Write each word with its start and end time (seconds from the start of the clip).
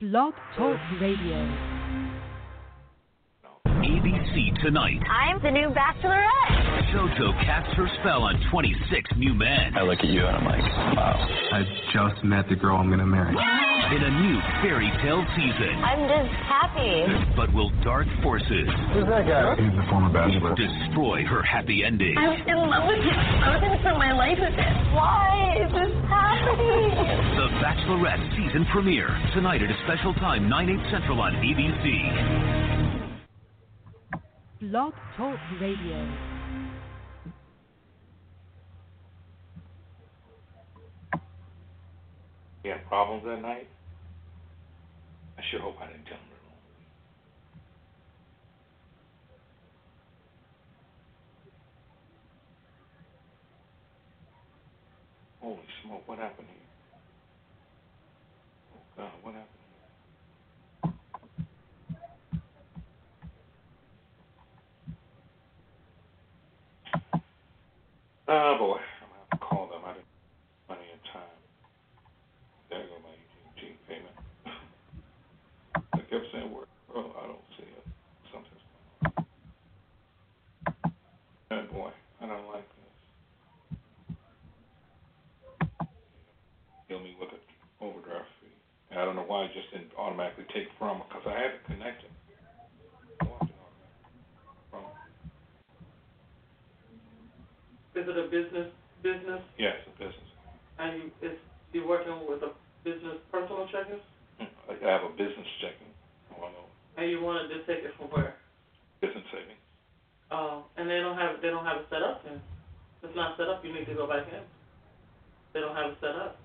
Blog 0.00 0.34
Talk 0.58 0.76
Radio. 1.00 1.40
ABC 3.64 4.60
tonight. 4.60 5.00
I'm 5.08 5.40
the 5.42 5.50
new 5.50 5.72
bachelorette. 5.72 6.92
JoJo 6.92 7.32
casts 7.44 7.72
her 7.76 7.88
spell 8.00 8.22
on 8.28 8.36
26 8.50 9.10
new 9.16 9.32
men. 9.32 9.72
I 9.74 9.80
look 9.82 9.98
at 10.00 10.04
you 10.12 10.20
and 10.26 10.36
I'm 10.36 10.44
like, 10.44 10.60
wow. 10.96 11.16
I 11.52 11.62
just 11.96 12.22
met 12.24 12.44
the 12.50 12.56
girl 12.56 12.76
I'm 12.76 12.90
gonna 12.90 13.06
marry. 13.06 13.32
In 13.32 14.02
a 14.02 14.10
new 14.20 14.36
fairy 14.60 14.92
tale 15.00 15.24
season. 15.32 15.80
I'm 15.80 16.04
just 16.04 16.34
happy. 16.44 17.06
But 17.34 17.54
will 17.54 17.70
dark 17.82 18.06
forces 18.22 18.68
Who's 18.92 19.06
that 19.08 19.24
guy? 19.24 19.56
He's 19.56 19.72
the 19.80 19.86
former 19.88 20.12
bachelor. 20.12 20.52
destroy 20.60 21.24
her 21.24 21.40
happy 21.42 21.84
ending? 21.86 22.18
I 22.18 22.28
was 22.36 22.42
in 22.44 22.58
love 22.68 22.84
with 22.84 23.00
him. 23.00 23.16
I 23.16 23.48
was 23.56 23.60
gonna 23.64 23.80
spend 23.80 23.96
my 23.96 24.12
life 24.12 24.36
with 24.36 24.52
him. 24.52 24.74
Why 24.92 25.56
is 25.56 25.72
this 25.72 25.88
happening? 25.88 25.95
The 26.36 27.48
Bachelorette 27.62 28.30
season 28.36 28.66
premiere 28.70 29.08
tonight 29.34 29.62
at 29.62 29.70
a 29.70 29.76
special 29.84 30.12
time, 30.14 30.48
9 30.48 30.68
8 30.68 30.90
Central 30.90 31.20
on 31.20 31.32
ABC. 31.32 32.66
Blog 34.60 34.92
Talk 35.16 35.38
Radio. 35.60 36.12
You 42.64 42.72
have 42.72 42.84
problems 42.88 43.24
that 43.24 43.40
night? 43.40 43.68
I 45.38 45.42
sure 45.50 45.60
hope 45.60 45.76
I 45.80 45.86
didn't 45.86 46.04
tell 46.04 46.16
him. 46.16 46.35
Holy 55.46 55.62
smoke, 55.84 56.02
what 56.08 56.18
happened 56.18 56.48
here? 56.50 56.66
Oh 58.74 58.82
God, 58.96 59.12
what 59.22 59.34
happened 59.34 59.62
here? 59.70 59.86
Oh 68.26 68.58
boy, 68.58 68.78
I'm 68.78 69.08
gonna 69.08 69.22
have 69.22 69.30
to 69.30 69.46
call 69.46 69.68
them. 69.68 69.82
I 69.86 69.94
didn't 69.94 70.06
time. 71.12 71.38
There 72.70 72.82
go 72.82 72.98
my 73.06 73.14
payment. 73.88 74.16
I 75.94 75.98
kept 75.98 76.26
saying. 76.32 76.50
Oh, 76.94 77.12
I 77.22 77.26
don't 77.28 77.46
see 77.56 77.66
going. 78.32 78.50
Oh 81.52 81.62
boy, 81.72 81.90
I 82.20 82.26
don't 82.26 82.48
like 82.48 82.68
this. 82.68 82.96
Kill 86.88 87.00
me 87.00 87.16
with 87.18 87.30
an 87.30 87.38
overdraft 87.80 88.28
fee. 88.40 88.46
And 88.85 88.85
I 88.96 89.04
don't 89.04 89.16
know 89.16 89.28
why 89.28 89.44
it 89.44 89.52
just 89.52 89.70
didn't 89.72 89.92
automatically 89.98 90.44
take 90.54 90.68
from 90.78 91.02
because 91.04 91.22
I 91.28 91.36
had 91.36 91.52
it. 91.60 91.60
Why 91.68 93.38
did 93.44 93.52
it 93.52 93.60
automatically 93.60 94.22
from? 94.72 94.84
Is 97.94 98.08
it 98.08 98.16
a 98.16 98.26
business 98.32 98.68
business 99.02 99.42
Yes, 99.58 99.76
a 99.86 99.90
business. 100.00 100.28
and 100.78 100.90
you 100.96 101.04
is 101.28 101.36
you 101.72 101.86
working 101.86 102.16
with 102.28 102.40
a 102.42 102.52
business 102.84 103.20
personal 103.30 103.68
checking 103.68 104.00
Hmm, 104.40 104.52
I 104.68 104.90
have 104.92 105.04
a 105.04 105.12
business 105.16 105.48
checking. 105.60 105.92
I 106.32 106.40
want 106.40 106.52
to 106.52 106.60
know 106.60 106.68
and 106.96 107.10
you 107.10 107.20
wanted 107.20 107.48
to 107.52 107.58
take 107.68 107.84
it 107.84 107.92
from 108.00 108.08
where? 108.12 108.36
business 109.00 109.24
savings. 109.32 109.60
Oh, 110.30 110.64
and 110.76 110.88
they 110.88 111.00
don't 111.00 111.16
have 111.16 111.40
they 111.42 111.48
don't 111.52 111.64
have 111.64 111.84
it 111.84 111.86
set 111.92 112.02
up 112.02 112.24
then. 112.24 112.40
If 113.02 113.10
it's 113.12 113.16
not 113.16 113.36
set 113.36 113.48
up, 113.48 113.64
you 113.64 113.72
need 113.72 113.86
to 113.86 113.94
go 113.94 114.06
back 114.08 114.26
in. 114.32 114.40
They 115.52 115.60
don't 115.60 115.76
have 115.76 115.92
it 115.92 115.98
set 116.00 116.16
up. 116.16 116.40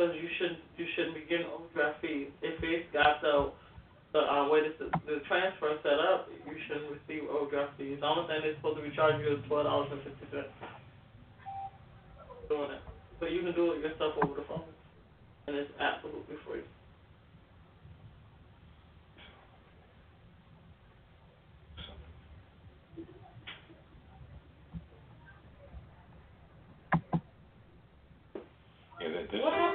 Because 0.00 0.16
you 0.16 0.32
shouldn't 0.40 0.64
you 0.80 0.86
shouldn't 0.96 1.12
be 1.12 1.28
getting 1.28 1.44
overdraft 1.52 2.00
fees. 2.00 2.32
If 2.40 2.56
it's 2.64 2.88
got 2.90 3.20
the 3.20 3.52
the 4.16 4.20
uh, 4.24 4.48
way 4.48 4.64
the 4.64 4.88
the 5.04 5.20
transfer 5.28 5.76
set 5.84 6.00
up, 6.00 6.24
you 6.48 6.56
shouldn't 6.64 6.88
receive 6.88 7.28
overdraft 7.28 7.76
fees. 7.76 8.00
The 8.00 8.06
only 8.08 8.24
thing 8.24 8.40
they're 8.40 8.56
supposed 8.56 8.80
to 8.80 8.82
be 8.88 8.96
charging 8.96 9.20
you 9.20 9.36
is 9.36 9.44
twelve 9.44 9.68
dollars 9.68 9.92
and 9.92 10.00
fifty 10.00 10.24
cents. 10.32 10.48
Doing 12.48 12.72
it, 12.72 12.80
but 13.20 13.30
you 13.30 13.42
can 13.44 13.52
do 13.52 13.76
it 13.76 13.84
yourself 13.84 14.14
over 14.24 14.40
the 14.40 14.48
phone, 14.48 14.64
and 15.48 15.56
it's 15.56 15.68
absolutely 15.76 16.36
free. 16.48 16.64
Yeah, 28.96 29.12
that 29.12 29.30
this. 29.30 29.69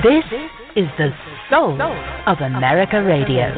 This 0.00 0.22
is 0.76 0.86
the 0.96 1.10
soul 1.50 1.72
of 2.26 2.38
America 2.38 3.02
Radio. 3.02 3.52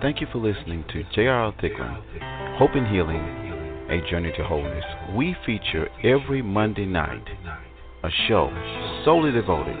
Thank 0.00 0.22
you 0.22 0.26
for 0.32 0.38
listening 0.38 0.86
to 0.94 1.02
J.R.L. 1.14 1.52
Thicklin, 1.60 2.56
Hope 2.56 2.70
and 2.74 2.86
Healing, 2.86 3.20
A 3.90 4.00
Journey 4.10 4.32
to 4.38 4.44
Wholeness. 4.44 4.84
We 5.14 5.36
feature 5.44 5.90
every 6.02 6.40
Monday 6.40 6.86
night 6.86 7.26
a 8.02 8.08
show 8.28 8.48
solely 9.04 9.32
devoted 9.32 9.76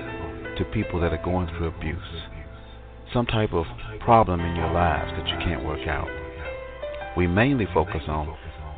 to 0.58 0.64
people 0.74 1.00
that 1.00 1.14
are 1.14 1.24
going 1.24 1.48
through 1.56 1.68
abuse, 1.68 2.02
some 3.12 3.26
type 3.26 3.52
of 3.52 3.66
problem 4.00 4.40
in 4.40 4.56
your 4.56 4.72
lives 4.72 5.10
that 5.16 5.28
you 5.28 5.36
can't 5.38 5.64
work 5.64 5.86
out. 5.88 6.08
We 7.16 7.26
mainly 7.26 7.66
focus 7.72 8.02
on 8.08 8.36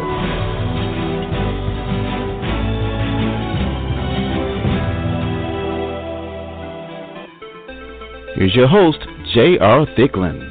Here's 8.36 8.56
your 8.56 8.68
host, 8.68 9.08
J.R. 9.34 9.86
Thicklin. 9.98 10.49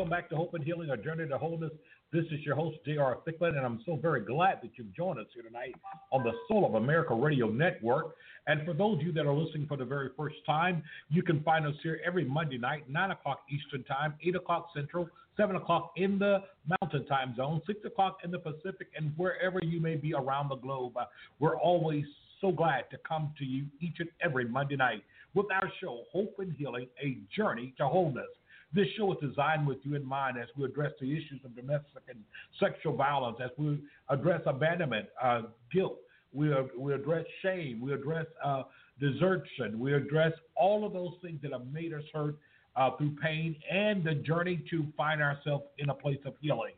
Welcome 0.00 0.16
back 0.16 0.30
to 0.30 0.34
Hope 0.36 0.54
and 0.54 0.64
Healing, 0.64 0.88
a 0.88 0.96
journey 0.96 1.28
to 1.28 1.36
wholeness. 1.36 1.72
This 2.10 2.24
is 2.32 2.40
your 2.40 2.54
host, 2.56 2.78
J.R. 2.86 3.18
Thicklin, 3.28 3.58
and 3.58 3.66
I'm 3.66 3.82
so 3.84 3.96
very 3.96 4.22
glad 4.22 4.60
that 4.62 4.70
you've 4.76 4.94
joined 4.94 5.18
us 5.18 5.26
here 5.34 5.42
tonight 5.42 5.74
on 6.10 6.24
the 6.24 6.32
Soul 6.48 6.64
of 6.64 6.76
America 6.76 7.14
Radio 7.14 7.50
Network. 7.50 8.14
And 8.46 8.64
for 8.64 8.72
those 8.72 8.96
of 8.96 9.02
you 9.02 9.12
that 9.12 9.26
are 9.26 9.34
listening 9.34 9.66
for 9.68 9.76
the 9.76 9.84
very 9.84 10.08
first 10.16 10.36
time, 10.46 10.82
you 11.10 11.22
can 11.22 11.42
find 11.42 11.66
us 11.66 11.74
here 11.82 12.00
every 12.02 12.24
Monday 12.24 12.56
night, 12.56 12.88
9 12.88 13.10
o'clock 13.10 13.40
Eastern 13.50 13.84
Time, 13.84 14.14
8 14.26 14.36
o'clock 14.36 14.68
Central, 14.74 15.06
7 15.36 15.54
o'clock 15.56 15.92
in 15.96 16.18
the 16.18 16.38
Mountain 16.80 17.04
Time 17.04 17.34
Zone, 17.36 17.60
6 17.66 17.80
o'clock 17.84 18.20
in 18.24 18.30
the 18.30 18.38
Pacific, 18.38 18.88
and 18.96 19.12
wherever 19.18 19.60
you 19.62 19.82
may 19.82 19.96
be 19.96 20.14
around 20.14 20.48
the 20.48 20.56
globe. 20.56 20.96
Uh, 20.96 21.04
we're 21.40 21.58
always 21.58 22.06
so 22.40 22.50
glad 22.50 22.84
to 22.90 22.96
come 23.06 23.34
to 23.36 23.44
you 23.44 23.66
each 23.82 23.96
and 23.98 24.08
every 24.24 24.46
Monday 24.46 24.76
night 24.76 25.04
with 25.34 25.48
our 25.52 25.70
show, 25.78 26.04
Hope 26.10 26.36
and 26.38 26.54
Healing, 26.54 26.86
a 27.04 27.18
journey 27.36 27.74
to 27.76 27.86
wholeness. 27.86 28.24
This 28.72 28.86
show 28.96 29.12
is 29.12 29.18
designed 29.20 29.66
with 29.66 29.78
you 29.82 29.96
in 29.96 30.04
mind 30.04 30.38
as 30.38 30.46
we 30.56 30.64
address 30.64 30.92
the 31.00 31.12
issues 31.12 31.40
of 31.44 31.56
domestic 31.56 32.04
and 32.08 32.20
sexual 32.60 32.94
violence, 32.94 33.38
as 33.42 33.50
we 33.58 33.80
address 34.08 34.42
abandonment, 34.46 35.06
uh, 35.20 35.42
guilt, 35.72 35.98
we, 36.32 36.52
uh, 36.52 36.62
we 36.78 36.94
address 36.94 37.24
shame, 37.42 37.80
we 37.80 37.92
address 37.92 38.26
uh, 38.44 38.62
desertion, 39.00 39.76
we 39.78 39.92
address 39.92 40.32
all 40.54 40.86
of 40.86 40.92
those 40.92 41.14
things 41.22 41.40
that 41.42 41.50
have 41.52 41.66
made 41.72 41.92
us 41.92 42.04
hurt 42.12 42.36
uh, 42.76 42.90
through 42.96 43.16
pain 43.22 43.56
and 43.70 44.04
the 44.04 44.14
journey 44.14 44.62
to 44.70 44.86
find 44.96 45.20
ourselves 45.20 45.64
in 45.78 45.90
a 45.90 45.94
place 45.94 46.20
of 46.24 46.34
healing. 46.40 46.72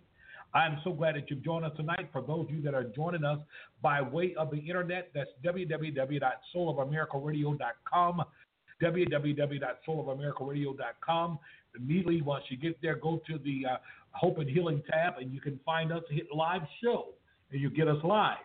I'm 0.54 0.78
so 0.84 0.92
glad 0.92 1.16
that 1.16 1.30
you've 1.30 1.42
joined 1.42 1.66
us 1.66 1.72
tonight. 1.76 2.08
For 2.12 2.20
those 2.22 2.46
of 2.48 2.54
you 2.54 2.62
that 2.62 2.74
are 2.74 2.84
joining 2.84 3.24
us 3.24 3.38
by 3.82 4.00
way 4.02 4.34
of 4.36 4.50
the 4.50 4.58
internet, 4.58 5.10
that's 5.14 5.30
www.soulofamericaradio.com 5.44 8.22
www.soulofamericaradio.com. 8.82 11.38
Immediately, 11.76 12.22
once 12.22 12.44
you 12.48 12.56
get 12.56 12.80
there, 12.82 12.96
go 12.96 13.20
to 13.26 13.38
the 13.38 13.66
uh, 13.70 13.76
Hope 14.12 14.38
and 14.38 14.48
Healing 14.48 14.82
tab, 14.90 15.14
and 15.20 15.32
you 15.32 15.40
can 15.40 15.58
find 15.64 15.92
us, 15.92 16.02
hit 16.10 16.26
live 16.34 16.62
show, 16.82 17.08
and 17.50 17.60
you 17.60 17.70
get 17.70 17.88
us 17.88 18.02
live. 18.04 18.36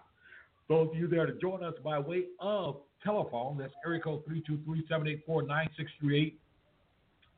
Those 0.69 0.89
of 0.89 0.95
you 0.95 1.07
there 1.07 1.25
to 1.25 1.33
join 1.33 1.63
us 1.63 1.73
by 1.83 1.99
way 1.99 2.25
of 2.39 2.77
telephone, 3.03 3.57
that's 3.57 3.73
area 3.85 4.01
code 4.01 4.23
323 4.25 4.81
784 4.87 5.41
9638. 5.43 6.39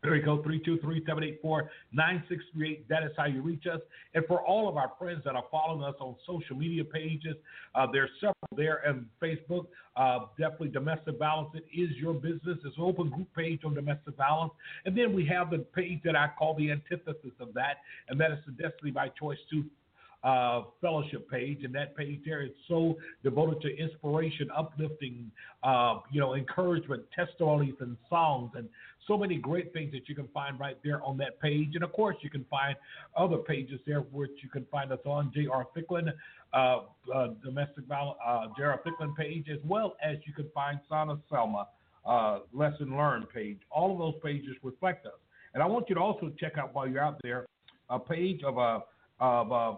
Area 0.06 0.24
code 0.24 0.46
323-784-9638. 0.46 2.88
That 2.88 3.04
is 3.04 3.12
how 3.18 3.26
you 3.26 3.42
reach 3.42 3.68
us. 3.68 3.82
And 4.14 4.26
for 4.26 4.42
all 4.42 4.70
of 4.70 4.78
our 4.78 4.94
friends 4.98 5.24
that 5.26 5.36
are 5.36 5.44
following 5.52 5.84
us 5.84 5.96
on 6.00 6.16
social 6.26 6.56
media 6.56 6.86
pages, 6.86 7.36
uh, 7.76 7.86
there's 7.92 8.10
several 8.20 8.36
there 8.56 8.78
and 8.86 9.06
Facebook. 9.22 9.68
Uh, 9.96 10.28
definitely 10.38 10.70
domestic 10.70 11.20
violence. 11.20 11.50
It 11.54 11.66
is 11.78 11.90
your 11.98 12.14
business. 12.14 12.58
It's 12.64 12.78
an 12.78 12.84
open 12.84 13.10
group 13.10 13.28
page 13.36 13.66
on 13.66 13.74
domestic 13.74 14.16
violence. 14.16 14.54
And 14.86 14.98
then 14.98 15.14
we 15.14 15.26
have 15.26 15.50
the 15.50 15.58
page 15.58 16.00
that 16.06 16.16
I 16.16 16.30
call 16.38 16.56
the 16.56 16.72
antithesis 16.72 17.34
of 17.42 17.54
that, 17.56 17.80
and 18.08 18.18
that 18.22 18.32
is 18.32 18.38
the 18.46 18.54
Destiny 18.54 18.92
by 18.92 19.10
Choice 19.10 19.40
2 19.52 19.66
uh, 20.24 20.64
fellowship 20.82 21.30
page, 21.30 21.64
and 21.64 21.74
that 21.74 21.96
page 21.96 22.20
there 22.26 22.42
is 22.42 22.52
so 22.68 22.96
devoted 23.24 23.62
to 23.62 23.78
inspiration, 23.78 24.50
uplifting, 24.56 25.32
uh, 25.64 26.00
you 26.12 26.20
know, 26.20 26.36
encouragement, 26.36 27.04
testimonies, 27.16 27.76
and 27.80 27.96
songs, 28.10 28.52
and 28.56 28.68
so 29.08 29.18
many 29.18 29.38
great 29.38 29.72
things 29.74 29.92
that 29.92 30.08
you 30.08 30.16
can 30.16 30.28
find 30.34 30.60
right 30.60 30.78
there 30.84 31.04
on 31.04 31.18
that 31.18 31.40
page. 31.42 31.70
And 31.74 31.84
of 31.84 31.94
course, 31.94 32.18
you 32.22 32.30
can 32.30 32.46
find 32.50 32.76
other 33.18 33.38
pages 33.38 33.80
there, 33.88 34.02
which 34.02 34.32
you 34.44 34.50
can 34.50 34.66
find 34.72 34.92
us 34.92 35.00
on 35.06 35.32
J.R. 35.34 35.66
Thicklin, 35.76 36.12
uh, 36.54 36.82
uh, 37.14 37.28
domestic 37.44 37.86
violence, 37.86 38.20
uh, 38.26 38.48
J.R. 38.58 38.82
Thicklin 38.86 39.16
page, 39.16 39.46
as 39.52 39.60
well 39.66 39.96
as 40.04 40.18
you 40.26 40.34
can 40.34 40.50
find 40.54 40.80
Sana 40.90 41.18
Selma 41.30 41.68
uh, 42.06 42.40
lesson 42.54 42.96
learned 42.96 43.30
page. 43.30 43.58
All 43.72 43.94
of 43.94 44.00
those 44.00 44.22
pages 44.24 44.56
reflect 44.64 45.06
us. 45.06 45.14
And 45.54 45.64
I 45.64 45.66
want 45.66 45.90
you 45.90 45.96
to 45.96 46.02
also 46.02 46.32
check 46.40 46.58
out 46.58 46.76
while 46.76 46.88
you're 46.88 47.04
out 47.04 47.20
there 47.24 47.46
a 47.90 48.00
page 48.00 48.44
of 48.44 48.58
a 48.58 48.84
of 49.20 49.52
a 49.52 49.78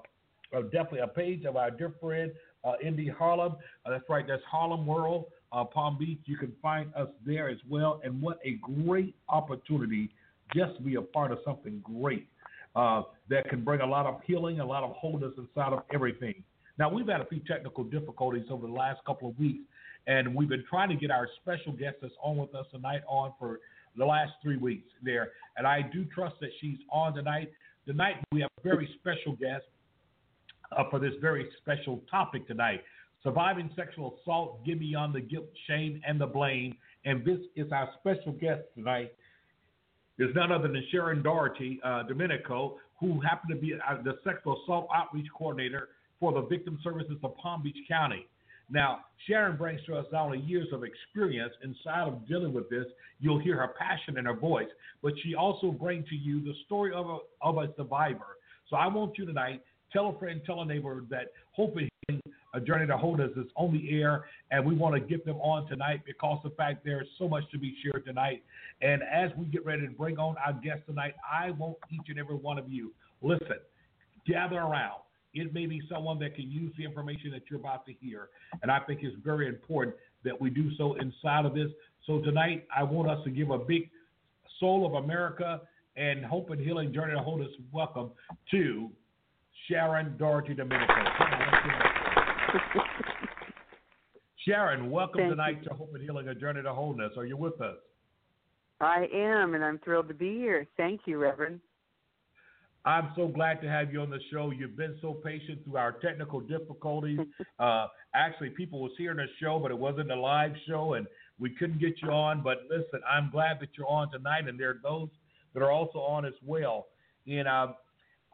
uh, 0.55 0.61
definitely 0.63 0.99
a 0.99 1.07
page 1.07 1.45
of 1.45 1.55
our 1.55 1.71
dear 1.71 1.93
friend 1.99 2.31
uh, 2.63 2.73
Indy 2.83 3.07
Harlem. 3.07 3.55
Uh, 3.85 3.91
that's 3.91 4.03
right, 4.09 4.25
that's 4.27 4.43
Harlem 4.49 4.85
World, 4.85 5.25
uh, 5.51 5.63
Palm 5.63 5.97
Beach. 5.97 6.19
You 6.25 6.37
can 6.37 6.53
find 6.61 6.93
us 6.95 7.07
there 7.25 7.49
as 7.49 7.57
well. 7.69 8.01
And 8.03 8.21
what 8.21 8.39
a 8.45 8.59
great 8.85 9.15
opportunity 9.29 10.09
just 10.55 10.75
to 10.77 10.83
be 10.83 10.95
a 10.95 11.01
part 11.01 11.31
of 11.31 11.39
something 11.45 11.81
great 11.83 12.27
uh, 12.75 13.03
that 13.29 13.49
can 13.49 13.63
bring 13.63 13.81
a 13.81 13.85
lot 13.85 14.05
of 14.05 14.21
healing, 14.25 14.59
a 14.59 14.65
lot 14.65 14.83
of 14.83 14.91
wholeness 14.91 15.33
inside 15.37 15.73
of 15.73 15.83
everything. 15.93 16.43
Now, 16.77 16.91
we've 16.91 17.07
had 17.07 17.21
a 17.21 17.25
few 17.25 17.39
technical 17.39 17.83
difficulties 17.83 18.45
over 18.49 18.67
the 18.67 18.73
last 18.73 19.01
couple 19.05 19.29
of 19.29 19.37
weeks, 19.37 19.63
and 20.07 20.33
we've 20.33 20.49
been 20.49 20.63
trying 20.69 20.89
to 20.89 20.95
get 20.95 21.11
our 21.11 21.27
special 21.41 21.73
guest 21.73 21.97
that's 22.01 22.13
on 22.23 22.37
with 22.37 22.55
us 22.55 22.65
tonight 22.71 23.01
on 23.07 23.33
for 23.37 23.59
the 23.97 24.05
last 24.05 24.31
three 24.41 24.57
weeks 24.57 24.87
there. 25.03 25.31
And 25.57 25.67
I 25.67 25.81
do 25.81 26.05
trust 26.05 26.35
that 26.41 26.49
she's 26.59 26.77
on 26.91 27.13
tonight. 27.13 27.51
Tonight, 27.85 28.15
we 28.31 28.41
have 28.41 28.49
a 28.57 28.61
very 28.63 28.89
special 28.99 29.33
guest 29.33 29.65
uh, 30.75 30.83
for 30.89 30.99
this 30.99 31.13
very 31.21 31.47
special 31.61 32.01
topic 32.09 32.47
tonight. 32.47 32.81
Surviving 33.23 33.69
sexual 33.75 34.17
assault, 34.21 34.65
get 34.65 34.79
beyond 34.79 35.13
the 35.13 35.21
guilt, 35.21 35.45
shame, 35.67 36.01
and 36.07 36.19
the 36.19 36.25
blame. 36.25 36.75
And 37.05 37.23
this 37.23 37.39
is 37.55 37.71
our 37.71 37.89
special 37.99 38.31
guest 38.33 38.61
tonight. 38.75 39.13
Is 40.17 40.29
none 40.35 40.51
other 40.51 40.67
than 40.67 40.83
Sharon 40.91 41.23
Daugherty 41.23 41.79
uh, 41.83 42.03
Domenico, 42.03 42.77
who 42.99 43.19
happened 43.21 43.55
to 43.55 43.59
be 43.59 43.73
uh, 43.73 44.01
the 44.03 44.19
sexual 44.23 44.61
assault 44.63 44.87
outreach 44.95 45.27
coordinator 45.35 45.89
for 46.19 46.31
the 46.33 46.41
Victim 46.41 46.79
Services 46.83 47.17
of 47.23 47.35
Palm 47.37 47.63
Beach 47.63 47.77
County. 47.87 48.27
Now, 48.69 48.99
Sharon 49.27 49.57
brings 49.57 49.81
to 49.85 49.97
us 49.97 50.05
not 50.11 50.25
only 50.25 50.39
years 50.39 50.67
of 50.71 50.83
experience 50.83 51.53
inside 51.63 52.07
of 52.07 52.27
dealing 52.27 52.53
with 52.53 52.69
this, 52.69 52.85
you'll 53.19 53.39
hear 53.39 53.57
her 53.57 53.73
passion 53.77 54.17
in 54.17 54.25
her 54.25 54.35
voice, 54.35 54.69
but 55.03 55.13
she 55.23 55.35
also 55.35 55.71
brings 55.71 56.07
to 56.09 56.15
you 56.15 56.41
the 56.41 56.53
story 56.65 56.93
of 56.93 57.05
a, 57.07 57.17
of 57.41 57.57
a 57.57 57.73
survivor. 57.75 58.37
So 58.69 58.77
I 58.77 58.87
want 58.87 59.17
you 59.17 59.25
tonight 59.25 59.61
Tell 59.93 60.09
a 60.09 60.19
friend, 60.19 60.41
tell 60.45 60.61
a 60.61 60.65
neighbor 60.65 61.03
that 61.09 61.33
Hope 61.51 61.75
and 62.07 62.21
a 62.53 62.57
uh, 62.57 62.59
Journey 62.59 62.87
to 62.87 62.97
Wholeness 62.97 63.31
is 63.35 63.47
on 63.55 63.73
the 63.73 64.01
air, 64.01 64.25
and 64.51 64.65
we 64.65 64.75
want 64.75 64.95
to 64.95 65.01
get 65.01 65.25
them 65.25 65.37
on 65.37 65.67
tonight 65.67 66.01
because 66.05 66.39
the 66.43 66.49
fact 66.51 66.83
there's 66.83 67.07
so 67.17 67.27
much 67.27 67.43
to 67.51 67.57
be 67.57 67.75
shared 67.83 68.05
tonight. 68.05 68.43
And 68.81 69.01
as 69.03 69.31
we 69.37 69.45
get 69.45 69.65
ready 69.65 69.87
to 69.87 69.93
bring 69.93 70.17
on 70.17 70.35
our 70.45 70.53
guest 70.53 70.81
tonight, 70.87 71.13
I 71.29 71.51
want 71.51 71.77
each 71.91 72.09
and 72.09 72.19
every 72.19 72.35
one 72.35 72.57
of 72.57 72.69
you 72.69 72.93
listen, 73.21 73.57
gather 74.27 74.57
around. 74.57 75.01
It 75.33 75.53
may 75.53 75.65
be 75.65 75.81
someone 75.89 76.19
that 76.19 76.35
can 76.35 76.49
use 76.51 76.73
the 76.77 76.83
information 76.83 77.31
that 77.31 77.43
you're 77.49 77.59
about 77.59 77.85
to 77.85 77.93
hear, 78.01 78.29
and 78.61 78.71
I 78.71 78.79
think 78.79 78.99
it's 79.03 79.15
very 79.23 79.47
important 79.47 79.95
that 80.23 80.39
we 80.39 80.49
do 80.49 80.75
so 80.77 80.95
inside 80.95 81.45
of 81.45 81.53
this. 81.53 81.69
So 82.05 82.19
tonight, 82.19 82.65
I 82.75 82.83
want 82.83 83.09
us 83.09 83.23
to 83.23 83.29
give 83.29 83.49
a 83.49 83.57
big 83.57 83.89
Soul 84.59 84.85
of 84.85 85.03
America 85.03 85.61
and 85.95 86.25
Hope 86.25 86.49
and 86.49 86.59
Healing 86.59 86.93
Journey 86.93 87.13
to 87.13 87.19
Wholeness 87.19 87.51
welcome 87.71 88.11
to 88.51 88.89
Sharon 89.71 90.15
Daugherty 90.17 90.53
Domenico. 90.53 90.93
Sharon, 94.45 94.91
welcome 94.91 95.21
Thank 95.21 95.31
tonight 95.31 95.59
you. 95.61 95.69
to 95.69 95.75
Hope 95.75 95.91
and 95.93 96.03
Healing, 96.03 96.27
a 96.27 96.35
journey 96.35 96.61
to 96.61 96.73
wholeness. 96.73 97.13
Are 97.15 97.25
you 97.25 97.37
with 97.37 97.61
us? 97.61 97.77
I 98.81 99.07
am, 99.13 99.53
and 99.53 99.63
I'm 99.63 99.79
thrilled 99.79 100.09
to 100.09 100.13
be 100.13 100.35
here. 100.35 100.67
Thank 100.75 101.01
you, 101.05 101.19
Reverend. 101.19 101.61
I'm 102.83 103.13
so 103.15 103.29
glad 103.29 103.61
to 103.61 103.69
have 103.69 103.93
you 103.93 104.01
on 104.01 104.09
the 104.09 104.19
show. 104.29 104.51
You've 104.51 104.75
been 104.75 104.97
so 105.01 105.13
patient 105.13 105.63
through 105.63 105.77
our 105.77 105.93
technical 105.93 106.41
difficulties. 106.41 107.19
uh, 107.59 107.87
actually, 108.13 108.49
people 108.49 108.81
was 108.81 108.91
hearing 108.97 109.17
the 109.17 109.27
show, 109.39 109.57
but 109.57 109.71
it 109.71 109.77
wasn't 109.77 110.11
a 110.11 110.19
live 110.19 110.51
show, 110.67 110.95
and 110.95 111.07
we 111.39 111.51
couldn't 111.51 111.79
get 111.79 111.93
you 112.01 112.09
on. 112.09 112.43
But 112.43 112.63
listen, 112.69 112.99
I'm 113.09 113.31
glad 113.31 113.61
that 113.61 113.69
you're 113.77 113.87
on 113.87 114.11
tonight, 114.11 114.49
and 114.49 114.59
there 114.59 114.71
are 114.71 114.79
those 114.83 115.07
that 115.53 115.63
are 115.63 115.71
also 115.71 115.99
on 115.99 116.25
as 116.25 116.33
well. 116.43 116.87
And 117.27 117.47
uh, 117.47 117.67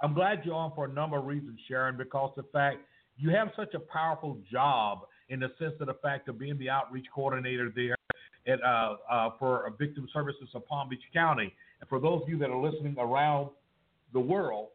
I'm 0.01 0.13
glad 0.13 0.41
you're 0.43 0.55
on 0.55 0.71
for 0.75 0.85
a 0.85 0.93
number 0.93 1.17
of 1.17 1.25
reasons, 1.25 1.59
Sharon, 1.67 1.97
because 1.97 2.31
the 2.35 2.43
fact 2.53 2.77
you 3.17 3.31
have 3.31 3.49
such 3.55 3.73
a 3.73 3.79
powerful 3.79 4.37
job 4.51 4.99
in 5.29 5.39
the 5.39 5.51
sense 5.59 5.73
of 5.79 5.87
the 5.87 5.95
fact 5.95 6.29
of 6.29 6.37
being 6.37 6.57
the 6.57 6.69
outreach 6.69 7.07
coordinator 7.13 7.71
there 7.75 7.95
at, 8.47 8.63
uh, 8.63 8.95
uh, 9.09 9.29
for 9.39 9.71
Victim 9.77 10.07
Services 10.13 10.49
of 10.53 10.65
Palm 10.67 10.89
Beach 10.89 11.01
County. 11.13 11.53
And 11.81 11.89
for 11.89 11.99
those 11.99 12.21
of 12.23 12.29
you 12.29 12.37
that 12.39 12.49
are 12.49 12.61
listening 12.61 12.95
around 12.97 13.49
the 14.13 14.19
world, 14.19 14.69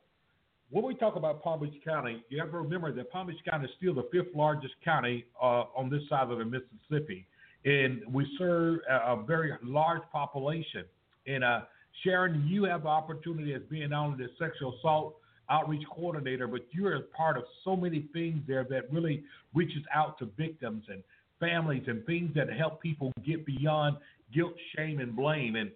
when 0.70 0.84
we 0.84 0.94
talk 0.94 1.16
about 1.16 1.42
Palm 1.42 1.60
Beach 1.60 1.80
County, 1.84 2.24
you 2.28 2.40
have 2.40 2.50
to 2.50 2.58
remember 2.58 2.92
that 2.92 3.10
Palm 3.10 3.28
Beach 3.28 3.36
County 3.48 3.66
is 3.66 3.70
still 3.76 3.94
the 3.94 4.08
fifth 4.10 4.34
largest 4.34 4.74
county 4.84 5.24
uh, 5.40 5.64
on 5.76 5.88
this 5.90 6.02
side 6.08 6.30
of 6.30 6.38
the 6.38 6.44
Mississippi. 6.44 7.26
And 7.64 8.02
we 8.12 8.26
serve 8.38 8.80
a, 8.90 9.12
a 9.12 9.24
very 9.24 9.52
large 9.62 10.02
population. 10.10 10.84
And 11.26 11.44
uh, 11.44 11.60
Sharon, 12.02 12.46
you 12.46 12.64
have 12.64 12.82
the 12.82 12.88
opportunity 12.88 13.54
as 13.54 13.62
being 13.70 13.90
not 13.90 14.06
only 14.06 14.24
the 14.24 14.30
sexual 14.38 14.74
assault 14.78 15.16
outreach 15.50 15.82
coordinator, 15.94 16.46
but 16.46 16.62
you're 16.72 16.96
a 16.96 17.00
part 17.00 17.36
of 17.36 17.44
so 17.64 17.76
many 17.76 18.08
things 18.12 18.40
there 18.46 18.64
that 18.70 18.92
really 18.92 19.22
reaches 19.54 19.82
out 19.94 20.18
to 20.18 20.28
victims 20.36 20.84
and 20.88 21.02
families 21.38 21.82
and 21.86 22.04
things 22.06 22.32
that 22.34 22.50
help 22.52 22.80
people 22.80 23.12
get 23.24 23.44
beyond 23.44 23.96
guilt, 24.34 24.54
shame, 24.76 25.00
and 25.00 25.14
blame. 25.14 25.56
And 25.56 25.70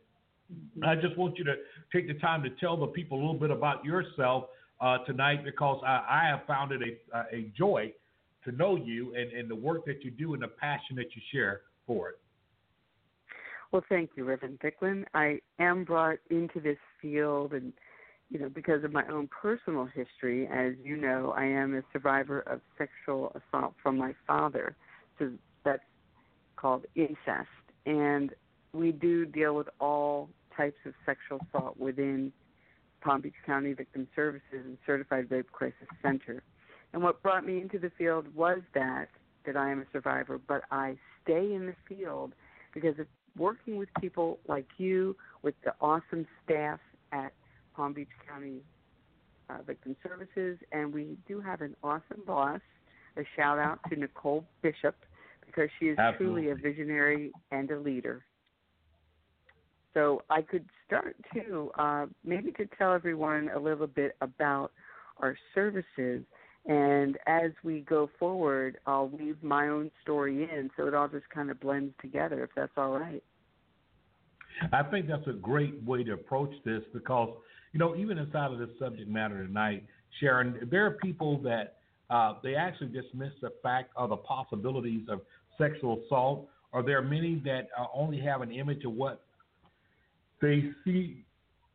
I 0.84 0.94
just 0.94 1.16
want 1.16 1.36
you 1.38 1.44
to 1.44 1.54
take 1.92 2.06
the 2.06 2.14
time 2.14 2.42
to 2.44 2.50
tell 2.50 2.76
the 2.76 2.86
people 2.86 3.18
a 3.18 3.20
little 3.20 3.38
bit 3.38 3.50
about 3.50 3.84
yourself 3.84 4.44
uh, 4.80 4.98
tonight 4.98 5.44
because 5.44 5.82
I, 5.84 6.04
I, 6.08 6.28
have 6.28 6.46
found 6.46 6.70
it 6.70 7.00
a, 7.12 7.18
a 7.34 7.52
joy 7.56 7.92
to 8.44 8.52
know 8.52 8.76
you 8.76 9.14
and, 9.14 9.32
and 9.32 9.50
the 9.50 9.54
work 9.54 9.86
that 9.86 10.04
you 10.04 10.10
do 10.10 10.34
and 10.34 10.42
the 10.42 10.48
passion 10.48 10.96
that 10.96 11.14
you 11.14 11.22
share 11.32 11.62
for 11.86 12.10
it. 12.10 12.18
Well, 13.72 13.82
thank 13.88 14.10
you, 14.16 14.24
Reverend 14.24 14.60
Thicklin. 14.60 15.04
I 15.14 15.40
am 15.58 15.84
brought 15.84 16.18
into 16.30 16.60
this 16.60 16.78
field 17.00 17.52
and 17.52 17.72
you 18.28 18.40
know, 18.40 18.48
because 18.48 18.82
of 18.82 18.92
my 18.92 19.06
own 19.06 19.28
personal 19.28 19.86
history, 19.86 20.48
as 20.48 20.72
you 20.82 20.96
know, 20.96 21.32
I 21.36 21.44
am 21.44 21.76
a 21.76 21.82
survivor 21.92 22.40
of 22.40 22.60
sexual 22.76 23.30
assault 23.36 23.74
from 23.82 23.96
my 23.96 24.14
father. 24.26 24.74
So 25.18 25.30
that's 25.64 25.82
called 26.56 26.86
incest. 26.96 27.48
And 27.86 28.30
we 28.72 28.90
do 28.90 29.26
deal 29.26 29.54
with 29.54 29.68
all 29.80 30.28
types 30.56 30.78
of 30.86 30.94
sexual 31.04 31.38
assault 31.48 31.76
within 31.76 32.32
Palm 33.00 33.20
Beach 33.20 33.34
County 33.44 33.74
Victim 33.74 34.08
Services 34.16 34.42
and 34.52 34.76
Certified 34.84 35.30
Rape 35.30 35.52
Crisis 35.52 35.86
Center. 36.02 36.42
And 36.92 37.02
what 37.02 37.22
brought 37.22 37.46
me 37.46 37.60
into 37.60 37.78
the 37.78 37.90
field 37.96 38.34
was 38.34 38.60
that 38.74 39.08
that 39.44 39.56
I 39.56 39.70
am 39.70 39.80
a 39.80 39.84
survivor, 39.92 40.40
but 40.44 40.62
I 40.72 40.96
stay 41.22 41.54
in 41.54 41.66
the 41.66 41.94
field 41.94 42.32
because 42.74 42.98
of 42.98 43.06
working 43.36 43.76
with 43.76 43.88
people 44.00 44.38
like 44.48 44.66
you, 44.78 45.16
with 45.42 45.54
the 45.64 45.72
awesome 45.80 46.26
staff 46.44 46.80
at 47.12 47.32
Palm 47.74 47.92
Beach 47.92 48.08
County 48.28 48.62
uh, 49.50 49.62
Victim 49.66 49.96
Services, 50.02 50.58
and 50.72 50.92
we 50.92 51.16
do 51.28 51.40
have 51.40 51.60
an 51.60 51.76
awesome 51.82 52.22
boss. 52.26 52.60
A 53.16 53.22
shout 53.34 53.58
out 53.58 53.78
to 53.88 53.96
Nicole 53.96 54.44
Bishop 54.62 54.94
because 55.46 55.70
she 55.78 55.86
is 55.86 55.98
Absolutely. 55.98 56.42
truly 56.42 56.50
a 56.50 56.54
visionary 56.54 57.32
and 57.50 57.70
a 57.70 57.78
leader. 57.78 58.24
So 59.94 60.22
I 60.28 60.42
could 60.42 60.66
start 60.86 61.16
to 61.32 61.70
uh, 61.78 62.06
maybe 62.22 62.52
to 62.52 62.66
tell 62.76 62.92
everyone 62.92 63.48
a 63.54 63.58
little 63.58 63.86
bit 63.86 64.16
about 64.20 64.72
our 65.18 65.38
services. 65.54 66.22
And 66.66 67.16
as 67.26 67.52
we 67.62 67.80
go 67.80 68.10
forward, 68.18 68.78
I'll 68.86 69.08
weave 69.08 69.40
my 69.42 69.68
own 69.68 69.90
story 70.02 70.42
in 70.42 70.68
so 70.76 70.86
it 70.86 70.94
all 70.94 71.08
just 71.08 71.28
kind 71.30 71.50
of 71.50 71.60
blends 71.60 71.94
together, 72.00 72.42
if 72.42 72.50
that's 72.56 72.72
all 72.76 72.98
right. 72.98 73.22
I 74.72 74.82
think 74.82 75.06
that's 75.06 75.26
a 75.28 75.32
great 75.32 75.80
way 75.84 76.02
to 76.02 76.14
approach 76.14 76.52
this 76.64 76.82
because, 76.92 77.30
you 77.72 77.78
know, 77.78 77.94
even 77.94 78.18
inside 78.18 78.52
of 78.52 78.58
this 78.58 78.70
subject 78.80 79.08
matter 79.08 79.46
tonight, 79.46 79.84
Sharon, 80.18 80.68
there 80.70 80.86
are 80.86 80.92
people 80.92 81.38
that 81.42 81.76
uh, 82.10 82.34
they 82.42 82.54
actually 82.54 82.88
dismiss 82.88 83.32
the 83.42 83.52
fact 83.62 83.90
of 83.96 84.10
the 84.10 84.16
possibilities 84.16 85.02
of 85.08 85.20
sexual 85.58 86.02
assault, 86.04 86.48
or 86.72 86.82
there 86.82 86.98
are 86.98 87.02
many 87.02 87.40
that 87.44 87.68
uh, 87.78 87.86
only 87.94 88.18
have 88.20 88.40
an 88.40 88.50
image 88.50 88.84
of 88.84 88.92
what 88.92 89.24
they 90.40 90.70
see 90.84 91.24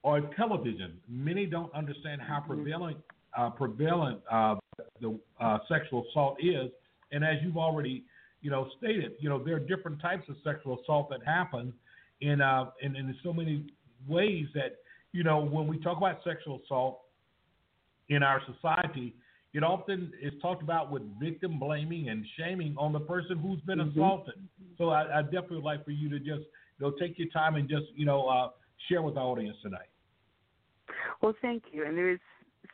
on 0.04 0.30
television. 0.36 0.98
Many 1.08 1.46
don't 1.46 1.74
understand 1.74 2.22
how 2.22 2.42
prevalent 2.42 2.98
uh, 3.38 3.50
prevalent 3.52 4.20
uh, 4.30 4.56
the 5.00 5.20
uh, 5.40 5.60
sexual 5.68 6.06
assault 6.10 6.38
is, 6.42 6.70
and 7.12 7.24
as 7.24 7.36
you've 7.44 7.58
already, 7.58 8.04
you 8.42 8.50
know, 8.50 8.70
stated, 8.78 9.14
you 9.20 9.30
know, 9.30 9.44
there 9.44 9.56
are 9.56 9.60
different 9.60 10.02
types 10.02 10.28
of 10.30 10.36
sexual 10.44 10.80
assault 10.82 11.10
that 11.10 11.24
happen 11.26 11.74
in 12.22 12.42
uh, 12.42 12.72
in, 12.82 12.96
in 12.96 13.16
so 13.24 13.34
many 13.34 13.66
ways 14.08 14.46
that 14.54 14.78
you 15.12 15.24
know 15.24 15.40
when 15.44 15.68
we 15.68 15.78
talk 15.80 15.98
about 15.98 16.20
sexual 16.24 16.62
assault 16.66 17.02
in 18.10 18.24
our 18.24 18.42
society, 18.46 19.14
it 19.54 19.64
often 19.64 20.12
is 20.22 20.34
talked 20.42 20.62
about 20.62 20.92
with 20.92 21.02
victim 21.20 21.60
blaming 21.60 22.10
and 22.10 22.26
shaming 22.38 22.76
on 22.78 22.94
the 22.94 23.00
person 23.00 23.38
who's 23.38 23.62
been 23.62 23.80
Mhm. 23.80 23.92
assaulted. 23.92 24.36
So 24.78 24.90
I, 24.90 25.20
I 25.20 25.22
definitely 25.24 25.58
would 25.58 25.66
like 25.66 25.86
for 25.86 25.92
you 25.92 26.10
to 26.10 26.20
just 26.20 26.44
you 26.80 26.82
know 26.82 26.92
take 26.92 27.18
your 27.18 27.30
time 27.30 27.56
and 27.56 27.68
just 27.70 27.88
you 27.96 28.06
know 28.06 28.28
uh, 28.28 28.50
share 28.88 29.02
with 29.02 29.16
the 29.16 29.22
audience 29.22 29.58
tonight. 29.62 29.90
Well, 31.22 31.36
thank 31.42 31.64
you. 31.72 31.86
And 31.86 31.98
there 31.98 32.10
is 32.10 32.20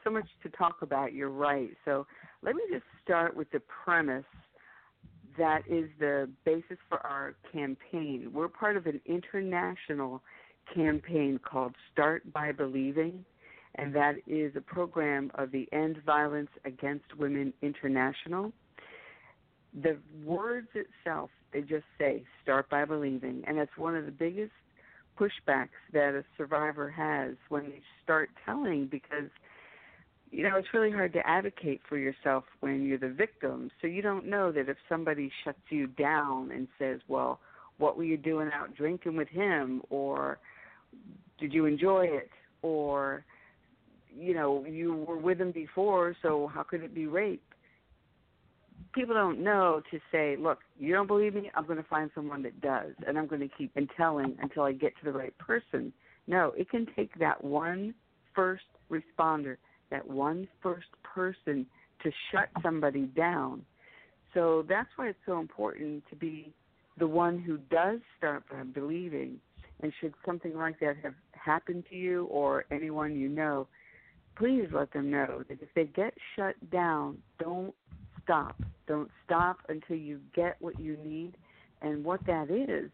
so 0.07 0.13
much 0.13 0.27
to 0.43 0.49
talk 0.49 0.81
about. 0.81 1.13
You're 1.13 1.29
right. 1.29 1.69
So 1.85 2.05
let 2.41 2.55
me 2.55 2.61
just 2.71 2.85
start 3.03 3.35
with 3.35 3.51
the 3.51 3.61
premise 3.83 4.23
that 5.37 5.61
is 5.69 5.89
the 5.99 6.29
basis 6.45 6.77
for 6.89 7.05
our 7.05 7.35
campaign. 7.51 8.31
We're 8.33 8.47
part 8.47 8.77
of 8.77 8.85
an 8.85 9.01
international 9.05 10.21
campaign 10.73 11.39
called 11.43 11.75
Start 11.91 12.31
by 12.33 12.51
Believing, 12.51 13.23
and 13.75 13.93
that 13.95 14.15
is 14.25 14.53
a 14.55 14.61
program 14.61 15.29
of 15.35 15.51
the 15.51 15.67
End 15.71 15.97
Violence 16.05 16.49
Against 16.65 17.15
Women 17.17 17.53
International. 17.61 18.51
The 19.83 19.97
words 20.25 20.69
itself, 20.73 21.29
they 21.53 21.61
just 21.61 21.85
say 21.99 22.23
start 22.41 22.69
by 22.69 22.85
believing, 22.85 23.43
and 23.45 23.57
that's 23.57 23.77
one 23.77 23.95
of 23.95 24.05
the 24.05 24.11
biggest 24.11 24.53
pushbacks 25.19 25.69
that 25.93 26.15
a 26.15 26.23
survivor 26.37 26.89
has 26.89 27.35
when 27.49 27.65
they 27.65 27.81
start 28.03 28.29
telling 28.45 28.87
because 28.87 29.29
you 30.31 30.43
know 30.43 30.57
it's 30.57 30.67
really 30.73 30.91
hard 30.91 31.13
to 31.13 31.27
advocate 31.27 31.81
for 31.87 31.97
yourself 31.97 32.43
when 32.59 32.85
you're 32.85 32.97
the 32.97 33.09
victim. 33.09 33.69
So 33.81 33.87
you 33.87 34.01
don't 34.01 34.25
know 34.27 34.51
that 34.51 34.69
if 34.69 34.77
somebody 34.89 35.31
shuts 35.43 35.59
you 35.69 35.87
down 35.87 36.51
and 36.51 36.67
says 36.79 36.99
well 37.07 37.39
what 37.77 37.95
were 37.95 38.03
you 38.03 38.17
doing 38.17 38.49
out 38.53 38.75
drinking 38.75 39.15
with 39.15 39.29
him? 39.29 39.81
or 39.89 40.39
did 41.39 41.53
you 41.53 41.65
enjoy 41.65 42.05
it? 42.05 42.29
or 42.63 43.23
you 44.15 44.33
know 44.33 44.65
you 44.67 44.95
were 45.07 45.17
with 45.17 45.39
him 45.39 45.51
before 45.51 46.15
so 46.21 46.49
how 46.53 46.63
could 46.63 46.81
it 46.83 46.93
be 46.93 47.05
rape? 47.05 47.43
People 48.93 49.13
don't 49.13 49.43
know 49.43 49.81
to 49.91 49.99
say, 50.11 50.35
look, 50.39 50.59
you 50.79 50.91
don't 50.93 51.05
believe 51.05 51.35
me, 51.35 51.51
I'm 51.53 51.67
going 51.67 51.77
to 51.77 51.87
find 51.87 52.09
someone 52.15 52.41
that 52.43 52.59
does, 52.61 52.93
and 53.05 53.15
I'm 53.15 53.27
going 53.27 53.41
to 53.41 53.49
keep 53.55 53.71
telling 53.95 54.35
until 54.41 54.63
I 54.63 54.71
get 54.71 54.97
to 54.97 55.05
the 55.05 55.11
right 55.11 55.37
person. 55.37 55.93
No, 56.25 56.51
it 56.57 56.69
can 56.69 56.87
take 56.95 57.17
that 57.19 57.43
one 57.43 57.93
first 58.33 58.63
responder, 58.91 59.57
that 59.91 60.07
one 60.07 60.47
first 60.61 60.87
person 61.03 61.65
to 62.03 62.11
shut 62.31 62.49
somebody 62.61 63.05
down. 63.05 63.65
So 64.33 64.65
that's 64.67 64.89
why 64.95 65.09
it's 65.09 65.19
so 65.25 65.39
important 65.39 66.03
to 66.09 66.15
be 66.15 66.53
the 66.97 67.07
one 67.07 67.39
who 67.39 67.57
does 67.57 67.99
start 68.17 68.43
by 68.49 68.63
believing. 68.63 69.39
And 69.81 69.93
should 69.99 70.13
something 70.25 70.55
like 70.55 70.79
that 70.79 70.97
have 71.03 71.13
happened 71.33 71.85
to 71.89 71.95
you 71.95 72.25
or 72.25 72.65
anyone 72.71 73.15
you 73.15 73.29
know, 73.29 73.67
please 74.35 74.67
let 74.71 74.91
them 74.91 75.09
know 75.11 75.43
that 75.47 75.61
if 75.61 75.69
they 75.75 75.85
get 75.85 76.13
shut 76.35 76.55
down, 76.71 77.17
don't 77.39 77.73
stop. 78.23 78.59
Don't 78.87 79.09
stop 79.25 79.57
until 79.69 79.95
you 79.97 80.19
get 80.35 80.57
what 80.59 80.79
you 80.79 80.97
need. 81.03 81.33
And 81.81 82.03
what 82.03 82.25
that 82.25 82.49
is, 82.49 82.89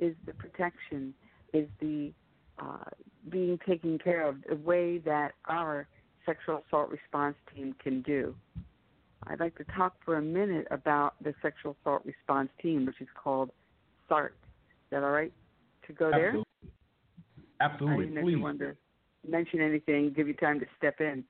is 0.00 0.14
the 0.26 0.32
protection, 0.32 1.14
is 1.52 1.68
the 1.80 2.12
uh, 2.58 2.84
being 3.28 3.58
taken 3.66 3.98
care 3.98 4.26
of, 4.26 4.36
the 4.48 4.56
way 4.56 4.98
that 4.98 5.32
our 5.46 5.86
sexual 6.26 6.62
assault 6.66 6.90
response 6.90 7.36
team 7.54 7.74
can 7.82 8.02
do. 8.02 8.34
I'd 9.28 9.40
like 9.40 9.56
to 9.56 9.64
talk 9.76 9.94
for 10.04 10.16
a 10.16 10.22
minute 10.22 10.66
about 10.70 11.14
the 11.22 11.34
sexual 11.42 11.76
assault 11.80 12.02
response 12.04 12.50
team, 12.60 12.86
which 12.86 13.00
is 13.00 13.08
called 13.20 13.50
SART. 14.08 14.34
Is 14.42 14.90
that 14.90 15.02
all 15.02 15.10
right 15.10 15.32
to 15.86 15.92
go 15.92 16.10
there? 16.10 16.36
Absolutely, 17.60 18.04
I 18.04 18.08
didn't 18.08 18.24
please. 18.58 18.58
to 18.58 18.76
mention 19.28 19.60
anything, 19.60 20.12
give 20.14 20.28
you 20.28 20.34
time 20.34 20.60
to 20.60 20.66
step 20.76 21.00
in. 21.00 21.24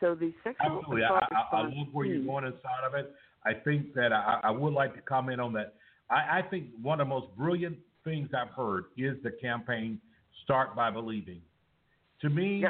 So 0.00 0.14
the 0.14 0.32
sexual 0.44 0.78
Absolutely. 0.78 1.02
I, 1.02 1.06
assault 1.06 1.22
I, 1.30 1.34
I 1.34 1.40
response 1.40 1.76
love 1.76 1.86
where 1.92 2.06
you're 2.06 2.24
going 2.24 2.44
inside 2.44 2.84
of 2.86 2.94
it. 2.94 3.12
I 3.44 3.54
think 3.54 3.94
that 3.94 4.12
I, 4.12 4.40
I 4.44 4.50
would 4.50 4.72
like 4.72 4.94
to 4.94 5.00
comment 5.02 5.40
on 5.40 5.52
that. 5.54 5.74
I, 6.10 6.38
I 6.38 6.42
think 6.48 6.66
one 6.80 7.00
of 7.00 7.08
the 7.08 7.14
most 7.14 7.36
brilliant 7.36 7.76
things 8.04 8.30
I've 8.34 8.54
heard 8.54 8.84
is 8.96 9.16
the 9.22 9.30
campaign 9.30 10.00
"Start 10.44 10.76
by 10.76 10.90
Believing." 10.90 11.40
To 12.22 12.30
me, 12.30 12.64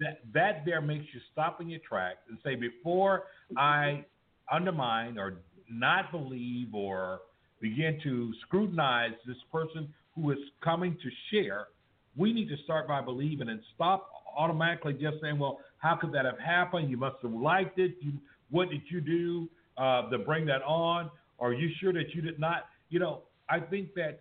that 0.00 0.20
that 0.32 0.64
there 0.64 0.80
makes 0.80 1.06
you 1.12 1.20
stop 1.32 1.60
in 1.60 1.68
your 1.68 1.80
tracks 1.86 2.20
and 2.28 2.38
say, 2.44 2.54
before 2.54 3.24
I 3.56 4.04
undermine 4.50 5.18
or 5.18 5.34
not 5.70 6.10
believe 6.10 6.74
or 6.74 7.20
begin 7.60 8.00
to 8.02 8.32
scrutinize 8.46 9.12
this 9.26 9.36
person 9.52 9.92
who 10.14 10.30
is 10.30 10.38
coming 10.62 10.96
to 11.02 11.10
share, 11.30 11.68
we 12.16 12.32
need 12.32 12.48
to 12.48 12.56
start 12.64 12.88
by 12.88 13.00
believing 13.00 13.48
and 13.48 13.60
stop 13.74 14.10
automatically 14.36 14.92
just 14.92 15.16
saying, 15.20 15.38
well, 15.38 15.58
how 15.78 15.96
could 15.96 16.12
that 16.12 16.24
have 16.24 16.38
happened? 16.38 16.90
You 16.90 16.96
must 16.96 17.16
have 17.22 17.32
liked 17.32 17.78
it. 17.78 17.96
You, 18.00 18.12
what 18.50 18.70
did 18.70 18.82
you 18.88 19.00
do 19.00 19.48
uh, 19.76 20.08
to 20.10 20.18
bring 20.18 20.46
that 20.46 20.62
on? 20.62 21.10
Are 21.38 21.52
you 21.52 21.70
sure 21.80 21.92
that 21.92 22.14
you 22.14 22.22
did 22.22 22.38
not? 22.38 22.66
You 22.90 23.00
know, 23.00 23.22
I 23.48 23.60
think 23.60 23.94
that, 23.94 24.20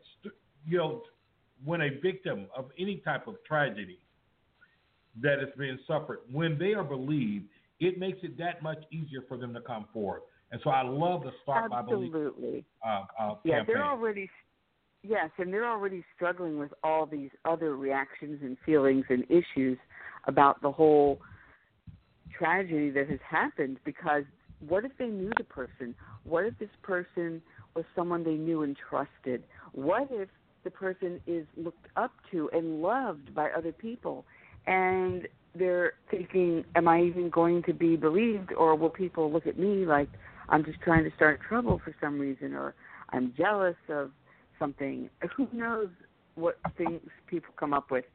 you 0.65 0.77
know, 0.77 1.03
when 1.65 1.81
a 1.81 1.89
victim 2.01 2.47
of 2.55 2.65
any 2.77 2.97
type 2.97 3.27
of 3.27 3.35
tragedy 3.47 3.99
that 5.21 5.41
is 5.41 5.49
being 5.57 5.79
suffered, 5.87 6.19
when 6.31 6.57
they 6.57 6.73
are 6.73 6.83
believed, 6.83 7.45
it 7.79 7.97
makes 7.97 8.19
it 8.23 8.37
that 8.37 8.61
much 8.61 8.83
easier 8.91 9.21
for 9.27 9.37
them 9.37 9.53
to 9.53 9.61
come 9.61 9.85
forward. 9.93 10.21
And 10.51 10.61
so 10.63 10.69
I 10.69 10.81
love 10.83 11.23
the 11.23 11.31
start 11.43 11.69
by 11.69 11.81
believing 11.81 12.27
Absolutely. 12.27 12.65
uh, 12.85 13.03
uh, 13.19 13.35
Yeah, 13.43 13.57
campaign. 13.59 13.75
they're 13.75 13.85
already 13.85 14.29
yes, 15.03 15.29
and 15.37 15.53
they're 15.53 15.69
already 15.69 16.03
struggling 16.15 16.57
with 16.57 16.71
all 16.83 17.05
these 17.05 17.29
other 17.45 17.75
reactions 17.75 18.39
and 18.41 18.57
feelings 18.65 19.05
and 19.09 19.23
issues 19.29 19.77
about 20.25 20.61
the 20.61 20.71
whole 20.71 21.19
tragedy 22.37 22.89
that 22.91 23.09
has 23.09 23.19
happened 23.29 23.79
because 23.83 24.23
what 24.59 24.85
if 24.85 24.91
they 24.97 25.07
knew 25.07 25.31
the 25.37 25.43
person? 25.43 25.93
What 26.23 26.45
if 26.45 26.57
this 26.59 26.69
person 26.81 27.41
was 27.75 27.85
someone 27.95 28.23
they 28.23 28.35
knew 28.35 28.63
and 28.63 28.75
trusted? 28.89 29.43
What 29.73 30.07
if 30.09 30.29
the 30.63 30.71
person 30.71 31.21
is 31.27 31.45
looked 31.55 31.87
up 31.95 32.11
to 32.31 32.49
and 32.53 32.81
loved 32.81 33.33
by 33.35 33.49
other 33.51 33.71
people 33.71 34.25
and 34.67 35.27
they're 35.55 35.93
thinking, 36.11 36.63
Am 36.75 36.87
I 36.87 37.01
even 37.01 37.29
going 37.29 37.63
to 37.63 37.73
be 37.73 37.95
believed 37.95 38.53
or 38.53 38.75
will 38.75 38.89
people 38.89 39.31
look 39.31 39.47
at 39.47 39.57
me 39.57 39.85
like 39.85 40.09
I'm 40.49 40.63
just 40.63 40.79
trying 40.81 41.03
to 41.03 41.15
start 41.15 41.39
trouble 41.47 41.81
for 41.83 41.95
some 41.99 42.19
reason 42.19 42.53
or 42.53 42.75
I'm 43.09 43.33
jealous 43.37 43.75
of 43.89 44.11
something. 44.59 45.09
Who 45.35 45.47
knows 45.51 45.89
what 46.35 46.57
things 46.77 47.01
people 47.27 47.53
come 47.57 47.73
up 47.73 47.89
with. 47.91 48.05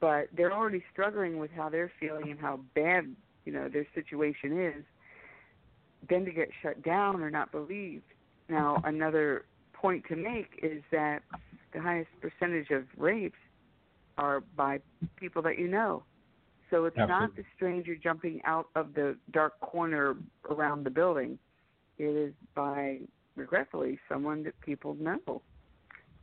but 0.00 0.26
they're 0.36 0.52
already 0.52 0.82
struggling 0.92 1.38
with 1.38 1.50
how 1.52 1.68
they're 1.68 1.92
feeling 2.00 2.30
and 2.32 2.40
how 2.40 2.58
bad 2.74 3.14
you 3.44 3.52
know 3.52 3.68
their 3.68 3.86
situation 3.94 4.60
is. 4.60 4.84
Then 6.08 6.24
to 6.24 6.32
get 6.32 6.48
shut 6.62 6.82
down 6.82 7.22
or 7.22 7.30
not 7.30 7.52
believed. 7.52 8.02
Now 8.48 8.82
another 8.84 9.44
point 9.72 10.04
to 10.08 10.16
make 10.16 10.58
is 10.62 10.82
that 10.90 11.20
the 11.72 11.80
highest 11.80 12.10
percentage 12.20 12.70
of 12.70 12.84
rapes 12.96 13.38
are 14.18 14.42
by 14.56 14.80
people 15.16 15.42
that 15.42 15.58
you 15.58 15.68
know. 15.68 16.04
So 16.70 16.86
it's 16.86 16.96
Absolutely. 16.96 17.26
not 17.26 17.36
the 17.36 17.44
stranger 17.56 17.94
jumping 17.94 18.40
out 18.44 18.68
of 18.74 18.94
the 18.94 19.16
dark 19.32 19.60
corner 19.60 20.16
around 20.50 20.84
the 20.84 20.90
building. 20.90 21.38
It 21.98 22.04
is 22.04 22.32
by 22.54 23.00
regretfully 23.36 23.98
someone 24.08 24.42
that 24.44 24.58
people 24.60 24.94
know 24.94 25.42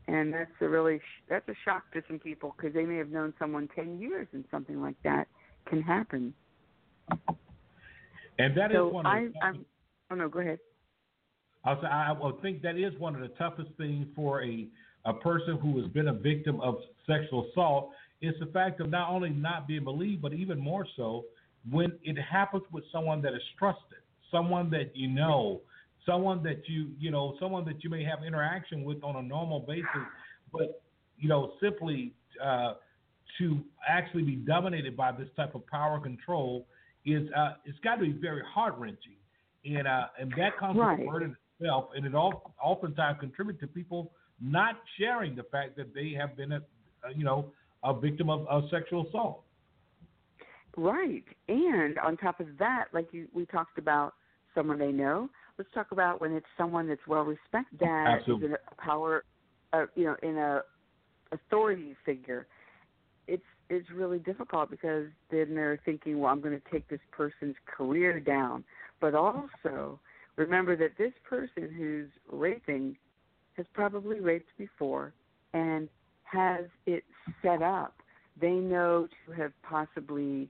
and 0.10 0.34
that's 0.34 0.52
a 0.62 0.68
really 0.68 1.00
that's 1.30 1.48
a 1.50 1.54
shock 1.64 1.84
to 1.94 2.02
some 2.08 2.20
people 2.20 2.56
because 2.58 2.74
they 2.74 2.86
may 2.86 2.98
have 2.98 3.10
known 3.10 3.34
someone 3.38 3.70
ten 3.76 4.00
years 4.00 4.28
and 4.34 4.44
something 4.50 4.82
like 4.82 4.96
that 5.04 5.28
can 5.68 5.82
happen. 5.82 6.34
And 8.40 8.58
that 8.58 8.72
is 8.72 8.78
so 8.78 8.88
one 8.88 9.06
of 9.06 9.12
I, 9.12 9.26
the 9.26 9.46
I'm, 9.46 9.66
oh 10.12 10.16
no, 10.16 10.30
go 10.30 10.40
ahead. 10.40 10.60
I'll 11.66 11.80
say, 11.82 11.88
I 11.88 12.16
think 12.42 12.62
that 12.62 12.78
is 12.78 12.98
one 12.98 13.14
of 13.14 13.22
the 13.22 13.28
toughest 13.30 13.70
things 13.78 14.08
for 14.16 14.44
a 14.44 14.68
a 15.06 15.14
person 15.14 15.58
who 15.58 15.82
has 15.82 15.90
been 15.92 16.10
a 16.10 16.14
victim 16.14 16.60
of 16.62 16.76
sexual 17.08 17.48
assault 17.52 17.92
is 18.22 18.34
the 18.40 18.48
fact 18.48 18.82
of 18.82 18.90
not 18.90 19.10
only 19.10 19.30
not 19.30 19.68
being 19.68 19.84
believed, 19.84 20.22
but 20.22 20.34
even 20.34 20.60
more 20.60 20.86
so 20.96 21.26
when 21.70 21.92
it 22.04 22.18
happens 22.22 22.64
with 22.72 22.84
someone 22.92 23.22
that 23.22 23.34
is 23.34 23.42
trusted, 23.58 24.00
someone 24.32 24.70
that 24.70 24.96
you 24.96 25.08
know, 25.08 25.62
someone 26.06 26.44
that 26.44 26.68
you 26.68 26.92
you 27.00 27.12
know, 27.12 27.36
someone 27.40 27.66
that 27.66 27.84
you 27.84 27.90
may 27.90 28.04
have 28.04 28.24
interaction 28.24 28.84
with 28.84 29.04
on 29.04 29.16
a 29.18 29.22
normal 29.22 29.60
basis, 29.62 29.86
but 30.52 30.82
you 31.18 31.30
know, 31.30 31.54
simply 31.62 32.14
uh, 32.44 32.74
to 33.38 33.60
actually 33.88 34.24
be 34.24 34.36
dominated 34.36 34.96
by 34.96 35.12
this 35.12 35.28
type 35.36 35.56
of 35.56 35.66
power 35.68 36.00
control 36.00 36.66
is 37.06 37.30
uh, 37.36 37.54
it's 37.66 37.80
got 37.80 37.96
to 37.96 38.02
be 38.02 38.12
very 38.12 38.42
heart 38.54 38.76
wrenching, 38.78 39.18
and 39.66 39.88
uh, 39.88 40.08
and 40.20 40.32
that 40.38 40.58
comes 40.58 40.78
Right. 40.78 40.98
with 41.00 41.08
the 41.08 41.12
burden 41.12 41.38
itself, 41.60 41.90
and 41.96 42.06
it 42.06 42.16
all, 42.16 42.54
oftentimes 42.62 43.20
contributes 43.20 43.60
to 43.62 43.68
people 43.68 44.12
not 44.42 44.76
sharing 44.98 45.36
the 45.36 45.44
fact 45.44 45.76
that 45.78 45.94
they 45.94 46.14
have 46.18 46.36
been 46.38 46.54
a, 46.54 46.62
you 47.16 47.24
know 47.24 47.52
a 47.84 47.98
victim 47.98 48.30
of, 48.30 48.46
of 48.48 48.64
sexual 48.70 49.08
assault. 49.08 49.44
Right, 50.78 51.24
and 51.48 51.98
on 52.00 52.18
top 52.18 52.40
of 52.40 52.48
that, 52.60 52.86
like 52.94 53.08
you, 53.12 53.28
we 53.34 53.46
talked 53.46 53.78
about 53.78 54.14
someone 54.56 54.80
they 54.80 54.92
know. 54.92 55.30
Let's 55.58 55.70
talk 55.74 55.88
about 55.92 56.22
when 56.22 56.32
it's 56.34 56.46
someone 56.58 56.88
that's 56.88 57.06
well 57.08 57.24
respected, 57.24 57.80
that 57.80 58.16
is 58.16 58.20
Absolutely. 58.22 58.48
in 58.48 58.54
a 58.54 58.82
power, 58.82 59.24
uh, 59.74 59.86
you 59.96 60.06
know, 60.06 60.16
in 60.24 60.38
a 60.38 60.62
authority 61.32 61.96
figure. 62.06 62.48
It's 63.28 63.44
it's 63.70 63.90
really 63.92 64.20
difficult 64.20 64.72
because 64.72 65.08
then 65.30 65.54
they're 65.54 65.80
thinking, 65.86 66.20
well, 66.20 66.32
I'm 66.32 66.42
going 66.42 66.60
to 66.60 66.72
take 66.72 66.88
this 66.90 67.00
person's 67.12 67.56
career 67.66 68.20
down, 68.20 68.64
but 69.00 69.14
also 69.14 70.00
remember 70.38 70.76
that 70.78 70.98
this 70.98 71.14
person 71.28 71.70
who's 71.76 72.10
raping 72.32 72.96
has 73.60 73.68
probably 73.74 74.22
raped 74.22 74.52
before 74.58 75.14
and 75.54 75.90
has 76.24 76.64
it 76.86 77.04
set 77.42 77.62
up. 77.62 77.94
They 78.40 78.54
know 78.54 79.10
to 79.26 79.34
have 79.34 79.52
possibly 79.64 80.48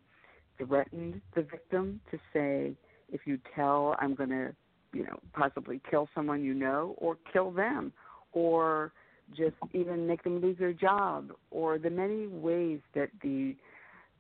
threatened 0.60 1.20
the 1.36 1.42
victim 1.42 2.00
to 2.12 2.20
say, 2.32 2.74
if 3.12 3.22
you 3.26 3.40
tell, 3.56 3.96
I'm 4.00 4.14
going 4.14 4.30
to, 4.30 4.54
you 4.94 5.06
know, 5.06 5.20
possibly 5.34 5.82
kill 5.90 6.08
someone 6.14 6.44
you 6.44 6.54
know 6.54 6.94
or 7.00 7.18
kill 7.34 7.50
them 7.50 7.92
or 8.34 8.92
just 9.36 9.56
even 9.74 10.06
make 10.06 10.24
them 10.24 10.40
lose 10.40 10.60
their 10.60 10.74
job 10.74 11.32
or 11.50 11.80
the 11.80 11.90
many 11.90 12.28
ways 12.28 12.80
that 12.94 13.10
the 13.24 13.56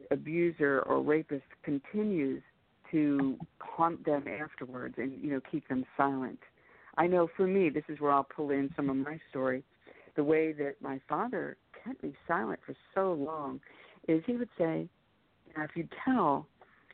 abuser 0.10 0.82
or 0.88 1.04
rapist 1.04 1.43
continues 1.62 2.41
to 2.89 3.38
haunt 3.60 4.04
them 4.04 4.25
afterwards 4.28 4.95
and 4.97 5.12
you 5.21 5.30
know 5.30 5.41
keep 5.52 5.67
them 5.67 5.86
silent. 5.95 6.39
I 6.99 7.07
know 7.07 7.29
for 7.35 7.47
me, 7.47 7.69
this 7.69 7.85
is 7.88 7.99
where 8.01 8.12
I'll 8.12 8.25
pull 8.25 8.51
in 8.51 8.69
some 8.75 8.89
of 8.89 8.97
my 8.97 9.19
story. 9.29 9.63
The 10.17 10.23
way 10.23 10.51
that 10.51 10.75
my 10.81 10.99
father 11.07 11.55
kept 11.83 12.03
me 12.03 12.13
silent 12.27 12.59
for 12.65 12.75
so 12.93 13.13
long 13.13 13.62
is 14.09 14.21
he 14.27 14.35
would 14.35 14.49
say, 14.57 14.88
now, 15.55 15.63
if 15.63 15.71
you 15.75 15.88
tell, 16.05 16.45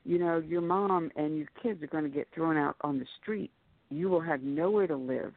you 0.06 0.20
know, 0.20 0.38
your 0.38 0.62
mom 0.62 1.12
and 1.16 1.38
your 1.38 1.48
kids 1.62 1.82
are 1.82 1.88
going 1.88 2.04
to 2.04 2.10
get 2.10 2.28
thrown 2.36 2.56
out 2.56 2.76
on 2.82 3.00
the 3.00 3.06
street, 3.20 3.50
you 3.90 4.08
will 4.08 4.22
have 4.22 4.44
nowhere 4.44 4.86
to 4.86 4.96
live, 4.96 5.34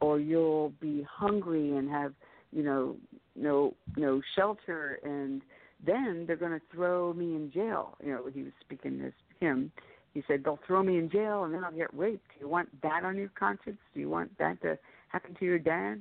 or 0.00 0.20
you'll 0.20 0.72
be 0.80 1.04
hungry 1.10 1.76
and 1.76 1.90
have, 1.90 2.12
you 2.52 2.62
know, 2.62 2.96
no 3.34 3.74
no 3.96 4.20
shelter, 4.36 5.00
and 5.04 5.40
then 5.84 6.24
they're 6.26 6.36
going 6.36 6.52
to 6.52 6.60
throw 6.70 7.14
me 7.14 7.34
in 7.34 7.50
jail. 7.50 7.96
You 8.04 8.12
know, 8.12 8.30
he 8.32 8.42
was 8.42 8.52
speaking 8.60 9.00
as 9.04 9.12
him. 9.40 9.72
He 10.14 10.22
said 10.26 10.42
they'll 10.44 10.60
throw 10.66 10.82
me 10.82 10.98
in 10.98 11.10
jail 11.10 11.44
and 11.44 11.54
then 11.54 11.64
I'll 11.64 11.72
get 11.72 11.92
raped. 11.94 12.28
Do 12.34 12.40
you 12.40 12.48
want 12.48 12.68
that 12.82 13.04
on 13.04 13.16
your 13.16 13.30
conscience? 13.38 13.78
Do 13.94 14.00
you 14.00 14.10
want 14.10 14.36
that 14.38 14.60
to 14.62 14.78
happen 15.08 15.34
to 15.38 15.44
your 15.44 15.58
dad? 15.58 16.00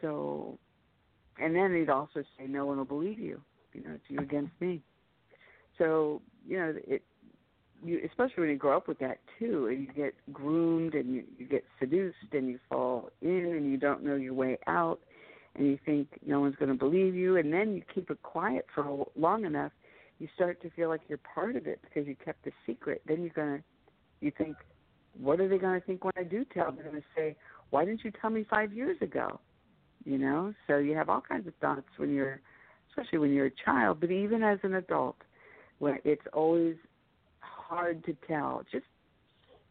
So, 0.00 0.58
and 1.38 1.54
then 1.54 1.74
he'd 1.74 1.90
also 1.90 2.22
say, 2.38 2.46
no 2.46 2.64
one 2.64 2.78
will 2.78 2.84
believe 2.84 3.18
you. 3.18 3.40
You 3.74 3.84
know, 3.84 3.90
it's 3.94 4.04
you 4.08 4.18
against 4.18 4.52
me. 4.60 4.80
So, 5.78 6.22
you 6.46 6.58
know, 6.58 6.74
it, 6.86 7.02
you, 7.84 8.00
especially 8.06 8.42
when 8.42 8.50
you 8.50 8.56
grow 8.56 8.76
up 8.76 8.88
with 8.88 8.98
that 8.98 9.18
too, 9.38 9.68
and 9.68 9.80
you 9.80 9.92
get 9.92 10.14
groomed 10.32 10.94
and 10.94 11.14
you, 11.14 11.24
you 11.38 11.46
get 11.46 11.64
seduced 11.78 12.16
and 12.32 12.48
you 12.48 12.58
fall 12.68 13.10
in 13.22 13.28
and 13.28 13.70
you 13.70 13.76
don't 13.76 14.02
know 14.02 14.16
your 14.16 14.34
way 14.34 14.58
out, 14.66 15.00
and 15.54 15.66
you 15.66 15.78
think 15.84 16.08
no 16.26 16.40
one's 16.40 16.56
going 16.56 16.68
to 16.68 16.74
believe 16.74 17.14
you, 17.14 17.36
and 17.36 17.52
then 17.52 17.74
you 17.74 17.82
keep 17.94 18.10
it 18.10 18.22
quiet 18.22 18.66
for 18.74 19.06
long 19.16 19.44
enough, 19.44 19.72
you 20.20 20.28
start 20.34 20.60
to 20.62 20.70
feel 20.70 20.88
like 20.88 21.00
you're 21.08 21.18
part 21.34 21.56
of 21.56 21.66
it 21.66 21.80
because 21.82 22.06
you 22.06 22.14
kept 22.14 22.44
the 22.44 22.52
secret. 22.66 23.02
Then 23.08 23.22
you're 23.22 23.32
gonna, 23.34 23.62
you 24.20 24.30
think, 24.36 24.56
what 25.18 25.40
are 25.40 25.48
they 25.48 25.58
to 25.58 25.80
think 25.86 26.04
when 26.04 26.12
I 26.16 26.22
do 26.22 26.44
tell? 26.52 26.70
They're 26.70 26.84
to 26.96 27.02
say, 27.16 27.36
why 27.70 27.84
didn't 27.84 28.04
you 28.04 28.12
tell 28.20 28.30
me 28.30 28.46
five 28.48 28.72
years 28.72 28.98
ago? 29.00 29.40
You 30.04 30.18
know, 30.18 30.54
so 30.66 30.76
you 30.78 30.94
have 30.94 31.08
all 31.08 31.22
kinds 31.26 31.46
of 31.48 31.54
thoughts 31.60 31.88
when 31.96 32.12
you're, 32.12 32.40
especially 32.90 33.18
when 33.18 33.32
you're 33.32 33.46
a 33.46 33.64
child, 33.64 33.98
but 34.00 34.10
even 34.10 34.42
as 34.42 34.58
an 34.62 34.74
adult, 34.74 35.16
when 35.78 35.98
it's 36.04 36.22
always 36.32 36.76
hard 37.40 38.04
to 38.04 38.16
tell. 38.26 38.62
Just 38.70 38.84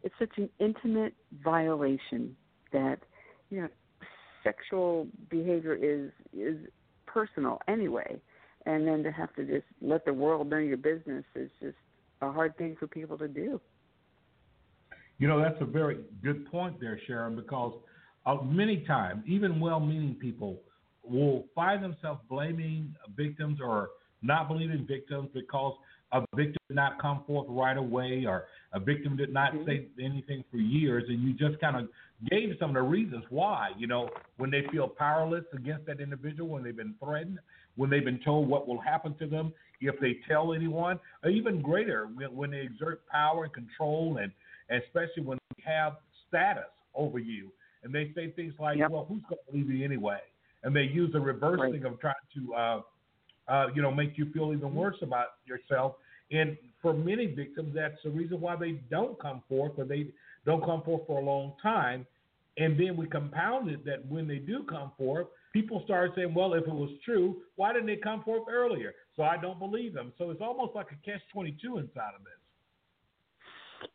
it's 0.02 0.14
such 0.18 0.36
an 0.36 0.48
intimate 0.58 1.14
violation 1.44 2.36
that 2.72 2.98
you 3.50 3.62
know 3.62 3.68
sexual 4.42 5.06
behavior 5.28 5.74
is 5.74 6.10
is 6.36 6.56
personal 7.06 7.60
anyway, 7.68 8.20
and 8.66 8.86
then 8.86 9.02
to 9.02 9.10
have 9.10 9.34
to 9.34 9.44
just 9.44 9.66
let 9.80 10.04
the 10.04 10.12
world 10.12 10.50
know 10.50 10.58
your 10.58 10.76
business 10.76 11.24
is 11.34 11.50
just 11.60 11.76
a 12.20 12.30
hard 12.30 12.56
thing 12.58 12.76
for 12.78 12.86
people 12.86 13.16
to 13.18 13.28
do. 13.28 13.60
You 15.18 15.28
know, 15.28 15.40
that's 15.40 15.60
a 15.60 15.66
very 15.66 15.98
good 16.22 16.50
point 16.50 16.80
there, 16.80 16.98
Sharon, 17.06 17.36
because 17.36 17.74
uh, 18.26 18.36
many 18.42 18.84
times, 18.86 19.22
even 19.26 19.60
well 19.60 19.80
meaning 19.80 20.16
people 20.20 20.60
will 21.02 21.46
find 21.54 21.82
themselves 21.82 22.20
blaming 22.28 22.94
victims 23.16 23.58
or 23.62 23.90
not 24.22 24.48
believing 24.48 24.86
victims 24.86 25.28
because 25.32 25.74
a 26.12 26.20
victim 26.34 26.58
did 26.68 26.74
not 26.74 27.00
come 27.00 27.22
forth 27.26 27.46
right 27.48 27.76
away 27.76 28.24
or 28.26 28.46
a 28.72 28.80
victim 28.80 29.16
did 29.16 29.32
not 29.32 29.52
say 29.66 29.86
anything 30.02 30.44
for 30.50 30.58
years 30.58 31.04
and 31.08 31.22
you 31.22 31.32
just 31.32 31.60
kind 31.60 31.76
of 31.76 31.88
gave 32.30 32.54
some 32.58 32.70
of 32.70 32.74
the 32.74 32.82
reasons 32.82 33.24
why 33.30 33.70
you 33.78 33.86
know 33.86 34.08
when 34.36 34.50
they 34.50 34.62
feel 34.70 34.88
powerless 34.88 35.44
against 35.54 35.86
that 35.86 36.00
individual 36.00 36.50
when 36.50 36.62
they've 36.62 36.76
been 36.76 36.94
threatened 37.02 37.38
when 37.80 37.90
they've 37.90 38.04
been 38.04 38.20
told 38.24 38.48
what 38.48 38.68
will 38.68 38.80
happen 38.80 39.14
to 39.18 39.26
them 39.26 39.52
if 39.80 39.98
they 40.00 40.18
tell 40.28 40.52
anyone 40.52 40.98
or 41.24 41.30
even 41.30 41.62
greater 41.62 42.06
when, 42.14 42.34
when 42.34 42.50
they 42.50 42.60
exert 42.60 43.06
power 43.08 43.44
and 43.44 43.52
control 43.52 44.18
and 44.18 44.30
especially 44.84 45.22
when 45.22 45.38
they 45.56 45.62
have 45.64 45.94
status 46.28 46.64
over 46.94 47.18
you 47.18 47.50
and 47.82 47.94
they 47.94 48.12
say 48.14 48.30
things 48.30 48.54
like 48.58 48.78
well 48.90 49.06
who's 49.08 49.22
going 49.28 49.38
to 49.46 49.52
believe 49.52 49.70
you 49.70 49.84
anyway 49.84 50.20
and 50.62 50.76
they 50.76 50.82
use 50.82 51.10
the 51.12 51.20
reverse 51.20 51.58
Right. 51.60 51.72
thing 51.72 51.84
of 51.84 51.98
trying 52.00 52.14
to 52.34 52.54
uh, 52.54 52.80
uh, 53.50 53.66
you 53.74 53.82
know, 53.82 53.90
make 53.90 54.16
you 54.16 54.30
feel 54.32 54.52
even 54.52 54.74
worse 54.74 54.96
about 55.02 55.26
yourself. 55.44 55.94
And 56.30 56.56
for 56.80 56.94
many 56.94 57.26
victims, 57.26 57.72
that's 57.74 57.96
the 58.04 58.10
reason 58.10 58.40
why 58.40 58.56
they 58.56 58.80
don't 58.90 59.18
come 59.20 59.42
forth, 59.48 59.72
or 59.76 59.84
they 59.84 60.06
don't 60.46 60.64
come 60.64 60.82
forth 60.82 61.02
for 61.06 61.20
a 61.20 61.24
long 61.24 61.54
time. 61.60 62.06
And 62.58 62.78
then 62.78 62.96
we 62.96 63.06
compound 63.06 63.68
it 63.68 63.84
that 63.84 64.06
when 64.06 64.28
they 64.28 64.36
do 64.36 64.64
come 64.68 64.92
forth, 64.96 65.26
people 65.52 65.82
start 65.84 66.12
saying, 66.14 66.34
"Well, 66.34 66.54
if 66.54 66.64
it 66.64 66.72
was 66.72 66.90
true, 67.04 67.42
why 67.56 67.72
didn't 67.72 67.86
they 67.86 67.96
come 67.96 68.22
forth 68.22 68.48
earlier?" 68.48 68.94
So 69.16 69.22
I 69.22 69.36
don't 69.36 69.58
believe 69.58 69.94
them. 69.94 70.12
So 70.18 70.30
it's 70.30 70.40
almost 70.40 70.74
like 70.74 70.86
a 70.92 70.96
catch 71.04 71.22
twenty-two 71.32 71.78
inside 71.78 72.14
of 72.16 72.24
this. 72.24 72.32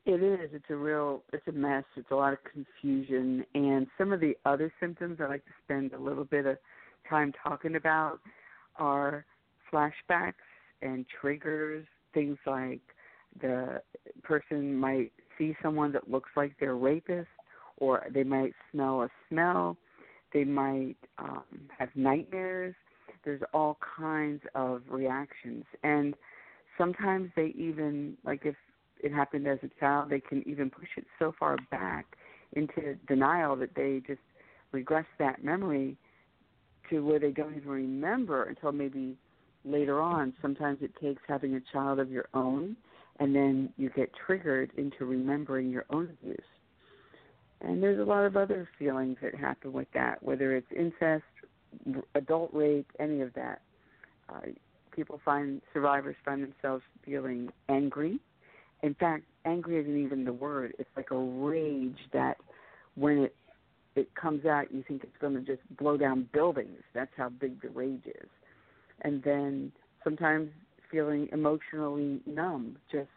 It 0.06 0.24
is. 0.24 0.50
It's 0.54 0.70
a 0.70 0.76
real. 0.76 1.24
It's 1.32 1.48
a 1.48 1.52
mess. 1.52 1.84
It's 1.96 2.12
a 2.12 2.16
lot 2.16 2.34
of 2.34 2.40
confusion, 2.44 3.46
and 3.54 3.88
some 3.98 4.12
of 4.12 4.20
the 4.20 4.36
other 4.46 4.72
symptoms 4.80 5.20
I 5.22 5.28
like 5.28 5.46
to 5.46 5.52
spend 5.64 5.94
a 5.94 6.00
little 6.00 6.26
bit 6.26 6.46
of 6.46 6.58
time 7.10 7.32
talking 7.44 7.76
about 7.76 8.20
are 8.78 9.26
flashbacks 9.72 10.34
and 10.82 11.06
triggers. 11.22 11.86
Things 12.14 12.38
like 12.46 12.82
the 13.42 13.82
person 14.24 14.76
might 14.76 15.12
see 15.38 15.56
someone 15.62 15.92
that 15.92 16.10
looks 16.10 16.30
like 16.36 16.58
their 16.60 16.76
rapist, 16.76 17.28
or 17.78 18.06
they 18.12 18.24
might 18.24 18.54
smell 18.72 19.04
a 19.04 19.10
smell. 19.30 19.78
They 20.34 20.44
might 20.44 20.98
um, 21.18 21.44
have 21.78 21.90
nightmares. 21.96 22.76
there's 23.24 23.42
all 23.54 23.78
kinds 23.98 24.42
of 24.54 24.82
reactions, 24.90 25.64
and 25.84 26.16
sometimes 26.78 27.32
they 27.36 27.54
even 27.58 28.18
like 28.26 28.42
if 28.46 28.56
it 29.02 29.14
happened 29.14 29.48
as 29.48 29.60
a 29.64 29.70
child, 29.80 30.10
they 30.10 30.20
can 30.20 30.48
even 30.48 30.70
push 30.70 30.90
it 30.98 31.06
so 31.20 31.34
far 31.40 31.58
back 31.72 32.06
into 32.54 32.96
denial 33.08 33.56
that 33.58 33.76
they 33.76 34.02
just 34.08 34.22
regress 34.72 35.06
that 35.20 35.44
memory 35.44 35.98
to 36.90 37.00
where 37.06 37.20
they 37.20 37.32
don't 37.32 37.56
even 37.56 37.70
remember 37.70 38.44
until 38.44 38.72
maybe 38.72 39.18
later 39.64 40.02
on. 40.02 40.34
Sometimes 40.42 40.80
it 40.82 40.92
takes 41.02 41.22
having 41.28 41.56
a 41.56 41.62
child 41.74 42.00
of 42.00 42.12
your 42.12 42.28
own, 42.34 42.76
and 43.20 43.36
then 43.36 43.74
you 43.78 43.90
get 43.90 44.12
triggered 44.26 44.72
into 44.78 45.06
remembering 45.06 45.70
your 45.70 45.86
own 45.90 46.10
abuse. 46.22 46.40
And 47.62 47.82
there's 47.82 48.00
a 48.00 48.04
lot 48.04 48.26
of 48.26 48.36
other 48.36 48.68
feelings 48.78 49.18
that 49.22 49.36
happen 49.36 49.74
with 49.74 49.88
that, 49.94 50.22
whether 50.22 50.56
it's 50.56 50.68
incest, 50.76 51.24
adult 52.14 52.52
rape, 52.54 52.90
any 53.00 53.22
of 53.22 53.34
that. 53.34 53.62
Uh, 54.30 54.42
people 54.92 55.20
find 55.24 55.62
survivors 55.74 56.16
find 56.24 56.44
themselves 56.44 56.84
feeling 57.04 57.50
angry. 57.70 58.20
In 58.84 58.94
fact, 58.94 59.24
angry 59.46 59.80
isn't 59.80 59.98
even 59.98 60.26
the 60.26 60.34
word. 60.34 60.74
It's 60.80 60.90
like 60.96 61.12
a 61.12 61.18
rage 61.18 61.98
that 62.14 62.38
when 62.96 63.20
it 63.20 63.36
it 63.96 64.14
comes 64.16 64.46
out, 64.46 64.74
you 64.74 64.84
think 64.86 65.04
it's 65.04 65.18
going 65.22 65.36
to 65.36 65.42
just 65.42 65.62
blow 65.78 65.96
down 65.96 66.28
buildings. 66.34 66.82
That's 66.94 67.12
how 67.16 67.30
big 67.30 67.62
the 67.62 67.70
rage 67.70 68.06
is. 68.06 68.28
And 69.02 69.24
then 69.24 69.72
sometimes 70.04 70.50
feeling 70.92 71.30
emotionally 71.32 72.20
numb, 72.26 72.78
just 72.92 73.08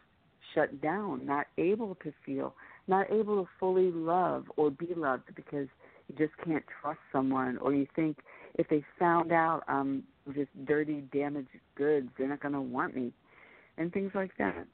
shut 0.55 0.81
down, 0.81 1.25
not 1.25 1.47
able 1.57 1.95
to 1.95 2.13
feel, 2.25 2.55
not 2.89 3.11
able 3.11 3.43
to 3.43 3.49
fully 3.59 3.91
love 3.91 4.45
or 4.57 4.71
be 4.71 4.93
loved 4.95 5.23
because 5.35 5.67
you 6.07 6.15
just 6.17 6.33
can't 6.43 6.63
trust 6.81 6.99
someone, 7.11 7.57
or 7.59 7.73
you 7.73 7.87
think 7.95 8.17
if 8.55 8.67
they 8.67 8.83
found 8.97 9.31
out 9.31 9.63
I'm 9.67 10.03
just 10.33 10.49
dirty, 10.65 11.01
damaged 11.13 11.49
goods, 11.75 12.09
they're 12.17 12.27
not 12.27 12.41
going 12.41 12.53
to 12.53 12.61
want 12.61 12.95
me, 12.95 13.13
and 13.77 13.93
things 13.93 14.11
like 14.15 14.31
that. 14.39 14.65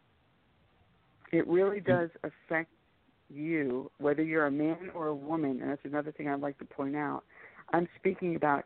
It 1.31 1.45
really 1.47 1.81
mm. 1.81 1.85
does 1.85 2.09
affect 2.23 2.69
you, 3.29 3.91
whether 3.97 4.23
you're 4.23 4.45
a 4.45 4.51
man 4.51 4.91
or 4.93 5.07
a 5.07 5.15
woman, 5.15 5.61
and 5.61 5.69
that's 5.69 5.81
another 5.83 6.11
thing 6.11 6.29
I'd 6.29 6.41
like 6.41 6.57
to 6.59 6.65
point 6.65 6.95
out. 6.95 7.23
I'm 7.73 7.87
speaking 7.99 8.35
about, 8.35 8.65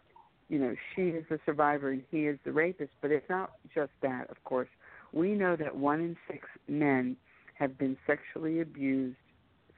you 0.50 0.60
know, 0.60 0.76
she 0.96 1.04
is 1.04 1.26
the 1.30 1.40
survivor 1.46 1.92
and 1.92 2.04
he 2.12 2.28
is 2.28 2.38
the 2.46 2.52
rapist, 2.52 2.92
but 3.02 3.12
it's 3.12 3.30
not 3.30 3.52
just 3.74 3.92
that, 4.02 4.30
of 4.30 4.44
course. 4.44 4.68
We 5.14 5.34
know 5.34 5.56
that 5.56 5.76
one 5.76 6.02
in 6.02 6.18
six 6.30 6.48
men 6.68 7.16
have 7.56 7.78
been 7.78 7.98
sexually 8.06 8.62
abused 8.62 9.18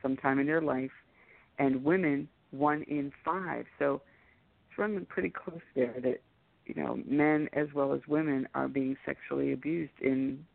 sometime 0.01 0.39
in 0.39 0.47
their 0.47 0.61
life, 0.61 0.91
and 1.59 1.83
women, 1.83 2.27
one 2.51 2.83
in 2.83 3.11
five. 3.23 3.65
So 3.79 4.01
it's 4.69 4.77
running 4.77 5.05
pretty 5.05 5.29
close 5.29 5.61
there 5.75 5.95
that, 6.01 6.21
you 6.65 6.81
know, 6.81 6.99
men 7.07 7.49
as 7.53 7.67
well 7.73 7.93
as 7.93 8.01
women 8.07 8.47
are 8.55 8.67
being 8.67 8.95
sexually 9.05 9.53
abused 9.53 9.93
in 10.01 10.45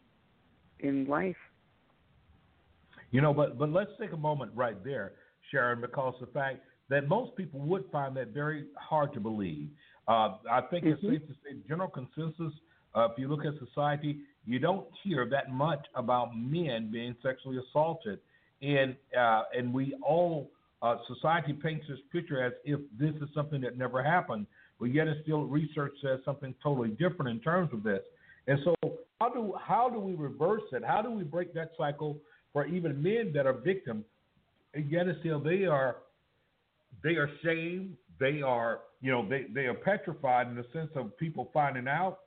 in 0.81 1.07
life. 1.07 1.37
You 3.11 3.21
know, 3.21 3.33
but 3.33 3.59
but 3.59 3.71
let's 3.71 3.91
take 4.01 4.13
a 4.13 4.17
moment 4.17 4.53
right 4.55 4.83
there, 4.85 5.13
Sharon, 5.51 5.81
because 5.81 6.15
the 6.21 6.27
fact 6.27 6.61
that 6.89 7.09
most 7.09 7.37
people 7.37 7.61
would 7.61 7.85
find 7.91 8.17
that 8.17 8.29
very 8.29 8.67
hard 8.79 9.13
to 9.15 9.21
believe. 9.21 9.69
Uh, 10.09 10.37
I 10.51 10.61
think 10.71 10.85
mm-hmm. 10.85 10.93
it's 10.93 11.03
safe 11.03 11.29
to 11.29 11.35
say, 11.35 11.57
general 11.69 11.89
consensus. 11.89 12.53
Uh, 12.95 13.09
if 13.11 13.19
you 13.19 13.29
look 13.29 13.45
at 13.45 13.53
society, 13.67 14.21
you 14.47 14.59
don't 14.59 14.87
hear 15.03 15.29
that 15.31 15.51
much 15.51 15.85
about 15.95 16.37
men 16.37 16.91
being 16.91 17.15
sexually 17.23 17.59
assaulted, 17.59 18.21
and 18.62 18.97
uh, 19.19 19.42
and 19.57 19.73
we 19.73 19.95
all 20.03 20.51
uh, 20.83 20.97
society 21.12 21.53
paints 21.53 21.87
this 21.88 21.99
picture 22.12 22.42
as 22.42 22.53
if 22.64 22.81
this 22.99 23.14
is 23.16 23.29
something 23.35 23.61
that 23.62 23.77
never 23.77 24.03
happened, 24.03 24.47
but 24.79 24.87
yet 24.87 25.09
it's 25.09 25.21
still 25.23 25.45
research 25.45 25.92
says 26.03 26.21
something 26.25 26.55
totally 26.62 26.90
different 26.90 27.29
in 27.29 27.40
terms 27.40 27.71
of 27.73 27.83
this. 27.83 28.01
And 28.47 28.59
so, 28.64 28.75
how 29.21 29.31
do 29.31 29.55
how 29.61 29.88
do 29.88 29.99
we 29.99 30.14
reverse 30.14 30.62
it? 30.73 30.83
How 30.85 31.03
do 31.03 31.11
we 31.11 31.25
break 31.25 31.55
that 31.55 31.73
cycle 31.77 32.19
for 32.53 32.66
even 32.66 33.03
men 33.03 33.33
that 33.35 33.47
are 33.47 33.53
victims, 33.53 34.05
yet 34.75 35.07
still 35.21 35.40
they 35.40 35.64
are 35.64 35.97
they 37.03 37.16
are 37.16 37.29
shamed, 37.45 37.97
they 38.19 38.42
are 38.42 38.81
you 39.01 39.11
know 39.12 39.29
they, 39.29 39.47
they 39.55 39.66
are 39.66 39.75
petrified 39.75 40.49
in 40.49 40.57
the 40.57 40.64
sense 40.73 40.90
of 40.95 41.16
people 41.19 41.51
finding 41.53 41.88
out. 41.88 42.21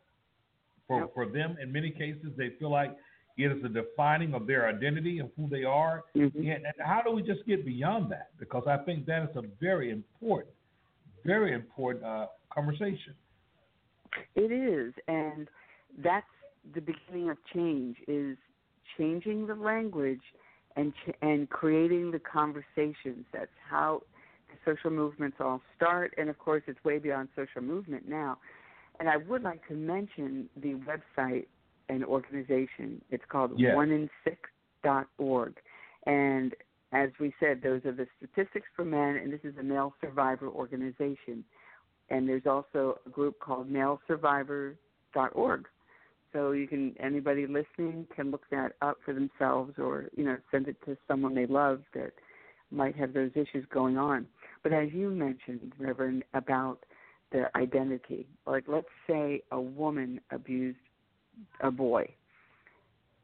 For 0.87 1.01
yep. 1.01 1.13
for 1.13 1.25
them, 1.27 1.57
in 1.61 1.71
many 1.71 1.91
cases, 1.91 2.31
they 2.37 2.51
feel 2.59 2.71
like 2.71 2.95
it 3.39 3.51
is 3.51 3.63
a 3.63 3.69
defining 3.69 4.33
of 4.33 4.45
their 4.45 4.67
identity 4.67 5.19
and 5.19 5.29
who 5.37 5.47
they 5.47 5.63
are. 5.63 6.03
Mm-hmm. 6.15 6.39
And, 6.39 6.65
and 6.65 6.73
how 6.79 7.01
do 7.01 7.11
we 7.11 7.23
just 7.23 7.45
get 7.47 7.65
beyond 7.65 8.11
that? 8.11 8.31
Because 8.37 8.63
I 8.67 8.77
think 8.77 9.05
that 9.05 9.23
is 9.23 9.35
a 9.35 9.43
very 9.61 9.91
important, 9.91 10.53
very 11.25 11.53
important 11.53 12.03
uh, 12.03 12.27
conversation. 12.53 13.13
It 14.35 14.51
is, 14.51 14.93
and 15.07 15.47
that's 16.03 16.25
the 16.73 16.81
beginning 16.81 17.29
of 17.29 17.37
change. 17.53 17.95
Is 18.07 18.37
changing 18.97 19.47
the 19.47 19.55
language 19.55 20.21
and 20.75 20.93
ch- 20.93 21.15
and 21.21 21.49
creating 21.49 22.11
the 22.11 22.19
conversations. 22.19 23.25
That's 23.31 23.51
how 23.69 24.01
the 24.49 24.73
social 24.73 24.89
movements 24.89 25.37
all 25.39 25.61
start, 25.77 26.13
and 26.17 26.29
of 26.29 26.37
course, 26.39 26.63
it's 26.67 26.83
way 26.83 26.97
beyond 26.97 27.29
social 27.35 27.61
movement 27.61 28.09
now. 28.09 28.39
And 28.99 29.07
I 29.07 29.15
would 29.15 29.43
like 29.43 29.65
to 29.69 29.75
mention 29.75 30.49
the 30.61 30.73
website 30.73 31.45
and 31.89 32.05
organization. 32.05 33.01
It's 33.09 33.23
called 33.29 33.51
yes. 33.57 33.75
onein6.org. 33.75 35.55
And 36.05 36.53
as 36.93 37.09
we 37.19 37.33
said, 37.39 37.61
those 37.61 37.83
are 37.85 37.91
the 37.91 38.07
statistics 38.17 38.67
for 38.75 38.85
men, 38.85 39.17
and 39.17 39.33
this 39.33 39.41
is 39.43 39.55
a 39.59 39.63
male 39.63 39.93
survivor 40.01 40.47
organization. 40.47 41.43
And 42.09 42.27
there's 42.27 42.47
also 42.47 42.99
a 43.05 43.09
group 43.09 43.39
called 43.39 43.69
malesurvivor.org. 43.71 45.65
So 46.31 46.51
you 46.51 46.67
can 46.67 46.95
anybody 46.99 47.47
listening 47.47 48.05
can 48.15 48.29
look 48.29 48.43
that 48.51 48.73
up 48.81 48.97
for 49.03 49.13
themselves, 49.13 49.73
or 49.79 50.09
you 50.15 50.23
know 50.23 50.37
send 50.51 50.67
it 50.67 50.77
to 50.85 50.95
someone 51.07 51.33
they 51.33 51.47
love 51.47 51.81
that 51.95 52.11
might 52.71 52.95
have 52.95 53.13
those 53.13 53.31
issues 53.33 53.65
going 53.73 53.97
on. 53.97 54.27
But 54.61 54.73
as 54.73 54.89
you 54.93 55.09
mentioned, 55.09 55.73
Reverend, 55.79 56.23
about 56.35 56.85
the 57.31 57.45
identity, 57.55 58.27
like 58.45 58.65
let's 58.67 58.87
say 59.07 59.41
a 59.51 59.59
woman 59.59 60.21
abused 60.31 60.77
a 61.61 61.71
boy. 61.71 62.09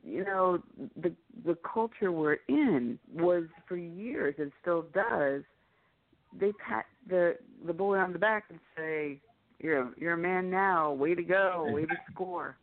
You 0.04 0.23
know, 0.23 0.60
the 1.01 1.13
the 1.45 1.58
culture 1.73 2.12
we're 2.12 2.38
in 2.47 2.99
was 3.13 3.45
for 3.67 3.75
years 3.75 4.36
and 4.38 4.51
still 4.62 4.86
does. 4.93 5.41
They 6.39 6.51
pat 6.54 6.86
the 7.10 7.38
the 7.65 7.73
boy 7.73 7.97
on 7.97 8.13
the 8.13 8.19
back 8.19 8.45
and 8.49 8.60
say, 8.78 9.19
"You're 9.60 9.82
a, 9.82 9.91
you're 9.97 10.13
a 10.13 10.17
man 10.17 10.51
now. 10.51 10.91
Way 10.91 11.15
to 11.15 11.23
go. 11.23 11.67
Way 11.71 11.86
to 11.86 11.95
score." 12.13 12.58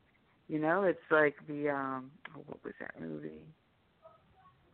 You 0.49 0.61
know, 0.61 0.85
it's 0.85 0.99
like 1.11 1.35
the 1.49 1.71
um 1.71 2.11
oh, 2.37 2.43
what 2.47 2.62
was 2.65 2.75
that 2.81 3.01
movie? 3.01 3.43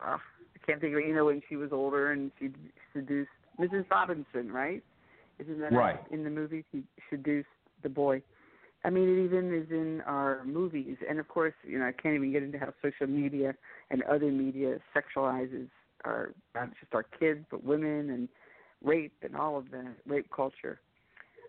Oh, 0.05 0.17
I 0.17 0.65
can't 0.65 0.79
think 0.79 0.93
of 0.93 0.99
it. 0.99 1.07
You 1.07 1.15
know, 1.15 1.25
when 1.25 1.41
she 1.49 1.55
was 1.55 1.71
older 1.71 2.11
and 2.11 2.31
she 2.39 2.49
seduced 2.93 3.29
Mrs. 3.59 3.89
Robinson, 3.89 4.51
right? 4.51 4.83
Isn't 5.39 5.59
that 5.59 5.71
right. 5.71 5.99
in 6.11 6.23
the 6.23 6.29
movie? 6.29 6.65
She 6.71 6.83
seduced 7.09 7.47
the 7.81 7.89
boy. 7.89 8.21
I 8.83 8.89
mean, 8.89 9.09
it 9.09 9.25
even 9.25 9.53
is 9.53 9.69
in 9.71 10.01
our 10.05 10.43
movies, 10.45 10.97
and 11.07 11.19
of 11.19 11.27
course, 11.27 11.53
you 11.63 11.79
know, 11.79 11.85
I 11.85 11.91
can't 11.91 12.15
even 12.15 12.31
get 12.31 12.43
into 12.43 12.57
how 12.57 12.73
social 12.81 13.07
media 13.07 13.53
and 13.89 14.03
other 14.03 14.31
media 14.31 14.79
sexualizes 14.95 15.67
our 16.05 16.33
not 16.55 16.69
just 16.79 16.93
our 16.93 17.03
kids, 17.03 17.45
but 17.51 17.63
women 17.63 18.09
and 18.09 18.29
rape 18.83 19.13
and 19.21 19.35
all 19.35 19.57
of 19.57 19.69
the 19.71 19.85
rape 20.07 20.29
culture. 20.33 20.79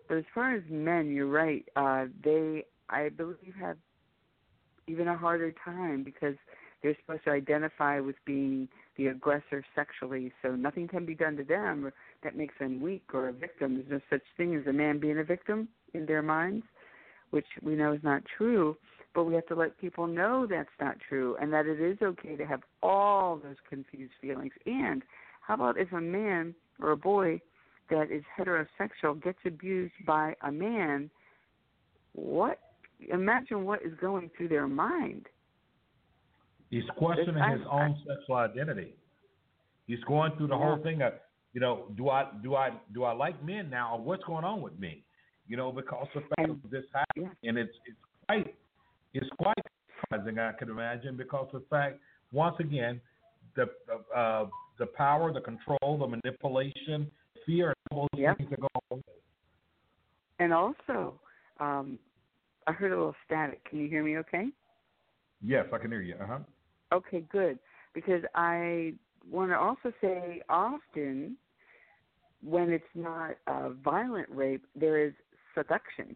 But 0.09 0.17
as 0.17 0.25
far 0.33 0.53
as 0.53 0.63
men, 0.69 1.11
you're 1.11 1.27
right. 1.27 1.63
Uh, 1.75 2.05
they, 2.21 2.65
I 2.89 3.09
believe, 3.09 3.55
have 3.59 3.77
even 4.87 5.07
a 5.07 5.15
harder 5.15 5.53
time 5.63 6.03
because 6.03 6.35
they're 6.83 6.97
supposed 6.99 7.23
to 7.25 7.31
identify 7.31 7.99
with 7.99 8.15
being 8.25 8.67
the 8.97 9.07
aggressor 9.07 9.63
sexually, 9.73 10.33
so 10.41 10.55
nothing 10.55 10.87
can 10.87 11.05
be 11.05 11.15
done 11.15 11.37
to 11.37 11.43
them 11.43 11.91
that 12.23 12.35
makes 12.35 12.55
them 12.59 12.81
weak 12.81 13.03
or 13.13 13.29
a 13.29 13.33
victim. 13.33 13.75
There's 13.75 13.89
no 13.89 13.99
such 14.09 14.23
thing 14.35 14.55
as 14.55 14.67
a 14.67 14.73
man 14.73 14.99
being 14.99 15.19
a 15.19 15.23
victim 15.23 15.69
in 15.93 16.05
their 16.05 16.21
minds, 16.21 16.65
which 17.31 17.47
we 17.61 17.75
know 17.75 17.93
is 17.93 18.03
not 18.03 18.23
true. 18.37 18.77
But 19.13 19.25
we 19.25 19.33
have 19.33 19.47
to 19.47 19.55
let 19.55 19.77
people 19.77 20.07
know 20.07 20.47
that's 20.49 20.69
not 20.79 20.95
true 21.09 21.35
and 21.41 21.51
that 21.51 21.65
it 21.65 21.81
is 21.81 21.97
okay 22.01 22.37
to 22.37 22.45
have 22.45 22.61
all 22.81 23.35
those 23.43 23.57
confused 23.67 24.13
feelings. 24.21 24.53
And 24.65 25.03
how 25.41 25.55
about 25.55 25.77
if 25.77 25.91
a 25.91 25.99
man 25.99 26.55
or 26.81 26.91
a 26.91 26.97
boy 26.97 27.41
that 27.89 28.09
is 28.09 28.23
heterosexual 28.39 29.21
gets 29.21 29.39
abused 29.45 29.93
by 30.05 30.33
a 30.43 30.51
man? 30.51 31.09
What 32.13 32.59
imagine 33.09 33.65
what 33.65 33.81
is 33.83 33.93
going 33.99 34.29
through 34.35 34.49
their 34.49 34.67
mind. 34.67 35.27
He's 36.69 36.83
questioning 36.97 37.43
his 37.51 37.61
own 37.69 37.97
sexual 38.07 38.35
identity. 38.35 38.93
He's 39.87 40.03
going 40.07 40.31
through 40.37 40.47
the 40.47 40.57
yeah. 40.57 40.63
whole 40.63 40.83
thing 40.83 41.01
of, 41.01 41.13
you 41.53 41.59
know, 41.59 41.85
do 41.97 42.09
I 42.09 42.27
do 42.41 42.55
I 42.55 42.69
do 42.93 43.03
I 43.03 43.11
like 43.11 43.43
men 43.43 43.69
now, 43.69 43.95
or 43.95 44.01
what's 44.01 44.23
going 44.23 44.45
on 44.45 44.61
with 44.61 44.77
me? 44.79 45.03
You 45.47 45.57
know, 45.57 45.71
because 45.71 46.07
the 46.15 46.21
fact 46.35 46.49
of 46.49 46.71
this 46.71 46.85
happening, 46.93 47.31
yeah. 47.41 47.49
and 47.49 47.57
it's 47.57 47.75
it's 47.85 47.97
quite 48.27 48.55
it's 49.13 49.29
quite 49.37 49.55
surprising, 50.01 50.39
I 50.39 50.53
can 50.53 50.69
imagine, 50.69 51.17
because 51.17 51.47
the 51.51 51.61
fact 51.69 51.99
once 52.31 52.55
again, 52.59 53.01
the 53.55 53.65
uh, 54.15 54.45
the 54.79 54.85
power, 54.85 55.33
the 55.33 55.41
control, 55.41 55.97
the 55.97 56.07
manipulation, 56.07 57.11
fear, 57.45 57.73
and 57.89 57.99
all 57.99 58.07
those 58.13 58.21
yep. 58.21 58.37
things 58.37 58.49
that 58.51 58.61
go 58.61 58.67
on. 58.91 59.03
And 60.39 60.53
also, 60.53 61.19
Um, 61.59 61.99
I 62.67 62.71
heard 62.71 62.91
a 62.91 62.95
little 62.95 63.15
static. 63.25 63.63
Can 63.69 63.79
you 63.79 63.87
hear 63.87 64.03
me? 64.03 64.17
Okay. 64.17 64.47
Yes, 65.43 65.65
I 65.71 65.77
can 65.77 65.91
hear 65.91 66.01
you. 66.01 66.15
Uh 66.15 66.27
huh. 66.27 66.39
Okay, 66.91 67.23
good. 67.31 67.59
Because 67.93 68.23
I 68.33 68.93
want 69.29 69.51
to 69.51 69.57
also 69.57 69.93
say 70.01 70.41
often 70.49 71.37
when 72.41 72.71
it's 72.71 72.83
not 72.95 73.31
a 73.47 73.69
violent 73.69 74.27
rape, 74.29 74.65
there 74.75 74.97
is 75.05 75.13
seduction 75.55 76.15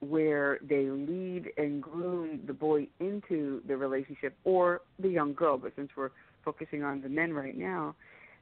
where 0.00 0.58
they 0.62 0.84
lead 0.90 1.50
and 1.56 1.82
groom 1.82 2.40
the 2.46 2.52
boy 2.52 2.86
into 3.00 3.62
the 3.66 3.76
relationship 3.76 4.36
or 4.44 4.82
the 4.98 5.08
young 5.08 5.32
girl, 5.32 5.56
but 5.56 5.72
since 5.74 5.90
we're 5.96 6.10
focusing 6.44 6.82
on 6.82 7.00
the 7.00 7.08
men 7.08 7.32
right 7.32 7.56
now, 7.56 7.94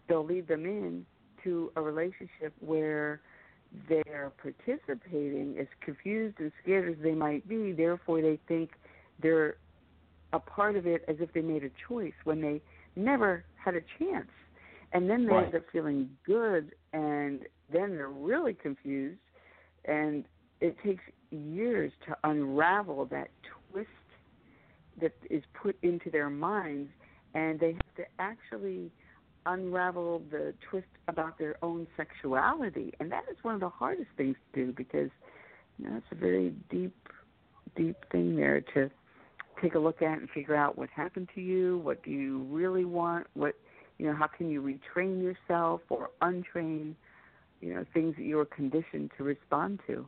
they'll 0.09 0.24
lead 0.24 0.48
them 0.48 0.64
in 0.64 1.07
to 1.44 1.70
a 1.76 1.80
relationship 1.80 2.52
where 2.61 3.20
they're 3.88 4.33
participating 4.40 5.57
as 5.61 5.66
confused 5.80 6.37
and 6.38 6.52
scared 6.62 6.90
as 6.90 7.02
they 7.02 7.12
might 7.12 7.48
be, 7.48 7.72
therefore 7.72 8.20
they 8.20 8.38
think 8.48 8.70
they're 9.20 9.57
a 10.33 10.38
part 10.38 10.76
of 10.76 10.87
it 10.87 11.04
as 11.09 11.16
if 11.20 11.33
they 11.33 11.40
made 11.40 11.64
a 11.64 11.70
choice 11.88 12.12
when 12.24 12.40
they 12.40 12.61
never 12.96 13.44
had 13.57 13.74
a 13.74 13.80
chance. 13.98 14.30
And 14.92 15.09
then 15.11 15.26
they 15.26 15.33
right. 15.33 15.46
end 15.46 15.54
up 15.54 15.62
feeling 15.72 16.11
good 16.24 16.72
and 16.92 17.40
then 17.72 17.96
they're 17.96 18.09
really 18.09 18.54
confused 18.54 19.18
and 19.85 20.24
it 20.61 20.77
takes 20.85 21.03
years 21.31 21.93
to 22.07 22.17
unravel 22.25 23.07
that 23.07 23.29
twist 23.71 23.88
that 25.01 25.12
is 25.29 25.43
put 25.61 25.77
into 25.83 26.11
their 26.11 26.31
minds 26.31 26.90
and 27.35 27.59
they 27.59 27.73
have 27.73 27.95
to 27.97 28.05
actually 28.19 28.90
unravel 29.47 30.23
the 30.31 30.55
twist 30.71 30.87
about 31.09 31.38
their 31.38 31.57
own 31.62 31.87
sexuality. 31.97 32.93
And 33.01 33.11
that 33.12 33.25
is 33.31 33.37
one 33.43 33.55
of 33.55 33.61
the 33.61 33.69
hardest 33.69 34.09
things 34.17 34.37
to 34.53 34.67
do 34.67 34.73
because 34.73 35.11
you 35.79 35.88
know 35.88 35.97
it's 35.97 36.07
a 36.12 36.14
very 36.14 36.53
deep 36.71 36.95
deep 37.77 37.97
thing 38.11 38.37
there 38.37 38.61
to 38.75 38.90
take 39.61 39.75
a 39.75 39.79
look 39.79 40.03
at 40.03 40.19
and 40.19 40.29
figure 40.31 40.55
out 40.55 40.79
what 40.79 40.88
happened 40.90 41.29
to 41.35 41.40
you 41.40 41.79
what 41.79 42.03
do 42.05 42.11
you 42.11 42.38
really 42.51 42.85
want 42.85 43.27
what 43.35 43.55
you 43.99 44.07
know 44.07 44.14
how 44.14 44.27
can 44.29 44.49
you 44.49 44.62
retrain 44.62 45.21
yourself 45.23 45.81
or 45.88 46.11
untrain 46.23 46.95
you 47.61 47.75
know 47.75 47.85
things 47.93 48.14
that 48.17 48.25
you 48.25 48.37
were 48.37 48.45
conditioned 48.45 49.11
to 49.17 49.25
respond 49.25 49.81
to 49.87 50.07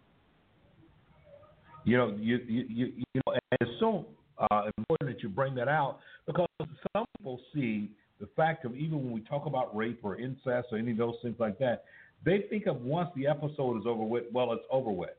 you 1.87 1.97
know 1.97 2.15
you 2.21 2.39
you 2.47 2.65
you, 2.69 2.87
you 2.97 3.21
know 3.27 3.35
it's 3.61 3.71
so 3.81 4.05
uh, 4.51 4.65
important 4.77 5.09
that 5.09 5.23
you 5.23 5.31
bring 5.31 5.55
that 5.55 5.69
out 5.69 5.99
because 6.27 6.49
some 6.93 7.07
people 7.17 7.41
see 7.55 7.91
the 8.21 8.29
fact 8.37 8.65
of 8.65 8.75
even 8.75 9.03
when 9.03 9.13
we 9.13 9.21
talk 9.21 9.47
about 9.47 9.75
rape 9.75 10.01
or 10.03 10.17
incest 10.17 10.69
or 10.73 10.79
any 10.79 10.93
of 10.93 10.99
those 10.99 11.15
things 11.23 11.37
like 11.39 11.59
that, 11.59 11.85
they 12.25 12.45
think 12.49 12.67
of 12.67 12.83
once 12.83 13.11
the 13.15 13.27
episode 13.27 13.79
is 13.79 13.85
over 13.87 14.03
with, 14.03 14.25
well, 14.33 14.53
it's 14.53 14.65
over 14.71 14.91
with. 14.91 15.11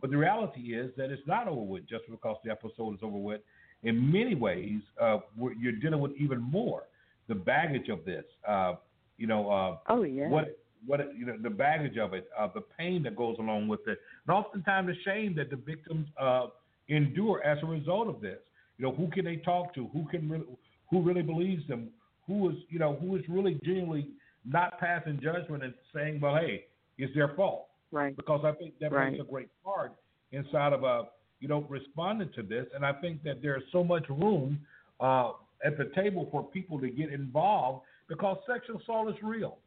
But 0.00 0.10
the 0.10 0.16
reality 0.16 0.74
is 0.74 0.90
that 0.96 1.10
it's 1.10 1.26
not 1.26 1.48
over 1.48 1.62
with 1.62 1.88
just 1.88 2.04
because 2.10 2.36
the 2.44 2.50
episode 2.50 2.94
is 2.94 3.00
over 3.02 3.16
with. 3.16 3.40
In 3.82 4.12
many 4.12 4.34
ways, 4.34 4.80
uh, 5.00 5.18
you're 5.58 5.72
dealing 5.72 6.00
with 6.00 6.12
even 6.18 6.40
more 6.40 6.84
the 7.28 7.34
baggage 7.34 7.88
of 7.88 8.04
this. 8.04 8.24
Uh, 8.46 8.74
you 9.16 9.26
know, 9.26 9.50
uh, 9.50 9.76
oh 9.92 10.02
yeah, 10.02 10.28
what 10.28 10.58
what 10.86 11.00
you 11.16 11.26
know, 11.26 11.36
the 11.42 11.50
baggage 11.50 11.98
of 11.98 12.14
it, 12.14 12.28
uh, 12.38 12.48
the 12.54 12.60
pain 12.60 13.02
that 13.02 13.16
goes 13.16 13.36
along 13.38 13.68
with 13.68 13.80
it, 13.86 13.98
and 14.26 14.36
oftentimes 14.36 14.88
the 14.88 14.94
shame 15.04 15.34
that 15.36 15.50
the 15.50 15.56
victims 15.56 16.06
uh, 16.20 16.46
endure 16.88 17.42
as 17.44 17.58
a 17.62 17.66
result 17.66 18.08
of 18.08 18.20
this. 18.20 18.38
You 18.78 18.86
know, 18.86 18.92
who 18.92 19.08
can 19.10 19.24
they 19.24 19.36
talk 19.36 19.74
to? 19.74 19.86
Who 19.92 20.06
can 20.08 20.28
really, 20.28 20.46
who 20.90 21.02
really 21.02 21.22
believes 21.22 21.66
them? 21.68 21.90
who 22.26 22.50
is 22.50 22.56
you 22.68 22.78
know 22.78 22.96
who 23.00 23.16
is 23.16 23.22
really 23.28 23.58
genuinely 23.64 24.08
not 24.44 24.78
passing 24.78 25.18
judgment 25.22 25.62
and 25.62 25.72
saying, 25.94 26.20
well, 26.20 26.36
hey, 26.36 26.66
it's 26.98 27.14
their 27.14 27.28
fault. 27.34 27.68
Right. 27.90 28.14
Because 28.14 28.44
I 28.44 28.52
think 28.52 28.74
that 28.80 28.92
right. 28.92 29.10
plays 29.10 29.20
a 29.26 29.30
great 29.30 29.48
part 29.64 29.92
inside 30.32 30.72
of 30.72 30.84
a 30.84 31.04
you 31.40 31.48
know 31.48 31.66
responding 31.68 32.30
to 32.34 32.42
this, 32.42 32.66
and 32.74 32.84
I 32.84 32.92
think 32.92 33.22
that 33.24 33.42
there's 33.42 33.62
so 33.72 33.84
much 33.84 34.08
room 34.08 34.60
uh, 35.00 35.32
at 35.64 35.78
the 35.78 35.90
table 35.94 36.28
for 36.30 36.42
people 36.42 36.80
to 36.80 36.88
get 36.88 37.12
involved 37.12 37.82
because 38.08 38.36
sexual 38.46 38.80
assault 38.80 39.08
is 39.08 39.16
real, 39.22 39.58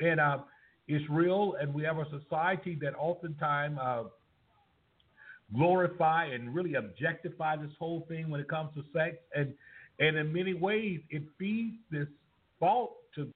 and 0.00 0.20
uh, 0.20 0.38
it's 0.88 1.08
real, 1.10 1.54
and 1.60 1.72
we 1.72 1.82
have 1.84 1.98
a 1.98 2.06
society 2.10 2.78
that 2.82 2.94
oftentimes. 2.98 3.78
Uh, 3.80 4.04
glorify 5.54 6.24
and 6.24 6.52
really 6.52 6.74
objectify 6.74 7.54
this 7.54 7.70
whole 7.78 8.04
thing 8.08 8.28
when 8.28 8.40
it 8.40 8.48
comes 8.48 8.68
to 8.74 8.82
sex 8.92 9.16
and 9.32 9.54
and 9.98 10.16
in 10.16 10.32
many 10.32 10.54
ways, 10.54 11.00
it 11.10 11.22
feeds 11.38 11.76
this 11.90 12.08
fault 12.60 12.96
to 13.14 13.28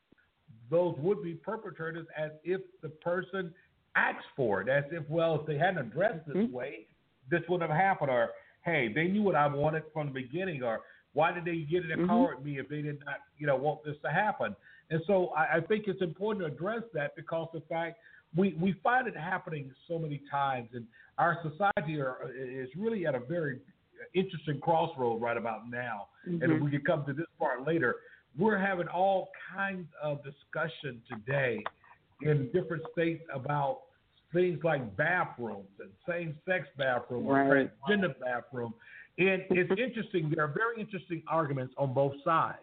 those 0.70 0.94
would 0.98 1.22
be 1.22 1.34
perpetrators 1.34 2.06
as 2.16 2.30
if 2.44 2.60
the 2.82 2.88
person 2.88 3.52
asked 3.96 4.26
for 4.36 4.60
it, 4.60 4.68
as 4.68 4.84
if, 4.92 5.08
well, 5.08 5.40
if 5.40 5.46
they 5.46 5.58
hadn't 5.58 5.78
addressed 5.78 6.26
this 6.26 6.36
mm-hmm. 6.36 6.52
way, 6.52 6.86
this 7.30 7.40
wouldn't 7.48 7.68
have 7.68 7.80
happened. 7.80 8.10
Or, 8.10 8.30
hey, 8.64 8.92
they 8.94 9.08
knew 9.08 9.22
what 9.22 9.34
I 9.34 9.46
wanted 9.46 9.84
from 9.92 10.08
the 10.08 10.12
beginning. 10.12 10.62
Or, 10.62 10.80
why 11.12 11.32
did 11.32 11.44
they 11.44 11.66
get 11.68 11.84
in 11.84 11.92
a 11.92 11.96
mm-hmm. 11.96 12.06
car 12.06 12.36
with 12.36 12.44
me 12.44 12.58
if 12.58 12.68
they 12.68 12.82
did 12.82 13.00
not, 13.04 13.16
you 13.36 13.46
know, 13.46 13.56
want 13.56 13.82
this 13.84 13.96
to 14.04 14.10
happen? 14.10 14.54
And 14.90 15.00
so 15.06 15.28
I, 15.36 15.56
I 15.56 15.60
think 15.60 15.84
it's 15.86 16.02
important 16.02 16.46
to 16.46 16.52
address 16.52 16.82
that 16.94 17.14
because 17.16 17.48
the 17.52 17.62
fact 17.68 17.98
we, 18.36 18.54
we 18.60 18.74
find 18.82 19.06
it 19.06 19.16
happening 19.16 19.70
so 19.88 19.98
many 19.98 20.20
times, 20.30 20.68
and 20.74 20.86
our 21.18 21.38
society 21.42 22.00
are, 22.00 22.30
is 22.36 22.68
really 22.76 23.06
at 23.06 23.14
a 23.14 23.20
very 23.20 23.58
interesting 24.14 24.60
crossroad 24.60 25.20
right 25.20 25.36
about 25.36 25.70
now. 25.70 26.08
Mm-hmm. 26.28 26.42
And 26.42 26.52
if 26.52 26.62
we 26.62 26.70
can 26.70 26.82
come 26.82 27.04
to 27.06 27.12
this 27.12 27.26
part 27.38 27.66
later, 27.66 27.96
we're 28.38 28.58
having 28.58 28.88
all 28.88 29.30
kinds 29.54 29.88
of 30.02 30.20
discussion 30.24 31.02
today 31.08 31.62
in 32.22 32.50
different 32.52 32.82
states 32.92 33.22
about 33.34 33.80
things 34.32 34.60
like 34.62 34.96
bathrooms 34.96 35.68
and 35.80 35.90
same-sex 36.08 36.68
bathrooms, 36.78 37.26
right. 37.28 37.70
transgender 37.88 38.14
bathroom. 38.20 38.72
And 39.18 39.42
it's 39.50 39.70
interesting. 39.78 40.30
There 40.34 40.44
are 40.44 40.54
very 40.56 40.80
interesting 40.80 41.22
arguments 41.28 41.74
on 41.76 41.92
both 41.92 42.12
sides. 42.24 42.58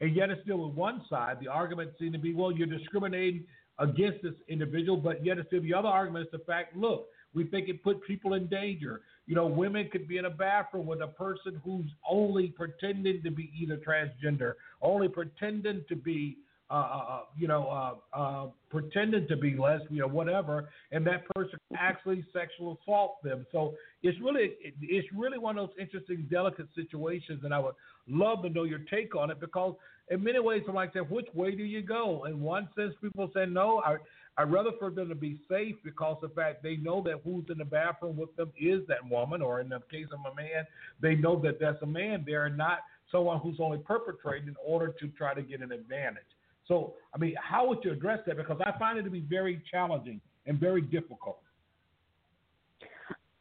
And 0.00 0.14
yet, 0.14 0.30
it's 0.30 0.42
still 0.42 0.66
with 0.66 0.74
one 0.74 1.02
side. 1.08 1.38
The 1.40 1.48
argument 1.48 1.92
seems 1.98 2.12
to 2.12 2.18
be, 2.18 2.34
well, 2.34 2.52
you're 2.52 2.66
discriminating 2.66 3.44
against 3.78 4.22
this 4.22 4.34
individual, 4.48 4.96
but 4.96 5.24
yet 5.24 5.38
it's 5.38 5.48
still 5.48 5.62
the 5.62 5.74
other 5.74 5.88
argument 5.88 6.26
is 6.26 6.32
the 6.32 6.44
fact, 6.44 6.76
look, 6.76 7.08
we 7.34 7.44
think 7.44 7.68
it 7.68 7.82
put 7.82 8.02
people 8.06 8.34
in 8.34 8.46
danger. 8.46 9.02
You 9.26 9.34
know, 9.34 9.46
women 9.46 9.88
could 9.92 10.08
be 10.08 10.16
in 10.16 10.24
a 10.24 10.30
bathroom 10.30 10.86
with 10.86 11.02
a 11.02 11.08
person 11.08 11.60
who's 11.64 11.90
only 12.08 12.48
pretending 12.48 13.22
to 13.22 13.30
be 13.30 13.52
either 13.60 13.76
transgender, 13.76 14.54
only 14.80 15.08
pretending 15.08 15.84
to 15.88 15.96
be, 15.96 16.38
uh, 16.70 16.74
uh, 16.74 17.04
uh 17.08 17.20
you 17.36 17.48
know, 17.48 17.98
uh, 18.12 18.46
pretending 18.70 19.26
to 19.28 19.36
be 19.36 19.56
lesbian 19.56 20.02
or 20.02 20.08
whatever, 20.08 20.68
and 20.92 21.06
that 21.06 21.24
person 21.34 21.58
actually 21.76 22.24
sexual 22.32 22.78
assault 22.82 23.22
them. 23.22 23.46
So 23.52 23.74
it's 24.02 24.18
really, 24.20 24.54
it's 24.80 25.08
really 25.14 25.38
one 25.38 25.58
of 25.58 25.68
those 25.68 25.76
interesting, 25.78 26.26
delicate 26.30 26.68
situations, 26.74 27.42
and 27.44 27.54
I 27.54 27.58
would 27.58 27.74
love 28.08 28.42
to 28.42 28.48
know 28.48 28.64
your 28.64 28.80
take 28.90 29.14
on 29.14 29.30
it 29.30 29.40
because 29.40 29.74
in 30.08 30.22
many 30.22 30.38
ways, 30.38 30.62
I'm 30.68 30.74
like, 30.74 30.94
which 30.94 31.26
way 31.34 31.54
do 31.56 31.64
you 31.64 31.82
go? 31.82 32.24
In 32.26 32.40
one 32.40 32.68
sense, 32.76 32.94
people 33.00 33.30
say 33.34 33.46
no. 33.46 33.82
I, 33.84 33.96
I'd 34.38 34.52
rather 34.52 34.70
for 34.78 34.90
them 34.90 35.08
to 35.08 35.14
be 35.14 35.40
safe 35.48 35.76
because 35.82 36.18
the 36.20 36.28
fact 36.28 36.62
they 36.62 36.76
know 36.76 37.02
that 37.02 37.22
who's 37.24 37.44
in 37.50 37.58
the 37.58 37.64
bathroom 37.64 38.16
with 38.16 38.34
them 38.36 38.52
is 38.60 38.86
that 38.88 39.08
woman, 39.08 39.42
or 39.42 39.60
in 39.60 39.68
the 39.68 39.80
case 39.90 40.06
of 40.12 40.20
a 40.30 40.34
man, 40.34 40.64
they 41.00 41.14
know 41.14 41.40
that 41.42 41.58
that's 41.58 41.80
a 41.82 41.86
man 41.86 42.22
there 42.26 42.46
and 42.46 42.56
not 42.56 42.80
someone 43.10 43.40
who's 43.40 43.58
only 43.60 43.78
perpetrating 43.78 44.48
in 44.48 44.56
order 44.64 44.94
to 45.00 45.08
try 45.08 45.34
to 45.34 45.42
get 45.42 45.60
an 45.60 45.72
advantage. 45.72 46.22
So, 46.68 46.94
I 47.14 47.18
mean, 47.18 47.34
how 47.40 47.68
would 47.68 47.78
you 47.84 47.92
address 47.92 48.20
that? 48.26 48.36
Because 48.36 48.60
I 48.64 48.76
find 48.78 48.98
it 48.98 49.02
to 49.02 49.10
be 49.10 49.20
very 49.20 49.62
challenging 49.70 50.20
and 50.46 50.58
very 50.58 50.82
difficult. 50.82 51.38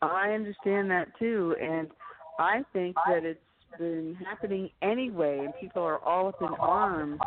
I 0.01 0.31
understand 0.31 0.91
that 0.91 1.07
too, 1.17 1.55
and 1.61 1.87
I 2.37 2.63
think 2.73 2.95
that 3.07 3.23
it's 3.23 3.39
been 3.79 4.15
happening 4.23 4.69
anyway, 4.81 5.39
and 5.39 5.53
people 5.59 5.81
are 5.81 5.99
all 5.99 6.27
up 6.27 6.41
in 6.41 6.49
arms, 6.59 7.19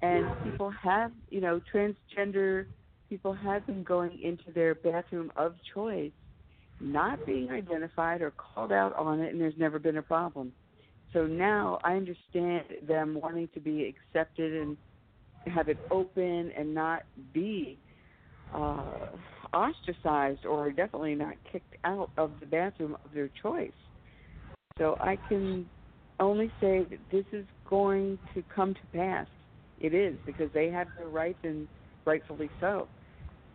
and 0.00 0.26
people 0.42 0.70
have, 0.70 1.12
you 1.28 1.40
know, 1.40 1.60
transgender 1.72 2.66
people 3.08 3.32
have 3.32 3.66
been 3.66 3.82
going 3.82 4.18
into 4.22 4.50
their 4.54 4.74
bathroom 4.74 5.30
of 5.36 5.54
choice, 5.72 6.10
not 6.80 7.24
being 7.26 7.50
identified 7.50 8.22
or 8.22 8.32
called 8.32 8.72
out 8.72 8.94
on 8.96 9.20
it, 9.20 9.32
and 9.32 9.40
there's 9.40 9.54
never 9.58 9.78
been 9.78 9.98
a 9.98 10.02
problem. 10.02 10.52
So 11.12 11.26
now 11.26 11.78
I 11.84 11.94
understand 11.94 12.64
them 12.88 13.18
wanting 13.20 13.48
to 13.54 13.60
be 13.60 13.94
accepted 13.94 14.52
and 14.52 14.76
have 15.50 15.68
it 15.68 15.78
open 15.90 16.52
and 16.56 16.74
not 16.74 17.02
be 17.32 17.78
uh, 18.54 19.06
ostracized 19.52 20.44
or 20.44 20.70
definitely 20.70 21.14
not 21.14 21.34
kicked 21.50 21.76
out 21.84 22.10
of 22.16 22.32
the 22.40 22.46
bathroom 22.46 22.96
of 23.04 23.12
their 23.12 23.30
choice. 23.42 23.72
So 24.78 24.96
I 25.00 25.18
can 25.28 25.68
only 26.20 26.48
say 26.60 26.84
that 26.90 27.00
this 27.10 27.24
is 27.32 27.46
going 27.68 28.18
to 28.34 28.42
come 28.54 28.74
to 28.74 28.86
pass. 28.96 29.26
It 29.78 29.94
is 29.94 30.16
because 30.24 30.50
they 30.54 30.70
have 30.70 30.86
their 30.98 31.08
rights 31.08 31.38
and 31.42 31.68
rightfully 32.04 32.50
so. 32.60 32.88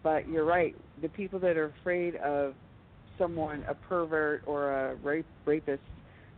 But 0.03 0.27
you're 0.27 0.45
right. 0.45 0.75
The 1.01 1.09
people 1.09 1.39
that 1.39 1.57
are 1.57 1.73
afraid 1.79 2.15
of 2.17 2.55
someone, 3.17 3.63
a 3.67 3.73
pervert 3.73 4.43
or 4.45 4.91
a 4.91 4.95
rape, 4.95 5.27
rapist, 5.45 5.83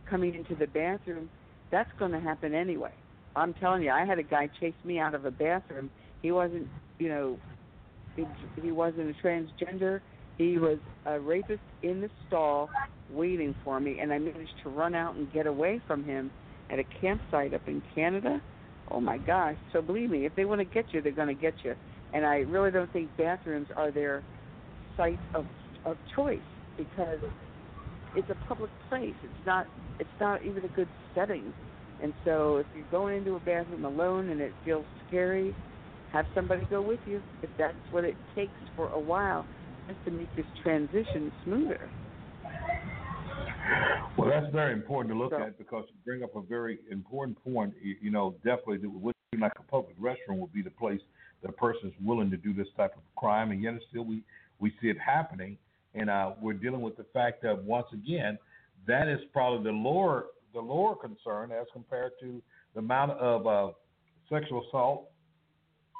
coming 0.08 0.34
into 0.34 0.54
the 0.54 0.66
bathroom, 0.66 1.30
that's 1.70 1.90
going 1.98 2.12
to 2.12 2.20
happen 2.20 2.54
anyway. 2.54 2.92
I'm 3.34 3.54
telling 3.54 3.82
you, 3.82 3.90
I 3.90 4.04
had 4.04 4.18
a 4.18 4.22
guy 4.22 4.48
chase 4.60 4.74
me 4.84 4.98
out 4.98 5.14
of 5.14 5.24
a 5.24 5.30
bathroom. 5.30 5.90
He 6.20 6.32
wasn't, 6.32 6.68
you 6.98 7.08
know, 7.08 7.38
he, 8.16 8.24
he 8.60 8.72
wasn't 8.72 9.10
a 9.10 9.26
transgender. 9.26 10.00
He 10.38 10.58
was 10.58 10.78
a 11.06 11.18
rapist 11.18 11.60
in 11.82 12.00
the 12.00 12.10
stall 12.26 12.68
waiting 13.10 13.54
for 13.64 13.80
me, 13.80 13.98
and 14.00 14.12
I 14.12 14.18
managed 14.18 14.54
to 14.62 14.70
run 14.70 14.94
out 14.94 15.14
and 15.14 15.32
get 15.32 15.46
away 15.46 15.80
from 15.86 16.04
him 16.04 16.30
at 16.70 16.78
a 16.78 16.84
campsite 17.00 17.54
up 17.54 17.66
in 17.66 17.82
Canada. 17.94 18.40
Oh 18.90 19.00
my 19.00 19.18
gosh! 19.18 19.56
So 19.72 19.80
believe 19.80 20.10
me, 20.10 20.26
if 20.26 20.34
they 20.36 20.44
want 20.44 20.60
to 20.60 20.64
get 20.64 20.92
you, 20.92 21.00
they're 21.00 21.12
going 21.12 21.34
to 21.34 21.40
get 21.40 21.54
you. 21.62 21.74
And 22.12 22.26
I 22.26 22.38
really 22.38 22.70
don't 22.70 22.92
think 22.92 23.14
bathrooms 23.16 23.68
are 23.76 23.90
their 23.90 24.22
site 24.96 25.18
of 25.34 25.46
of 25.84 25.96
choice 26.14 26.38
because 26.76 27.18
it's 28.16 28.30
a 28.30 28.48
public 28.48 28.70
place. 28.88 29.14
It's 29.22 29.46
not 29.46 29.66
it's 29.98 30.08
not 30.20 30.44
even 30.44 30.64
a 30.64 30.68
good 30.68 30.88
setting. 31.14 31.52
And 32.02 32.12
so 32.24 32.56
if 32.56 32.66
you're 32.74 32.84
going 32.90 33.18
into 33.18 33.36
a 33.36 33.40
bathroom 33.40 33.84
alone 33.84 34.30
and 34.30 34.40
it 34.40 34.52
feels 34.64 34.84
scary, 35.06 35.54
have 36.12 36.26
somebody 36.34 36.66
go 36.68 36.82
with 36.82 37.00
you 37.06 37.22
if 37.42 37.50
that's 37.58 37.74
what 37.90 38.04
it 38.04 38.16
takes 38.34 38.52
for 38.76 38.88
a 38.88 38.98
while 38.98 39.46
just 39.88 40.04
to 40.04 40.10
make 40.10 40.34
this 40.36 40.46
transition 40.62 41.32
smoother. 41.44 41.88
Well, 44.18 44.28
that's 44.28 44.52
very 44.52 44.72
important 44.72 45.14
to 45.14 45.18
look 45.18 45.32
so, 45.32 45.42
at 45.42 45.56
because 45.56 45.84
you 45.88 45.94
bring 46.04 46.22
up 46.22 46.36
a 46.36 46.42
very 46.42 46.78
important 46.90 47.42
point. 47.42 47.72
You, 48.02 48.10
know, 48.10 48.34
definitely, 48.44 48.86
would 48.86 49.14
like 49.40 49.52
a 49.58 49.70
public 49.70 49.98
restroom 49.98 50.38
would 50.38 50.52
be 50.52 50.62
the 50.62 50.70
place 50.70 51.00
that 51.42 51.48
a 51.48 51.52
person 51.52 51.88
is 51.88 51.94
willing 52.04 52.30
to 52.30 52.36
do 52.36 52.52
this 52.52 52.68
type 52.76 52.94
of 52.94 53.02
crime, 53.16 53.50
and 53.50 53.62
yet 53.62 53.74
still 53.88 54.04
we 54.04 54.22
we 54.60 54.72
see 54.80 54.88
it 54.88 54.96
happening, 54.98 55.56
and 55.94 56.10
uh, 56.10 56.32
we're 56.40 56.52
dealing 56.52 56.82
with 56.82 56.96
the 56.96 57.06
fact 57.12 57.42
that 57.42 57.62
once 57.64 57.86
again, 57.92 58.38
that 58.86 59.08
is 59.08 59.18
probably 59.32 59.64
the 59.64 59.76
lower 59.76 60.26
the 60.52 60.60
lower 60.60 60.94
concern 60.94 61.50
as 61.52 61.66
compared 61.72 62.12
to 62.20 62.42
the 62.74 62.80
amount 62.80 63.12
of 63.12 63.46
uh, 63.46 63.72
sexual 64.30 64.64
assault 64.68 65.08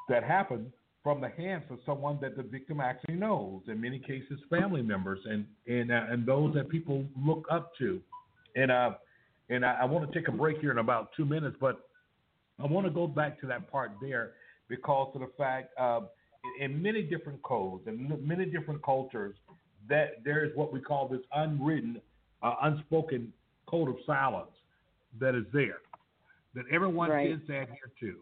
that 0.08 0.24
happened 0.24 0.70
from 1.02 1.20
the 1.20 1.28
hands 1.28 1.64
of 1.70 1.78
someone 1.84 2.18
that 2.20 2.36
the 2.36 2.42
victim 2.42 2.80
actually 2.80 3.14
knows. 3.14 3.62
In 3.66 3.80
many 3.80 3.98
cases, 3.98 4.38
family 4.48 4.82
members 4.82 5.18
and 5.24 5.44
and 5.66 5.90
uh, 5.90 6.04
and 6.10 6.26
those 6.26 6.54
that 6.54 6.68
people 6.68 7.04
look 7.16 7.46
up 7.50 7.72
to. 7.78 8.00
And 8.54 8.70
uh, 8.70 8.92
and 9.50 9.64
I, 9.64 9.78
I 9.82 9.84
want 9.84 10.10
to 10.10 10.18
take 10.18 10.28
a 10.28 10.32
break 10.32 10.58
here 10.60 10.70
in 10.70 10.78
about 10.78 11.10
two 11.16 11.24
minutes, 11.24 11.56
but 11.60 11.80
I 12.62 12.66
want 12.66 12.86
to 12.86 12.92
go 12.92 13.06
back 13.06 13.40
to 13.40 13.46
that 13.48 13.70
part 13.70 13.92
there 14.00 14.32
because 14.68 15.10
of 15.14 15.20
the 15.20 15.30
fact 15.36 15.70
uh, 15.78 16.00
in 16.60 16.80
many 16.80 17.02
different 17.02 17.42
codes 17.42 17.84
and 17.86 18.26
many 18.26 18.44
different 18.46 18.82
cultures 18.82 19.34
that 19.88 20.22
there 20.24 20.44
is 20.44 20.52
what 20.54 20.72
we 20.72 20.80
call 20.80 21.08
this 21.08 21.20
unwritten, 21.34 22.00
uh, 22.42 22.54
unspoken 22.62 23.32
code 23.72 23.88
of 23.88 23.96
silence 24.06 24.52
that 25.18 25.34
is 25.34 25.44
there 25.52 25.78
that 26.54 26.64
everyone 26.70 27.10
right. 27.10 27.30
is 27.30 27.40
to 27.46 27.62
adhere 27.62 27.90
to. 28.00 28.16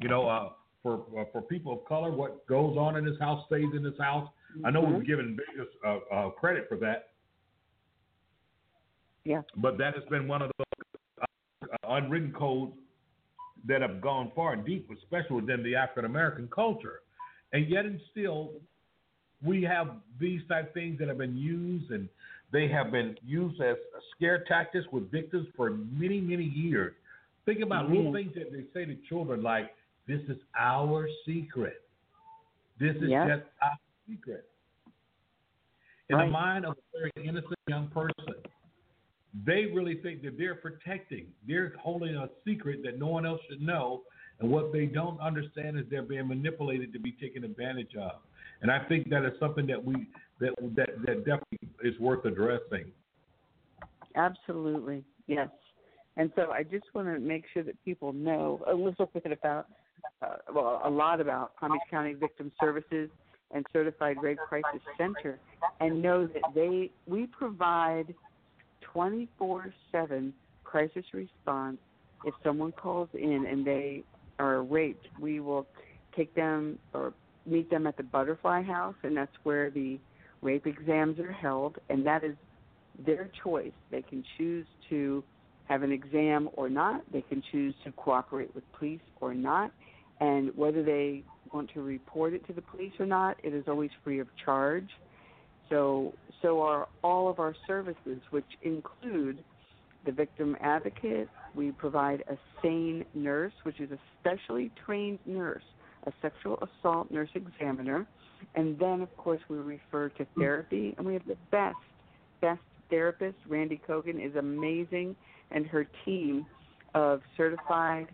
You 0.00 0.08
know, 0.08 0.28
uh, 0.28 0.50
for 0.82 1.04
uh, 1.18 1.24
for 1.32 1.42
people 1.42 1.72
of 1.72 1.84
color, 1.86 2.10
what 2.10 2.46
goes 2.46 2.76
on 2.76 2.96
in 2.96 3.04
this 3.04 3.18
house 3.18 3.44
stays 3.46 3.66
in 3.76 3.82
this 3.82 3.98
house. 3.98 4.28
Mm-hmm. 4.56 4.66
I 4.66 4.70
know 4.70 4.80
we've 4.80 4.96
mm-hmm. 4.96 5.06
given 5.06 5.36
Vegas 5.36 5.72
uh, 5.84 5.98
uh, 6.14 6.30
credit 6.30 6.66
for 6.68 6.76
that. 6.78 7.10
Yeah. 9.24 9.42
But 9.56 9.78
that 9.78 9.94
has 9.94 10.04
been 10.10 10.28
one 10.28 10.42
of 10.42 10.50
those 10.58 10.86
uh, 11.22 11.76
unwritten 11.88 12.32
codes 12.32 12.74
that 13.66 13.80
have 13.80 14.00
gone 14.00 14.30
far 14.36 14.52
and 14.52 14.64
deep, 14.64 14.88
especially 15.02 15.40
within 15.40 15.62
the 15.62 15.74
African 15.74 16.04
American 16.04 16.48
culture. 16.54 17.00
And 17.52 17.68
yet, 17.68 17.86
and 17.86 17.98
still, 18.10 18.52
we 19.42 19.62
have 19.62 19.96
these 20.20 20.42
type 20.48 20.68
of 20.68 20.74
things 20.74 20.98
that 20.98 21.08
have 21.08 21.18
been 21.18 21.36
used, 21.36 21.90
and 21.90 22.08
they 22.54 22.68
have 22.68 22.92
been 22.92 23.16
used 23.26 23.60
as 23.60 23.74
scare 24.14 24.44
tactics 24.44 24.86
with 24.92 25.10
victims 25.10 25.48
for 25.56 25.70
many, 25.70 26.20
many 26.20 26.44
years. 26.44 26.94
Think 27.46 27.60
about 27.60 27.86
mm-hmm. 27.86 27.96
little 27.96 28.12
things 28.12 28.32
that 28.36 28.52
they 28.52 28.62
say 28.72 28.86
to 28.86 28.96
children 29.08 29.42
like, 29.42 29.74
this 30.06 30.20
is 30.28 30.36
our 30.56 31.08
secret. 31.26 31.82
This 32.78 32.94
is 32.94 33.10
just 33.10 33.42
our 33.60 33.76
secret. 34.08 34.48
In 36.08 36.16
right. 36.16 36.26
the 36.26 36.30
mind 36.30 36.64
of 36.64 36.74
a 36.74 36.98
very 36.98 37.28
innocent 37.28 37.58
young 37.66 37.88
person, 37.88 38.34
they 39.44 39.66
really 39.74 39.96
think 39.96 40.22
that 40.22 40.38
they're 40.38 40.54
protecting, 40.54 41.26
they're 41.48 41.72
holding 41.82 42.14
a 42.14 42.28
secret 42.46 42.84
that 42.84 43.00
no 43.00 43.08
one 43.08 43.26
else 43.26 43.40
should 43.50 43.62
know. 43.62 44.02
And 44.38 44.48
what 44.48 44.72
they 44.72 44.86
don't 44.86 45.20
understand 45.20 45.76
is 45.76 45.86
they're 45.90 46.02
being 46.02 46.28
manipulated 46.28 46.92
to 46.92 47.00
be 47.00 47.12
taken 47.20 47.42
advantage 47.42 47.96
of. 48.00 48.20
And 48.64 48.72
I 48.72 48.78
think 48.88 49.10
that 49.10 49.26
is 49.26 49.32
something 49.38 49.66
that 49.66 49.84
we 49.84 50.08
that 50.40 50.54
that, 50.74 50.88
that 51.04 51.18
definitely 51.18 51.68
is 51.82 52.00
worth 52.00 52.24
addressing. 52.24 52.86
Absolutely, 54.16 55.04
yes. 55.26 55.50
And 56.16 56.32
so 56.34 56.50
I 56.50 56.62
just 56.62 56.86
want 56.94 57.08
to 57.08 57.18
make 57.20 57.44
sure 57.52 57.62
that 57.62 57.74
people 57.84 58.14
know 58.14 58.64
a 58.66 58.72
little 58.72 59.10
bit 59.12 59.30
about 59.30 59.66
uh, 60.22 60.36
well, 60.54 60.80
a 60.82 60.88
lot 60.88 61.20
about 61.20 61.54
Palm 61.56 61.72
Beach 61.72 61.82
County 61.90 62.14
Victim 62.14 62.50
Services 62.58 63.10
and 63.50 63.66
Certified 63.70 64.16
Rape 64.22 64.38
Crisis 64.48 64.80
Center, 64.96 65.38
and 65.80 66.00
know 66.00 66.26
that 66.26 66.42
they 66.54 66.90
we 67.06 67.26
provide 67.26 68.14
24/7 68.94 70.32
crisis 70.64 71.04
response. 71.12 71.76
If 72.24 72.32
someone 72.42 72.72
calls 72.72 73.10
in 73.12 73.44
and 73.46 73.62
they 73.66 74.04
are 74.38 74.62
raped, 74.62 75.06
we 75.20 75.40
will 75.40 75.66
take 76.16 76.34
them 76.34 76.78
or 76.94 77.12
meet 77.46 77.70
them 77.70 77.86
at 77.86 77.96
the 77.96 78.02
Butterfly 78.02 78.62
House, 78.62 78.94
and 79.02 79.16
that's 79.16 79.34
where 79.42 79.70
the 79.70 79.98
rape 80.42 80.66
exams 80.66 81.18
are 81.18 81.32
held, 81.32 81.78
and 81.88 82.06
that 82.06 82.24
is 82.24 82.36
their 83.04 83.30
choice. 83.42 83.72
They 83.90 84.02
can 84.02 84.24
choose 84.38 84.66
to 84.90 85.24
have 85.68 85.82
an 85.82 85.92
exam 85.92 86.48
or 86.54 86.68
not. 86.68 87.02
They 87.12 87.22
can 87.22 87.42
choose 87.50 87.74
to 87.84 87.92
cooperate 87.92 88.54
with 88.54 88.64
police 88.78 89.00
or 89.20 89.34
not 89.34 89.72
and 90.20 90.56
whether 90.56 90.82
they 90.82 91.22
want 91.52 91.70
to 91.74 91.82
report 91.82 92.34
it 92.34 92.46
to 92.46 92.52
the 92.52 92.62
police 92.62 92.92
or 92.98 93.06
not, 93.06 93.36
it 93.42 93.54
is 93.54 93.64
always 93.68 93.90
free 94.02 94.20
of 94.20 94.28
charge. 94.44 94.88
So, 95.70 96.14
so 96.42 96.62
are 96.62 96.88
all 97.02 97.28
of 97.28 97.38
our 97.38 97.54
services, 97.66 98.20
which 98.30 98.44
include 98.62 99.42
the 100.04 100.12
victim 100.12 100.56
advocate. 100.60 101.28
We 101.54 101.72
provide 101.72 102.22
a 102.28 102.36
SANE 102.62 103.04
nurse, 103.14 103.52
which 103.62 103.80
is 103.80 103.90
a 103.90 103.98
specially 104.20 104.70
trained 104.84 105.18
nurse, 105.26 105.62
a 106.06 106.12
sexual 106.22 106.58
assault 106.62 107.10
nurse 107.10 107.30
examiner, 107.34 108.06
and 108.54 108.78
then 108.78 109.00
of 109.00 109.14
course 109.16 109.40
we 109.48 109.56
refer 109.58 110.08
to 110.10 110.26
therapy, 110.38 110.94
and 110.96 111.06
we 111.06 111.14
have 111.14 111.26
the 111.26 111.36
best, 111.50 111.76
best 112.40 112.60
therapist. 112.90 113.36
Randy 113.48 113.80
Kogan 113.88 114.24
is 114.24 114.36
amazing, 114.36 115.16
and 115.50 115.66
her 115.66 115.86
team 116.04 116.46
of 116.94 117.20
certified 117.36 118.08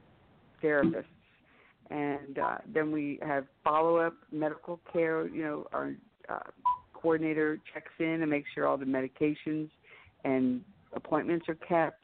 therapists 0.63 1.05
and 1.91 2.39
uh, 2.39 2.59
then 2.73 2.93
we 2.93 3.19
have 3.23 3.47
follow 3.65 3.97
up 3.97 4.15
medical 4.33 4.81
care. 4.93 5.27
You 5.27 5.43
know, 5.43 5.67
our 5.73 5.93
uh, 6.29 6.39
coordinator 6.95 7.59
checks 7.73 7.93
in 7.99 8.23
and 8.23 8.31
makes 8.31 8.49
sure 8.55 8.67
all 8.67 8.77
the 8.77 8.85
medications 8.85 9.69
and 10.25 10.63
appointments 10.93 11.47
are 11.49 11.57
kept. 11.57 12.00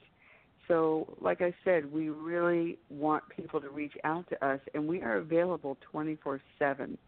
So, 0.69 1.17
like 1.21 1.43
I 1.43 1.55
said, 1.65 1.91
we 1.91 2.09
really 2.09 2.79
want 2.91 3.25
people 3.35 3.61
to 3.61 3.69
reach 3.69 3.95
out 4.05 4.29
to 4.31 4.47
us, 4.47 4.61
and 4.75 4.87
we 4.87 5.01
are 5.01 5.19
available 5.19 5.77
24 5.91 6.41
7. 6.59 6.99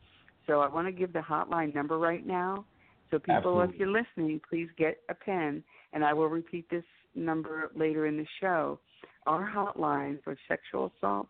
So, 0.47 0.61
I 0.61 0.69
want 0.69 0.87
to 0.87 0.93
give 0.93 1.13
the 1.13 1.21
hotline 1.21 1.75
number 1.75 1.99
right 1.99 2.27
now. 2.27 2.65
So, 3.11 3.19
people, 3.19 3.61
Absolutely. 3.61 3.75
if 3.75 3.81
you're 3.81 3.89
listening, 3.89 4.41
please 4.49 4.69
get 4.77 4.99
a 5.09 5.15
pen, 5.15 5.63
and 5.93 6.05
I 6.05 6.13
will 6.13 6.29
repeat 6.29 6.69
this 6.71 6.85
number 7.15 7.71
later 7.75 8.07
in 8.07 8.17
the 8.17 8.27
show. 8.41 8.79
Our 9.27 9.51
hotline 9.51 10.23
for 10.23 10.37
sexual 10.49 10.93
assault 10.97 11.29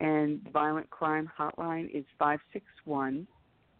and 0.00 0.40
violent 0.52 0.90
crime 0.90 1.30
hotline 1.38 1.86
is 1.94 2.04
561 2.18 3.26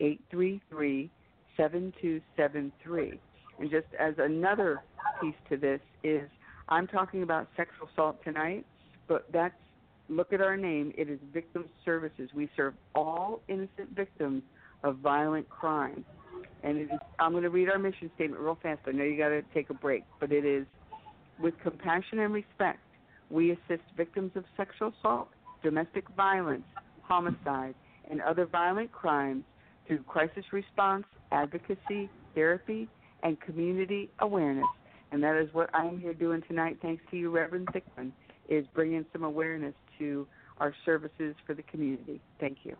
833 0.01 1.11
7273. 1.57 3.21
And 3.59 3.71
just 3.71 3.87
as 3.99 4.15
another 4.19 4.83
piece 5.21 5.35
to 5.51 5.57
this 5.57 5.81
is 6.03 6.29
I'm 6.71 6.87
talking 6.87 7.23
about 7.23 7.49
sexual 7.57 7.89
assault 7.93 8.23
tonight, 8.25 8.65
but 9.09 9.27
that's 9.33 9.55
look 10.09 10.33
at 10.33 10.41
our 10.41 10.57
name. 10.57 10.93
It 10.97 11.09
is 11.09 11.19
Victim 11.33 11.67
Services. 11.85 12.31
We 12.35 12.49
serve 12.57 12.75
all 12.95 13.41
innocent 13.49 13.95
victims 13.95 14.43
of 14.83 14.97
violent 14.99 15.49
crime. 15.49 16.05
And 16.63 16.79
it 16.79 16.85
is, 16.85 16.99
I'm 17.19 17.33
going 17.33 17.45
to 17.45 17.51
read 17.51 17.69
our 17.69 17.79
mission 17.79 18.11
statement 18.17 18.41
real 18.41 18.59
fast. 18.63 18.81
I 18.87 18.93
know 18.93 19.05
you 19.05 19.17
got 19.17 19.29
to 19.29 19.43
take 19.55 19.71
a 19.71 19.75
break, 19.75 20.05
but 20.19 20.33
it 20.33 20.45
is 20.45 20.67
with 21.41 21.55
compassion 21.63 22.19
and 22.19 22.33
respect, 22.35 22.81
we 23.31 23.53
assist 23.53 23.83
victims 23.97 24.33
of 24.35 24.45
sexual 24.57 24.93
assault 24.99 25.29
domestic 25.63 26.05
violence, 26.17 26.65
homicide, 27.03 27.75
and 28.11 28.23
other 28.23 28.47
violent 28.47 28.91
crimes 28.93 29.45
through 29.87 30.03
crisis 30.05 30.45
response, 30.53 31.05
advocacy, 31.33 32.09
therapy, 32.35 32.89
and 33.23 33.39
community 33.41 34.09
awareness. 34.21 34.65
And 35.13 35.23
that 35.23 35.37
is 35.37 35.53
what 35.53 35.75
I'm 35.75 35.99
here 35.99 36.15
doing 36.15 36.43
tonight, 36.49 36.79
thanks 36.83 37.03
to 37.11 37.17
you, 37.17 37.31
Reverend 37.31 37.69
Thicklin, 37.69 38.13
is 38.49 38.65
bringing 38.75 39.05
some 39.13 39.25
awareness 39.25 39.75
to 39.99 40.27
our 40.59 40.75
services 40.85 41.35
for 41.47 41.55
the 41.55 41.63
community. 41.63 42.21
Thank 42.39 42.59
you. 42.65 42.77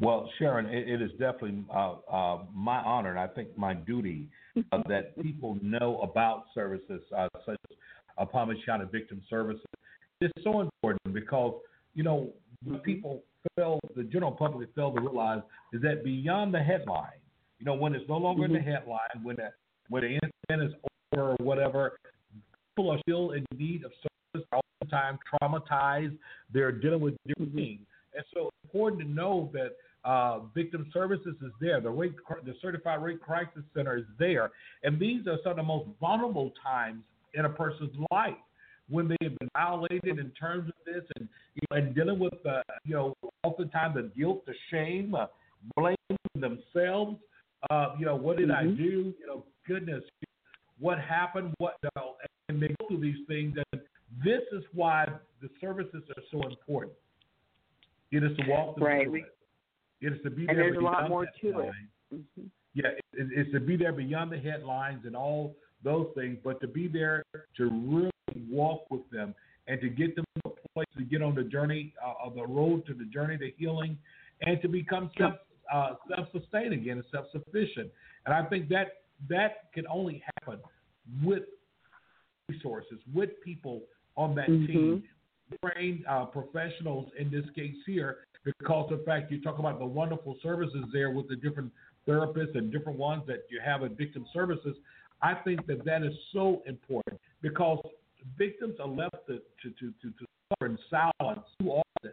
Well, 0.00 0.30
Sharon, 0.38 0.66
it, 0.66 0.88
it 0.88 1.02
is 1.02 1.10
definitely 1.12 1.64
uh, 1.74 1.94
uh, 2.10 2.38
my 2.54 2.78
honor, 2.78 3.10
and 3.10 3.18
I 3.18 3.26
think 3.26 3.56
my 3.56 3.74
duty, 3.74 4.28
uh, 4.72 4.82
that 4.88 5.20
people 5.22 5.58
know 5.62 6.00
about 6.00 6.44
services 6.54 7.00
uh, 7.16 7.28
such 7.44 7.58
as 7.70 7.76
uh, 8.18 8.24
Palm 8.24 8.54
County 8.64 8.84
Victim 8.92 9.22
Services. 9.28 9.64
It's 10.20 10.32
so 10.44 10.60
important 10.60 11.14
because 11.14 11.54
you 11.94 12.04
know, 12.04 12.30
what 12.64 12.84
people 12.84 13.24
fail, 13.56 13.80
the 13.96 14.04
general 14.04 14.30
public 14.30 14.68
fail 14.76 14.92
to 14.92 15.00
realize 15.00 15.40
is 15.72 15.82
that 15.82 16.04
beyond 16.04 16.54
the 16.54 16.60
headline, 16.60 17.18
You 17.58 17.66
know, 17.66 17.74
when 17.74 17.92
it's 17.92 18.08
no 18.08 18.18
longer 18.18 18.44
mm-hmm. 18.44 18.54
in 18.54 18.64
the 18.64 18.70
mm-hmm. 18.70 18.86
headline, 18.86 19.24
when 19.24 19.36
the 19.36 19.50
when 19.88 20.02
the 20.02 20.08
incident 20.10 20.70
is 20.70 20.74
over 20.84 20.87
or 21.16 21.36
whatever, 21.40 21.98
people 22.76 22.90
are 22.90 22.98
still 23.00 23.32
in 23.32 23.44
need 23.56 23.84
of 23.84 23.92
service 24.34 24.46
all 24.52 24.62
the 24.80 24.86
time, 24.88 25.18
traumatized. 25.42 26.16
They're 26.52 26.72
dealing 26.72 27.00
with 27.00 27.14
different 27.26 27.50
mm-hmm. 27.50 27.58
things, 27.58 27.80
and 28.14 28.24
so 28.34 28.48
it's 28.48 28.56
important 28.64 29.02
to 29.02 29.08
know 29.08 29.50
that 29.52 29.76
uh, 30.04 30.40
victim 30.54 30.90
services 30.92 31.34
is 31.42 31.52
there. 31.60 31.80
The 31.80 31.90
rape, 31.90 32.16
the 32.44 32.54
certified 32.62 33.02
rape 33.02 33.20
crisis 33.20 33.62
center 33.74 33.96
is 33.96 34.04
there, 34.18 34.50
and 34.82 34.98
these 34.98 35.26
are 35.26 35.38
some 35.42 35.52
of 35.52 35.56
the 35.56 35.62
most 35.62 35.88
vulnerable 36.00 36.52
times 36.62 37.02
in 37.34 37.44
a 37.44 37.48
person's 37.48 37.94
life 38.10 38.34
when 38.90 39.08
they 39.08 39.16
have 39.22 39.38
been 39.38 39.48
violated 39.54 40.18
in 40.18 40.30
terms 40.30 40.68
of 40.68 40.74
this, 40.86 41.04
and 41.16 41.28
you 41.54 41.62
know, 41.70 41.76
and 41.76 41.94
dealing 41.94 42.18
with 42.18 42.34
uh, 42.46 42.62
you 42.84 42.94
know 42.94 43.14
oftentimes 43.42 43.94
the 43.96 44.10
guilt, 44.16 44.44
the 44.46 44.54
shame, 44.70 45.14
uh, 45.14 45.26
blaming 45.76 45.96
themselves. 46.34 47.16
Uh, 47.70 47.88
you 47.98 48.06
know, 48.06 48.14
what 48.14 48.36
did 48.36 48.48
mm-hmm. 48.48 48.68
I 48.68 48.76
do? 48.76 49.12
You 49.18 49.26
know, 49.26 49.44
goodness, 49.66 50.04
what 50.80 50.98
happened? 50.98 51.54
What 51.58 51.76
and 52.48 52.62
they 52.62 52.68
go 52.68 52.88
through 52.88 53.00
these 53.00 53.26
things, 53.26 53.56
and 53.72 53.80
this 54.24 54.42
is 54.52 54.64
why 54.72 55.06
the 55.42 55.48
services 55.60 56.02
are 56.16 56.22
so 56.30 56.46
important. 56.48 56.92
It 58.10 58.24
is 58.24 58.36
to 58.38 58.44
walk 58.48 58.76
the 58.76 58.84
right. 58.84 59.06
it. 59.06 59.24
It 60.00 60.12
is 60.12 60.18
to 60.24 60.30
be 60.30 60.46
and 60.46 60.56
there. 60.56 60.70
there's 60.70 60.76
a 60.78 60.80
lot 60.80 61.08
more 61.08 61.26
to 61.26 61.48
it. 61.48 61.72
Mm-hmm. 62.14 62.42
Yeah, 62.74 62.88
it, 62.88 63.02
it's 63.12 63.52
to 63.52 63.60
be 63.60 63.76
there 63.76 63.92
beyond 63.92 64.32
the 64.32 64.38
headlines 64.38 65.02
and 65.04 65.16
all 65.16 65.56
those 65.84 66.08
things, 66.14 66.38
but 66.42 66.60
to 66.60 66.68
be 66.68 66.88
there 66.88 67.24
to 67.56 67.64
really 67.64 68.10
walk 68.48 68.90
with 68.90 69.08
them 69.10 69.34
and 69.66 69.80
to 69.80 69.88
get 69.88 70.16
them 70.16 70.24
to 70.44 70.50
a 70.50 70.68
place 70.74 70.86
to 70.96 71.04
get 71.04 71.22
on 71.22 71.34
the 71.34 71.42
journey 71.42 71.92
uh, 72.04 72.26
of 72.26 72.34
the 72.34 72.46
road 72.46 72.86
to 72.86 72.94
the 72.94 73.04
journey 73.04 73.36
to 73.38 73.50
healing 73.56 73.98
and 74.42 74.62
to 74.62 74.68
become 74.68 75.10
self 75.18 75.34
uh, 75.72 75.94
self-sustained 76.14 76.72
again 76.72 76.96
and 76.96 77.04
self-sufficient. 77.12 77.90
And 78.24 78.34
I 78.34 78.44
think 78.46 78.68
that 78.70 79.02
that 79.28 79.72
can 79.74 79.86
only 79.88 80.22
happen 80.36 80.60
with 81.22 81.44
resources, 82.48 82.98
with 83.14 83.30
people 83.44 83.82
on 84.16 84.34
that 84.34 84.48
mm-hmm. 84.48 84.66
team, 84.66 85.02
trained 85.64 86.04
uh, 86.08 86.24
professionals 86.24 87.10
in 87.18 87.30
this 87.30 87.44
case 87.54 87.74
here, 87.86 88.18
because 88.44 88.90
of 88.92 89.00
the 89.00 89.04
fact 89.04 89.30
you 89.30 89.40
talk 89.40 89.58
about 89.58 89.78
the 89.78 89.86
wonderful 89.86 90.36
services 90.42 90.84
there 90.92 91.10
with 91.10 91.28
the 91.28 91.36
different 91.36 91.72
therapists 92.06 92.56
and 92.56 92.72
different 92.72 92.98
ones 92.98 93.22
that 93.26 93.44
you 93.50 93.60
have 93.64 93.82
at 93.82 93.92
victim 93.92 94.24
services. 94.32 94.76
I 95.20 95.34
think 95.34 95.66
that 95.66 95.84
that 95.84 96.02
is 96.02 96.14
so 96.32 96.62
important 96.66 97.20
because 97.42 97.80
victims 98.36 98.76
are 98.80 98.88
left 98.88 99.16
to, 99.26 99.38
to, 99.62 99.70
to, 99.80 99.92
to, 100.02 100.10
to 100.10 100.26
suffer 100.50 100.66
in 100.66 100.78
silence 100.90 101.40
too 101.60 101.70
often. 101.70 102.12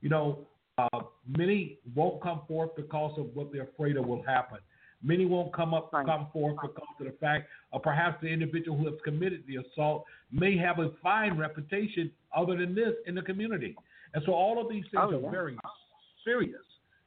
You 0.00 0.08
know, 0.08 0.46
uh, 0.78 1.00
many 1.36 1.78
won't 1.94 2.22
come 2.22 2.42
forth 2.48 2.70
because 2.76 3.18
of 3.18 3.26
what 3.34 3.52
they're 3.52 3.64
afraid 3.64 3.96
of 3.96 4.06
will 4.06 4.22
happen. 4.22 4.58
Many 5.06 5.24
won't 5.24 5.54
come 5.54 5.72
up 5.72 5.92
right. 5.92 6.04
come 6.04 6.26
forth 6.32 6.56
because 6.60 6.82
of 6.98 7.06
the 7.06 7.12
fact 7.20 7.48
of 7.72 7.82
perhaps 7.82 8.18
the 8.20 8.26
individual 8.26 8.76
who 8.76 8.86
has 8.86 8.94
committed 9.04 9.44
the 9.46 9.58
assault 9.58 10.04
may 10.32 10.56
have 10.56 10.80
a 10.80 10.90
fine 11.00 11.38
reputation 11.38 12.10
other 12.36 12.56
than 12.56 12.74
this 12.74 12.92
in 13.06 13.14
the 13.14 13.22
community. 13.22 13.76
And 14.14 14.22
so 14.26 14.32
all 14.32 14.60
of 14.60 14.68
these 14.68 14.82
things 14.90 15.04
oh, 15.12 15.24
are 15.24 15.30
very 15.30 15.56
serious 16.24 16.60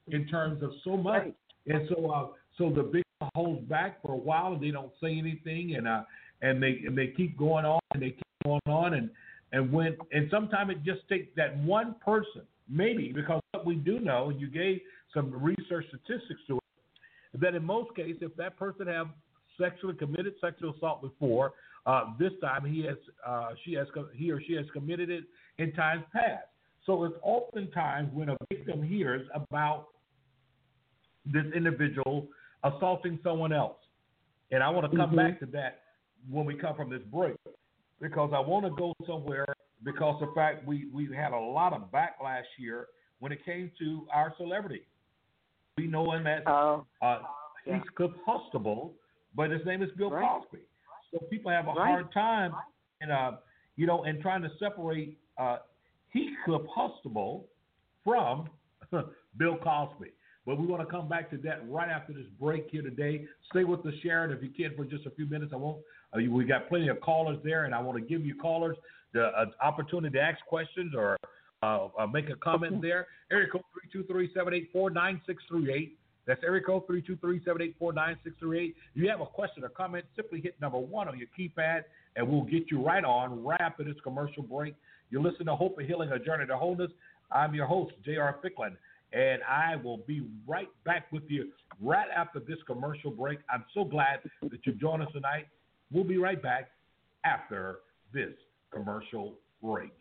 in 0.07 0.25
terms 0.27 0.63
of 0.63 0.71
so 0.85 0.95
much. 0.95 1.23
Right. 1.23 1.35
And 1.67 1.89
so 1.89 2.09
uh, 2.09 2.27
so 2.57 2.69
the 2.73 2.83
big 2.83 3.03
holds 3.35 3.61
back 3.67 4.01
for 4.01 4.13
a 4.13 4.17
while 4.17 4.53
and 4.53 4.63
they 4.63 4.71
don't 4.71 4.93
say 5.01 5.17
anything 5.17 5.75
and 5.75 5.85
uh 5.85 6.03
and 6.41 6.63
they 6.63 6.79
and 6.85 6.97
they 6.97 7.07
keep 7.07 7.37
going 7.37 7.65
on 7.65 7.79
and 7.93 8.01
they 8.01 8.11
keep 8.11 8.23
going 8.45 8.61
on 8.67 8.93
and 8.93 9.09
and 9.51 9.71
when 9.73 9.97
and 10.13 10.29
sometimes 10.31 10.71
it 10.71 10.83
just 10.83 11.07
takes 11.09 11.27
that 11.35 11.57
one 11.57 11.95
person 12.03 12.43
maybe 12.69 13.11
because 13.13 13.41
what 13.51 13.65
we 13.65 13.75
do 13.75 13.99
know 13.99 14.29
and 14.29 14.39
you 14.39 14.47
gave 14.47 14.79
some 15.13 15.31
research 15.33 15.85
statistics 15.89 16.39
to 16.47 16.55
it 16.55 16.63
that 17.39 17.55
in 17.55 17.63
most 17.63 17.95
cases 17.95 18.17
if 18.21 18.35
that 18.35 18.57
person 18.57 18.87
have 18.87 19.07
sexually 19.59 19.95
committed 19.95 20.33
sexual 20.41 20.73
assault 20.75 21.01
before 21.01 21.53
uh, 21.85 22.05
this 22.19 22.31
time 22.41 22.65
he 22.65 22.83
has 22.83 22.97
uh, 23.25 23.49
she 23.63 23.73
has 23.73 23.87
he 24.13 24.31
or 24.31 24.41
she 24.41 24.53
has 24.53 24.65
committed 24.73 25.09
it 25.09 25.23
in 25.57 25.71
times 25.73 26.03
past 26.13 26.45
so 26.85 27.03
it's 27.03 27.15
oftentimes 27.21 28.09
when 28.13 28.29
a 28.29 28.37
victim 28.49 28.81
hears 28.81 29.27
about 29.35 29.87
this 31.25 31.45
individual 31.55 32.27
assaulting 32.63 33.19
someone 33.23 33.53
else 33.53 33.77
and 34.51 34.63
I 34.63 34.69
want 34.69 34.89
to 34.89 34.97
come 34.97 35.09
mm-hmm. 35.09 35.17
back 35.17 35.39
to 35.41 35.45
that 35.47 35.81
when 36.29 36.45
we 36.45 36.55
come 36.55 36.75
from 36.75 36.89
this 36.89 37.01
break 37.11 37.35
because 38.01 38.31
I 38.33 38.39
want 38.39 38.65
to 38.65 38.71
go 38.71 38.93
somewhere 39.05 39.45
because 39.83 40.19
the 40.19 40.31
fact 40.35 40.65
we, 40.65 40.87
we 40.93 41.13
had 41.15 41.31
a 41.31 41.39
lot 41.39 41.73
of 41.73 41.91
backlash 41.91 42.43
here 42.57 42.87
when 43.19 43.31
it 43.31 43.43
came 43.45 43.71
to 43.79 44.07
our 44.13 44.33
celebrity. 44.37 44.81
We 45.79 45.87
know 45.87 46.11
him 46.11 46.27
as 46.27 46.41
oh, 46.45 46.85
uh, 47.01 47.19
yeah. 47.65 47.77
Heathcliff 47.77 48.11
Huxtable, 48.25 48.91
but 49.33 49.49
his 49.49 49.65
name 49.65 49.81
is 49.81 49.89
Bill 49.97 50.09
right. 50.09 50.41
Cosby. 50.41 50.59
So 51.11 51.19
people 51.29 51.51
have 51.51 51.67
a 51.67 51.71
right. 51.71 51.87
hard 51.87 52.11
time, 52.11 52.51
in, 52.99 53.09
uh, 53.09 53.37
you 53.77 53.87
know, 53.87 54.03
and 54.03 54.21
trying 54.21 54.41
to 54.41 54.49
separate 54.59 55.17
uh, 55.37 55.59
Heathcliff 56.13 56.63
Huxtable 56.75 57.45
from 58.03 58.49
Bill 59.37 59.57
Cosby. 59.63 60.11
But 60.45 60.59
we 60.59 60.67
want 60.67 60.85
to 60.85 60.91
come 60.93 61.07
back 61.07 61.29
to 61.29 61.37
that 61.37 61.61
right 61.69 61.89
after 61.89 62.11
this 62.11 62.25
break 62.37 62.67
here 62.69 62.81
today. 62.81 63.25
Stay 63.49 63.63
with 63.63 63.85
us, 63.85 63.93
Sharon, 64.03 64.31
if 64.31 64.43
you 64.43 64.49
can, 64.49 64.75
for 64.75 64.83
just 64.83 65.05
a 65.05 65.11
few 65.11 65.27
minutes. 65.27 65.53
I 65.53 65.57
won't. 65.57 65.77
Uh, 66.11 66.29
we 66.29 66.43
got 66.43 66.67
plenty 66.67 66.89
of 66.89 66.99
callers 66.99 67.37
there, 67.45 67.63
and 67.63 67.73
I 67.73 67.79
want 67.79 67.97
to 67.97 68.03
give 68.03 68.25
you 68.25 68.35
callers 68.35 68.75
the 69.13 69.27
uh, 69.27 69.45
opportunity 69.63 70.17
to 70.17 70.21
ask 70.21 70.43
questions 70.45 70.93
or 70.93 71.15
uh, 71.63 71.87
uh 71.97 72.07
make 72.07 72.29
a 72.29 72.35
comment 72.35 72.81
there. 72.81 73.07
Area 73.31 73.47
code 73.51 73.63
three 73.73 73.89
two 73.91 74.07
three 74.07 74.31
seven 74.33 74.53
eight 74.53 74.69
four 74.71 74.89
nine 74.89 75.21
six 75.25 75.43
three 75.47 75.71
eight. 75.73 75.97
That's 76.25 76.43
area 76.43 76.61
code 76.61 76.85
three 76.87 77.01
two 77.01 77.17
three 77.17 77.41
seven 77.43 77.61
eight 77.61 77.75
four 77.79 77.93
nine 77.93 78.17
six 78.23 78.35
three 78.39 78.59
eight. 78.59 78.75
If 78.95 79.01
you 79.01 79.09
have 79.09 79.21
a 79.21 79.25
question 79.25 79.63
or 79.63 79.69
comment, 79.69 80.05
simply 80.15 80.41
hit 80.41 80.59
number 80.61 80.77
one 80.77 81.07
on 81.07 81.17
your 81.17 81.27
keypad, 81.37 81.83
and 82.15 82.27
we'll 82.27 82.43
get 82.43 82.71
you 82.71 82.85
right 82.85 83.03
on 83.03 83.43
right 83.43 83.59
after 83.61 83.83
this 83.83 83.95
commercial 84.03 84.43
break. 84.43 84.75
You 85.09 85.21
listen 85.21 85.47
to 85.47 85.55
Hope 85.55 85.77
and 85.79 85.87
Healing, 85.87 86.11
a 86.11 86.19
journey 86.19 86.45
to 86.45 86.55
wholeness. 86.55 86.91
I'm 87.31 87.53
your 87.53 87.65
host, 87.65 87.93
J.R. 88.05 88.37
Thicklin, 88.43 88.75
and 89.11 89.41
I 89.43 89.75
will 89.75 89.97
be 89.97 90.27
right 90.47 90.69
back 90.85 91.11
with 91.11 91.23
you 91.27 91.49
right 91.81 92.07
after 92.15 92.39
this 92.39 92.57
commercial 92.67 93.11
break. 93.11 93.39
I'm 93.49 93.65
so 93.73 93.83
glad 93.83 94.19
that 94.43 94.65
you 94.65 94.73
joined 94.73 95.03
us 95.03 95.09
tonight. 95.13 95.47
We'll 95.91 96.03
be 96.03 96.17
right 96.17 96.41
back 96.41 96.71
after 97.25 97.79
this 98.13 98.33
commercial 98.71 99.35
break 99.61 99.93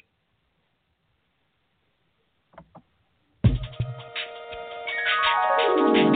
thank 5.57 5.97
you 5.97 6.08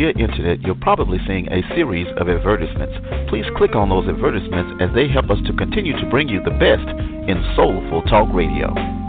via 0.00 0.10
internet, 0.12 0.62
you're 0.62 0.74
probably 0.74 1.18
seeing 1.26 1.46
a 1.52 1.60
series 1.74 2.06
of 2.16 2.28
advertisements. 2.28 2.94
Please 3.28 3.44
click 3.56 3.74
on 3.74 3.90
those 3.90 4.08
advertisements 4.08 4.82
as 4.82 4.88
they 4.94 5.06
help 5.06 5.28
us 5.28 5.38
to 5.44 5.52
continue 5.52 5.92
to 5.92 6.08
bring 6.08 6.28
you 6.28 6.42
the 6.42 6.56
best 6.56 6.88
in 7.28 7.36
soulful 7.54 8.00
talk 8.08 8.32
radio. 8.32 8.99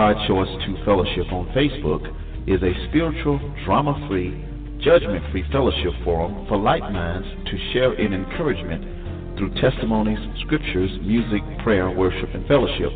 By 0.00 0.14
Choice 0.26 0.48
2 0.64 0.82
Fellowship 0.86 1.30
on 1.30 1.44
Facebook 1.52 2.00
is 2.48 2.62
a 2.62 2.72
spiritual, 2.88 3.36
drama 3.66 3.92
free, 4.08 4.32
judgment 4.80 5.22
free 5.30 5.44
fellowship 5.52 5.92
forum 6.04 6.46
for 6.48 6.56
like 6.56 6.80
minds 6.80 7.28
to 7.44 7.72
share 7.74 7.92
in 8.00 8.14
encouragement 8.14 9.36
through 9.36 9.52
testimonies, 9.60 10.18
scriptures, 10.40 10.88
music, 11.02 11.42
prayer, 11.62 11.90
worship, 11.90 12.30
and 12.32 12.48
fellowship. 12.48 12.88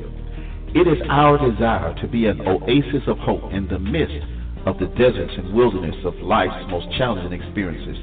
It 0.72 0.88
is 0.88 0.96
our 1.10 1.36
desire 1.36 1.94
to 2.00 2.08
be 2.08 2.24
an 2.24 2.40
oasis 2.40 3.04
of 3.06 3.18
hope 3.18 3.52
in 3.52 3.68
the 3.68 3.78
midst 3.78 4.24
of 4.64 4.78
the 4.78 4.86
deserts 4.96 5.34
and 5.36 5.52
wilderness 5.52 5.96
of 6.06 6.14
life's 6.24 6.64
most 6.70 6.88
challenging 6.96 7.38
experiences. 7.38 8.00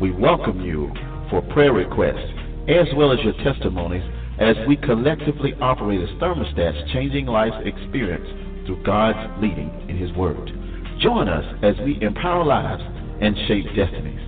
We 0.00 0.10
welcome 0.10 0.64
you 0.64 0.90
for 1.28 1.42
prayer 1.52 1.74
requests, 1.74 2.32
as 2.66 2.88
well 2.96 3.12
as 3.12 3.18
your 3.20 3.36
testimonies 3.44 4.08
as 4.40 4.56
we 4.66 4.76
collectively 4.76 5.54
operate 5.60 6.00
as 6.00 6.08
thermostats 6.20 6.92
changing 6.92 7.26
life's 7.26 7.56
experience 7.64 8.26
through 8.66 8.82
God's 8.84 9.42
leading 9.42 9.70
in 9.88 9.96
His 9.96 10.12
Word. 10.12 10.52
Join 11.00 11.28
us 11.28 11.44
as 11.62 11.74
we 11.84 12.00
empower 12.02 12.44
lives 12.44 12.82
and 13.20 13.36
shape 13.46 13.66
destinies. 13.74 14.20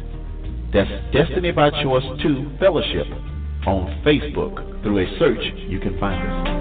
That's 0.73 0.91
Destiny 1.13 1.53
by 1.53 1.71
Choice 1.83 2.05
2 2.23 2.59
Fellowship 2.59 3.07
on 3.67 4.03
Facebook. 4.07 4.83
Through 4.83 4.99
a 5.01 5.19
search, 5.19 5.45
you 5.69 5.79
can 5.79 5.99
find 5.99 6.23
us. 6.23 6.61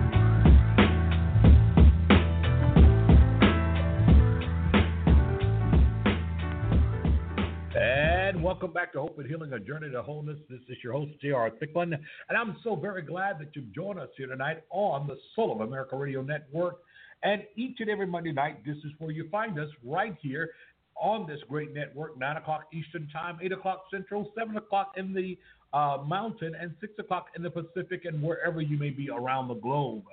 Welcome 8.49 8.73
back 8.73 8.91
to 8.91 8.99
Hope 8.99 9.19
and 9.19 9.27
Healing, 9.27 9.53
a 9.53 9.59
journey 9.59 9.91
to 9.91 10.01
wholeness. 10.01 10.39
This 10.49 10.59
is 10.69 10.77
your 10.83 10.93
host, 10.93 11.11
J.R. 11.21 11.51
Thicklin, 11.51 11.93
and 11.93 12.35
I'm 12.35 12.57
so 12.63 12.75
very 12.75 13.03
glad 13.03 13.37
that 13.37 13.49
you've 13.53 13.71
joined 13.75 13.99
us 13.99 14.09
here 14.17 14.25
tonight 14.25 14.63
on 14.71 15.05
the 15.05 15.19
Soul 15.35 15.51
of 15.51 15.61
America 15.61 15.95
Radio 15.95 16.23
Network. 16.23 16.79
And 17.21 17.43
each 17.55 17.77
and 17.79 17.91
every 17.91 18.07
Monday 18.07 18.31
night, 18.31 18.65
this 18.65 18.77
is 18.77 18.91
where 18.97 19.11
you 19.11 19.29
find 19.29 19.59
us 19.59 19.69
right 19.85 20.15
here 20.19 20.49
on 20.99 21.27
this 21.27 21.37
great 21.47 21.75
network, 21.75 22.17
9 22.17 22.37
o'clock 22.37 22.63
Eastern 22.73 23.07
Time, 23.13 23.37
8 23.39 23.51
o'clock 23.51 23.83
Central, 23.91 24.31
7 24.35 24.57
o'clock 24.57 24.93
in 24.97 25.13
the 25.13 25.37
uh, 25.71 25.99
Mountain, 26.07 26.55
and 26.59 26.73
6 26.81 26.93
o'clock 26.97 27.27
in 27.35 27.43
the 27.43 27.51
Pacific, 27.51 28.05
and 28.05 28.19
wherever 28.19 28.61
you 28.61 28.79
may 28.79 28.89
be 28.89 29.11
around 29.11 29.49
the 29.49 29.53
globe. 29.53 30.05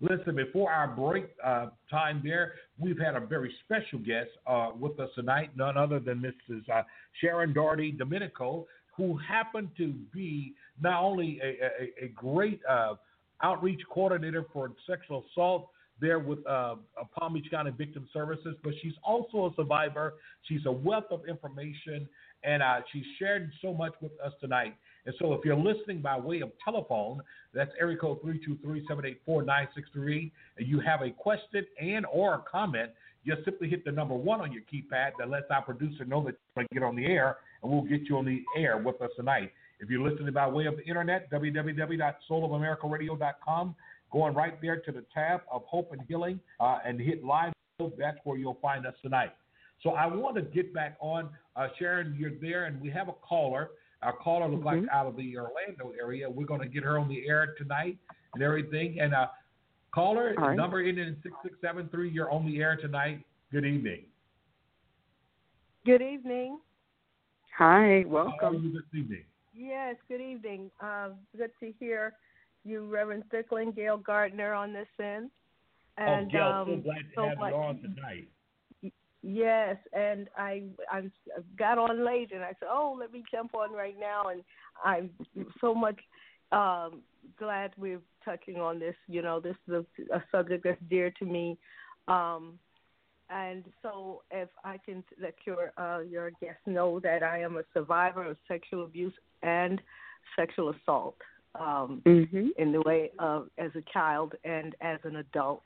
Listen, 0.00 0.36
before 0.36 0.70
our 0.70 0.88
break 0.88 1.26
uh, 1.44 1.66
time 1.90 2.20
there, 2.24 2.54
we've 2.78 2.98
had 2.98 3.16
a 3.16 3.20
very 3.20 3.52
special 3.64 3.98
guest 3.98 4.30
uh, 4.46 4.70
with 4.78 4.98
us 5.00 5.10
tonight, 5.14 5.50
none 5.56 5.76
other 5.76 6.00
than 6.00 6.20
Mrs. 6.20 6.68
Uh, 6.68 6.82
Sharon 7.20 7.52
Daugherty 7.52 7.92
Domenico, 7.92 8.66
who 8.96 9.16
happened 9.18 9.70
to 9.76 9.92
be 10.12 10.54
not 10.80 11.02
only 11.02 11.40
a, 11.42 12.04
a, 12.04 12.06
a 12.06 12.08
great 12.08 12.60
uh, 12.68 12.94
outreach 13.42 13.80
coordinator 13.90 14.46
for 14.52 14.70
sexual 14.86 15.24
assault 15.30 15.68
there 16.00 16.18
with 16.18 16.44
uh, 16.46 16.76
Palm 17.18 17.34
Beach 17.34 17.46
County 17.50 17.70
Victim 17.76 18.08
Services, 18.12 18.56
but 18.62 18.72
she's 18.82 18.94
also 19.04 19.46
a 19.46 19.50
survivor. 19.56 20.14
She's 20.42 20.66
a 20.66 20.72
wealth 20.72 21.04
of 21.10 21.26
information, 21.28 22.08
and 22.42 22.62
uh, 22.62 22.80
she's 22.92 23.04
shared 23.18 23.50
so 23.62 23.72
much 23.72 23.92
with 24.00 24.12
us 24.24 24.32
tonight. 24.40 24.74
And 25.06 25.14
so 25.18 25.32
if 25.34 25.44
you're 25.44 25.56
listening 25.56 26.00
by 26.00 26.18
way 26.18 26.40
of 26.40 26.50
telephone, 26.64 27.20
that's 27.52 27.70
area 27.78 27.96
code 27.96 28.20
323-784-9638, 28.22 30.32
and 30.56 30.66
you 30.66 30.80
have 30.80 31.02
a 31.02 31.10
question 31.10 31.64
and 31.80 32.06
or 32.10 32.34
a 32.34 32.42
comment, 32.50 32.90
just 33.26 33.44
simply 33.44 33.68
hit 33.68 33.84
the 33.84 33.92
number 33.92 34.14
one 34.14 34.40
on 34.40 34.52
your 34.52 34.62
keypad 34.62 35.10
that 35.18 35.28
lets 35.28 35.50
our 35.50 35.62
producer 35.62 36.04
know 36.04 36.24
that 36.24 36.36
to 36.58 36.66
get 36.72 36.82
on 36.82 36.96
the 36.96 37.06
air, 37.06 37.36
and 37.62 37.70
we'll 37.70 37.82
get 37.82 38.02
you 38.02 38.18
on 38.18 38.24
the 38.24 38.42
air 38.56 38.78
with 38.78 39.00
us 39.02 39.10
tonight. 39.16 39.52
If 39.80 39.90
you're 39.90 40.08
listening 40.08 40.32
by 40.32 40.46
way 40.48 40.66
of 40.66 40.76
the 40.76 40.84
internet, 40.84 41.28
www.soulofamerica.radio.com, 41.30 43.74
going 44.12 44.34
right 44.34 44.62
there 44.62 44.80
to 44.80 44.92
the 44.92 45.04
tab 45.12 45.40
of 45.50 45.64
Hope 45.64 45.90
and 45.92 46.00
Healing 46.06 46.38
uh, 46.60 46.78
and 46.84 47.00
hit 47.00 47.24
live, 47.24 47.52
that's 47.98 48.18
where 48.24 48.38
you'll 48.38 48.60
find 48.62 48.86
us 48.86 48.94
tonight. 49.02 49.32
So 49.82 49.90
I 49.90 50.06
want 50.06 50.36
to 50.36 50.42
get 50.42 50.72
back 50.72 50.96
on. 51.00 51.28
Uh, 51.56 51.66
Sharon, 51.78 52.16
you're 52.18 52.32
there, 52.40 52.64
and 52.66 52.80
we 52.80 52.88
have 52.90 53.08
a 53.08 53.12
caller. 53.12 53.70
Our 54.04 54.12
caller 54.12 54.48
looks 54.48 54.64
mm-hmm. 54.64 54.84
like 54.84 54.92
out 54.92 55.06
of 55.06 55.16
the 55.16 55.36
Orlando 55.36 55.92
area. 56.00 56.28
We're 56.28 56.46
going 56.46 56.60
to 56.60 56.68
get 56.68 56.84
her 56.84 56.98
on 56.98 57.08
the 57.08 57.26
air 57.26 57.54
tonight 57.56 57.96
and 58.34 58.42
everything. 58.42 59.00
And 59.00 59.14
uh, 59.14 59.28
caller, 59.94 60.34
right. 60.36 60.56
number 60.56 60.80
ending 60.80 61.08
in 61.08 61.16
6673, 61.22 62.10
you're 62.10 62.30
on 62.30 62.46
the 62.46 62.60
air 62.60 62.76
tonight. 62.76 63.24
Good 63.50 63.64
evening. 63.64 64.04
Good 65.86 66.02
evening. 66.02 66.58
Hi, 67.56 68.04
welcome. 68.06 68.72
this 68.74 68.98
evening? 68.98 69.24
Yes, 69.54 69.96
good 70.08 70.20
evening. 70.20 70.70
Uh, 70.80 71.10
good 71.36 71.50
to 71.60 71.72
hear 71.78 72.14
you, 72.64 72.86
Reverend 72.86 73.24
Thicklin, 73.32 73.74
Gail 73.74 73.98
Gardner 73.98 74.54
on 74.54 74.72
this 74.72 74.88
end. 75.00 75.30
Oh, 75.98 76.02
and, 76.02 76.26
oh, 76.26 76.30
Gail, 76.32 76.42
um, 76.42 76.68
so 76.68 76.76
glad 76.82 76.96
to 76.96 77.04
so 77.14 77.28
have 77.28 77.38
you 77.38 77.56
on 77.56 77.80
tonight. 77.80 78.28
Yes, 79.26 79.76
and 79.94 80.28
I 80.36 80.64
I 80.90 81.10
got 81.58 81.78
on 81.78 82.04
late, 82.04 82.30
and 82.32 82.42
I 82.42 82.50
said, 82.60 82.68
"Oh, 82.70 82.94
let 82.98 83.10
me 83.10 83.24
jump 83.30 83.54
on 83.54 83.72
right 83.72 83.96
now." 83.98 84.28
And 84.28 84.42
I'm 84.84 85.10
so 85.62 85.74
much 85.74 85.98
um, 86.52 87.00
glad 87.38 87.70
we're 87.78 88.02
touching 88.22 88.56
on 88.56 88.78
this. 88.78 88.94
You 89.08 89.22
know, 89.22 89.40
this 89.40 89.56
is 89.66 89.74
a, 89.74 90.16
a 90.16 90.22
subject 90.30 90.64
that's 90.64 90.80
dear 90.90 91.10
to 91.18 91.24
me. 91.24 91.56
Um, 92.06 92.58
and 93.30 93.64
so, 93.82 94.22
if 94.30 94.50
I 94.62 94.78
can 94.84 95.02
let 95.20 95.34
your 95.46 95.72
uh, 95.78 96.00
your 96.00 96.30
guests 96.42 96.60
know 96.66 97.00
that 97.00 97.22
I 97.22 97.40
am 97.40 97.56
a 97.56 97.62
survivor 97.72 98.24
of 98.24 98.36
sexual 98.46 98.84
abuse 98.84 99.14
and 99.42 99.80
sexual 100.36 100.70
assault 100.70 101.16
um, 101.58 102.02
mm-hmm. 102.04 102.48
in 102.58 102.72
the 102.72 102.82
way 102.82 103.10
of 103.18 103.48
as 103.56 103.70
a 103.74 103.82
child 103.90 104.34
and 104.44 104.74
as 104.82 104.98
an 105.04 105.16
adult. 105.16 105.62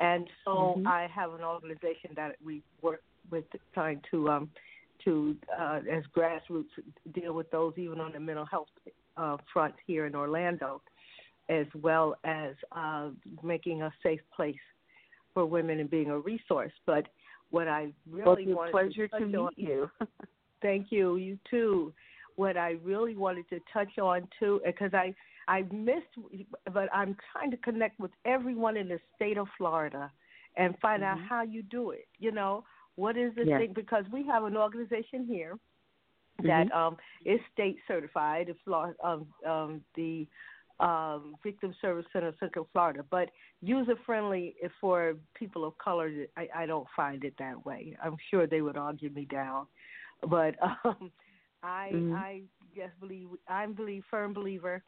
And 0.00 0.28
so 0.44 0.76
mm-hmm. 0.76 0.86
I 0.86 1.08
have 1.12 1.32
an 1.34 1.42
organization 1.42 2.10
that 2.16 2.36
we 2.44 2.62
work 2.82 3.02
with 3.30 3.44
trying 3.74 4.00
to 4.10 4.28
um, 4.28 4.50
to 5.04 5.36
uh, 5.58 5.80
as 5.90 6.02
grassroots 6.16 6.64
deal 7.14 7.32
with 7.32 7.50
those 7.50 7.72
even 7.76 8.00
on 8.00 8.12
the 8.12 8.20
mental 8.20 8.46
health 8.46 8.68
uh, 9.16 9.36
front 9.52 9.74
here 9.86 10.06
in 10.06 10.14
Orlando, 10.14 10.80
as 11.48 11.66
well 11.80 12.16
as 12.24 12.54
uh, 12.72 13.08
making 13.42 13.82
a 13.82 13.92
safe 14.02 14.20
place 14.34 14.56
for 15.34 15.46
women 15.46 15.80
and 15.80 15.90
being 15.90 16.10
a 16.10 16.18
resource. 16.18 16.72
But 16.86 17.06
what 17.50 17.68
I 17.68 17.92
really 18.10 18.46
well, 18.46 18.56
wanted 18.56 18.72
pleasure 18.72 19.08
to, 19.08 19.18
to 19.18 19.26
meet 19.26 19.36
on, 19.36 19.52
you. 19.56 19.90
thank 20.62 20.88
you. 20.90 21.16
You 21.16 21.38
too. 21.50 21.92
What 22.36 22.56
I 22.56 22.76
really 22.84 23.16
wanted 23.16 23.48
to 23.50 23.58
touch 23.72 23.98
on 23.98 24.28
too, 24.38 24.60
because 24.64 24.94
I 24.94 25.14
I 25.48 25.64
missed, 25.72 26.46
but 26.72 26.88
I'm 26.92 27.16
trying 27.32 27.50
to 27.50 27.56
connect 27.56 27.98
with 27.98 28.10
everyone 28.24 28.76
in 28.76 28.88
the 28.88 29.00
state 29.16 29.38
of 29.38 29.48
Florida 29.56 30.12
and 30.56 30.78
find 30.80 31.02
mm-hmm. 31.02 31.20
out 31.20 31.26
how 31.28 31.42
you 31.42 31.62
do 31.62 31.90
it. 31.90 32.06
You 32.18 32.32
know, 32.32 32.64
what 32.96 33.16
is 33.16 33.34
the 33.34 33.46
yes. 33.46 33.60
thing? 33.60 33.72
Because 33.74 34.04
we 34.12 34.24
have 34.26 34.44
an 34.44 34.56
organization 34.56 35.26
here 35.26 35.58
that 36.42 36.68
mm-hmm. 36.68 36.78
um, 36.78 36.96
is 37.24 37.40
state 37.52 37.78
certified, 37.88 38.54
Florida, 38.64 38.94
um, 39.02 39.26
um, 39.48 39.80
the 39.96 40.26
um, 40.80 41.34
Victim 41.42 41.74
Service 41.80 42.06
Center, 42.12 42.32
Central 42.38 42.68
Florida, 42.72 43.04
but 43.10 43.30
user 43.62 43.94
friendly 44.06 44.54
for 44.80 45.14
people 45.34 45.64
of 45.64 45.76
color. 45.78 46.10
I, 46.36 46.48
I 46.54 46.66
don't 46.66 46.86
find 46.94 47.24
it 47.24 47.34
that 47.38 47.64
way. 47.64 47.96
I'm 48.04 48.16
sure 48.30 48.46
they 48.46 48.60
would 48.60 48.76
argue 48.76 49.10
me 49.10 49.24
down, 49.24 49.66
but 50.28 50.54
um, 50.84 51.10
I 51.62 51.90
mm-hmm. 51.92 52.14
I 52.14 52.42
just 52.76 52.98
believe 53.00 53.28
I'm 53.48 53.72
believe 53.72 54.04
firm 54.10 54.32
believer 54.32 54.82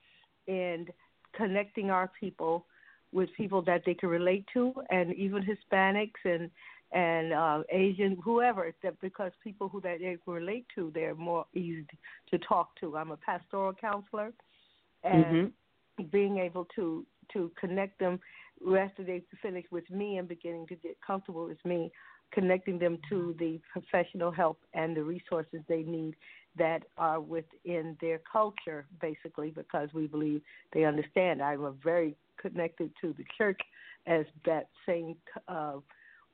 and 0.48 0.90
connecting 1.36 1.90
our 1.90 2.10
people 2.18 2.66
with 3.12 3.28
people 3.36 3.62
that 3.62 3.82
they 3.84 3.94
can 3.94 4.08
relate 4.08 4.44
to, 4.52 4.72
and 4.90 5.14
even 5.14 5.42
Hispanics 5.42 6.20
and 6.24 6.50
and 6.92 7.32
uh, 7.32 7.62
Asian, 7.70 8.18
whoever, 8.22 8.72
that 8.82 9.00
because 9.00 9.30
people 9.44 9.68
who 9.68 9.80
that 9.82 9.98
they 10.00 10.18
relate 10.26 10.66
to, 10.74 10.90
they're 10.92 11.14
more 11.14 11.46
easy 11.54 11.86
to 12.30 12.38
talk 12.38 12.70
to. 12.80 12.96
I'm 12.96 13.12
a 13.12 13.16
pastoral 13.16 13.72
counselor, 13.72 14.32
and 15.04 15.24
mm-hmm. 15.24 16.04
being 16.10 16.38
able 16.38 16.66
to 16.76 17.06
to 17.32 17.50
connect 17.60 17.98
them 18.00 18.18
after 18.78 19.04
they 19.04 19.22
finish 19.40 19.64
with 19.70 19.88
me 19.90 20.18
and 20.18 20.28
beginning 20.28 20.66
to 20.66 20.74
get 20.74 20.96
comfortable 21.06 21.46
with 21.46 21.64
me, 21.64 21.90
connecting 22.32 22.78
them 22.78 22.98
to 23.08 23.34
the 23.38 23.60
professional 23.72 24.30
help 24.30 24.58
and 24.74 24.96
the 24.96 25.02
resources 25.02 25.60
they 25.68 25.82
need 25.82 26.14
that 26.56 26.82
are 26.98 27.20
within 27.20 27.96
their 28.00 28.20
culture, 28.30 28.86
basically, 29.00 29.50
because 29.50 29.88
we 29.94 30.06
believe 30.06 30.42
they 30.72 30.84
understand. 30.84 31.42
I'm 31.42 31.78
very 31.82 32.16
connected 32.40 32.90
to 33.00 33.14
the 33.16 33.24
church 33.36 33.60
as 34.06 34.24
that 34.44 34.68
same 34.86 35.16
uh, 35.48 35.74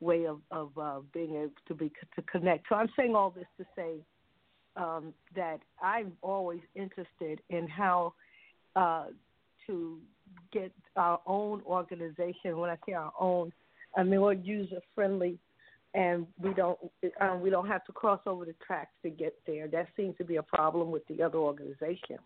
way 0.01 0.27
of, 0.27 0.41
of 0.51 0.71
uh, 0.79 1.01
being 1.13 1.37
able 1.37 1.53
to 1.69 1.75
be 1.75 1.91
to 2.15 2.23
connect. 2.23 2.67
So 2.69 2.77
I'm 2.77 2.89
saying 2.97 3.15
all 3.15 3.31
this 3.31 3.47
to 3.59 3.67
say 3.75 3.97
um, 4.77 5.13
that 5.35 5.61
I'm 5.83 6.13
always 6.23 6.61
interested 6.75 7.41
in 7.51 7.67
how 7.67 8.15
uh, 8.75 9.07
to 9.67 9.99
get 10.53 10.73
our 10.97 11.21
own 11.27 11.63
organization. 11.67 12.59
When 12.59 12.71
I 12.71 12.77
say 12.87 12.93
our 12.93 13.13
own, 13.19 13.53
I 13.97 14.03
mean 14.03 14.21
more 14.21 14.33
user 14.33 14.81
friendly, 14.95 15.39
and 15.97 16.27
we 16.39 16.53
don't 16.53 16.79
um, 17.21 17.41
we 17.41 17.51
don't 17.51 17.67
have 17.67 17.85
to 17.87 17.93
cross 17.93 18.21
over 18.27 18.45
the 18.45 18.55
tracks 18.65 18.93
to 19.03 19.11
get 19.11 19.35
there. 19.47 19.67
That 19.67 19.89
seems 19.97 20.17
to 20.19 20.25
be 20.25 20.37
a 20.37 20.43
problem 20.43 20.91
with 20.91 21.07
the 21.09 21.23
other 21.23 21.39
organization, 21.39 22.19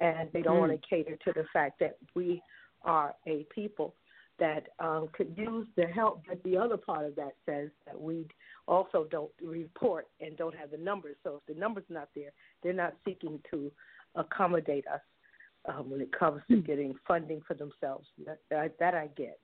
and 0.00 0.28
they 0.32 0.42
don't 0.42 0.56
mm. 0.56 0.68
want 0.68 0.72
to 0.72 0.88
cater 0.88 1.16
to 1.24 1.32
the 1.32 1.44
fact 1.52 1.78
that 1.80 1.96
we 2.14 2.42
are 2.82 3.14
a 3.26 3.46
people 3.54 3.94
that 4.38 4.64
um, 4.80 5.08
could 5.12 5.32
use 5.36 5.66
the 5.76 5.86
help. 5.86 6.22
But 6.28 6.42
the 6.42 6.56
other 6.58 6.76
part 6.76 7.06
of 7.06 7.14
that 7.14 7.34
says 7.46 7.70
that 7.86 7.98
we 7.98 8.26
also 8.66 9.06
don't 9.10 9.30
report 9.42 10.08
and 10.20 10.36
don't 10.36 10.54
have 10.56 10.72
the 10.72 10.76
numbers. 10.76 11.16
So 11.22 11.40
if 11.40 11.54
the 11.54 11.58
numbers 11.58 11.84
not 11.88 12.08
there, 12.14 12.30
they're 12.62 12.72
not 12.72 12.94
seeking 13.04 13.40
to 13.52 13.70
accommodate 14.16 14.84
us 14.88 15.00
um, 15.68 15.90
when 15.90 16.00
it 16.00 16.10
comes 16.18 16.42
to 16.50 16.56
hmm. 16.56 16.66
getting 16.66 16.94
funding 17.06 17.40
for 17.46 17.54
themselves. 17.54 18.08
That, 18.26 18.40
that, 18.50 18.78
that 18.80 18.94
I 18.94 19.08
get. 19.16 19.38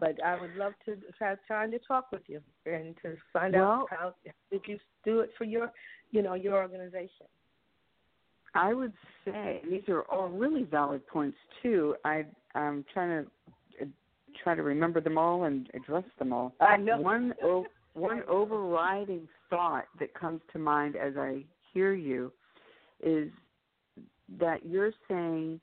But 0.00 0.22
I 0.24 0.40
would 0.40 0.54
love 0.56 0.72
to 0.86 0.96
have 1.20 1.38
time 1.46 1.70
to 1.70 1.78
talk 1.78 2.10
with 2.12 2.22
you 2.26 2.40
and 2.66 2.94
to 3.02 3.16
find 3.32 3.54
well, 3.54 3.62
out 3.62 3.86
how 3.90 4.14
did 4.50 4.62
you 4.66 4.78
do 5.04 5.20
it 5.20 5.30
for 5.38 5.44
your, 5.44 5.70
you 6.10 6.22
know, 6.22 6.34
your 6.34 6.54
organization. 6.54 7.26
I 8.54 8.74
would 8.74 8.92
say 9.24 9.62
these 9.68 9.82
are 9.88 10.02
all 10.02 10.28
really 10.28 10.64
valid 10.64 11.06
points 11.06 11.38
too. 11.62 11.96
I 12.04 12.26
I'm 12.54 12.84
trying 12.92 13.24
to 13.24 13.30
uh, 13.82 13.86
try 14.42 14.54
to 14.54 14.62
remember 14.62 15.00
them 15.00 15.16
all 15.16 15.44
and 15.44 15.68
address 15.74 16.04
them 16.18 16.32
all. 16.32 16.52
I 16.60 16.76
know. 16.76 17.00
One 17.00 17.32
o- 17.42 17.66
one 17.94 18.22
overriding 18.28 19.26
thought 19.48 19.84
that 20.00 20.12
comes 20.14 20.40
to 20.52 20.58
mind 20.58 20.96
as 20.96 21.14
I 21.16 21.44
hear 21.72 21.94
you 21.94 22.32
is 23.02 23.30
that 24.38 24.64
you're 24.64 24.92
saying 25.08 25.60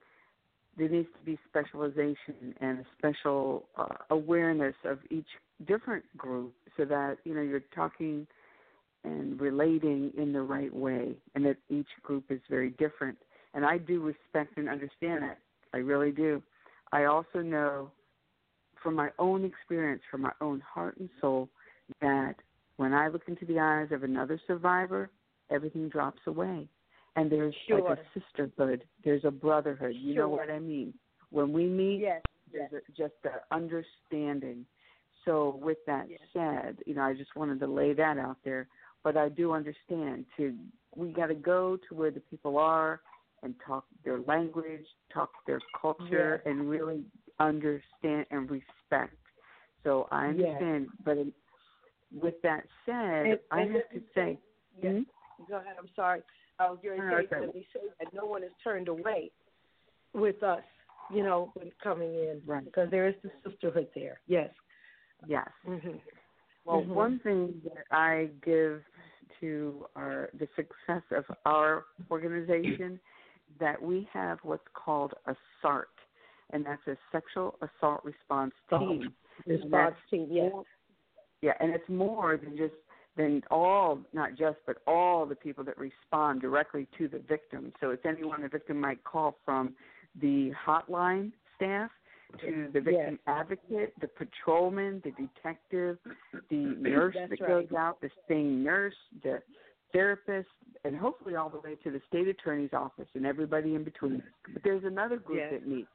there 0.77 0.89
needs 0.89 1.07
to 1.19 1.25
be 1.25 1.37
specialization 1.49 2.55
and 2.61 2.79
a 2.79 2.85
special 2.97 3.65
uh, 3.77 3.87
awareness 4.09 4.75
of 4.85 4.99
each 5.09 5.27
different 5.67 6.05
group 6.17 6.53
so 6.77 6.85
that 6.85 7.17
you 7.25 7.33
know 7.33 7.41
you're 7.41 7.63
talking 7.75 8.25
and 9.03 9.39
relating 9.39 10.11
in 10.17 10.33
the 10.33 10.41
right 10.41 10.73
way 10.73 11.15
and 11.35 11.45
that 11.45 11.57
each 11.69 11.87
group 12.03 12.25
is 12.29 12.39
very 12.49 12.71
different. 12.71 13.17
And 13.53 13.65
I 13.65 13.77
do 13.77 14.01
respect 14.01 14.57
and 14.57 14.69
understand 14.69 15.23
that. 15.23 15.39
I 15.73 15.77
really 15.77 16.11
do. 16.11 16.41
I 16.91 17.05
also 17.05 17.39
know 17.39 17.91
from 18.81 18.95
my 18.95 19.09
own 19.19 19.45
experience 19.45 20.01
from 20.09 20.21
my 20.21 20.31
own 20.41 20.61
heart 20.61 20.97
and 20.97 21.09
soul 21.19 21.49
that 22.01 22.35
when 22.77 22.93
I 22.93 23.07
look 23.07 23.23
into 23.27 23.45
the 23.45 23.59
eyes 23.59 23.89
of 23.91 24.03
another 24.03 24.39
survivor 24.47 25.09
everything 25.51 25.89
drops 25.89 26.21
away 26.27 26.67
and 27.15 27.31
there's 27.31 27.55
sure. 27.67 27.81
like 27.81 27.99
a 27.99 28.19
sisterhood, 28.19 28.83
there's 29.03 29.25
a 29.25 29.31
brotherhood. 29.31 29.95
You 29.95 30.13
sure. 30.13 30.23
know 30.23 30.29
what 30.29 30.49
I 30.49 30.59
mean? 30.59 30.93
When 31.31 31.51
we 31.51 31.65
meet, 31.65 32.01
yes. 32.01 32.21
there's 32.51 32.69
yes. 32.71 32.81
A, 32.87 32.91
just 32.91 33.13
an 33.23 33.39
understanding. 33.51 34.65
So 35.25 35.59
with 35.61 35.77
that 35.85 36.07
yes. 36.09 36.19
said, 36.33 36.77
you 36.85 36.95
know, 36.95 37.03
I 37.03 37.13
just 37.13 37.35
wanted 37.35 37.59
to 37.59 37.67
lay 37.67 37.93
that 37.93 38.17
out 38.17 38.37
there. 38.43 38.67
But 39.03 39.15
I 39.15 39.29
do 39.29 39.53
understand 39.53 40.25
to 40.37 40.53
we 40.95 41.09
got 41.09 41.27
to 41.27 41.35
go 41.35 41.77
to 41.87 41.95
where 41.95 42.11
the 42.11 42.19
people 42.19 42.57
are 42.57 43.01
and 43.43 43.55
talk 43.65 43.85
their 44.03 44.19
language, 44.19 44.85
talk 45.13 45.29
their 45.47 45.61
culture, 45.79 46.41
yes. 46.43 46.51
and 46.51 46.69
really 46.69 47.03
understand 47.39 48.25
and 48.31 48.49
respect. 48.49 49.15
So 49.83 50.07
I 50.11 50.27
understand, 50.27 50.87
yes. 50.89 51.01
but 51.05 51.17
with 52.21 52.41
that 52.43 52.63
said, 52.85 53.25
and, 53.25 53.39
I 53.51 53.61
and 53.61 53.75
have 53.75 53.89
to 53.93 54.01
say. 54.13 54.39
Yes. 54.81 54.93
Mm-hmm? 54.93 55.43
Go 55.47 55.57
ahead. 55.57 55.75
I'm 55.79 55.89
sorry. 55.95 56.21
Going 56.59 56.99
to 56.99 57.21
say 57.21 57.27
that 57.31 57.55
we 57.55 57.65
say 57.73 57.79
that 57.99 58.13
no 58.13 58.25
one 58.25 58.43
is 58.43 58.51
turned 58.63 58.89
away 58.89 59.31
with 60.13 60.43
us, 60.43 60.63
you 61.13 61.23
know, 61.23 61.51
when 61.53 61.71
coming 61.81 62.13
in, 62.13 62.41
right. 62.45 62.63
because 62.65 62.91
there 62.91 63.07
is 63.07 63.15
the 63.23 63.31
sisterhood 63.49 63.87
there. 63.95 64.19
Yes. 64.27 64.49
Yes. 65.25 65.47
Mm-hmm. 65.67 65.97
Well, 66.65 66.81
mm-hmm. 66.81 66.93
one 66.93 67.19
thing 67.23 67.53
that 67.63 67.85
I 67.91 68.29
give 68.45 68.81
to 69.39 69.85
our 69.95 70.29
the 70.37 70.47
success 70.55 71.03
of 71.15 71.23
our 71.45 71.85
organization 72.11 72.99
that 73.59 73.81
we 73.81 74.07
have 74.13 74.39
what's 74.43 74.67
called 74.73 75.13
a 75.27 75.35
SART, 75.61 75.89
and 76.51 76.65
that's 76.65 76.85
a 76.87 76.97
sexual 77.11 77.55
assault 77.61 78.01
response 78.03 78.53
team. 78.69 79.13
Oh, 79.47 79.51
response 79.51 79.95
team, 80.11 80.27
yes. 80.29 80.51
Yeah, 81.41 81.53
and 81.59 81.73
it's 81.73 81.87
more 81.87 82.37
than 82.37 82.57
just 82.57 82.73
then 83.17 83.41
all, 83.51 83.99
not 84.13 84.37
just, 84.37 84.57
but 84.65 84.77
all 84.87 85.25
the 85.25 85.35
people 85.35 85.63
that 85.65 85.77
respond 85.77 86.41
directly 86.41 86.87
to 86.97 87.07
the 87.07 87.19
victim. 87.19 87.73
So 87.79 87.89
it's 87.89 88.05
anyone 88.05 88.41
the 88.41 88.47
victim 88.47 88.79
might 88.79 89.03
call 89.03 89.35
from 89.43 89.75
the 90.21 90.51
hotline 90.65 91.31
staff 91.55 91.91
to 92.41 92.69
the 92.73 92.79
victim 92.79 93.19
yes. 93.25 93.35
advocate, 93.39 93.93
the 93.99 94.07
patrolman, 94.07 95.01
the 95.03 95.11
detective, 95.11 95.97
the 96.49 96.55
nurse 96.79 97.15
That's 97.17 97.31
that 97.31 97.41
right. 97.41 97.69
goes 97.69 97.77
out, 97.77 97.99
the 98.01 98.09
SANE 98.27 98.63
nurse, 98.63 98.93
the 99.23 99.41
therapist, 99.91 100.47
and 100.85 100.95
hopefully 100.95 101.35
all 101.35 101.49
the 101.49 101.59
way 101.59 101.75
to 101.83 101.91
the 101.91 102.01
state 102.07 102.27
attorney's 102.27 102.73
office 102.73 103.07
and 103.15 103.25
everybody 103.25 103.75
in 103.75 103.83
between. 103.83 104.21
But 104.53 104.63
there's 104.63 104.83
another 104.83 105.17
group 105.17 105.39
yes. 105.39 105.53
that 105.53 105.67
meets, 105.67 105.87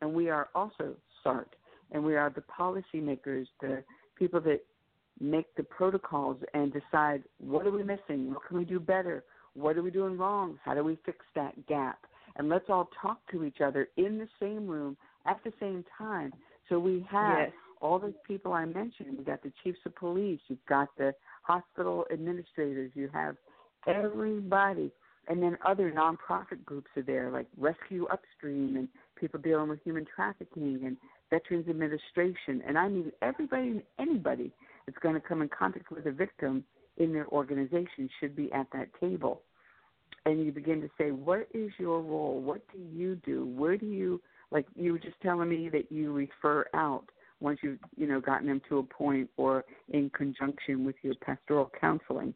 and 0.00 0.12
we 0.12 0.30
are 0.30 0.48
also 0.54 0.94
SART, 1.22 1.54
and 1.92 2.02
we 2.02 2.16
are 2.16 2.30
the 2.30 2.42
policymakers, 2.42 3.46
the 3.60 3.84
people 4.18 4.40
that 4.40 4.60
make 5.20 5.54
the 5.56 5.62
protocols 5.62 6.36
and 6.54 6.72
decide 6.72 7.22
what 7.38 7.66
are 7.66 7.70
we 7.70 7.82
missing, 7.82 8.32
what 8.32 8.46
can 8.46 8.58
we 8.58 8.64
do 8.64 8.80
better, 8.80 9.24
what 9.54 9.76
are 9.76 9.82
we 9.82 9.90
doing 9.90 10.18
wrong, 10.18 10.58
how 10.64 10.74
do 10.74 10.82
we 10.82 10.98
fix 11.04 11.18
that 11.34 11.66
gap, 11.66 11.98
and 12.36 12.48
let's 12.48 12.68
all 12.68 12.88
talk 13.00 13.18
to 13.30 13.44
each 13.44 13.60
other 13.60 13.88
in 13.96 14.18
the 14.18 14.28
same 14.40 14.66
room 14.66 14.96
at 15.26 15.38
the 15.44 15.52
same 15.60 15.84
time. 15.96 16.32
So 16.68 16.78
we 16.78 17.06
have 17.10 17.38
yes. 17.38 17.50
all 17.80 17.98
those 17.98 18.14
people 18.26 18.52
I 18.52 18.64
mentioned. 18.64 19.16
We 19.18 19.24
got 19.24 19.42
the 19.42 19.52
chiefs 19.62 19.78
of 19.86 19.94
police, 19.94 20.40
you've 20.48 20.64
got 20.68 20.88
the 20.98 21.14
hospital 21.42 22.04
administrators, 22.12 22.90
you 22.94 23.08
have 23.12 23.36
everybody, 23.86 24.90
and 25.28 25.42
then 25.42 25.56
other 25.64 25.92
nonprofit 25.92 26.64
groups 26.64 26.88
are 26.96 27.02
there 27.02 27.30
like 27.30 27.46
Rescue 27.56 28.06
Upstream 28.06 28.76
and 28.76 28.88
people 29.16 29.40
dealing 29.40 29.68
with 29.68 29.82
human 29.82 30.06
trafficking 30.14 30.80
and 30.84 30.96
Veterans 31.30 31.68
Administration, 31.68 32.62
and 32.66 32.78
I 32.78 32.88
mean 32.88 33.12
everybody 33.22 33.68
and 33.68 33.82
anybody 33.98 34.52
that's 34.86 34.98
going 34.98 35.14
to 35.14 35.20
come 35.20 35.42
in 35.42 35.48
contact 35.48 35.90
with 35.90 36.06
a 36.06 36.12
victim 36.12 36.64
in 36.96 37.12
their 37.12 37.26
organization 37.28 38.08
should 38.20 38.36
be 38.36 38.52
at 38.52 38.66
that 38.72 38.88
table. 39.00 39.42
And 40.26 40.44
you 40.44 40.52
begin 40.52 40.80
to 40.80 40.88
say, 40.96 41.10
what 41.10 41.48
is 41.52 41.70
your 41.78 42.00
role? 42.00 42.40
What 42.40 42.62
do 42.72 42.78
you 42.78 43.16
do? 43.16 43.46
Where 43.46 43.76
do 43.76 43.86
you, 43.86 44.20
like 44.50 44.66
you 44.74 44.92
were 44.92 44.98
just 44.98 45.20
telling 45.22 45.48
me 45.48 45.68
that 45.70 45.90
you 45.90 46.12
refer 46.12 46.66
out 46.74 47.04
once 47.40 47.58
you've, 47.62 47.78
you 47.96 48.06
know, 48.06 48.20
gotten 48.20 48.46
them 48.46 48.60
to 48.68 48.78
a 48.78 48.82
point 48.82 49.28
or 49.36 49.64
in 49.90 50.10
conjunction 50.10 50.84
with 50.84 50.96
your 51.02 51.14
pastoral 51.16 51.70
counseling. 51.78 52.32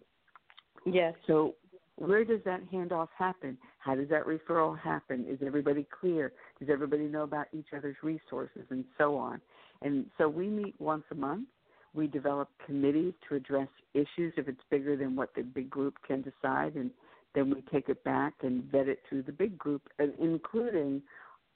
Yes. 0.85 1.15
So 1.27 1.55
where 1.99 2.25
does 2.25 2.41
that 2.45 2.61
handoff 2.71 3.09
happen? 3.17 3.59
How 3.79 3.95
does 3.95 4.09
that 4.09 4.25
referral 4.25 4.79
happen? 4.79 5.27
Is 5.29 5.39
everybody 5.45 5.87
clear? 6.01 6.33
Does 6.59 6.69
everybody 6.71 7.05
know 7.05 7.23
about 7.23 7.47
each 7.53 7.69
other's 7.77 7.97
resources 8.03 8.63
and 8.71 8.85
so 8.97 9.17
on? 9.17 9.41
And 9.83 10.07
so 10.17 10.29
we 10.29 10.49
meet 10.49 10.75
once 10.79 11.05
a 11.11 11.15
month 11.15 11.49
we 11.95 12.07
develop 12.07 12.49
committees 12.65 13.15
to 13.29 13.35
address 13.35 13.69
issues 13.95 14.33
if 14.37 14.49
it's 14.49 14.61
bigger 14.71 14.97
than 14.97 15.17
what 15.17 15.35
the 15.35 15.43
big 15.43 15.71
group 15.71 15.95
can 16.07 16.23
decide, 16.23 16.75
and 16.77 16.91
then 17.35 17.51
we 17.51 17.63
take 17.73 17.89
it 17.89 18.03
back 18.05 18.35
and 18.43 18.65
vet 18.65 18.89
it 18.89 19.01
through 19.09 19.23
the 19.23 19.33
big 19.33 19.59
group, 19.59 19.83
including 20.21 21.03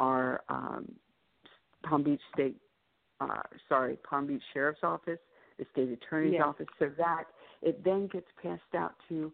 our 0.00 0.42
um, 0.48 0.90
Palm 1.88 2.02
Beach 2.02 2.20
State, 2.34 2.56
uh, 3.20 3.42
sorry, 3.68 3.96
Palm 4.08 4.26
Beach 4.26 4.42
Sheriff's 4.52 4.80
Office, 4.82 5.18
the 5.58 5.66
State 5.72 5.90
Attorney's 5.90 6.34
yes. 6.34 6.42
Office, 6.44 6.66
so 6.78 6.90
that 6.98 7.24
it 7.62 7.84
then 7.84 8.08
gets 8.12 8.26
passed 8.42 8.60
out 8.76 8.94
to 9.08 9.32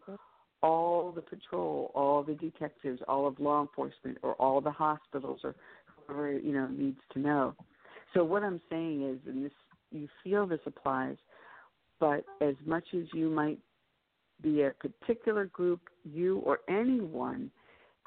all 0.62 1.12
the 1.12 1.22
patrol, 1.22 1.90
all 1.94 2.22
the 2.22 2.34
detectives, 2.34 3.00
all 3.06 3.26
of 3.26 3.38
law 3.38 3.61
enforcement, 3.61 4.18
or 4.22 4.34
all 4.34 4.61
the 4.61 4.70
hospitals, 4.70 5.40
or 5.44 5.54
whoever 6.06 6.32
you 6.32 6.52
know 6.52 6.68
needs 6.68 6.98
to 7.12 7.18
know. 7.18 7.54
So 8.14 8.24
what 8.24 8.42
I'm 8.42 8.61
saying 8.70 9.09
is, 9.09 9.18
and 9.26 9.44
this 9.44 9.52
you 9.90 10.09
feel 10.22 10.46
this 10.46 10.61
applies, 10.66 11.16
but 12.00 12.24
as 12.40 12.54
much 12.66 12.84
as 12.94 13.04
you 13.14 13.30
might 13.30 13.59
be 14.42 14.62
a 14.62 14.70
particular 14.70 15.46
group, 15.46 15.80
you 16.04 16.38
or 16.38 16.61
anyone, 16.68 17.50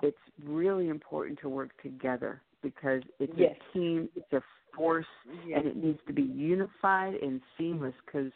it's 0.02 0.18
really 0.44 0.90
important 0.90 1.40
to 1.42 1.50
work 1.50 1.70
together 1.82 2.42
because 2.62 3.02
it's 3.20 3.34
yes. 3.36 3.56
a 3.56 3.78
team, 3.78 4.10
it's 4.16 4.32
a 4.34 4.42
force, 4.76 5.06
yes. 5.46 5.60
and 5.60 5.68
it 5.68 5.76
needs 5.76 6.00
to 6.08 6.14
be 6.14 6.22
unified 6.22 7.16
and 7.16 7.42
seamless 7.58 7.94
because 8.06 8.32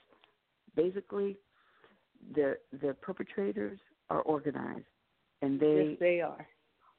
basically 0.75 1.37
the 2.33 2.57
the 2.81 2.93
perpetrators 3.01 3.79
are 4.09 4.21
organized 4.21 4.85
and 5.41 5.59
they 5.59 5.87
yes, 5.89 5.97
they 5.99 6.21
are. 6.21 6.47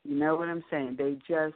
You 0.05 0.17
know 0.17 0.37
what 0.37 0.49
I'm 0.49 0.65
saying? 0.71 0.97
They 0.99 1.17
just 1.29 1.55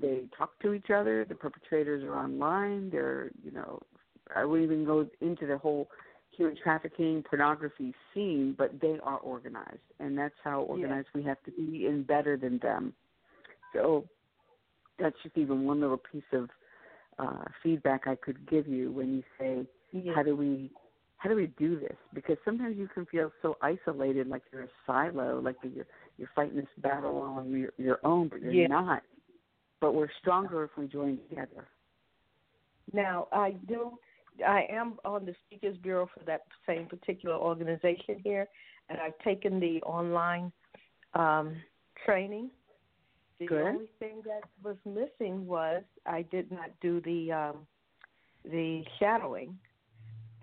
they 0.00 0.22
talk 0.36 0.58
to 0.62 0.72
each 0.72 0.90
other. 0.94 1.24
The 1.28 1.34
perpetrators 1.34 2.04
are 2.04 2.16
online. 2.16 2.90
They're 2.90 3.30
you 3.42 3.50
know 3.50 3.80
I 4.34 4.44
wouldn't 4.44 4.70
even 4.70 4.84
go 4.84 5.06
into 5.20 5.46
the 5.46 5.58
whole 5.58 5.88
human 6.36 6.56
trafficking 6.62 7.24
pornography 7.28 7.94
scene, 8.12 8.54
but 8.56 8.80
they 8.80 8.98
are 9.02 9.18
organized, 9.18 9.78
and 10.00 10.16
that's 10.16 10.34
how 10.44 10.60
organized 10.62 11.08
we 11.14 11.22
have 11.22 11.42
to 11.44 11.50
be, 11.50 11.86
and 11.86 12.06
better 12.06 12.36
than 12.36 12.58
them. 12.58 12.92
So 13.72 14.04
that's 14.98 15.16
just 15.22 15.36
even 15.36 15.64
one 15.64 15.80
little 15.80 16.00
piece 16.12 16.22
of 16.32 16.50
uh, 17.18 17.44
feedback 17.62 18.06
I 18.06 18.16
could 18.16 18.48
give 18.48 18.66
you 18.66 18.92
when 18.92 19.14
you 19.14 19.22
say, 19.38 19.66
how 20.14 20.22
do 20.22 20.36
we 20.36 20.70
how 21.26 21.32
do 21.32 21.36
we 21.36 21.48
do 21.58 21.80
this? 21.80 21.96
Because 22.14 22.36
sometimes 22.44 22.76
you 22.78 22.88
can 22.94 23.04
feel 23.06 23.32
so 23.42 23.56
isolated, 23.60 24.28
like 24.28 24.42
you're 24.52 24.62
a 24.62 24.68
silo, 24.86 25.40
like 25.40 25.56
you're 25.62 25.86
you're 26.18 26.30
fighting 26.36 26.56
this 26.56 26.66
battle 26.78 27.18
on 27.18 27.50
your 27.50 27.70
your 27.78 27.98
own, 28.04 28.28
but 28.28 28.40
you're 28.40 28.52
Yeah. 28.52 28.68
not. 28.68 29.02
But 29.80 29.94
we're 29.94 30.10
stronger 30.20 30.62
if 30.62 30.70
we 30.78 30.86
join 30.86 31.18
together. 31.28 31.66
Now, 32.92 33.26
I 33.32 33.52
do. 33.66 33.98
I 34.46 34.66
am 34.70 35.00
on 35.04 35.26
the 35.26 35.34
Speakers 35.46 35.76
Bureau 35.78 36.06
for 36.16 36.22
that 36.26 36.42
same 36.64 36.86
particular 36.86 37.34
organization 37.34 38.20
here, 38.22 38.46
and 38.88 39.00
I've 39.00 39.18
taken 39.18 39.58
the 39.58 39.82
online 39.82 40.52
um, 41.14 41.56
training. 42.04 42.50
The 43.40 43.48
Good. 43.48 43.66
only 43.66 43.88
thing 43.98 44.22
that 44.26 44.42
was 44.62 44.76
missing 44.84 45.44
was 45.44 45.82
I 46.06 46.22
did 46.22 46.52
not 46.52 46.70
do 46.80 47.00
the 47.00 47.32
um, 47.32 47.66
the 48.44 48.84
shadowing, 49.00 49.58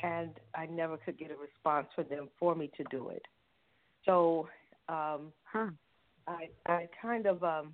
and 0.04 0.32
I 0.54 0.66
never 0.68 0.98
could 0.98 1.18
get 1.18 1.32
a 1.32 1.36
response 1.36 1.88
from 1.96 2.06
them 2.10 2.30
for 2.40 2.54
me 2.54 2.70
to 2.78 2.84
do 2.92 3.10
it. 3.10 3.24
So 4.06 4.48
um, 4.90 5.32
huh. 5.46 5.70
I 6.28 6.50
I 6.68 6.88
kind 7.02 7.26
of 7.26 7.44
um, 7.44 7.74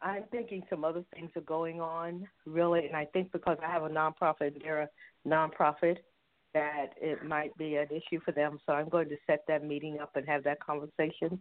I'm 0.00 0.24
thinking 0.30 0.62
some 0.70 0.84
other 0.84 1.04
things 1.14 1.30
are 1.36 1.42
going 1.42 1.80
on, 1.80 2.28
really, 2.46 2.86
and 2.86 2.96
I 2.96 3.04
think 3.06 3.32
because 3.32 3.58
I 3.62 3.70
have 3.70 3.84
a 3.84 3.88
nonprofit, 3.88 4.62
they're 4.62 4.82
a 4.82 5.28
nonprofit, 5.28 5.98
that 6.52 6.90
it 7.00 7.24
might 7.24 7.56
be 7.56 7.76
an 7.76 7.88
issue 7.90 8.20
for 8.24 8.32
them. 8.32 8.58
So 8.66 8.72
I'm 8.72 8.88
going 8.88 9.08
to 9.08 9.16
set 9.26 9.44
that 9.48 9.64
meeting 9.64 9.98
up 10.00 10.14
and 10.14 10.26
have 10.28 10.44
that 10.44 10.64
conversation 10.64 11.38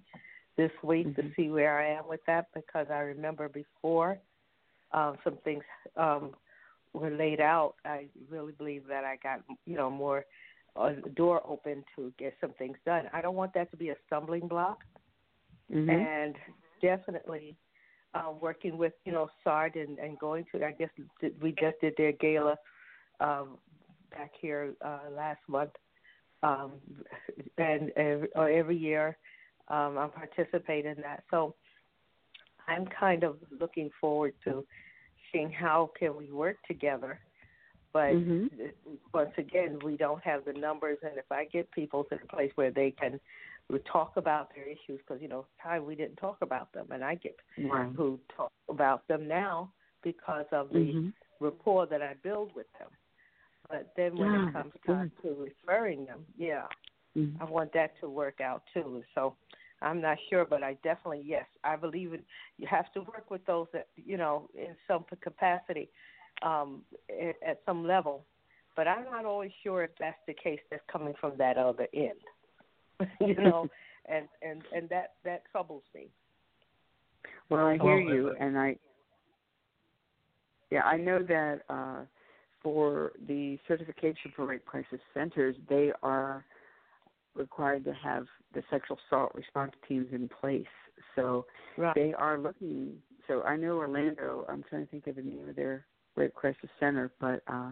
this 0.58 0.72
week 0.84 1.16
to 1.16 1.24
see 1.36 1.50
where 1.50 1.80
I 1.80 1.98
am 1.98 2.08
with 2.08 2.22
that 2.28 2.48
because 2.54 2.88
I 2.90 3.00
remember 3.00 3.50
before 3.50 4.18
um, 4.92 5.18
some 5.24 5.38
things 5.44 5.64
um, 5.98 6.32
were 6.94 7.10
laid 7.12 7.42
out. 7.42 7.76
I 7.86 8.08
really 8.30 8.54
believe 8.54 8.88
that 8.88 9.04
I 9.04 9.18
got 9.22 9.42
you 9.66 9.76
know 9.76 9.90
more 9.90 10.26
uh, 10.76 10.92
door 11.16 11.42
open 11.46 11.84
to 11.96 12.14
get 12.18 12.36
some 12.42 12.54
things 12.54 12.78
done. 12.86 13.06
I 13.14 13.22
don't 13.22 13.36
want 13.36 13.54
that 13.54 13.72
to 13.72 13.78
be 13.78 13.90
a 13.90 13.96
stumbling 14.08 14.48
block 14.48 14.80
Mhm. 15.72 16.08
and 16.08 16.36
definitely 16.82 17.56
uh, 18.14 18.32
working 18.40 18.78
with 18.78 18.94
you 19.06 19.12
know 19.12 19.30
SART 19.44 19.76
and, 19.76 19.98
and 20.00 20.20
going 20.20 20.46
to 20.52 20.64
I 20.64 20.72
guess 20.72 20.90
we 21.42 21.52
just 21.52 21.80
did 21.82 21.94
their 21.98 22.12
gala 22.14 22.58
um, 23.20 23.58
back 24.12 24.32
here 24.40 24.74
uh, 24.84 25.10
last 25.16 25.40
month, 25.48 25.72
um, 26.44 26.74
and 27.58 27.90
every, 27.92 28.30
or 28.36 28.50
every 28.50 28.78
year 28.78 29.18
um, 29.70 29.98
I'm 29.98 30.12
participating 30.12 30.92
in 30.96 31.02
that. 31.02 31.24
So 31.32 31.56
I'm 32.68 32.86
kind 32.88 33.24
of 33.24 33.38
looking 33.60 33.90
forward 34.00 34.34
to 34.46 34.66
seeing 35.34 35.52
how 35.52 35.92
can 36.00 36.16
we 36.16 36.32
work 36.32 36.58
together. 36.68 37.20
But 37.92 38.14
Mhm. 38.14 38.50
once 39.14 39.34
again, 39.38 39.80
we 39.84 39.98
don't 39.98 40.24
have 40.24 40.46
the 40.46 40.54
numbers, 40.54 40.98
and 41.04 41.18
if 41.18 41.32
I 41.32 41.46
get 41.46 41.70
people 41.72 42.06
to 42.06 42.16
the 42.16 42.28
place 42.28 42.52
where 42.56 42.72
they 42.72 42.92
can 42.92 43.20
we 43.70 43.80
talk 43.80 44.18
about 44.18 44.54
their 44.54 44.66
issues, 44.66 45.00
because 45.00 45.22
you 45.22 45.28
know, 45.28 45.46
time 45.62 45.86
we 45.86 45.96
didn't 45.96 46.18
talk 46.18 46.38
about 46.42 46.72
them, 46.74 46.88
and 46.92 47.04
I 47.04 47.16
get 47.16 47.36
Right. 47.58 47.90
who 47.96 48.20
talk 48.36 48.52
about 48.70 49.08
them 49.08 49.28
now 49.28 49.72
because 50.04 50.46
of 50.52 50.70
the 50.70 50.94
Mhm. 50.94 51.14
rapport 51.40 51.86
that 51.88 52.02
I 52.02 52.14
build 52.16 52.54
with 52.56 52.68
them. 52.78 52.90
But 53.70 53.94
then 53.96 54.18
when 54.18 54.32
Yeah, 54.32 54.48
it 54.48 54.54
comes 54.54 54.74
time 54.86 55.12
to 55.22 55.34
referring 55.34 56.06
them, 56.06 56.26
yeah, 56.38 56.68
Mhm. 57.16 57.40
I 57.40 57.46
want 57.46 57.72
that 57.74 57.98
to 58.02 58.10
work 58.10 58.42
out 58.42 58.64
too. 58.74 59.04
So 59.16 59.38
I'm 59.84 60.02
not 60.02 60.18
sure, 60.30 60.46
but 60.46 60.64
I 60.64 60.74
definitely 60.84 61.24
yes, 61.26 61.46
I 61.64 61.76
believe 61.76 62.14
it. 62.14 62.24
You 62.58 62.68
have 62.70 62.92
to 62.94 63.02
work 63.02 63.30
with 63.30 63.46
those 63.46 63.68
that 63.74 63.88
you 63.96 64.18
know 64.18 64.50
in 64.56 64.76
some 64.88 65.06
capacity, 65.22 65.90
um, 66.42 66.82
at, 67.10 67.36
at 67.48 67.60
some 67.66 67.86
level. 67.86 68.26
But 68.76 68.88
I'm 68.88 69.06
not 69.06 69.26
always 69.26 69.52
sure 69.62 69.84
if 69.84 69.92
that's 70.00 70.18
the 70.26 70.34
case. 70.34 70.60
That's 70.72 70.84
coming 70.92 71.14
from 71.20 71.34
that 71.38 71.58
other 71.58 71.88
end, 71.94 73.10
you 73.20 73.36
know, 73.36 73.68
and 74.08 74.28
and 74.42 74.64
and 74.76 74.90
that 74.90 75.14
that 75.26 75.44
troubles 75.52 75.84
me. 75.94 76.08
Well, 77.50 77.68
I 77.68 77.78
hear 77.78 78.02
Well, 78.02 78.16
you, 78.16 78.36
and 78.40 78.58
I 78.58 78.78
yeah, 80.72 80.84
I 80.84 80.98
know 80.98 81.22
that 81.22 81.60
uh, 81.70 82.06
for 82.64 83.12
the 83.28 83.60
certification 83.68 84.32
for 84.36 84.46
rape 84.46 84.66
crisis 84.66 85.00
centers, 85.14 85.56
they 85.70 85.92
are 86.02 86.44
required 87.36 87.84
to 87.86 87.94
have 87.94 88.26
the 88.54 88.64
sexual 88.70 88.98
assault 89.08 89.32
response 89.34 89.72
teams 89.88 90.08
in 90.12 90.30
place. 90.30 90.66
So 91.16 91.46
Right. 91.78 91.96
they 91.96 92.14
are 92.14 92.38
looking. 92.38 93.02
So 93.28 93.44
I 93.44 93.56
know 93.56 93.78
Orlando. 93.78 94.46
I'm 94.50 94.64
trying 94.64 94.86
to 94.86 94.92
think 94.92 95.08
of 95.08 95.16
the 95.16 95.22
name 95.24 95.48
of 95.48 95.56
their 95.56 95.86
rape 96.16 96.34
crisis 96.34 96.70
center, 96.80 97.12
but 97.20 97.42
uh, 97.48 97.72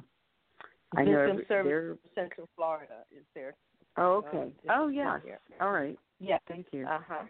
I 0.96 1.04
know 1.04 1.26
Victim 1.26 1.32
every, 1.32 1.46
Service 1.46 1.70
they're. 1.70 1.98
Central 2.16 2.50
Florida 2.56 3.04
is 3.12 3.24
there. 3.36 3.56
Oh, 3.98 4.24
uh, 4.24 4.28
okay. 4.28 4.48
is- 4.50 4.70
oh, 4.70 4.88
yeah. 4.88 5.20
All 5.60 5.72
right. 5.72 5.98
Yeah. 6.20 6.38
Thank 6.48 6.68
you. 6.72 6.86
Uh 6.88 7.00
huh. 7.08 7.24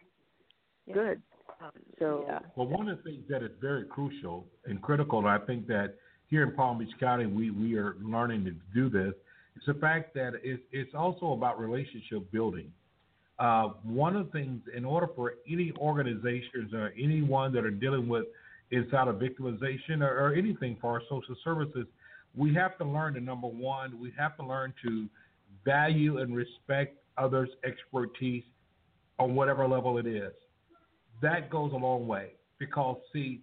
Good. 0.94 1.22
So 2.00 2.26
Well, 2.56 2.68
one 2.68 2.90
of 2.90 2.98
the 2.98 3.04
things 3.04 3.24
that 3.30 3.44
is 3.44 3.52
very 3.62 3.86
crucial 3.86 4.48
and 4.66 4.82
critical, 4.82 5.20
and 5.20 5.28
I 5.28 5.38
think 5.38 5.68
that 5.68 5.96
here 6.28 6.44
in 6.44 6.54
Palm 6.54 6.80
Beach 6.80 6.94
County 7.00 7.28
we, 7.28 7.52
we 7.52 7.76
are 7.78 7.96
learning 8.02 8.46
to 8.46 8.52
do 8.74 8.90
this, 8.90 9.14
is 9.56 9.64
the 9.66 9.74
fact 9.76 10.14
that 10.16 10.34
it's, 10.44 10.62
it's 10.72 10.94
also 10.94 11.34
about 11.34 11.60
relationship 11.60 12.32
building. 12.32 12.72
Uh, 13.40 13.70
one 13.84 14.16
of 14.16 14.28
the 14.28 14.32
things, 14.32 14.62
in 14.76 14.86
order 14.86 15.08
for 15.16 15.34
any 15.52 15.74
organizations 15.78 16.74
or 16.74 16.94
anyone 17.02 17.52
that 17.54 17.66
are 17.66 17.72
dealing 17.72 18.08
with 18.08 18.26
inside 18.72 19.08
of 19.08 19.16
victimization 19.16 20.02
or, 20.02 20.20
or 20.20 20.34
anything 20.34 20.78
for 20.80 20.92
our 20.92 21.02
social 21.10 21.36
services, 21.44 21.88
we 22.36 22.54
have 22.54 22.78
to 22.78 22.86
learn 22.86 23.14
to 23.14 23.20
number 23.20 23.48
one, 23.48 24.00
we 24.00 24.14
have 24.18 24.38
to 24.38 24.46
learn 24.46 24.74
to 24.86 25.08
value 25.66 26.20
and 26.20 26.36
respect 26.36 26.98
others' 27.18 27.50
expertise 27.66 28.44
on 29.20 29.36
whatever 29.36 29.68
level 29.68 29.98
it 29.98 30.08
is 30.08 30.32
that 31.22 31.50
goes 31.50 31.72
a 31.74 31.78
long 31.78 32.08
way 32.08 32.32
because 32.60 32.98
see 33.14 33.42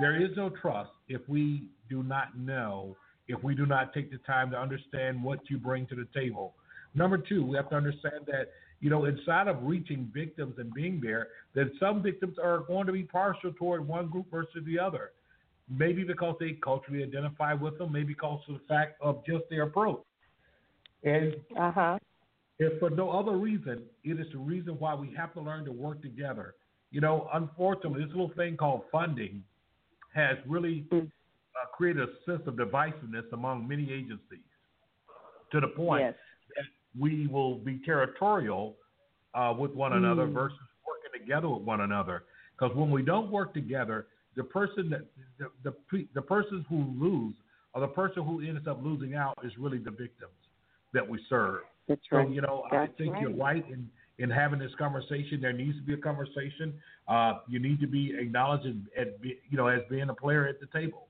there 0.00 0.20
is 0.20 0.30
no 0.36 0.50
trust 0.50 0.90
if 1.08 1.20
we 1.28 1.64
do 1.88 2.02
not 2.02 2.36
know 2.36 2.96
if 3.28 3.42
we 3.42 3.54
do 3.54 3.66
not 3.66 3.92
take 3.92 4.10
the 4.10 4.18
time 4.18 4.50
to 4.50 4.58
understand 4.58 5.22
what 5.22 5.38
you 5.48 5.58
bring 5.58 5.86
to 5.86 5.94
the 5.94 6.06
table. 6.14 6.54
Number 6.94 7.18
two 7.18 7.44
we 7.44 7.56
have 7.56 7.70
to 7.70 7.76
understand 7.76 8.26
that 8.26 8.50
you 8.80 8.90
know 8.90 9.04
inside 9.04 9.48
of 9.48 9.62
reaching 9.62 10.10
victims 10.12 10.54
and 10.58 10.72
being 10.74 11.00
there 11.00 11.28
that 11.54 11.70
some 11.78 12.02
victims 12.02 12.36
are 12.42 12.60
going 12.60 12.86
to 12.86 12.92
be 12.92 13.02
partial 13.02 13.52
toward 13.52 13.86
one 13.86 14.08
group 14.08 14.26
versus 14.30 14.62
the 14.66 14.78
other. 14.78 15.12
Maybe 15.68 16.04
because 16.04 16.36
they 16.40 16.58
culturally 16.62 17.02
identify 17.02 17.54
with 17.54 17.78
them 17.78 17.92
maybe 17.92 18.14
because 18.14 18.40
of 18.48 18.54
the 18.54 18.60
fact 18.68 19.00
of 19.00 19.24
just 19.24 19.44
their 19.48 19.62
approach. 19.62 20.02
And 21.04 21.34
uh 21.58 21.70
huh 21.70 21.98
if 22.62 22.78
for 22.78 22.90
no 22.90 23.10
other 23.10 23.36
reason, 23.36 23.82
it 24.04 24.20
is 24.20 24.26
the 24.32 24.38
reason 24.38 24.78
why 24.78 24.94
we 24.94 25.12
have 25.16 25.32
to 25.34 25.40
learn 25.40 25.64
to 25.64 25.72
work 25.72 26.00
together. 26.02 26.54
You 26.90 27.00
know, 27.00 27.28
unfortunately, 27.32 28.04
this 28.04 28.10
little 28.10 28.32
thing 28.36 28.56
called 28.56 28.82
funding 28.92 29.42
has 30.14 30.36
really 30.46 30.84
uh, 31.60 31.66
created 31.76 32.08
a 32.08 32.12
sense 32.24 32.42
of 32.46 32.54
divisiveness 32.54 33.30
among 33.32 33.66
many 33.68 33.84
agencies 33.92 34.44
to 35.50 35.60
the 35.60 35.68
point 35.68 36.02
Yes. 36.02 36.14
that 36.56 36.64
we 36.98 37.26
will 37.26 37.58
be 37.58 37.78
territorial 37.84 38.76
uh, 39.34 39.54
with 39.58 39.72
one 39.72 39.94
another 39.94 40.26
Mm. 40.26 40.34
versus 40.34 40.58
working 40.86 41.20
together 41.20 41.48
with 41.48 41.62
one 41.62 41.80
another. 41.82 42.24
Because 42.52 42.76
when 42.76 42.90
we 42.90 43.02
don't 43.02 43.30
work 43.30 43.54
together, 43.54 44.06
the 44.34 44.44
person 44.44 44.88
that 44.90 45.06
the, 45.38 45.50
the 45.90 46.06
the 46.14 46.22
persons 46.22 46.64
who 46.68 46.84
lose 46.96 47.34
or 47.74 47.80
the 47.80 47.88
person 47.88 48.22
who 48.24 48.40
ends 48.40 48.66
up 48.66 48.82
losing 48.82 49.14
out 49.14 49.38
is 49.42 49.52
really 49.58 49.78
the 49.78 49.90
victims 49.90 50.32
that 50.92 51.06
we 51.06 51.18
serve. 51.28 51.62
That's 51.88 52.00
So 52.10 52.28
you 52.28 52.40
know, 52.40 52.64
That's 52.70 52.92
I 52.92 52.96
think 52.96 53.16
you're 53.20 53.30
right. 53.30 53.64
right 53.64 53.70
in 53.70 53.90
in 54.18 54.30
having 54.30 54.58
this 54.58 54.74
conversation. 54.78 55.40
There 55.40 55.52
needs 55.52 55.76
to 55.78 55.82
be 55.82 55.94
a 55.94 55.98
conversation. 55.98 56.74
Uh, 57.08 57.40
you 57.48 57.58
need 57.58 57.80
to 57.80 57.86
be 57.86 58.14
acknowledged 58.18 58.76
be, 59.20 59.38
you 59.50 59.56
know 59.56 59.68
as 59.68 59.80
being 59.90 60.08
a 60.10 60.14
player 60.14 60.46
at 60.46 60.60
the 60.60 60.66
table. 60.66 61.08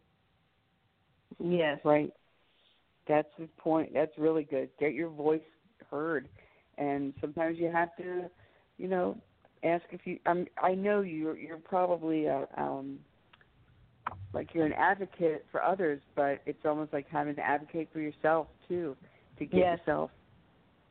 Yes. 1.41 1.79
Right. 1.85 2.13
That's 3.09 3.29
the 3.39 3.49
point. 3.59 3.93
That's 3.93 4.13
really 4.17 4.45
good. 4.45 4.69
Get 4.79 4.95
your 4.95 5.11
voice 5.11 5.41
heard, 5.91 6.29
and 6.79 7.13
sometimes 7.21 7.59
you 7.59 7.71
have 7.71 7.95
to, 7.97 8.31
you 8.79 8.89
know, 8.89 9.17
ask 9.65 9.85
if 9.91 10.01
you. 10.05 10.19
I'm, 10.27 10.47
I 10.63 10.75
know 10.75 11.01
you're 11.01 11.37
you're 11.37 11.59
probably 11.59 12.27
a, 12.27 12.47
um, 12.57 12.99
like 14.33 14.55
you're 14.55 14.67
an 14.67 14.73
advocate 14.73 15.45
for 15.51 15.63
others, 15.63 16.01
but 16.15 16.41
it's 16.47 16.65
almost 16.65 16.93
like 16.93 17.07
having 17.11 17.35
to 17.37 17.43
advocate 17.43 17.89
for 17.93 18.01
yourself 18.01 18.47
too, 18.69 18.97
to 19.39 19.45
get 19.45 19.59
Yes. 19.59 19.79
yourself 19.79 20.11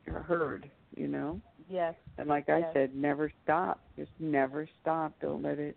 heard. 0.06 0.70
You 0.96 1.08
know. 1.08 1.40
Yes. 1.68 1.94
And 2.18 2.28
like 2.28 2.50
I 2.50 2.62
said, 2.74 2.94
never 2.94 3.32
stop. 3.42 3.80
Just 3.96 4.10
never 4.20 4.68
stop. 4.82 5.14
Don't 5.20 5.42
let 5.42 5.58
it. 5.58 5.76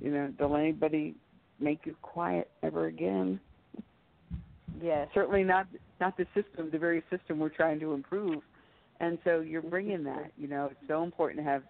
You 0.00 0.10
know, 0.10 0.32
don't 0.36 0.52
let 0.52 0.60
anybody 0.62 1.14
make 1.60 1.86
you 1.86 1.94
quiet 2.02 2.50
ever 2.62 2.86
again. 2.86 3.40
Yes. 4.82 5.08
Certainly 5.14 5.44
not 5.44 5.66
not 6.00 6.16
the 6.16 6.26
system, 6.34 6.70
the 6.70 6.78
very 6.78 7.02
system 7.10 7.38
we're 7.38 7.48
trying 7.48 7.80
to 7.80 7.94
improve. 7.94 8.42
And 9.00 9.18
so 9.24 9.40
you're 9.40 9.62
bringing 9.62 10.04
that. 10.04 10.32
You 10.36 10.48
know, 10.48 10.68
it's 10.70 10.80
so 10.88 11.02
important 11.02 11.44
to 11.44 11.50
have 11.50 11.62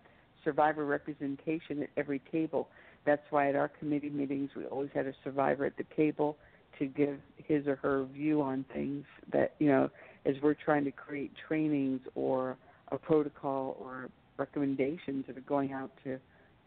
survivor 0.44 0.84
representation 0.84 1.82
at 1.82 1.90
every 1.96 2.20
table. 2.30 2.68
That's 3.04 3.22
why 3.30 3.48
at 3.48 3.56
our 3.56 3.68
committee 3.68 4.10
meetings 4.10 4.50
we 4.56 4.64
always 4.64 4.90
had 4.94 5.06
a 5.06 5.12
survivor 5.24 5.64
at 5.64 5.76
the 5.76 5.84
table 5.96 6.36
to 6.78 6.86
give 6.86 7.18
his 7.36 7.66
or 7.66 7.76
her 7.76 8.04
view 8.04 8.42
on 8.42 8.64
things 8.72 9.04
that 9.32 9.54
you 9.58 9.68
know 9.68 9.90
as 10.24 10.34
we're 10.42 10.54
trying 10.54 10.84
to 10.84 10.90
create 10.90 11.32
trainings 11.48 12.00
or 12.14 12.56
a 12.92 12.98
protocol 12.98 13.76
or 13.80 14.08
recommendations 14.36 15.24
that 15.26 15.36
are 15.36 15.42
going 15.42 15.72
out 15.72 15.90
to 16.04 16.18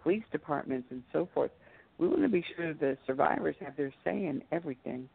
police 0.02 0.24
departments 0.32 0.88
and 0.92 1.04
so 1.14 1.28
forth. 1.34 1.52
We 1.98 2.08
want 2.08 2.22
to 2.22 2.30
be 2.30 2.44
sure 2.56 2.74
the 2.74 2.98
survivors 3.06 3.56
have 3.60 3.76
their 3.76 3.94
say 4.04 4.26
in 4.26 4.42
everything. 4.52 5.10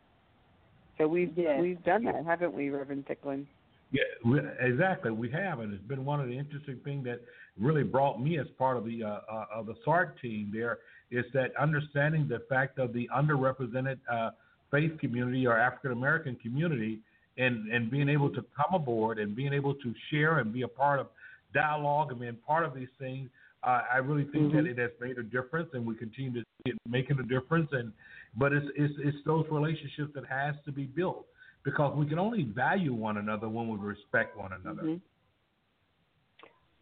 So 0.98 1.08
we've 1.08 1.36
Yes. 1.36 1.60
we've 1.60 1.82
done 1.84 2.04
that, 2.04 2.24
haven't 2.24 2.54
we, 2.54 2.70
Reverend 2.70 3.06
Thicklin? 3.06 3.46
Yeah, 3.90 4.02
we, 4.24 4.40
exactly. 4.60 5.10
We 5.10 5.30
have, 5.30 5.60
and 5.60 5.72
it's 5.72 5.82
been 5.84 6.04
one 6.04 6.20
of 6.20 6.26
the 6.26 6.36
interesting 6.36 6.80
things 6.84 7.04
that 7.04 7.20
really 7.58 7.84
brought 7.84 8.20
me 8.20 8.38
as 8.38 8.46
part 8.58 8.76
of 8.76 8.84
the 8.84 9.04
uh, 9.04 9.20
uh, 9.30 9.46
of 9.54 9.66
the 9.66 9.74
SART 9.84 10.20
team. 10.20 10.50
There 10.52 10.78
is 11.10 11.24
that 11.32 11.56
understanding 11.56 12.26
the 12.28 12.40
fact 12.48 12.78
of 12.78 12.92
the 12.92 13.08
underrepresented 13.14 13.98
uh, 14.10 14.30
faith 14.70 14.98
community 14.98 15.46
or 15.46 15.56
African 15.58 15.92
American 15.92 16.36
community, 16.36 17.00
and 17.38 17.70
and 17.72 17.90
being 17.90 18.08
able 18.08 18.30
to 18.30 18.44
come 18.56 18.74
aboard 18.74 19.18
and 19.18 19.36
being 19.36 19.52
able 19.52 19.74
to 19.74 19.94
share 20.10 20.38
and 20.38 20.52
be 20.52 20.62
a 20.62 20.68
part 20.68 20.98
of 20.98 21.06
dialogue 21.52 22.10
and 22.10 22.20
being 22.20 22.36
part 22.46 22.64
of 22.64 22.74
these 22.74 22.88
things. 22.98 23.28
Uh, 23.62 23.82
I 23.92 23.96
really 23.98 24.24
think 24.24 24.52
that 24.52 24.66
it 24.66 24.76
has 24.76 24.90
made 25.00 25.16
a 25.18 25.22
difference, 25.22 25.70
and 25.72 25.86
we 25.86 25.94
continue 25.94 26.32
to 26.34 26.40
see 26.40 26.72
it 26.72 26.76
making 26.86 27.18
a 27.18 27.22
difference. 27.22 27.68
And 27.72 27.92
but 28.36 28.52
it's 28.52 28.66
it's 28.76 28.94
it's 28.98 29.18
those 29.24 29.46
relationships 29.50 30.10
that 30.14 30.24
has 30.26 30.54
to 30.64 30.72
be 30.72 30.84
built 30.84 31.26
because 31.64 31.96
we 31.96 32.06
can 32.06 32.18
only 32.18 32.42
value 32.44 32.92
one 32.94 33.16
another 33.16 33.48
when 33.48 33.68
we 33.68 33.76
respect 33.76 34.36
one 34.36 34.52
another. 34.52 34.82
Mhm. 34.82 35.00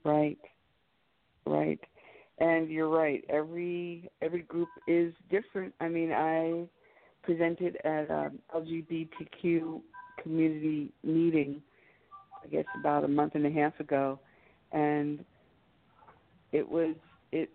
Right. 0.04 0.38
Right. 1.46 1.80
And 2.38 2.70
you're 2.70 2.88
right. 2.88 3.24
Every 3.28 4.10
every 4.20 4.42
group 4.42 4.68
is 4.86 5.14
different. 5.30 5.74
I 5.80 5.88
mean, 5.88 6.12
I 6.12 6.66
presented 7.22 7.76
at 7.84 8.10
um 8.10 8.38
LGBTQ 8.54 9.82
community 10.22 10.92
meeting, 11.02 11.62
I 12.44 12.48
guess 12.48 12.64
about 12.78 13.04
a 13.04 13.08
month 13.08 13.34
and 13.34 13.46
a 13.46 13.50
half 13.50 13.78
ago, 13.80 14.18
and 14.72 15.24
it 16.52 16.68
was 16.68 16.94
it 17.30 17.50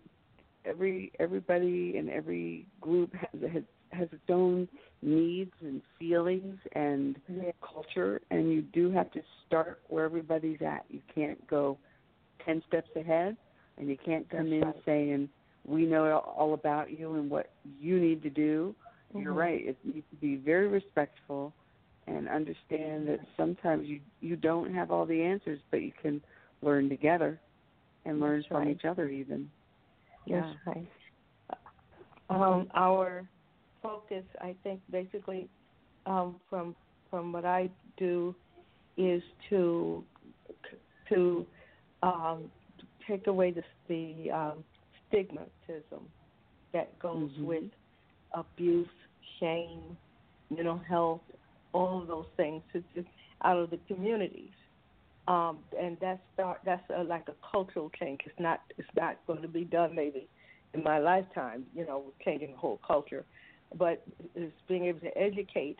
every 0.64 1.12
everybody 1.18 1.96
in 1.96 2.08
every 2.08 2.66
group 2.80 3.14
has 3.14 3.50
has, 3.52 3.62
has 3.92 4.08
its 4.12 4.28
own 4.28 4.68
needs 5.02 5.52
and 5.60 5.82
feelings 5.98 6.58
and 6.74 7.16
culture 7.62 8.20
and 8.30 8.52
you 8.52 8.62
do 8.62 8.90
have 8.90 9.10
to 9.12 9.20
start 9.46 9.80
where 9.88 10.04
everybody's 10.04 10.60
at. 10.62 10.84
You 10.88 11.00
can't 11.14 11.44
go 11.48 11.78
ten 12.44 12.62
steps 12.68 12.90
ahead 12.96 13.36
and 13.78 13.88
you 13.88 13.96
can't 14.04 14.28
come 14.28 14.52
in 14.52 14.72
saying, 14.84 15.28
We 15.66 15.86
know 15.86 16.18
all 16.18 16.54
about 16.54 16.90
you 16.98 17.14
and 17.14 17.30
what 17.30 17.50
you 17.80 17.98
need 18.00 18.22
to 18.22 18.30
do. 18.30 18.74
You're 19.14 19.32
Mhm. 19.32 19.36
right. 19.36 19.66
It 19.66 19.78
needs 19.84 20.06
to 20.10 20.16
be 20.16 20.36
very 20.36 20.68
respectful 20.68 21.52
and 22.06 22.28
understand 22.28 23.08
that 23.08 23.20
sometimes 23.36 23.86
you 23.86 24.00
you 24.20 24.36
don't 24.36 24.72
have 24.74 24.90
all 24.90 25.06
the 25.06 25.22
answers, 25.22 25.60
but 25.70 25.82
you 25.82 25.92
can 26.00 26.22
learn 26.62 26.88
together 26.88 27.40
and 28.04 28.20
learn 28.20 28.40
That's 28.40 28.50
from 28.50 28.66
right. 28.66 28.76
each 28.76 28.84
other 28.84 29.08
even. 29.08 29.50
That's 30.28 30.46
right. 30.66 30.88
Um, 32.30 32.68
our 32.74 33.28
focus, 33.82 34.24
I 34.40 34.54
think, 34.62 34.80
basically, 34.90 35.48
um, 36.06 36.40
from 36.48 36.74
from 37.10 37.32
what 37.32 37.44
I 37.44 37.70
do, 37.96 38.34
is 38.96 39.22
to 39.50 40.04
to 41.08 41.46
um, 42.02 42.50
take 43.06 43.26
away 43.26 43.50
the 43.52 43.62
the 43.88 44.30
um, 44.30 44.64
stigmatism 45.12 46.02
that 46.72 46.98
goes 46.98 47.30
Mhm. 47.38 47.44
with 47.44 47.64
abuse, 48.34 48.88
shame, 49.40 49.96
mental 50.50 50.78
health, 50.78 51.22
all 51.72 52.02
of 52.02 52.08
those 52.08 52.26
things 52.36 52.62
out 53.44 53.56
of 53.58 53.70
the 53.70 53.78
communities. 53.88 54.52
Um, 55.26 55.58
and 55.78 55.98
that's 56.00 56.20
start 56.32 56.60
that's 56.64 56.88
a, 56.90 57.04
like 57.04 57.28
a 57.28 57.34
cultural 57.50 57.90
change. 58.00 58.20
It's 58.24 58.38
not 58.40 58.60
it's 58.78 58.88
not 58.96 59.18
going 59.26 59.42
to 59.42 59.48
be 59.48 59.64
done 59.64 59.94
maybe 59.94 60.28
in 60.74 60.82
my 60.82 60.98
lifetime. 60.98 61.66
You 61.74 61.86
know, 61.86 62.12
changing 62.24 62.52
the 62.52 62.56
whole 62.56 62.80
culture, 62.86 63.26
but 63.76 64.02
it's 64.34 64.52
being 64.68 64.86
able 64.86 65.00
to 65.00 65.16
educate 65.18 65.78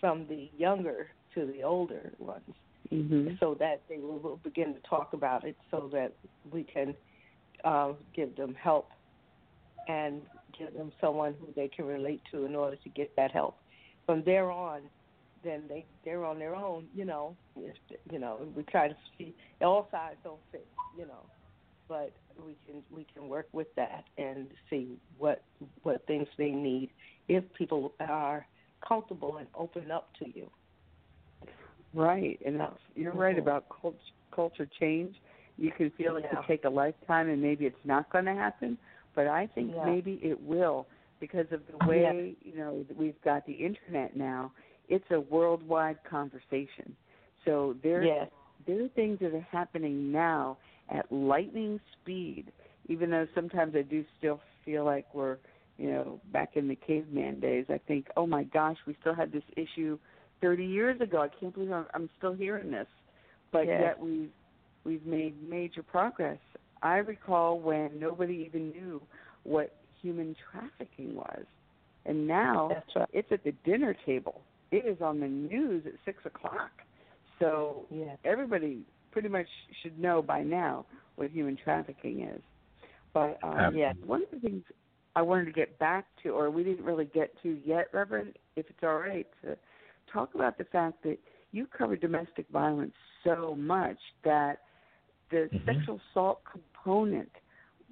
from 0.00 0.26
the 0.28 0.50
younger 0.56 1.08
to 1.34 1.46
the 1.46 1.62
older 1.62 2.12
ones, 2.18 2.54
Mm-hmm. 2.92 3.34
so 3.38 3.54
that 3.60 3.82
they 3.86 3.98
will, 3.98 4.18
will 4.18 4.40
begin 4.42 4.72
to 4.72 4.80
talk 4.88 5.12
about 5.12 5.44
it, 5.44 5.56
so 5.70 5.90
that 5.92 6.14
we 6.50 6.62
can 6.62 6.94
uh, 7.62 7.92
give 8.16 8.34
them 8.34 8.54
help 8.54 8.88
and 9.88 10.22
give 10.58 10.72
them 10.72 10.90
someone 10.98 11.34
who 11.38 11.48
they 11.54 11.68
can 11.68 11.84
relate 11.84 12.22
to 12.30 12.46
in 12.46 12.54
order 12.54 12.76
to 12.76 12.88
get 12.88 13.14
that 13.16 13.30
help. 13.30 13.56
From 14.06 14.22
there 14.24 14.50
on, 14.50 14.80
then 15.44 15.64
they 15.68 15.84
they're 16.02 16.24
on 16.24 16.38
their 16.38 16.54
own. 16.54 16.86
You 16.94 17.04
know, 17.04 17.36
if, 17.56 17.76
you 18.10 18.18
know, 18.18 18.38
we 18.56 18.62
try 18.62 18.88
to 18.88 18.96
see 19.18 19.34
all 19.60 19.88
sides 19.90 20.16
don't 20.24 20.40
fit. 20.50 20.66
You 20.96 21.04
know, 21.06 21.26
but 21.88 22.12
we 22.44 22.56
can 22.66 22.82
we 22.90 23.06
can 23.12 23.28
work 23.28 23.48
with 23.52 23.68
that 23.76 24.04
and 24.16 24.46
see 24.70 24.96
what 25.18 25.42
what 25.82 26.06
things 26.06 26.28
they 26.38 26.50
need 26.50 26.90
if 27.28 27.44
people 27.54 27.92
are 28.00 28.46
comfortable 28.86 29.38
and 29.38 29.46
open 29.54 29.90
up 29.90 30.08
to 30.18 30.26
you. 30.28 30.50
Right, 31.94 32.38
and 32.44 32.60
that's, 32.60 32.78
you're 32.94 33.12
right 33.12 33.36
Mhm. 33.36 33.40
about 33.42 33.68
cult- 33.68 34.12
culture 34.30 34.66
change. 34.78 35.16
You 35.56 35.72
can 35.72 35.90
feel 35.90 36.16
it 36.16 36.28
could 36.30 36.44
take 36.46 36.64
a 36.64 36.70
lifetime, 36.70 37.28
and 37.28 37.40
maybe 37.40 37.66
it's 37.66 37.84
not 37.84 38.10
going 38.10 38.26
to 38.26 38.34
happen. 38.34 38.78
But 39.14 39.26
I 39.26 39.46
think 39.48 39.74
Yeah. 39.74 39.84
maybe 39.84 40.20
it 40.22 40.40
will 40.40 40.86
because 41.18 41.50
of 41.50 41.66
the 41.66 41.78
way 41.88 42.36
you 42.42 42.56
know 42.56 42.82
that 42.84 42.96
we've 42.96 43.20
got 43.22 43.44
the 43.46 43.52
internet 43.52 44.14
now. 44.16 44.52
It's 44.88 45.10
a 45.10 45.20
worldwide 45.20 46.02
conversation. 46.04 46.96
So 47.44 47.74
there, 47.82 48.02
Yes. 48.04 48.30
there 48.66 48.84
are 48.84 48.88
things 48.88 49.18
that 49.20 49.34
are 49.34 49.40
happening 49.40 50.12
now 50.12 50.58
at 50.88 51.10
lightning 51.10 51.80
speed. 51.94 52.52
Even 52.86 53.10
though 53.10 53.26
sometimes 53.34 53.74
I 53.74 53.82
do 53.82 54.04
still 54.18 54.40
feel 54.64 54.84
like 54.84 55.12
we're, 55.14 55.38
you 55.78 55.90
know, 55.90 56.20
back 56.32 56.50
in 56.56 56.68
the 56.68 56.74
caveman 56.74 57.40
days. 57.40 57.66
I 57.70 57.78
think, 57.86 58.08
oh 58.16 58.26
my 58.26 58.44
gosh, 58.44 58.76
we 58.86 58.96
still 59.00 59.14
had 59.14 59.32
this 59.32 59.44
issue 59.56 59.98
30 60.40 60.64
years 60.64 61.00
ago. 61.00 61.22
I 61.22 61.28
can't 61.40 61.54
believe 61.54 61.72
I'm, 61.72 61.86
I'm 61.94 62.10
still 62.18 62.34
hearing 62.34 62.70
this, 62.70 62.88
but 63.52 63.66
Yes. 63.66 63.80
yet 63.80 64.00
we've 64.00 64.30
we've 64.84 65.06
made 65.06 65.34
major 65.48 65.82
progress. 65.82 66.38
I 66.82 66.96
recall 66.98 67.58
when 67.60 67.98
nobody 67.98 68.44
even 68.46 68.70
knew 68.70 69.00
what 69.44 69.74
human 70.00 70.34
trafficking 70.50 71.14
was, 71.14 71.44
and 72.06 72.26
now 72.26 72.82
right. 72.96 73.08
it's 73.12 73.30
at 73.32 73.44
the 73.44 73.52
dinner 73.64 73.94
table. 74.06 74.42
It 74.70 74.84
is 74.86 75.00
on 75.00 75.20
the 75.20 75.28
news 75.28 75.84
at 75.86 75.94
six 76.04 76.18
o'clock. 76.26 76.70
So 77.38 77.86
Yeah. 77.90 78.16
everybody 78.24 78.82
pretty 79.12 79.28
much 79.28 79.46
should 79.82 79.98
know 79.98 80.22
by 80.22 80.42
now 80.42 80.86
what 81.16 81.30
human 81.30 81.56
trafficking 81.56 82.22
is. 82.22 82.42
But 83.12 83.38
um, 83.42 83.74
Yeah. 83.76 83.92
one 84.04 84.22
of 84.22 84.30
the 84.30 84.40
things 84.40 84.64
I 85.16 85.22
wanted 85.22 85.46
to 85.46 85.52
get 85.52 85.78
back 85.78 86.06
to, 86.22 86.30
or 86.30 86.50
we 86.50 86.62
didn't 86.62 86.84
really 86.84 87.06
get 87.06 87.32
to 87.42 87.58
yet, 87.64 87.86
Reverend, 87.92 88.36
if 88.56 88.68
it's 88.68 88.78
all 88.82 88.98
right, 88.98 89.26
to 89.42 89.56
talk 90.12 90.34
about 90.34 90.58
the 90.58 90.64
fact 90.64 91.02
that 91.02 91.18
you 91.52 91.66
cover 91.66 91.96
domestic 91.96 92.46
violence 92.50 92.94
so 93.24 93.54
much 93.54 93.98
that 94.24 94.60
the 95.30 95.50
Mhm. 95.52 95.66
sexual 95.66 96.00
assault 96.10 96.44
component 96.44 97.30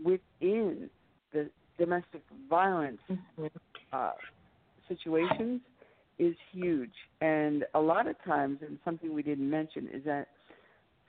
within 0.02 0.90
the 1.32 1.50
domestic 1.78 2.22
violence 2.48 3.00
uh, 3.92 4.12
situations 4.88 5.60
is 6.18 6.36
huge. 6.50 6.94
And 7.20 7.66
a 7.74 7.80
lot 7.80 8.06
of 8.06 8.20
times, 8.22 8.62
and 8.62 8.78
something 8.84 9.12
we 9.12 9.22
didn't 9.22 9.48
mention, 9.48 9.88
is 9.88 10.04
that 10.04 10.28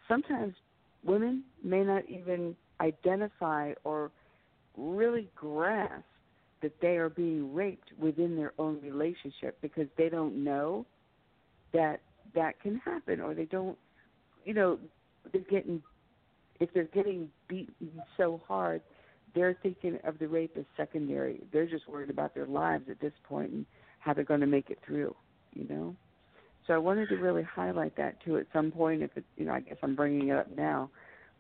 sometimes 0.07 0.55
women 1.03 1.43
may 1.63 1.83
not 1.83 2.05
even 2.09 2.55
identify 2.81 3.73
or 3.83 4.11
really 4.77 5.29
grasp 5.35 6.05
that 6.61 6.73
they 6.81 6.97
are 6.97 7.09
being 7.09 7.53
raped 7.53 7.91
within 7.99 8.35
their 8.35 8.53
own 8.59 8.81
relationship 8.81 9.57
because 9.61 9.87
they 9.97 10.09
don't 10.09 10.43
know 10.43 10.85
that 11.73 12.01
that 12.35 12.59
can 12.61 12.77
happen 12.77 13.21
or 13.21 13.33
they 13.35 13.45
don't 13.45 13.77
you 14.45 14.53
know 14.53 14.79
they're 15.33 15.41
getting 15.49 15.83
if 16.59 16.69
they're 16.73 16.85
getting 16.85 17.29
beaten 17.47 18.01
so 18.17 18.41
hard 18.47 18.81
they're 19.35 19.57
thinking 19.63 19.99
of 20.03 20.19
the 20.19 20.27
rape 20.27 20.55
as 20.57 20.65
secondary 20.77 21.41
they're 21.53 21.67
just 21.67 21.87
worried 21.89 22.09
about 22.09 22.33
their 22.35 22.47
lives 22.47 22.85
at 22.89 22.99
this 23.01 23.13
point 23.27 23.51
and 23.51 23.65
how 23.99 24.13
they're 24.13 24.23
going 24.23 24.41
to 24.41 24.47
make 24.47 24.69
it 24.69 24.79
through 24.85 25.15
you 25.53 25.67
know 25.69 25.95
So 26.67 26.73
I 26.73 26.77
wanted 26.77 27.09
to 27.09 27.15
really 27.17 27.43
highlight 27.43 27.95
that 27.97 28.21
too 28.23 28.37
at 28.37 28.47
some 28.53 28.71
point. 28.71 29.03
If 29.03 29.11
it, 29.15 29.25
you 29.37 29.45
know, 29.45 29.53
I 29.53 29.61
guess 29.61 29.77
I'm 29.83 29.95
bringing 29.95 30.29
it 30.29 30.37
up 30.37 30.55
now, 30.57 30.89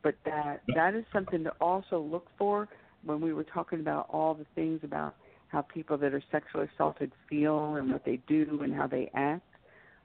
but 0.03 0.15
that 0.25 0.61
that 0.75 0.95
is 0.95 1.05
something 1.13 1.43
to 1.43 1.51
also 1.61 1.99
look 1.99 2.27
for 2.37 2.69
when 3.03 3.21
we 3.21 3.33
were 3.33 3.43
talking 3.43 3.79
about 3.79 4.07
all 4.09 4.33
the 4.33 4.45
things 4.55 4.81
about 4.83 5.15
how 5.47 5.61
people 5.61 5.97
that 5.97 6.13
are 6.13 6.23
sexually 6.31 6.67
assaulted 6.75 7.11
feel 7.29 7.75
and 7.75 7.91
what 7.91 8.03
they 8.05 8.19
do 8.27 8.59
and 8.63 8.73
how 8.73 8.87
they 8.87 9.09
act. 9.13 9.43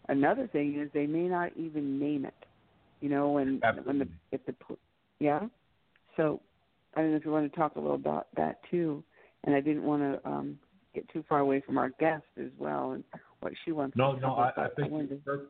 Another 0.09 0.47
thing 0.47 0.80
is 0.80 0.88
they 0.93 1.07
may 1.07 1.28
not 1.28 1.51
even 1.57 1.99
name 1.99 2.24
it. 2.24 2.34
You 3.01 3.09
know, 3.09 3.32
when 3.32 3.61
when 3.84 3.99
the 3.99 4.09
if 4.30 4.45
the 4.47 4.55
yeah. 5.18 5.40
So 6.16 6.40
I 6.95 7.01
don't 7.01 7.11
know 7.11 7.16
if 7.16 7.24
you 7.24 7.32
want 7.32 7.51
to 7.51 7.59
talk 7.59 7.76
a 7.76 7.80
little 7.80 7.97
about 7.97 8.28
that 8.36 8.61
too. 8.70 9.03
And 9.45 9.55
I 9.55 9.61
didn't 9.61 9.82
want 9.82 10.03
to 10.03 10.28
um 10.28 10.59
get 10.95 11.09
too 11.09 11.24
far 11.28 11.40
away 11.40 11.62
from 11.64 11.78
our 11.78 11.90
guest 11.99 12.24
as 12.38 12.51
well 12.59 12.93
and 12.93 13.05
what 13.40 13.53
she 13.64 13.72
wants. 13.72 13.97
No, 13.97 14.14
to 14.14 14.20
no, 14.20 14.34
I, 14.34 14.53
I 14.57 14.68
think 14.76 14.93
wanted 14.93 15.20
you're, 15.24 15.36
per- 15.36 15.47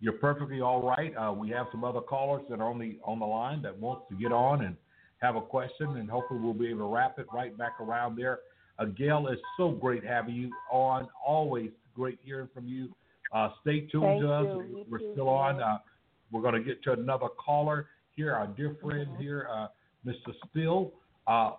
you're 0.00 0.12
perfectly 0.14 0.60
all 0.60 0.82
right. 0.82 1.12
Uh, 1.16 1.32
we 1.32 1.50
have 1.50 1.66
some 1.72 1.82
other 1.84 2.00
callers 2.00 2.42
that 2.50 2.60
are 2.60 2.70
on 2.70 2.78
the 2.78 2.98
on 3.04 3.18
the 3.18 3.26
line 3.26 3.62
that 3.62 3.76
wants 3.76 4.04
to 4.10 4.16
get 4.16 4.32
on 4.32 4.64
and 4.64 4.76
have 5.22 5.36
a 5.36 5.40
question, 5.40 5.96
and 5.96 6.10
hopefully 6.10 6.40
we'll 6.40 6.52
be 6.52 6.68
able 6.68 6.80
to 6.80 6.94
wrap 6.94 7.18
it 7.18 7.26
right 7.32 7.56
back 7.56 7.80
around 7.80 8.16
there. 8.16 8.40
Uh, 8.78 8.86
Gail, 8.86 9.28
it's 9.28 9.40
so 9.56 9.70
great 9.70 10.04
having 10.04 10.34
you 10.34 10.50
on. 10.70 11.06
Always 11.24 11.70
great 11.94 12.18
hearing 12.22 12.48
from 12.52 12.66
you. 12.66 12.88
Uh, 13.32 13.50
stay 13.62 13.80
tuned 13.82 14.02
Thank 14.04 14.22
to 14.22 14.32
us. 14.32 14.44
you. 14.44 14.78
You 14.78 14.84
We're 14.90 14.98
too, 14.98 15.10
still 15.12 15.28
on. 15.28 15.62
Uh, 15.62 15.78
we're 16.32 16.42
going 16.42 16.54
to 16.54 16.60
get 16.62 16.82
to 16.84 16.92
another 16.92 17.28
caller 17.42 17.86
here. 18.16 18.34
Our 18.34 18.48
dear 18.48 18.76
friend 18.82 19.08
Mm-hmm. 19.10 19.22
here, 19.22 19.48
uh, 19.50 19.68
Mr. 20.06 20.34
Still. 20.50 20.92
Uh, 21.26 21.52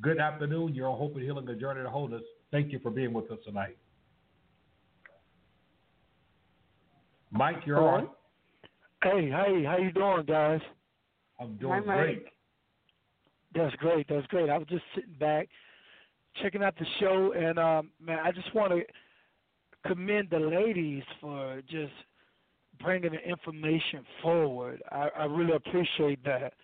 good 0.00 0.18
afternoon. 0.18 0.74
You're 0.74 0.88
on 0.88 0.96
Hope 0.98 1.14
and 1.14 1.22
Healing, 1.22 1.46
a 1.48 1.54
journey 1.54 1.82
to 1.82 1.90
wholeness. 1.90 2.22
Thank 2.50 2.72
you 2.72 2.78
for 2.78 2.90
being 2.90 3.12
with 3.12 3.30
us 3.30 3.38
tonight. 3.44 3.76
Mike, 7.30 7.56
you're 7.66 7.76
Hello? 7.76 7.88
on. 7.88 8.08
Hey, 9.02 9.28
hey, 9.30 9.64
how 9.64 9.76
you 9.78 9.90
doing, 9.92 10.24
guys? 10.26 10.60
I'm 11.40 11.56
doing 11.56 11.82
great. 11.82 12.24
That's 13.54 13.74
great. 13.76 14.06
That's 14.08 14.26
great. 14.28 14.50
I 14.50 14.58
was 14.58 14.66
just 14.68 14.84
sitting 14.94 15.14
back, 15.18 15.48
checking 16.40 16.62
out 16.62 16.74
the 16.78 16.86
show, 17.00 17.32
and 17.36 17.58
um, 17.58 17.90
man, 18.00 18.18
I 18.22 18.32
just 18.32 18.54
want 18.54 18.72
to 18.72 18.82
commend 19.86 20.28
the 20.30 20.38
ladies 20.38 21.02
for 21.20 21.60
just 21.68 21.92
bringing 22.82 23.12
the 23.12 23.28
information 23.28 24.04
forward. 24.22 24.82
I, 24.90 25.08
I 25.18 25.24
really 25.24 25.54
appreciate 25.54 26.24
that. 26.24 26.54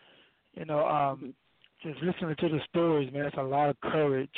You 0.55 0.65
know, 0.65 0.87
um, 0.87 1.35
just 1.83 2.03
listening 2.03 2.35
to 2.39 2.49
the 2.49 2.61
stories, 2.71 3.13
man, 3.13 3.27
it's 3.27 3.37
a 3.37 3.43
lot 3.43 3.69
of 3.69 3.81
courage 3.81 4.31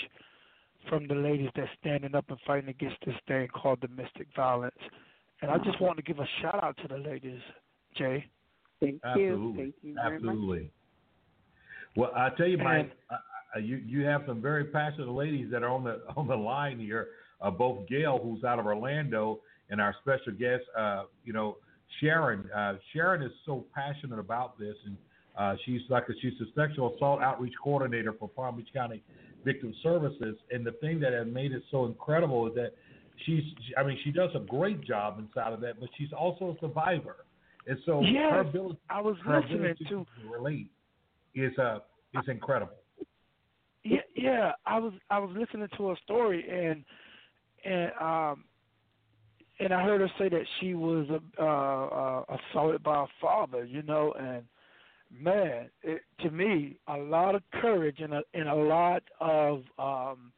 from 0.88 1.06
the 1.06 1.14
ladies 1.14 1.50
that's 1.54 1.68
standing 1.80 2.14
up 2.14 2.24
and 2.28 2.38
fighting 2.46 2.68
against 2.70 2.96
this 3.06 3.14
thing 3.28 3.48
called 3.48 3.80
domestic 3.80 4.28
violence. 4.34 4.74
And 5.42 5.50
I 5.50 5.58
just 5.58 5.80
want 5.80 5.96
to 5.96 6.02
give 6.02 6.18
a 6.18 6.26
shout 6.40 6.62
out 6.62 6.76
to 6.82 6.88
the 6.88 6.98
ladies, 6.98 7.40
Jay. 7.96 8.26
Thank 8.80 9.00
Absolutely. 9.04 9.62
Thank 9.62 9.74
you 9.82 9.94
very 9.94 10.16
Absolutely. 10.16 10.70
Well, 11.96 12.12
I 12.14 12.30
tell 12.36 12.46
you, 12.46 12.58
Mike, 12.58 12.92
uh, 13.10 13.16
uh, 13.56 13.58
you 13.58 13.76
you 13.76 14.04
have 14.04 14.22
some 14.26 14.40
very 14.40 14.64
passionate 14.64 15.08
ladies 15.08 15.50
that 15.50 15.62
are 15.62 15.70
on 15.70 15.84
the 15.84 16.02
on 16.16 16.26
the 16.26 16.36
line 16.36 16.78
here. 16.78 17.08
Uh, 17.40 17.50
both 17.50 17.88
Gail, 17.88 18.20
who's 18.22 18.44
out 18.44 18.58
of 18.58 18.66
Orlando, 18.66 19.40
and 19.70 19.80
our 19.80 19.94
special 20.02 20.32
guest, 20.38 20.62
uh, 20.78 21.04
you 21.24 21.32
know, 21.32 21.56
Sharon. 22.00 22.48
Uh, 22.54 22.74
Sharon 22.92 23.22
is 23.22 23.32
so 23.46 23.64
passionate 23.74 24.18
about 24.18 24.58
this, 24.58 24.74
and 24.84 24.96
uh, 25.38 25.56
she's 25.64 25.80
like 25.88 26.04
a, 26.08 26.12
she's 26.20 26.34
a 26.40 26.44
sexual 26.54 26.94
assault 26.94 27.22
outreach 27.22 27.54
coordinator 27.62 28.12
for 28.12 28.28
Palm 28.28 28.56
Beach 28.56 28.68
County 28.74 29.02
Victim 29.44 29.74
Services. 29.82 30.36
And 30.50 30.66
the 30.66 30.72
thing 30.72 31.00
that 31.00 31.12
has 31.12 31.26
made 31.26 31.52
it 31.52 31.62
so 31.70 31.86
incredible 31.86 32.46
is 32.46 32.54
that 32.56 32.72
she's, 33.24 33.42
I 33.78 33.82
mean, 33.82 33.98
she 34.04 34.10
does 34.10 34.30
a 34.34 34.40
great 34.40 34.84
job 34.84 35.18
inside 35.18 35.52
of 35.52 35.60
that, 35.62 35.80
but 35.80 35.88
she's 35.96 36.12
also 36.12 36.56
a 36.56 36.60
survivor. 36.60 37.16
And 37.66 37.78
so 37.86 38.02
Yes, 38.02 38.32
her 38.32 38.40
ability, 38.40 38.78
I 38.88 39.00
was 39.00 39.16
her 39.24 39.40
listening 39.40 39.70
ability 39.70 39.84
to 39.88 40.06
relate 40.30 40.70
is 41.34 41.56
uh 41.58 41.78
is 42.14 42.24
incredible. 42.28 42.74
Yeah, 43.84 44.00
yeah. 44.14 44.52
I 44.66 44.78
was 44.78 44.92
I 45.10 45.18
was 45.18 45.30
listening 45.36 45.68
to 45.76 45.92
a 45.92 45.96
story 46.04 46.44
and 46.48 46.84
and 47.64 47.92
um 48.00 48.44
and 49.58 49.74
I 49.74 49.84
heard 49.84 50.00
her 50.00 50.10
say 50.18 50.28
that 50.28 50.44
she 50.58 50.74
was 50.74 51.06
uh, 51.38 51.44
uh 51.44 52.36
assaulted 52.50 52.82
by 52.82 52.96
her 52.96 53.06
father, 53.20 53.64
you 53.64 53.82
know, 53.82 54.12
and 54.18 54.44
man, 55.12 55.68
it, 55.82 56.02
to 56.20 56.30
me, 56.30 56.76
a 56.88 56.96
lot 56.96 57.34
of 57.34 57.42
courage 57.60 57.98
and 58.00 58.14
a 58.14 58.22
and 58.34 58.48
a 58.48 58.54
lot 58.54 59.02
of 59.20 59.62
um 59.78 60.32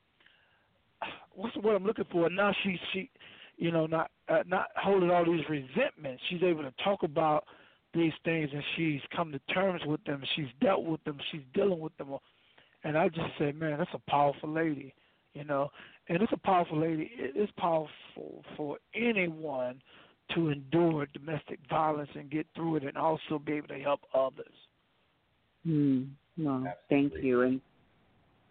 what's 1.35 1.57
word 1.57 1.77
I'm 1.77 1.85
looking 1.85 2.07
for? 2.11 2.29
Now 2.31 2.53
she 2.63 2.79
she 2.93 3.11
you 3.57 3.71
know 3.71 3.87
not 3.87 4.11
uh, 4.29 4.43
not 4.47 4.69
holding 4.77 5.11
all 5.11 5.25
these 5.25 5.45
resentments. 5.49 6.23
She's 6.29 6.43
able 6.43 6.63
to 6.63 6.73
talk 6.85 7.03
about 7.03 7.45
these 7.95 8.13
things 8.25 8.51
and 8.53 8.63
she's 8.77 9.01
come 9.15 9.33
to 9.33 9.39
terms 9.53 9.83
with 9.87 10.03
them. 10.05 10.23
She's 10.35 10.47
dealt 10.61 10.85
with 10.85 11.03
them. 11.05 11.19
She's 11.31 11.43
dealing 11.55 11.81
with 11.81 11.97
them. 11.99 12.17
And 12.85 12.97
I 12.97 13.09
just 13.09 13.31
say, 13.39 13.53
man, 13.53 13.79
that's 13.79 13.91
a 13.95 14.11
powerful 14.11 14.49
lady, 14.49 14.95
you 15.35 15.45
know. 15.45 15.71
And 16.09 16.23
it's 16.23 16.33
a 16.33 16.39
powerful 16.39 16.81
lady. 16.81 17.11
It 17.17 17.37
is 17.37 17.49
powerful 17.57 18.45
for 18.57 18.79
anyone 18.95 19.81
to 20.35 20.51
endure 20.51 21.07
domestic 21.13 21.59
violence 21.69 22.11
and 22.15 22.31
get 22.31 22.47
through 22.55 22.77
it, 22.77 22.85
and 22.85 22.97
also 22.97 23.39
be 23.45 23.53
able 23.53 23.69
to 23.69 23.79
help 23.81 24.01
others. 24.15 24.55
Hmm. 25.65 26.03
Well, 26.39 26.65
thank 26.89 27.13
you. 27.23 27.43
And 27.43 27.61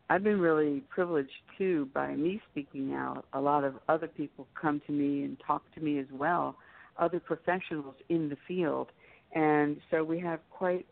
I've 0.10 0.24
been 0.24 0.40
really 0.40 0.82
privileged 0.90 1.32
too 1.58 1.90
by 1.94 2.14
me 2.16 2.42
speaking 2.52 2.94
out. 2.94 3.26
A 3.34 3.42
lot 3.42 3.64
of 3.64 3.76
other 3.90 4.08
people 4.08 4.48
come 4.60 4.82
to 4.86 4.92
me 4.92 5.24
and 5.24 5.38
talk 5.46 5.64
to 5.76 5.82
me 5.82 6.00
as 6.00 6.06
well, 6.12 6.56
other 7.00 7.20
professionals 7.20 7.96
in 8.10 8.30
the 8.30 8.38
field. 8.48 8.90
And 9.34 9.78
so 9.90 10.04
we 10.04 10.20
have 10.20 10.40
quite 10.50 10.86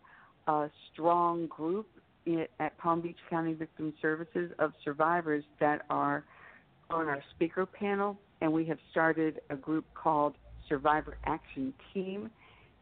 a 0.47 0.69
strong 0.91 1.47
group 1.47 1.87
at 2.59 2.77
Palm 2.77 3.01
Beach 3.01 3.17
County 3.29 3.53
Victim 3.53 3.93
Services 4.01 4.51
of 4.59 4.73
survivors 4.83 5.43
that 5.59 5.81
are 5.89 6.23
on 6.89 7.07
our 7.07 7.23
speaker 7.35 7.65
panel. 7.65 8.17
And 8.41 8.53
we 8.53 8.65
have 8.65 8.77
started 8.91 9.41
a 9.49 9.55
group 9.55 9.85
called 9.93 10.35
Survivor 10.67 11.17
Action 11.25 11.73
Team. 11.93 12.29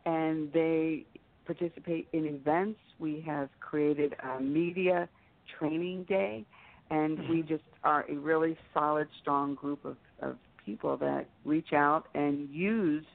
And 0.05 0.51
they 0.53 1.05
participate 1.47 2.07
in 2.13 2.25
events. 2.25 2.79
We 2.99 3.23
have 3.25 3.49
created 3.59 4.15
a 4.21 4.39
media 4.39 5.09
training 5.57 6.03
day, 6.03 6.45
and 6.91 7.17
we 7.29 7.37
mm-hmm. 7.37 7.47
just 7.47 7.63
are 7.83 8.05
a 8.09 8.15
really 8.15 8.57
solid, 8.73 9.07
strong 9.21 9.55
group 9.55 9.83
of, 9.85 9.97
of 10.21 10.35
people 10.63 10.97
that 10.97 11.27
reach 11.45 11.73
out 11.73 12.07
and 12.13 12.49
use 12.49 13.05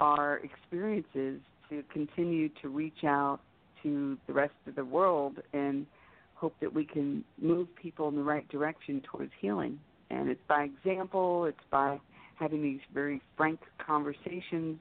our 0.00 0.38
experiences 0.38 1.40
to 1.68 1.82
continue 1.92 2.48
to 2.62 2.68
reach 2.68 3.04
out 3.04 3.40
to 3.82 4.18
the 4.26 4.32
rest 4.32 4.54
of 4.66 4.74
the 4.74 4.84
world 4.84 5.38
and 5.52 5.86
hope 6.34 6.54
that 6.60 6.72
we 6.72 6.84
can 6.84 7.24
move 7.40 7.68
people 7.76 8.08
in 8.08 8.16
the 8.16 8.22
right 8.22 8.48
direction 8.48 9.02
towards 9.02 9.30
healing. 9.40 9.78
And 10.10 10.28
it's 10.28 10.40
by 10.48 10.64
example, 10.64 11.44
it's 11.44 11.58
by 11.70 12.00
having 12.34 12.62
these 12.62 12.80
very 12.92 13.20
frank 13.36 13.60
conversations 13.84 14.78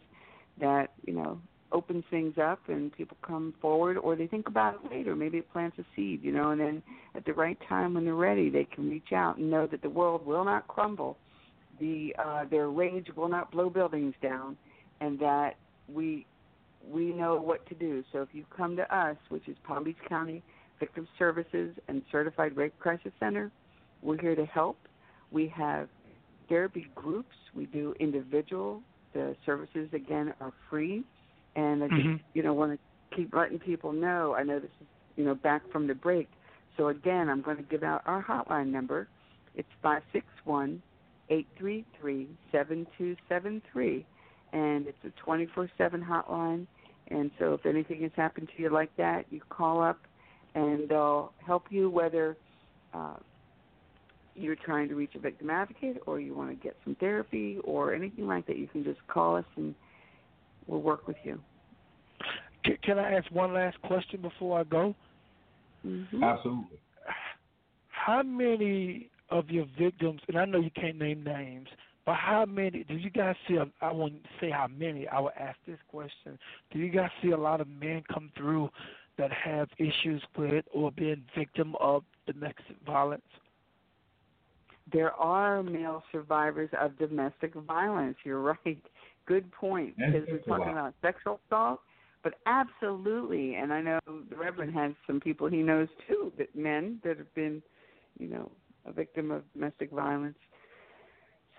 that, 0.59 0.87
you 1.05 1.13
know, 1.13 1.39
opens 1.71 2.03
things 2.09 2.33
up 2.41 2.59
and 2.67 2.91
people 2.93 3.15
come 3.21 3.53
forward 3.61 3.97
or 3.97 4.15
they 4.15 4.25
think 4.25 4.47
about 4.47 4.75
it 4.75 4.91
later. 4.91 5.15
Maybe 5.15 5.37
it 5.37 5.51
plants 5.51 5.77
a 5.77 5.85
seed, 5.95 6.23
you 6.23 6.31
know, 6.31 6.49
and 6.51 6.59
then 6.59 6.81
at 7.13 7.25
the 7.25 7.33
right 7.33 7.57
time 7.67 7.93
when 7.93 8.05
they're 8.05 8.15
ready 8.15 8.49
they 8.49 8.63
can 8.63 8.89
reach 8.89 9.11
out 9.13 9.37
and 9.37 9.51
know 9.51 9.67
that 9.67 9.81
the 9.81 9.89
world 9.89 10.25
will 10.25 10.43
not 10.43 10.67
crumble. 10.67 11.17
The 11.79 12.15
uh 12.17 12.45
their 12.49 12.69
rage 12.69 13.07
will 13.15 13.29
not 13.29 13.51
blow 13.51 13.69
buildings 13.69 14.15
down 14.21 14.57
and 15.01 15.19
that 15.19 15.55
we 15.91 16.25
we 16.89 17.13
know 17.13 17.35
what 17.35 17.65
to 17.67 17.75
do. 17.75 18.03
So 18.11 18.21
if 18.21 18.29
you 18.31 18.45
come 18.55 18.75
to 18.77 18.95
us, 18.95 19.17
which 19.29 19.47
is 19.47 19.57
Palm 19.63 19.83
Beach 19.83 19.97
County 20.07 20.41
Victim 20.79 21.07
Services 21.17 21.75
and 21.87 22.01
Certified 22.11 22.55
Rape 22.55 22.77
Crisis 22.79 23.11
Center, 23.19 23.51
we're 24.01 24.19
here 24.19 24.35
to 24.35 24.45
help. 24.45 24.77
We 25.31 25.47
have 25.49 25.89
therapy 26.47 26.87
groups. 26.95 27.35
We 27.53 27.65
do 27.65 27.93
individual. 27.99 28.81
The 29.13 29.35
services 29.45 29.89
again 29.93 30.33
are 30.39 30.53
free 30.69 31.03
and 31.55 31.83
I 31.83 31.87
just 31.87 32.01
Mhm. 32.01 32.19
you 32.33 32.43
know 32.43 32.53
want 32.53 32.79
to 32.79 33.15
keep 33.15 33.33
letting 33.33 33.59
people 33.59 33.91
know. 33.91 34.35
I 34.35 34.43
know 34.43 34.59
this 34.59 34.71
is 34.81 34.87
you 35.15 35.25
know 35.25 35.35
back 35.35 35.67
from 35.71 35.87
the 35.87 35.95
break, 35.95 36.29
so 36.77 36.87
again 36.89 37.29
I'm 37.29 37.41
going 37.41 37.57
to 37.57 37.63
give 37.63 37.83
out 37.83 38.01
our 38.05 38.23
hotline 38.23 38.67
number. 38.67 39.07
It's 39.55 39.69
five 39.81 40.03
six 40.11 40.25
one 40.45 40.81
eight 41.29 41.47
three 41.57 41.85
three 41.99 42.29
seven 42.51 42.87
two 42.97 43.15
seven 43.27 43.61
three, 43.71 44.05
and 44.53 44.87
it's 44.87 44.97
a 45.05 45.11
twenty 45.23 45.47
four 45.53 45.69
seven 45.77 46.03
hotline. 46.03 46.67
And 47.07 47.31
so 47.39 47.53
if 47.53 47.65
anything 47.65 48.01
has 48.03 48.11
happened 48.15 48.49
to 48.55 48.61
you 48.61 48.69
like 48.69 48.95
that, 48.97 49.25
you 49.31 49.41
call 49.49 49.81
up, 49.81 49.99
and 50.55 50.87
they'll 50.87 51.33
help 51.45 51.65
you 51.69 51.89
whether. 51.89 52.37
Uh, 52.93 53.15
you're 54.35 54.55
trying 54.55 54.87
to 54.87 54.95
reach 54.95 55.11
a 55.15 55.19
victim 55.19 55.49
advocate 55.49 56.01
or 56.05 56.19
you 56.19 56.33
want 56.33 56.49
to 56.49 56.55
get 56.55 56.75
some 56.85 56.95
therapy 56.95 57.57
or 57.63 57.93
anything 57.93 58.25
like 58.25 58.47
that, 58.47 58.57
you 58.57 58.67
can 58.67 58.83
just 58.83 58.99
call 59.07 59.35
us 59.35 59.45
and 59.57 59.75
we'll 60.67 60.81
work 60.81 61.07
with 61.07 61.17
you. 61.23 61.39
Can, 62.63 62.77
can 62.83 62.99
I 62.99 63.13
ask 63.13 63.29
one 63.31 63.53
last 63.53 63.81
question 63.81 64.21
before 64.21 64.59
I 64.59 64.63
go? 64.63 64.95
Mm-hmm. 65.85 66.23
Absolutely. 66.23 66.79
How 67.89 68.23
many 68.23 69.09
of 69.29 69.49
your 69.49 69.65
victims, 69.79 70.21
and 70.27 70.37
I 70.37 70.45
know 70.45 70.59
you 70.59 70.71
can't 70.71 70.97
name 70.97 71.23
names, 71.23 71.67
But 72.05 72.15
how 72.15 72.45
many? 72.45 72.83
Do 72.83 72.95
you 72.95 73.09
guys 73.09 73.35
see? 73.47 73.55
A, 73.55 73.67
I 73.81 73.91
won't 73.91 74.25
say 74.41 74.49
how 74.49 74.67
many. 74.67 75.07
I 75.07 75.19
will 75.19 75.31
ask 75.39 75.57
this 75.67 75.79
question: 75.89 76.39
Do 76.71 76.79
you 76.79 76.89
guys 76.89 77.09
see 77.21 77.31
a 77.31 77.37
lot 77.37 77.61
of 77.61 77.67
men 77.67 78.03
come 78.11 78.31
through 78.37 78.69
that 79.17 79.31
have 79.31 79.67
issues 79.77 80.23
with 80.37 80.65
or 80.73 80.91
being 80.91 81.23
victim 81.37 81.75
of 81.79 82.03
domestic 82.25 82.77
violence? 82.85 83.21
There 84.91 85.11
are 85.13 85.61
male 85.61 86.03
survivors 86.11 86.69
of 86.79 86.97
domestic 86.97 87.53
violence. 87.53 88.17
You're 88.23 88.41
right. 88.65 88.83
Good 89.25 89.51
point. 89.51 89.95
Because 89.97 90.27
we're 90.27 90.39
talking 90.39 90.71
about 90.71 90.95
sexual 91.03 91.39
assault, 91.45 91.81
but 92.23 92.33
absolutely. 92.47 93.55
And 93.55 93.71
I 93.71 93.81
know 93.81 93.99
the 94.07 94.35
Reverend 94.35 94.73
has 94.73 94.93
some 95.05 95.19
people 95.19 95.47
he 95.47 95.57
knows 95.57 95.87
too, 96.07 96.31
that 96.39 96.55
men 96.55 96.99
that 97.03 97.17
have 97.17 97.33
been, 97.35 97.61
you 98.17 98.27
know, 98.27 98.49
a 98.85 98.91
victim 98.91 99.29
of 99.29 99.43
domestic 99.53 99.91
violence. 99.91 100.37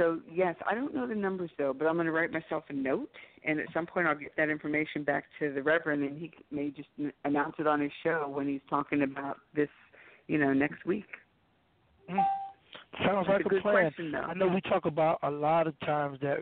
So 0.01 0.19
yes, 0.33 0.57
I 0.67 0.75
don't 0.75 0.95
know 0.95 1.07
the 1.07 1.15
numbers 1.15 1.51
though, 1.59 1.75
but 1.75 1.87
I'm 1.87 1.95
going 1.95 2.07
to 2.07 2.13
write 2.13 2.33
myself 2.33 2.65
a 2.71 2.73
note, 2.73 3.11
and 3.45 3.61
at 3.61 3.67
some 3.75 3.85
point 3.85 4.07
I'll 4.07 4.19
get 4.19 4.35
that 4.39 4.49
information 4.49 5.05
back 5.05 5.25
to 5.39 5.53
the 5.53 5.63
Reverend, 5.63 6.03
and 6.03 6.19
he 6.19 6.33
may 6.51 6.71
just 6.71 6.89
announce 7.27 7.57
it 7.59 7.67
on 7.67 7.83
his 7.83 7.93
show 8.03 8.33
when 8.35 8.49
he's 8.49 8.63
talking 8.71 9.03
about 9.03 9.37
this, 9.55 9.69
you 10.27 10.39
know, 10.39 10.55
next 10.55 10.87
week. 10.87 11.05
Mm. 12.11 12.17
Sounds 13.05 13.27
That's 13.27 13.29
like 13.29 13.45
a 13.45 13.47
a, 13.47 13.51
good 13.51 13.63
plan. 13.63 13.75
question, 13.75 14.13
though. 14.13 14.21
I 14.21 14.33
know 14.33 14.49
we 14.49 14.63
talk 14.63 14.87
about 14.87 15.19
a 15.23 15.31
lot 15.31 15.67
of 15.67 15.79
times 15.81 16.19
that 16.23 16.39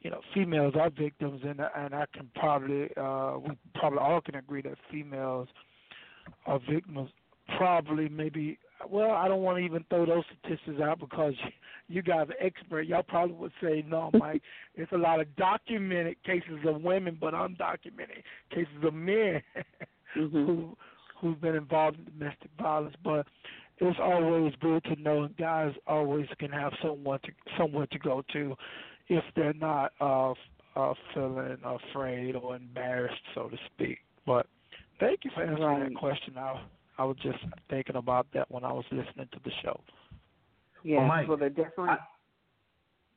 you 0.00 0.08
know 0.08 0.22
females 0.32 0.72
are 0.80 0.88
victims, 0.88 1.42
and 1.44 1.60
and 1.76 1.94
I 1.94 2.06
can 2.14 2.30
probably 2.36 2.88
uh 2.96 3.36
we 3.38 3.50
probably 3.74 3.98
all 3.98 4.22
can 4.22 4.36
agree 4.36 4.62
that 4.62 4.78
females 4.90 5.48
are 6.46 6.58
victims. 6.70 7.10
Probably 7.58 8.08
maybe 8.08 8.58
well, 8.90 9.10
I 9.12 9.28
don't 9.28 9.42
want 9.42 9.58
to 9.58 9.64
even 9.64 9.84
throw 9.88 10.06
those 10.06 10.24
statistics 10.40 10.80
out 10.82 11.00
because 11.00 11.34
you 11.88 12.02
guys 12.02 12.28
are 12.28 12.44
expert. 12.46 12.82
Y'all 12.82 13.02
probably 13.02 13.36
would 13.36 13.52
say 13.62 13.84
no, 13.86 14.10
Mike. 14.18 14.42
It's 14.74 14.92
a 14.92 14.98
lot 14.98 15.20
of 15.20 15.34
documented 15.36 16.22
cases 16.24 16.58
of 16.66 16.82
women, 16.82 17.18
but 17.20 17.34
undocumented 17.34 18.22
cases 18.50 18.84
of 18.84 18.94
men 18.94 19.42
who 20.14 20.76
who've 21.20 21.40
been 21.40 21.54
involved 21.56 21.98
in 21.98 22.04
domestic 22.04 22.50
violence. 22.58 22.94
But 23.02 23.26
it's 23.78 23.98
always 24.00 24.52
good 24.60 24.84
to 24.84 24.96
know, 25.00 25.28
guys 25.38 25.72
always 25.86 26.26
can 26.38 26.50
have 26.50 26.72
someone 26.82 27.18
to 27.24 27.28
somewhere 27.58 27.86
to 27.86 27.98
go 27.98 28.22
to 28.32 28.54
if 29.08 29.24
they're 29.34 29.52
not 29.52 29.92
uh, 30.00 30.32
uh, 30.76 30.94
feeling 31.14 31.56
afraid 31.64 32.36
or 32.36 32.56
embarrassed, 32.56 33.20
so 33.34 33.48
to 33.48 33.56
speak. 33.74 33.98
But 34.26 34.46
thank 34.98 35.20
you 35.24 35.30
for 35.34 35.42
answering 35.42 35.62
Right. 35.62 35.88
that 35.90 35.98
question. 35.98 36.34
I 36.38 36.60
I 36.98 37.04
was 37.04 37.16
just 37.22 37.38
thinking 37.68 37.96
about 37.96 38.26
that 38.34 38.50
when 38.50 38.64
I 38.64 38.72
was 38.72 38.84
listening 38.90 39.28
to 39.32 39.38
the 39.44 39.50
show. 39.62 39.80
Yes, 40.82 40.98
Well, 40.98 41.08
Mike, 41.08 41.28
well, 41.28 41.36
they're 41.36 41.48
definitely. 41.50 41.96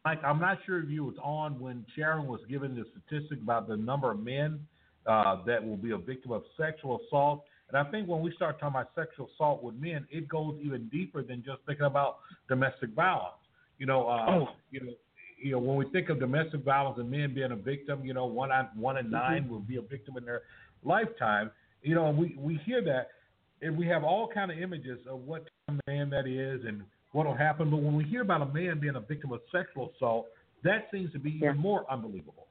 Mike, 0.05 0.19
I'm 0.23 0.39
not 0.39 0.57
sure 0.65 0.82
if 0.82 0.89
you 0.89 1.03
was 1.05 1.15
on 1.21 1.59
when 1.59 1.86
Sharon 1.95 2.25
was 2.27 2.39
giving 2.49 2.75
the 2.75 2.86
statistic 3.05 3.39
about 3.41 3.67
the 3.67 3.77
number 3.77 4.11
of 4.11 4.19
men 4.19 4.65
uh, 5.05 5.43
that 5.45 5.65
will 5.65 5.77
be 5.77 5.91
a 5.91 5.97
victim 5.97 6.32
of 6.32 6.43
sexual 6.57 6.99
assault. 7.05 7.43
And 7.69 7.77
I 7.77 7.89
think 7.91 8.07
when 8.07 8.21
we 8.21 8.34
start 8.36 8.59
talking 8.59 8.75
about 8.75 8.89
sexual 8.95 9.30
assault 9.36 9.61
with 9.61 9.75
men, 9.75 10.07
it 10.09 10.27
goes 10.27 10.57
even 10.61 10.88
deeper 10.89 11.21
than 11.21 11.43
just 11.45 11.59
thinking 11.67 11.86
about 11.86 12.17
domestic 12.47 12.89
violence. 12.91 13.36
You 13.77 13.86
know, 13.86 14.07
uh, 14.07 14.25
Oh. 14.30 14.49
you 14.71 14.82
know, 14.82 14.93
you 15.41 15.51
know, 15.51 15.59
when 15.59 15.77
we 15.77 15.86
think 15.91 16.09
of 16.09 16.19
domestic 16.19 16.61
violence 16.63 16.97
and 16.99 17.09
men 17.09 17.34
being 17.34 17.51
a 17.51 17.55
victim, 17.55 18.03
you 18.03 18.13
know, 18.13 18.25
one 18.25 18.51
on 18.51 18.65
one 18.75 18.97
in 18.97 19.09
9 19.09 19.47
will 19.47 19.59
be 19.59 19.77
a 19.77 19.82
victim 19.82 20.17
in 20.17 20.25
their 20.25 20.41
lifetime. 20.84 21.51
You 21.82 21.95
know, 21.95 22.09
we 22.09 22.36
we 22.38 22.55
hear 22.65 22.82
that, 22.84 23.09
and 23.62 23.78
we 23.78 23.88
have 23.88 24.03
all 24.03 24.28
kind 24.28 24.51
of 24.51 24.57
images 24.60 24.99
of 25.10 25.22
what 25.22 25.47
kind 25.68 25.80
of 25.80 25.88
man 25.88 26.10
that 26.10 26.28
is 26.28 26.62
and 26.66 26.82
what 27.12 27.26
will 27.26 27.36
happen. 27.36 27.70
But 27.70 27.78
when 27.82 27.95
we 27.95 28.03
hear 28.03 28.22
about 28.22 28.41
a 28.41 28.45
man 28.45 28.80
being 28.80 28.95
a 28.95 28.99
victim 29.01 29.32
of 29.32 29.41
sexual 29.51 29.91
assault, 29.95 30.28
that 30.64 30.88
seems 30.91 31.12
to 31.14 31.20
be 31.20 31.32
even 31.32 31.57
more 31.57 31.89
unbelievable. 31.91 32.47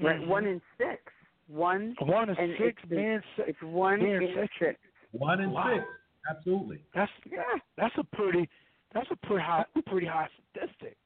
Right, 0.00 0.20
mm-hmm. 0.20 0.30
one 0.30 0.46
in 0.46 0.60
six. 0.76 1.00
One. 1.48 1.94
One 2.00 2.28
in 2.30 2.36
six 2.58 2.80
it's 2.82 2.90
men 2.90 3.22
se- 3.36 3.44
It's 3.48 3.62
one 3.62 4.00
in 4.00 4.20
sexual- 4.34 4.46
six. 4.60 4.80
One 5.12 5.40
in 5.40 5.50
Wow. 5.50 5.74
six, 5.74 5.84
absolutely. 6.30 6.84
That's 6.94 7.10
yeah. 7.30 7.42
that's 7.78 7.94
a 7.96 8.04
pretty 8.14 8.48
that's 8.92 9.10
a 9.10 9.16
pretty 9.26 9.42
high 9.42 9.64
pretty 9.86 10.06
high 10.06 10.28
statistic. 10.50 10.96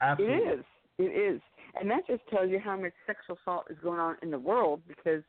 Absolutely. 0.00 0.36
It 0.36 0.58
is. 0.58 0.64
It 0.98 1.34
is. 1.34 1.40
And 1.80 1.90
that 1.90 2.06
just 2.08 2.22
tells 2.28 2.50
you 2.50 2.58
how 2.58 2.76
much 2.76 2.92
sexual 3.06 3.38
assault 3.40 3.66
is 3.70 3.76
going 3.82 4.00
on 4.00 4.16
in 4.22 4.30
the 4.30 4.38
world 4.38 4.82
because 4.88 5.22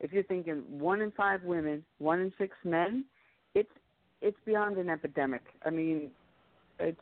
if 0.00 0.12
you're 0.12 0.22
thinking 0.24 0.62
one 0.68 1.02
in 1.02 1.10
five 1.12 1.42
women, 1.44 1.84
one 1.98 2.20
in 2.20 2.32
six 2.38 2.56
men, 2.64 3.04
it's 3.54 3.70
it's 4.22 4.36
beyond 4.44 4.76
an 4.76 4.90
epidemic. 4.90 5.42
I 5.64 5.70
mean, 5.70 6.10
it's 6.78 7.00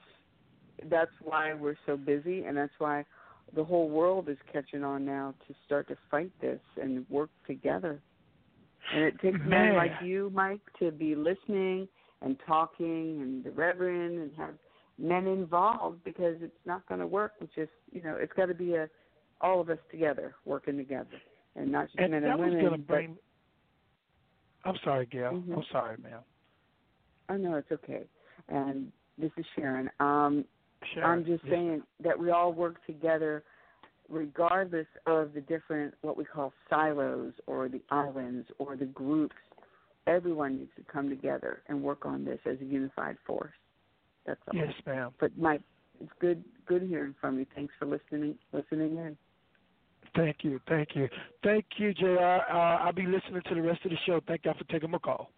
that's 0.90 1.11
why 1.22 1.55
we're 1.55 1.76
so 1.86 1.96
busy 1.96 2.44
and 2.44 2.57
that's 2.57 2.72
why 2.78 3.05
the 3.57 3.64
whole 3.64 3.88
world 3.88 4.28
is 4.28 4.36
catching 4.53 4.84
on 4.84 5.05
now 5.05 5.34
to 5.46 5.55
start 5.64 5.88
to 5.88 5.96
fight 6.11 6.30
this 6.40 6.61
and 6.80 7.07
work 7.09 7.30
together. 7.46 8.01
And 8.94 9.05
it 9.05 9.20
takes 9.20 9.38
men 9.44 9.74
like 9.74 9.92
you, 10.03 10.30
Mike, 10.34 10.61
to 10.78 10.90
be 10.90 11.14
listening 11.14 11.88
and 12.22 12.36
talking 12.46 13.20
and 13.20 13.44
the 13.44 13.51
reverend 13.51 14.18
and 14.18 14.30
have 14.36 14.55
men 14.99 15.26
involved 15.26 16.03
because 16.05 16.36
it's 16.40 16.53
not 16.66 16.86
going 16.88 17.01
to 17.01 17.07
work 17.07 17.32
with 17.40 17.55
just 17.55 17.70
you 17.92 18.03
know 18.03 18.16
it's 18.18 18.32
got 18.32 18.46
to 18.46 18.55
be 18.55 18.74
a 18.74 18.88
all 19.40 19.61
of 19.61 19.70
us 19.70 19.78
together 19.90 20.34
working 20.44 20.76
together 20.76 21.20
and 21.59 21.72
not 21.72 21.86
just 21.86 21.98
And 21.98 22.12
men 22.12 22.22
that 22.22 22.30
and 22.30 22.40
was 22.40 22.50
women. 22.50 22.64
gonna 22.64 22.78
bring 22.78 23.18
I'm 24.64 24.76
sorry, 24.84 25.06
Gail. 25.06 25.32
Mhm. 25.32 25.56
I'm 25.56 25.62
sorry, 25.64 25.96
ma'am. 25.98 26.22
but, 27.28 27.34
oh 27.34 27.36
no, 27.36 27.56
it's 27.56 27.70
okay. 27.72 28.09
And 28.48 28.92
this 29.16 29.30
is 29.36 29.46
Sharon. 29.54 29.90
Um, 30.00 30.44
Sharon, 30.94 31.11
I'm 31.20 31.24
just 31.24 31.44
saying 31.44 31.82
that 32.00 32.18
we 32.18 32.30
all 32.30 32.52
work 32.52 32.84
together, 32.86 33.44
regardless 34.09 34.86
of 35.06 35.32
the 35.34 35.40
different 35.42 35.94
what 36.02 36.16
we 36.16 36.24
call 36.24 36.52
silos 36.68 37.32
or 37.46 37.68
the 37.68 37.82
islands 37.90 38.48
or 38.59 38.76
the 38.76 38.86
groups. 38.86 39.36
Everyone 40.06 40.56
needs 40.59 40.74
to 40.76 40.82
come 40.84 41.09
together 41.11 41.62
and 41.66 41.82
work 41.82 42.06
on 42.06 42.24
this 42.24 42.40
as 42.46 42.59
a 42.61 42.64
unified 42.64 43.18
force. 43.26 43.54
That's 44.24 44.40
all. 44.48 44.54
Yes, 44.54 44.72
ma'am. 44.86 45.12
But 45.20 45.36
Mike, 45.36 45.62
it's 46.00 46.12
good 46.18 46.42
good 46.66 46.82
hearing 46.82 47.14
from 47.20 47.38
you. 47.38 47.46
Thanks 47.54 47.74
for 47.78 47.86
listening 47.86 48.38
listening 48.52 48.96
in. 48.96 49.16
Thank 50.16 50.38
you, 50.42 50.61
thank 50.68 50.88
you, 50.94 51.09
thank 51.42 51.64
you, 51.76 51.94
J.R. 51.94 52.42
Uh, 52.50 52.84
I'll 52.84 52.92
be 52.92 53.06
listening 53.06 53.42
to 53.48 53.54
the 53.54 53.62
rest 53.62 53.84
of 53.84 53.90
the 53.90 53.96
show. 54.06 54.20
Thank 54.26 54.44
y'all 54.44 54.54
for 54.59 54.64
taking 54.64 54.90
my 54.90 54.98
call. 54.98 55.30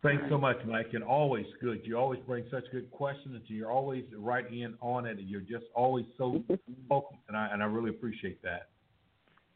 Thanks 0.00 0.22
so 0.28 0.38
much, 0.38 0.58
Mike, 0.64 0.90
and 0.92 1.02
always 1.02 1.46
good. 1.60 1.80
You 1.82 1.98
always 1.98 2.20
bring 2.24 2.44
such 2.52 2.62
good 2.70 2.88
questions, 2.92 3.34
and 3.34 3.42
you're 3.48 3.70
always 3.70 4.04
right 4.16 4.46
in 4.52 4.74
on 4.80 5.06
it, 5.06 5.18
and 5.18 5.28
you're 5.28 5.40
just 5.40 5.64
always 5.74 6.04
so 6.16 6.42
focused, 6.88 7.20
and 7.26 7.36
I 7.36 7.48
and 7.52 7.62
I 7.62 7.66
really 7.66 7.90
appreciate 7.90 8.40
that. 8.42 8.68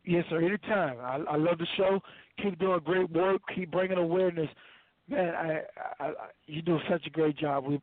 Yes, 0.05 0.25
sir. 0.31 0.45
Anytime. 0.45 0.97
I, 0.99 1.33
I 1.33 1.37
love 1.37 1.59
the 1.59 1.67
show. 1.77 2.01
Keep 2.43 2.59
doing 2.59 2.81
great 2.85 3.09
work. 3.11 3.41
Keep 3.55 3.71
bringing 3.71 3.99
awareness. 3.99 4.49
Man, 5.09 5.33
I, 5.35 5.61
I, 6.01 6.07
I 6.07 6.13
you 6.47 6.61
do 6.61 6.79
such 6.91 7.07
a 7.07 7.11
great 7.11 7.39
job. 7.39 7.65
We, 7.65 7.81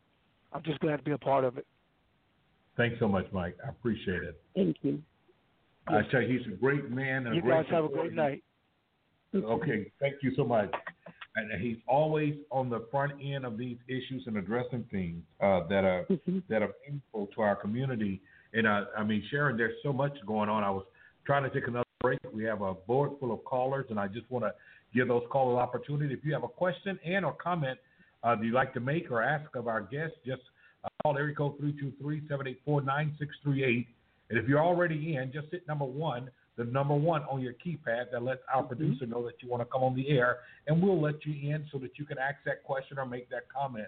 I'm 0.51 0.64
just 0.64 0.80
glad 0.80 0.97
to 0.97 1.03
be 1.03 1.11
a 1.11 1.18
part 1.18 1.45
of 1.45 1.57
it. 1.57 1.65
Thanks 2.76 2.97
so 2.99 3.07
much, 3.07 3.26
Mike. 3.31 3.57
I 3.65 3.69
appreciate 3.69 4.23
it. 4.23 4.41
Thank 4.55 4.77
you. 4.81 5.01
I 5.90 6.02
tell 6.11 6.22
you, 6.22 6.38
he's 6.38 6.48
a 6.48 6.56
great 6.56 6.90
man. 6.90 7.26
And 7.26 7.36
You 7.36 7.41
a 7.41 7.44
great 7.44 7.64
guys 7.64 7.72
have 7.72 7.86
a 7.86 7.90
great 7.90 8.14
night. 8.14 8.44
Okay, 9.36 9.91
thank 9.99 10.16
you 10.22 10.34
so 10.36 10.44
much. 10.44 10.72
And 11.36 11.61
he's 11.61 11.78
always 11.88 12.36
on 12.52 12.70
the 12.70 12.88
front 12.91 13.14
end 13.24 13.45
of 13.45 13.57
these 13.57 13.78
issues 13.88 14.24
and 14.26 14.38
addressing 14.38 14.86
things 14.91 15.22
uh, 15.41 15.61
that 15.70 15.84
are 15.84 16.06
that 16.49 16.61
are 16.61 16.74
painful 16.86 17.28
to 17.36 17.41
our 17.41 17.56
community. 17.56 18.22
And 18.53 18.66
uh, 18.68 18.86
I 18.98 19.03
mean, 19.03 19.24
Sharon, 19.30 19.56
there's 19.56 19.76
so 19.84 19.94
much 19.94 20.14
going 20.26 20.49
on. 20.49 20.64
I 20.64 20.72
was 20.72 20.86
trying 21.26 21.44
to 21.44 21.49
take 21.49 21.68
another 21.68 21.86
break. 22.02 22.20
We 22.34 22.44
have 22.45 22.61
a 22.61 22.74
board 22.74 23.11
full 23.20 23.32
of 23.32 23.44
callers, 23.45 23.86
and 23.90 23.99
I 23.99 24.07
just 24.07 24.30
want 24.32 24.45
to 24.45 24.53
give 24.94 25.07
those 25.07 25.24
callers 25.32 25.60
opportunity. 25.60 26.14
If 26.14 26.26
you 26.26 26.34
have 26.34 26.44
a 26.44 26.48
question 26.48 26.99
and 27.06 27.24
or 27.24 27.34
comment 27.34 27.78
uh, 28.24 28.36
that 28.36 28.44
you'd 28.44 28.53
like 28.53 28.74
to 28.74 28.80
make 28.80 29.11
or 29.11 29.22
ask 29.22 29.56
of 29.56 29.68
our 29.68 29.82
guests, 29.82 30.18
just 30.26 30.41
uh, 30.84 30.90
call 31.03 31.18
area 31.18 31.36
code 31.36 31.60
323-784-9638. 32.68 33.86
And 34.30 34.38
if 34.38 34.47
you're 34.47 34.61
already 34.61 35.15
in, 35.15 35.31
just 35.31 35.47
hit 35.51 35.68
number 35.68 35.85
one, 35.85 36.30
the 36.57 36.65
number 36.65 36.93
one 36.93 37.23
on 37.23 37.41
your 37.41 37.53
keypad 37.53 38.11
that 38.11 38.22
lets 38.22 38.41
our 38.53 38.61
mm-hmm. 38.61 38.68
producer 38.68 39.06
know 39.06 39.23
that 39.26 39.41
you 39.41 39.49
want 39.49 39.61
to 39.61 39.65
come 39.65 39.81
on 39.81 39.95
the 39.95 40.10
air, 40.10 40.39
and 40.68 40.81
we'll 40.81 41.01
let 41.01 41.26
you 41.26 41.53
in 41.53 41.65
so 41.72 41.77
that 41.80 41.97
you 41.97 42.06
can 42.06 42.18
ask 42.18 42.35
that 42.45 42.64
question 42.64 42.99
or 42.99 43.06
make 43.06 43.30
that 43.30 43.43
comment. 43.49 43.88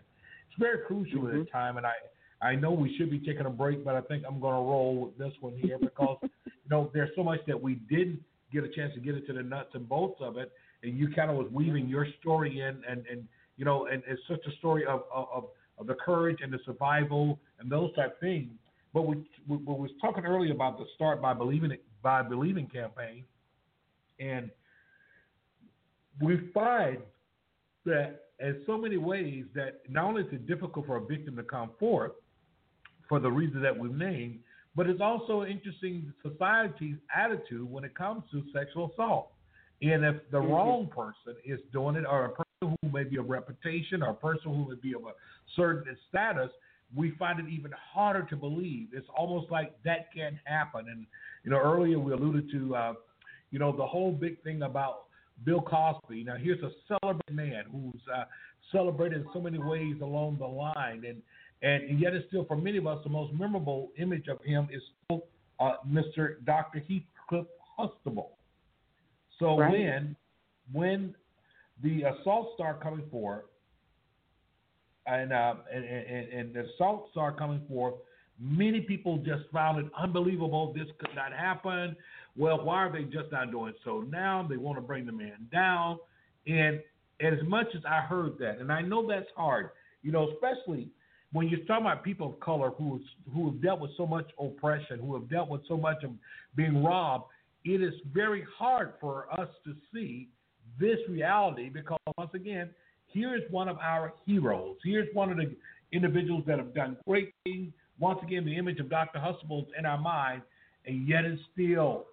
It's 0.50 0.60
very 0.60 0.80
crucial 0.88 1.28
at 1.28 1.34
mm-hmm. 1.34 1.40
this 1.40 1.48
time, 1.52 1.78
and 1.78 1.86
I 1.86 1.94
I 2.42 2.56
know 2.56 2.72
we 2.72 2.96
should 2.98 3.12
be 3.12 3.20
taking 3.20 3.46
a 3.46 3.50
break, 3.52 3.86
but 3.86 3.96
I 3.96 4.02
think 4.02 4.24
I'm 4.28 4.40
going 4.40 4.56
to 4.56 4.62
roll 4.62 4.96
with 5.06 5.18
this 5.18 5.34
one 5.42 5.54
here 5.58 5.78
because 5.82 6.18
you 6.24 6.70
know 6.70 6.90
there's 6.94 7.12
so 7.16 7.24
much 7.24 7.40
that 7.48 7.62
we 7.62 7.76
didn't 7.76 8.20
get 8.52 8.64
a 8.64 8.70
chance 8.70 8.94
to 8.96 9.00
get 9.00 9.16
into 9.16 9.34
the 9.34 9.44
nuts 9.44 9.70
and 9.74 9.88
bolts 9.88 10.20
of 10.22 10.38
it, 10.38 10.52
and 10.84 10.98
you 10.98 11.10
kind 11.14 11.30
of 11.30 11.38
was 11.38 11.48
weaving 11.52 11.88
your 11.88 12.08
story 12.20 12.62
in, 12.62 12.82
and 12.90 13.06
and 13.06 13.28
you 13.58 13.66
know, 13.66 13.88
and 13.88 14.02
it's 14.08 14.22
such 14.28 14.42
a 14.48 14.58
story 14.58 14.86
of 14.86 15.04
of, 15.14 15.46
of 15.78 15.88
the 15.88 15.96
courage 15.96 16.38
and 16.42 16.52
the 16.52 16.60
survival 16.66 17.40
and 17.60 17.72
those 17.72 17.94
type 17.96 18.20
things. 18.20 18.52
But 18.94 19.04
we, 19.04 19.16
we, 19.48 19.58
we 19.58 19.74
was 19.74 19.92
talking 20.02 20.26
earlier 20.26 20.52
about 20.52 20.78
the 20.78 20.86
start 20.96 21.22
by 21.22 21.34
believing 21.34 21.72
it 21.72 21.84
by 22.04 22.24
believing 22.24 22.68
campaign, 22.68 23.24
and 24.20 24.50
we 26.20 26.50
find 26.54 26.98
that 27.86 28.22
in 28.40 28.64
so 28.66 28.78
many 28.78 28.98
ways 28.98 29.46
that 29.54 29.82
not 29.88 30.06
only 30.06 30.24
is 30.24 30.28
it 30.32 30.48
difficult 30.48 30.88
for 30.88 30.98
a 30.98 31.06
victim 31.06 31.36
to 31.36 31.44
come 31.44 31.72
forth, 31.80 32.14
for 33.12 33.20
the 33.20 33.30
reason 33.30 33.62
that 33.62 33.78
we've 33.78 33.94
named. 33.94 34.40
But 34.74 34.88
it's 34.88 35.02
also 35.02 35.44
interesting 35.44 36.14
society's 36.24 36.96
attitude 37.14 37.70
when 37.70 37.84
it 37.84 37.94
comes 37.94 38.24
to 38.32 38.42
sexual 38.54 38.90
assault. 38.94 39.32
And 39.82 40.06
if 40.06 40.16
the 40.32 40.38
Mm-hmm. 40.38 40.52
wrong 40.52 40.88
person 40.88 41.36
is 41.44 41.60
doing 41.74 41.98
it, 41.98 42.06
or 42.10 42.26
a 42.26 42.30
person 42.30 42.78
who 42.82 42.90
may 42.90 43.04
be 43.04 43.18
of 43.18 43.30
reputation, 43.30 44.02
or 44.02 44.12
a 44.12 44.14
person 44.14 44.54
who 44.54 44.70
may 44.70 44.80
be 44.82 44.94
of 44.96 45.02
a 45.02 45.14
certain 45.58 45.98
status, 46.08 46.50
we 46.96 47.12
find 47.12 47.40
it 47.40 47.46
even 47.50 47.72
harder 47.94 48.24
to 48.24 48.36
believe. 48.36 48.90
It's 48.94 49.08
almost 49.16 49.52
like 49.52 49.76
that 49.84 50.14
can't 50.14 50.36
happen. 50.46 50.88
And 50.90 51.06
you 51.44 51.52
know, 51.52 51.58
earlier 51.58 52.00
we 52.00 52.14
alluded 52.14 52.52
to, 52.52 52.76
uh, 52.76 52.94
you 53.52 53.60
know, 53.60 53.76
the 53.76 53.86
whole 53.86 54.12
big 54.12 54.42
thing 54.44 54.64
about 54.64 55.04
Bill 55.46 55.62
Cosby. 55.62 56.24
Now, 56.24 56.36
here's 56.36 56.62
a 56.64 56.72
celebrated 56.88 57.34
man 57.34 57.64
who's 57.72 58.02
uh, 58.14 58.26
celebrated 58.72 59.22
in 59.22 59.28
so 59.34 59.42
many 59.42 59.58
ways 59.58 59.96
along 60.02 60.38
the 60.40 60.48
line, 60.48 61.04
and 61.08 61.22
and 61.64 62.00
yet, 62.00 62.14
it's 62.14 62.28
still 62.28 62.46
for 62.46 62.58
many 62.58 62.78
of 62.78 62.88
us 62.88 63.00
the 63.04 63.10
most 63.10 63.34
memorable 63.34 63.92
image 63.98 64.28
of 64.28 64.42
him 64.44 64.68
is 64.72 64.82
still 65.06 65.26
uh, 65.60 65.74
Mr. 65.88 66.44
Dr. 66.46 66.80
Heathcliff 66.80 67.46
Huxtable. 67.78 68.38
So 69.40 69.58
Right. 69.58 69.72
when 69.72 70.16
when 70.72 71.16
the 71.84 72.04
assaults 72.04 72.54
start 72.56 72.82
coming 72.82 73.08
forth, 73.10 73.46
and, 75.08 75.34
uh, 75.34 75.56
and, 75.74 75.84
and 75.86 76.28
and 76.30 76.54
the 76.54 76.66
assaults 76.74 77.12
are 77.16 77.32
coming 77.32 77.62
forth, 77.68 77.96
many 78.40 78.82
people 78.82 79.18
just 79.18 79.44
found 79.52 79.80
it 79.86 79.92
unbelievable. 79.98 80.74
This 80.74 80.88
could 81.00 81.16
not 81.16 81.34
happen. 81.34 81.96
Well, 82.38 82.64
why 82.64 82.78
are 82.86 82.92
they 82.92 83.04
just 83.04 83.32
not 83.32 83.52
doing 83.52 83.74
so 83.84 84.02
now? 84.02 84.46
They 84.50 84.58
want 84.58 84.78
to 84.78 84.82
bring 84.82 85.06
the 85.06 85.12
man 85.12 85.48
down, 85.52 86.00
and 86.48 86.82
as 87.20 87.40
much 87.46 87.68
as 87.76 87.82
I 87.88 88.02
heard 88.02 88.38
that, 88.40 88.60
and 88.60 88.72
I 88.72 88.82
know 88.82 89.08
that's 89.08 89.30
hard, 89.36 89.70
you 90.02 90.12
know, 90.12 90.30
especially 90.32 90.90
when 91.34 91.48
you're 91.48 91.60
talking 91.62 91.86
about 91.86 92.04
people 92.04 92.30
of 92.30 92.40
color 92.40 92.72
who 92.72 93.00
who 93.34 93.52
have 93.52 93.62
dealt 93.62 93.80
with 93.80 93.92
so 93.98 94.06
much 94.06 94.30
oppression, 94.40 95.00
who 95.00 95.14
have 95.14 95.30
dealt 95.30 95.50
with 95.50 95.62
so 95.68 95.78
much 95.78 96.04
of 96.04 96.12
being 96.56 96.84
robbed, 96.84 97.26
it 97.64 97.82
is 97.82 97.94
very 98.14 98.46
hard 98.58 98.94
for 99.00 99.28
us 99.40 99.50
to 99.66 99.76
see 99.94 100.30
this 100.80 100.98
reality 101.08 101.70
because 101.70 102.00
once 102.18 102.32
again, 102.34 102.70
here 103.14 103.36
is 103.36 103.42
one 103.50 103.68
of 103.68 103.78
our 103.80 104.14
heroes. 104.26 104.78
Here's 104.84 105.08
one 105.14 105.32
of 105.32 105.38
the 105.38 105.56
individuals 105.92 106.44
that 106.48 106.58
have 106.58 106.74
done 106.74 106.98
great 107.08 107.34
things. 107.44 107.72
Once 108.00 108.20
again, 108.24 108.46
the 108.46 108.56
image 108.56 108.80
of 108.80 108.90
Dr. 108.90 109.20
Hustle 109.20 109.62
is 109.62 109.74
in 109.78 109.86
our 109.86 109.98
mind, 109.98 110.42
and 110.86 111.08
yet 111.08 111.26
and 111.26 111.38
still, 111.54 112.06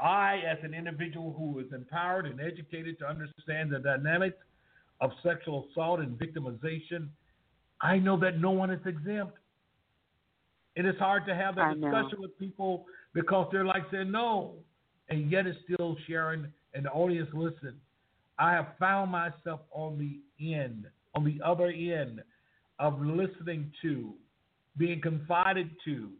I, 0.00 0.42
as 0.48 0.58
an 0.62 0.74
individual 0.74 1.34
who 1.36 1.60
is 1.60 1.66
empowered 1.72 2.26
and 2.26 2.40
educated 2.40 2.98
to 3.00 3.06
understand 3.06 3.70
the 3.70 3.78
dynamics 3.78 4.38
of 5.00 5.10
sexual 5.22 5.68
assault 5.70 6.00
and 6.00 6.18
victimization, 6.18 7.08
I 7.80 7.98
know 7.98 8.18
that 8.18 8.40
no 8.40 8.50
one 8.50 8.70
is 8.70 8.84
exempt. 8.86 9.34
It 10.74 10.86
is 10.86 10.96
hard 10.98 11.26
to 11.26 11.34
have 11.34 11.56
that 11.56 11.80
discussion 11.80 12.20
with 12.20 12.36
people 12.38 12.86
because 13.12 13.48
they're 13.52 13.64
like 13.64 13.84
saying 13.90 14.10
no, 14.10 14.54
and 15.08 15.30
yet 15.30 15.46
it's 15.46 15.58
still 15.64 15.96
sharing 16.06 16.46
and 16.74 16.84
the 16.84 16.90
audience 16.90 17.28
listen. 17.32 17.74
I 18.38 18.52
have 18.52 18.68
found 18.78 19.10
myself 19.10 19.60
on 19.72 19.98
the 19.98 20.20
end, 20.44 20.86
on 21.14 21.24
the 21.24 21.40
other 21.44 21.68
end 21.68 22.22
of 22.78 23.00
listening 23.00 23.72
to, 23.82 24.12
being 24.76 25.00
confided 25.00 25.70
to, 25.84 26.10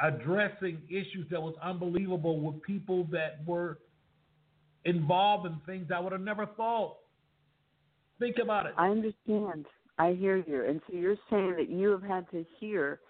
addressing 0.00 0.80
issues 0.88 1.26
that 1.30 1.40
was 1.40 1.54
unbelievable 1.62 2.40
with 2.40 2.62
people 2.62 3.04
that 3.10 3.40
were 3.46 3.78
involved 4.84 5.46
in 5.46 5.58
things 5.66 5.90
I 5.94 6.00
would 6.00 6.12
have 6.12 6.20
never 6.20 6.46
thought. 6.46 6.96
Think 8.18 8.36
about 8.42 8.66
it. 8.66 8.72
I 8.78 8.88
understand. 8.88 9.66
I 9.98 10.12
hear 10.12 10.36
you. 10.46 10.64
And 10.64 10.80
so 10.86 10.96
you're 10.96 11.16
saying 11.30 11.54
that 11.56 11.70
you 11.70 11.90
have 11.90 12.02
had 12.02 12.30
to 12.30 12.44
hear 12.58 13.00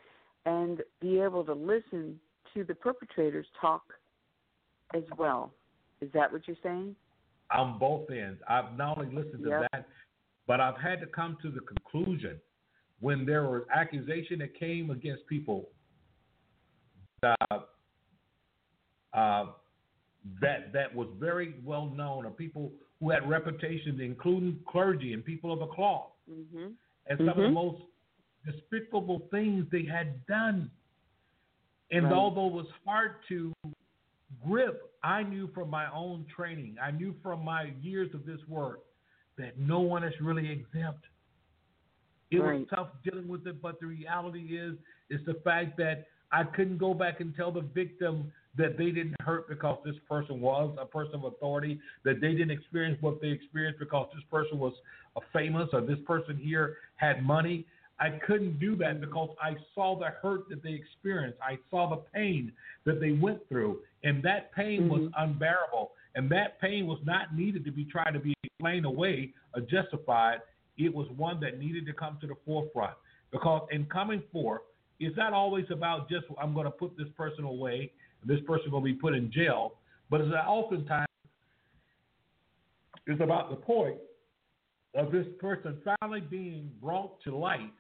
and 0.44 0.80
be 1.00 1.20
able 1.20 1.44
to 1.44 1.52
listen 1.52 2.18
to 2.54 2.64
the 2.64 2.74
perpetrators 2.74 3.46
talk 3.60 3.82
as 4.94 5.02
well. 5.18 5.52
Is 6.00 6.10
that 6.12 6.30
what 6.32 6.46
you're 6.46 6.56
saying? 6.62 6.94
on 7.52 7.78
both 7.78 8.10
ends. 8.10 8.40
I've 8.48 8.76
not 8.76 8.98
only 8.98 9.14
listened 9.14 9.44
to 9.44 9.50
Yep. 9.50 9.68
that, 9.72 9.86
but 10.48 10.60
I've 10.60 10.76
had 10.78 11.00
to 11.00 11.06
come 11.06 11.38
to 11.42 11.50
the 11.50 11.60
conclusion 11.60 12.40
when 12.98 13.24
there 13.24 13.44
were 13.44 13.68
accusation 13.72 14.40
that 14.40 14.54
came 14.58 14.90
against 14.90 15.24
people 15.28 15.68
uh, 17.22 17.34
uh, 19.12 19.46
that 20.40 20.72
that 20.72 20.92
was 20.92 21.08
very 21.20 21.54
well 21.64 21.86
known, 21.86 22.26
or 22.26 22.30
people 22.30 22.72
who 22.98 23.10
had 23.10 23.28
reputations, 23.28 24.00
including 24.00 24.58
clergy 24.66 25.12
and 25.12 25.24
people 25.24 25.52
of 25.52 25.60
the 25.60 25.66
cloth, 25.66 26.10
Mm-hmm. 26.28 26.70
and 27.06 27.18
some 27.18 27.28
of 27.28 27.36
the 27.36 27.42
Mhm. 27.42 27.52
most 27.54 27.82
despicable 28.44 29.20
things 29.30 29.68
they 29.70 29.84
had 29.84 30.26
done. 30.26 30.68
And 31.92 32.06
Right. 32.06 32.12
although 32.12 32.48
it 32.48 32.52
was 32.54 32.70
hard 32.84 33.22
to 33.28 33.52
grip, 34.46 34.92
I 35.02 35.22
knew 35.22 35.48
from 35.54 35.70
my 35.70 35.92
own 35.92 36.26
training, 36.34 36.76
I 36.82 36.90
knew 36.90 37.14
from 37.22 37.44
my 37.44 37.72
years 37.80 38.12
of 38.14 38.26
this 38.26 38.40
work, 38.48 38.80
that 39.38 39.58
no 39.58 39.80
one 39.80 40.02
is 40.02 40.14
really 40.20 40.50
exempt. 40.50 41.04
It 42.30 42.40
Right. 42.40 42.60
was 42.60 42.68
tough 42.68 42.88
dealing 43.04 43.28
with 43.28 43.46
it, 43.46 43.62
but 43.62 43.78
the 43.80 43.86
reality 43.86 44.58
is, 44.58 44.76
is 45.10 45.24
the 45.26 45.34
fact 45.34 45.76
that 45.76 46.08
I 46.32 46.42
couldn't 46.42 46.78
go 46.78 46.92
back 46.92 47.20
and 47.20 47.34
tell 47.36 47.52
the 47.52 47.60
victim 47.60 48.32
that 48.56 48.76
they 48.76 48.90
didn't 48.90 49.20
hurt 49.20 49.48
because 49.48 49.78
this 49.84 49.98
person 50.08 50.40
was 50.40 50.76
a 50.80 50.86
person 50.86 51.16
of 51.16 51.24
authority, 51.24 51.78
that 52.04 52.20
they 52.20 52.32
didn't 52.32 52.50
experience 52.50 53.00
what 53.02 53.20
they 53.20 53.28
experienced 53.28 53.78
because 53.78 54.08
this 54.14 54.24
person 54.24 54.58
was 54.58 54.72
a 55.16 55.20
famous 55.32 55.68
or 55.72 55.82
this 55.82 56.00
person 56.00 56.36
here 56.36 56.78
had 56.96 57.22
money. 57.22 57.66
I 57.98 58.10
couldn't 58.26 58.60
do 58.60 58.76
that 58.76 59.00
because 59.00 59.30
I 59.40 59.54
saw 59.74 59.98
the 59.98 60.06
hurt 60.22 60.48
that 60.50 60.62
they 60.62 60.72
experienced. 60.72 61.38
I 61.40 61.58
saw 61.70 61.88
the 61.88 62.02
pain 62.14 62.52
that 62.84 63.00
they 63.00 63.12
went 63.12 63.46
through, 63.48 63.80
and 64.04 64.22
that 64.22 64.52
pain 64.54 64.88
was 64.88 65.02
mm-hmm. 65.02 65.22
unbearable. 65.22 65.92
And 66.14 66.30
that 66.30 66.60
pain 66.60 66.86
was 66.86 66.98
not 67.04 67.34
needed 67.34 67.64
to 67.66 67.72
be 67.72 67.84
tried 67.84 68.12
to 68.12 68.20
be 68.20 68.34
explained 68.42 68.86
away 68.86 69.32
or 69.54 69.62
justified. 69.62 70.38
It 70.78 70.94
was 70.94 71.06
one 71.16 71.40
that 71.40 71.58
needed 71.58 71.86
to 71.86 71.92
come 71.92 72.18
to 72.20 72.26
the 72.26 72.34
forefront 72.44 72.94
because 73.30 73.66
in 73.70 73.86
coming 73.86 74.22
forth, 74.32 74.62
it's 74.98 75.16
not 75.16 75.32
always 75.32 75.66
about 75.70 76.08
just 76.08 76.24
I'm 76.40 76.54
going 76.54 76.64
to 76.64 76.70
put 76.70 76.96
this 76.96 77.08
person 77.16 77.44
away, 77.44 77.92
and 78.20 78.30
this 78.30 78.40
person 78.46 78.70
going 78.70 78.82
to 78.82 78.92
be 78.92 78.94
put 78.94 79.14
in 79.14 79.30
jail, 79.30 79.74
but 80.10 80.20
it's 80.20 80.32
oftentimes 80.32 81.06
it's 83.06 83.20
about 83.20 83.50
the 83.50 83.56
point 83.56 83.96
of 84.94 85.12
this 85.12 85.26
person 85.38 85.78
finally 86.00 86.20
being 86.20 86.70
brought 86.80 87.20
to 87.22 87.36
light 87.36 87.72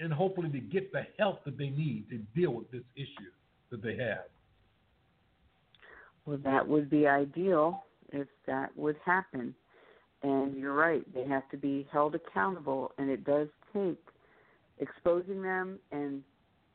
and 0.00 0.12
hopefully 0.12 0.50
to 0.50 0.60
get 0.60 0.92
the 0.92 1.06
help 1.18 1.44
that 1.44 1.58
they 1.58 1.68
need 1.68 2.08
to 2.10 2.18
deal 2.38 2.52
with 2.52 2.70
this 2.70 2.82
issue 2.96 3.30
that 3.70 3.82
they 3.82 3.96
have. 3.96 4.24
Well, 6.26 6.38
that 6.44 6.66
would 6.66 6.90
be 6.90 7.06
ideal 7.06 7.84
if 8.12 8.28
that 8.46 8.76
would 8.76 8.96
happen. 9.04 9.54
And 10.22 10.56
you're 10.56 10.74
right, 10.74 11.02
they 11.14 11.26
have 11.26 11.48
to 11.50 11.56
be 11.56 11.88
held 11.90 12.14
accountable, 12.14 12.92
and 12.98 13.08
it 13.08 13.24
does 13.24 13.48
take 13.72 13.98
exposing 14.78 15.42
them 15.42 15.78
and 15.92 16.22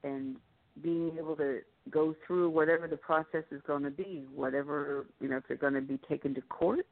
and 0.03 0.35
being 0.81 1.11
able 1.17 1.35
to 1.35 1.59
go 1.89 2.15
through 2.25 2.49
whatever 2.49 2.87
the 2.87 2.97
process 2.97 3.43
is 3.51 3.61
going 3.65 3.83
to 3.83 3.91
be, 3.91 4.25
whatever 4.33 5.05
you 5.19 5.27
know, 5.27 5.37
if 5.37 5.43
they're 5.47 5.57
going 5.57 5.73
to 5.73 5.81
be 5.81 5.99
taken 6.09 6.33
to 6.35 6.41
court. 6.41 6.85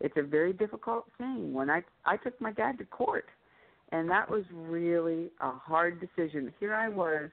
It's 0.00 0.16
a 0.16 0.22
very 0.22 0.52
difficult 0.52 1.06
thing. 1.16 1.52
When 1.54 1.70
I 1.70 1.82
I 2.04 2.16
took 2.16 2.38
my 2.40 2.52
dad 2.52 2.78
to 2.78 2.84
court, 2.84 3.26
and 3.94 4.10
that 4.10 4.28
was 4.28 4.42
really 4.52 5.30
a 5.40 5.52
hard 5.52 6.00
decision. 6.00 6.52
Here 6.58 6.74
I 6.74 6.88
was 6.88 7.30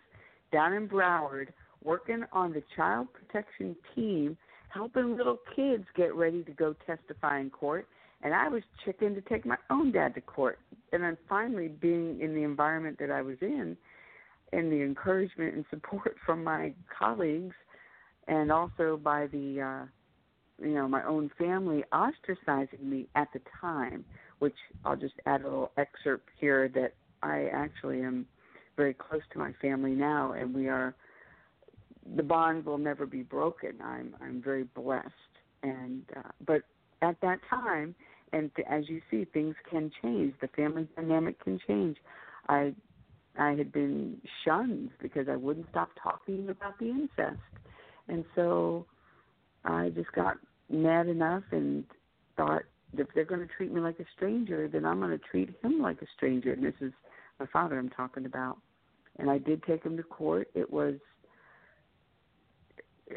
down 0.53 0.73
in 0.73 0.87
Broward 0.87 1.47
working 1.83 2.23
on 2.31 2.53
the 2.53 2.61
child 2.75 3.07
protection 3.13 3.75
team, 3.95 4.37
helping 4.69 5.17
little 5.17 5.39
kids 5.55 5.85
get 5.97 6.13
ready 6.13 6.43
to 6.43 6.51
go 6.51 6.75
testify 6.85 7.39
in 7.39 7.49
court, 7.49 7.87
and 8.21 8.35
I 8.35 8.47
was 8.47 8.61
chicken 8.85 9.15
to 9.15 9.21
take 9.21 9.43
my 9.43 9.57
own 9.71 9.91
dad 9.91 10.13
to 10.13 10.21
court. 10.21 10.59
And 10.93 11.01
then 11.01 11.17
finally 11.27 11.67
being 11.67 12.21
in 12.21 12.35
the 12.35 12.43
environment 12.43 12.99
that 12.99 13.09
I 13.09 13.23
was 13.23 13.37
in 13.41 13.75
and 14.53 14.71
the 14.71 14.83
encouragement 14.83 15.55
and 15.55 15.65
support 15.71 16.15
from 16.27 16.43
my 16.43 16.75
colleagues 16.95 17.55
and 18.27 18.51
also 18.51 18.99
by 19.03 19.25
the 19.27 19.61
uh 19.61 19.85
you 20.61 20.75
know, 20.75 20.87
my 20.87 21.03
own 21.05 21.31
family 21.39 21.83
ostracizing 21.91 22.83
me 22.83 23.07
at 23.15 23.29
the 23.33 23.41
time, 23.59 24.05
which 24.41 24.55
I'll 24.83 24.95
just 24.95 25.13
add 25.27 25.41
a 25.41 25.43
little 25.43 25.71
excerpt 25.77 26.29
here 26.39 26.67
that 26.69 26.93
I 27.21 27.47
actually 27.53 28.01
am 28.01 28.25
very 28.75 28.95
close 28.95 29.21
to 29.33 29.39
my 29.39 29.53
family 29.61 29.91
now 29.91 30.31
and 30.31 30.53
we 30.53 30.67
are 30.67 30.95
the 32.15 32.23
bond 32.23 32.65
will 32.65 32.79
never 32.79 33.05
be 33.05 33.21
broken. 33.21 33.73
I'm 33.83 34.15
I'm 34.19 34.41
very 34.41 34.63
blessed 34.63 35.07
and 35.61 36.01
uh, 36.17 36.29
but 36.47 36.63
at 37.03 37.21
that 37.21 37.39
time 37.47 37.93
and 38.33 38.49
th- 38.55 38.67
as 38.67 38.89
you 38.89 38.99
see 39.11 39.25
things 39.25 39.55
can 39.69 39.91
change. 40.01 40.33
The 40.41 40.47
family 40.47 40.87
dynamic 40.95 41.43
can 41.43 41.59
change. 41.67 41.97
I 42.49 42.73
I 43.37 43.51
had 43.51 43.71
been 43.71 44.17
shunned 44.43 44.89
because 44.99 45.27
I 45.29 45.35
wouldn't 45.35 45.67
stop 45.69 45.89
talking 46.01 46.49
about 46.49 46.79
the 46.79 46.89
incest. 46.89 47.39
And 48.07 48.25
so 48.35 48.87
I 49.63 49.89
just 49.89 50.11
got 50.13 50.37
mad 50.67 51.07
enough 51.07 51.43
and 51.51 51.83
thought 52.35 52.63
if 52.97 53.07
they're 53.15 53.25
going 53.25 53.41
to 53.41 53.53
treat 53.53 53.71
me 53.71 53.79
like 53.79 53.99
a 53.99 54.05
stranger, 54.15 54.67
then 54.67 54.85
I'm 54.85 54.99
going 54.99 55.11
to 55.11 55.23
treat 55.29 55.55
him 55.63 55.81
like 55.81 56.01
a 56.01 56.07
stranger. 56.15 56.53
And 56.53 56.63
this 56.63 56.73
is 56.81 56.91
my 57.39 57.45
father 57.47 57.77
I'm 57.77 57.89
talking 57.89 58.25
about. 58.25 58.57
And 59.17 59.29
I 59.29 59.37
did 59.37 59.63
take 59.63 59.83
him 59.83 59.97
to 59.97 60.03
court. 60.03 60.49
It 60.53 60.71
was 60.71 60.95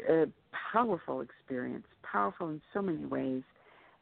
a 0.09 0.25
powerful 0.73 1.21
experience, 1.21 1.85
powerful 2.03 2.49
in 2.49 2.61
so 2.73 2.81
many 2.81 3.05
ways. 3.05 3.43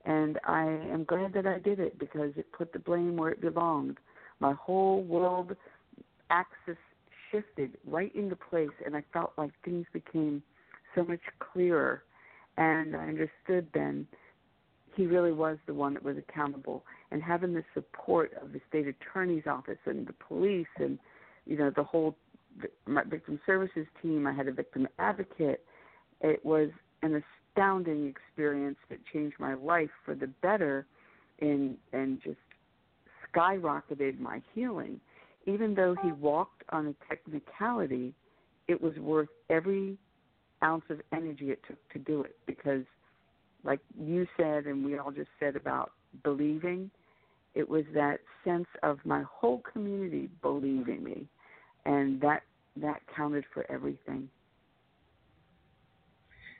And 0.05 0.39
I 0.45 0.63
am 0.63 1.05
glad 1.05 1.33
that 1.33 1.47
I 1.47 1.59
did 1.59 1.79
it 1.79 1.97
because 1.97 2.31
it 2.35 2.51
put 2.51 2.73
the 2.73 2.79
blame 2.79 3.15
where 3.15 3.31
it 3.31 3.41
belonged. 3.41 3.97
My 4.39 4.53
whole 4.53 5.03
world 5.03 5.55
axis 6.29 6.77
shifted 7.31 7.77
right 7.87 8.13
into 8.15 8.35
place, 8.35 8.69
and 8.85 8.95
I 8.95 9.03
felt 9.13 9.33
like 9.37 9.51
things 9.63 9.85
became 9.93 10.43
so 10.93 11.03
much 11.03 11.21
clearer. 11.39 12.03
And 12.57 12.95
I 12.95 13.07
understood 13.07 13.67
then 13.73 14.07
he 14.95 15.05
really 15.05 15.31
was 15.31 15.57
the 15.65 15.73
one 15.73 15.93
that 15.93 16.03
was 16.03 16.17
accountable. 16.17 16.83
And 17.11 17.21
having 17.21 17.53
the 17.53 17.63
support 17.73 18.33
of 18.41 18.53
the 18.53 18.61
state 18.69 18.87
attorney's 18.87 19.47
office 19.47 19.77
and 19.85 20.07
the 20.07 20.13
police 20.13 20.67
and, 20.77 20.99
you 21.45 21.57
know, 21.57 21.71
the 21.75 21.83
whole 21.83 22.15
my 22.85 23.03
victim 23.03 23.39
services 23.45 23.87
team, 24.01 24.27
I 24.27 24.33
had 24.33 24.47
a 24.47 24.51
victim 24.51 24.87
advocate. 24.99 25.65
It 26.21 26.43
was 26.45 26.69
an 27.01 27.21
astounding 27.51 28.07
experience 28.07 28.77
that 28.89 28.99
changed 29.11 29.35
my 29.39 29.55
life 29.55 29.89
for 30.05 30.15
the 30.15 30.27
better 30.27 30.85
and 31.41 31.77
and 31.93 32.21
just 32.23 32.37
skyrocketed 33.35 34.19
my 34.19 34.41
healing. 34.53 34.99
Even 35.45 35.73
though 35.73 35.95
he 36.01 36.11
walked 36.11 36.63
on 36.69 36.87
a 36.87 36.95
technicality, 37.09 38.13
it 38.67 38.81
was 38.81 38.95
worth 38.97 39.29
every 39.49 39.97
ounce 40.63 40.85
of 40.89 41.01
energy 41.11 41.49
it 41.49 41.59
took 41.67 41.77
to 41.89 41.99
do 41.99 42.21
it 42.21 42.35
because 42.45 42.83
like 43.63 43.79
you 43.99 44.27
said 44.37 44.65
and 44.65 44.83
we 44.83 44.97
all 44.97 45.11
just 45.11 45.29
said 45.39 45.55
about 45.55 45.91
believing, 46.23 46.91
it 47.55 47.67
was 47.67 47.83
that 47.93 48.19
sense 48.43 48.67
of 48.81 48.99
my 49.05 49.23
whole 49.29 49.61
community 49.71 50.29
believing 50.41 51.03
me 51.03 51.27
and 51.85 52.19
that 52.21 52.41
that 52.77 53.01
counted 53.15 53.43
for 53.53 53.69
everything. 53.71 54.27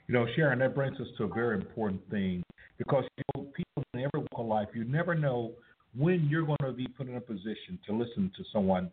You 0.06 0.14
know, 0.14 0.26
Sharon, 0.36 0.58
that 0.60 0.74
brings 0.74 1.00
us 1.00 1.06
to 1.18 1.24
a 1.24 1.28
very 1.28 1.56
important 1.56 2.00
thing 2.10 2.42
because 2.78 3.04
you 3.16 3.24
know, 3.34 3.46
people 3.54 3.82
in 3.94 4.00
every 4.00 4.20
walk 4.20 4.38
of 4.38 4.46
life, 4.46 4.68
you 4.74 4.84
never 4.84 5.14
know 5.14 5.52
when 5.96 6.26
you're 6.28 6.44
going 6.44 6.58
to 6.62 6.72
be 6.72 6.86
put 6.86 7.08
in 7.08 7.16
a 7.16 7.20
position 7.20 7.78
to 7.86 7.96
listen 7.96 8.30
to 8.36 8.44
someone 8.52 8.90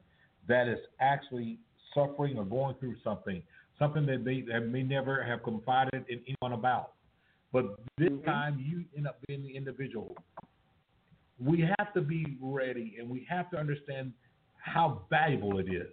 that 0.47 0.67
is 0.67 0.79
actually 0.99 1.59
suffering 1.93 2.37
or 2.37 2.45
going 2.45 2.75
through 2.79 2.95
something, 3.03 3.43
something 3.77 4.05
that 4.05 4.23
they 4.23 4.41
that 4.51 4.61
may 4.61 4.83
never 4.83 5.23
have 5.23 5.43
confided 5.43 6.05
in 6.09 6.19
anyone 6.27 6.57
about. 6.57 6.93
But 7.51 7.77
this 7.97 8.09
mm-hmm. 8.09 8.25
time, 8.25 8.63
you 8.65 8.85
end 8.95 9.07
up 9.07 9.19
being 9.27 9.43
the 9.43 9.55
individual. 9.55 10.15
We 11.39 11.61
have 11.77 11.93
to 11.93 12.01
be 12.01 12.37
ready, 12.39 12.95
and 12.99 13.09
we 13.09 13.25
have 13.29 13.49
to 13.51 13.57
understand 13.57 14.13
how 14.57 15.01
valuable 15.09 15.57
it 15.57 15.67
is 15.67 15.89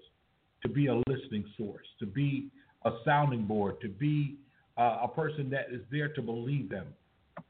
to 0.63 0.69
be 0.69 0.87
a 0.87 0.95
listening 1.09 1.45
source, 1.57 1.87
to 2.01 2.07
be 2.07 2.49
a 2.85 2.91
sounding 3.05 3.45
board, 3.45 3.81
to 3.81 3.89
be 3.89 4.37
uh, 4.77 4.99
a 5.03 5.09
person 5.09 5.51
that 5.51 5.67
is 5.73 5.81
there 5.91 6.09
to 6.09 6.23
believe 6.23 6.69
them 6.69 6.87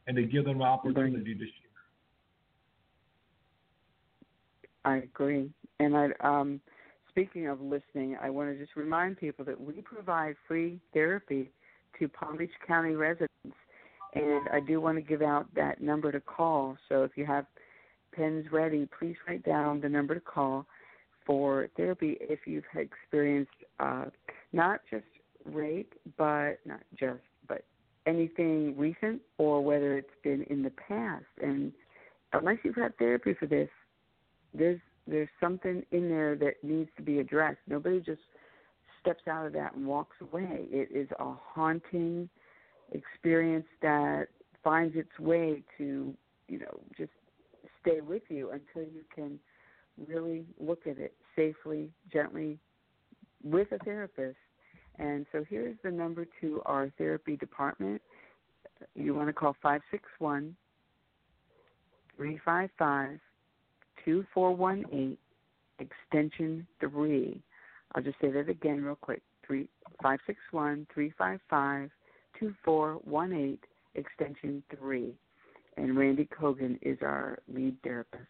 and 0.06 0.16
to 0.16 0.22
give 0.22 0.44
them 0.44 0.56
an 0.56 0.62
opportunity 0.62 1.34
to 1.34 1.40
share. 1.40 1.52
I 4.84 4.96
agree. 4.98 5.50
And 5.80 5.96
I, 5.96 6.08
um, 6.20 6.60
speaking 7.10 7.48
of 7.48 7.60
listening, 7.60 8.16
I 8.22 8.30
want 8.30 8.50
to 8.50 8.58
just 8.58 8.76
remind 8.76 9.18
people 9.18 9.44
that 9.44 9.60
we 9.60 9.74
provide 9.82 10.36
free 10.46 10.80
therapy 10.94 11.50
to 11.98 12.08
Palm 12.08 12.36
Beach 12.38 12.50
County 12.66 12.94
residents. 12.94 13.28
And 14.14 14.48
I 14.52 14.60
do 14.60 14.80
want 14.80 14.96
to 14.96 15.02
give 15.02 15.22
out 15.22 15.46
that 15.54 15.80
number 15.80 16.10
to 16.12 16.20
call. 16.20 16.76
So 16.88 17.04
if 17.04 17.12
you 17.16 17.26
have 17.26 17.46
pens 18.12 18.46
ready, 18.50 18.88
please 18.98 19.16
write 19.26 19.44
down 19.44 19.80
the 19.80 19.88
number 19.88 20.14
to 20.14 20.20
call 20.20 20.66
for 21.26 21.68
therapy 21.76 22.16
if 22.20 22.40
you've 22.46 22.64
experienced 22.74 23.52
uh, 23.80 24.06
not 24.52 24.80
just 24.90 25.04
rape, 25.44 25.94
but 26.16 26.54
not 26.64 26.80
just, 26.98 27.20
but 27.46 27.64
anything 28.06 28.74
recent 28.76 29.20
or 29.36 29.62
whether 29.62 29.98
it's 29.98 30.08
been 30.24 30.42
in 30.44 30.62
the 30.62 30.70
past. 30.70 31.24
And 31.42 31.72
unless 32.32 32.56
you've 32.64 32.76
had 32.76 32.96
therapy 32.98 33.34
for 33.34 33.46
this, 33.46 33.68
there's 34.54 34.80
there's 35.06 35.28
something 35.40 35.82
in 35.90 36.08
there 36.10 36.36
that 36.36 36.62
needs 36.62 36.90
to 36.96 37.02
be 37.02 37.18
addressed. 37.18 37.60
Nobody 37.66 37.98
just 38.00 38.20
steps 39.00 39.22
out 39.26 39.46
of 39.46 39.54
that 39.54 39.74
and 39.74 39.86
walks 39.86 40.16
away. 40.20 40.66
It 40.70 40.90
is 40.94 41.08
a 41.18 41.32
haunting 41.54 42.28
experience 42.92 43.66
that 43.82 44.26
finds 44.64 44.96
its 44.96 45.18
way 45.18 45.62
to, 45.78 46.14
you 46.48 46.58
know, 46.58 46.80
just 46.96 47.12
stay 47.80 48.00
with 48.00 48.22
you 48.28 48.50
until 48.50 48.90
you 48.90 49.02
can 49.14 49.38
really 50.08 50.44
look 50.58 50.86
at 50.86 50.98
it 50.98 51.14
safely, 51.36 51.90
gently, 52.12 52.58
with 53.42 53.70
a 53.72 53.78
therapist 53.84 54.36
and 54.98 55.26
so 55.30 55.44
here's 55.48 55.76
the 55.84 55.90
number 55.90 56.26
to 56.40 56.60
our 56.66 56.90
therapy 56.98 57.36
department. 57.36 58.02
You 58.94 59.14
want 59.14 59.28
to 59.28 59.32
call 59.32 59.54
561 59.62 60.56
355 62.16 63.20
2418, 64.04 65.16
extension 65.78 66.66
3. 66.80 67.42
I'll 67.94 68.02
just 68.02 68.20
say 68.20 68.30
that 68.30 68.48
again 68.48 68.82
real 68.82 68.96
quick 68.96 69.22
561 69.46 70.86
355 70.92 71.90
2418, 72.38 73.58
extension 73.94 74.62
3. 74.78 75.14
And 75.76 75.96
Randy 75.96 76.26
Kogan 76.26 76.78
is 76.82 76.98
our 77.02 77.38
lead 77.52 77.76
therapist. 77.82 78.24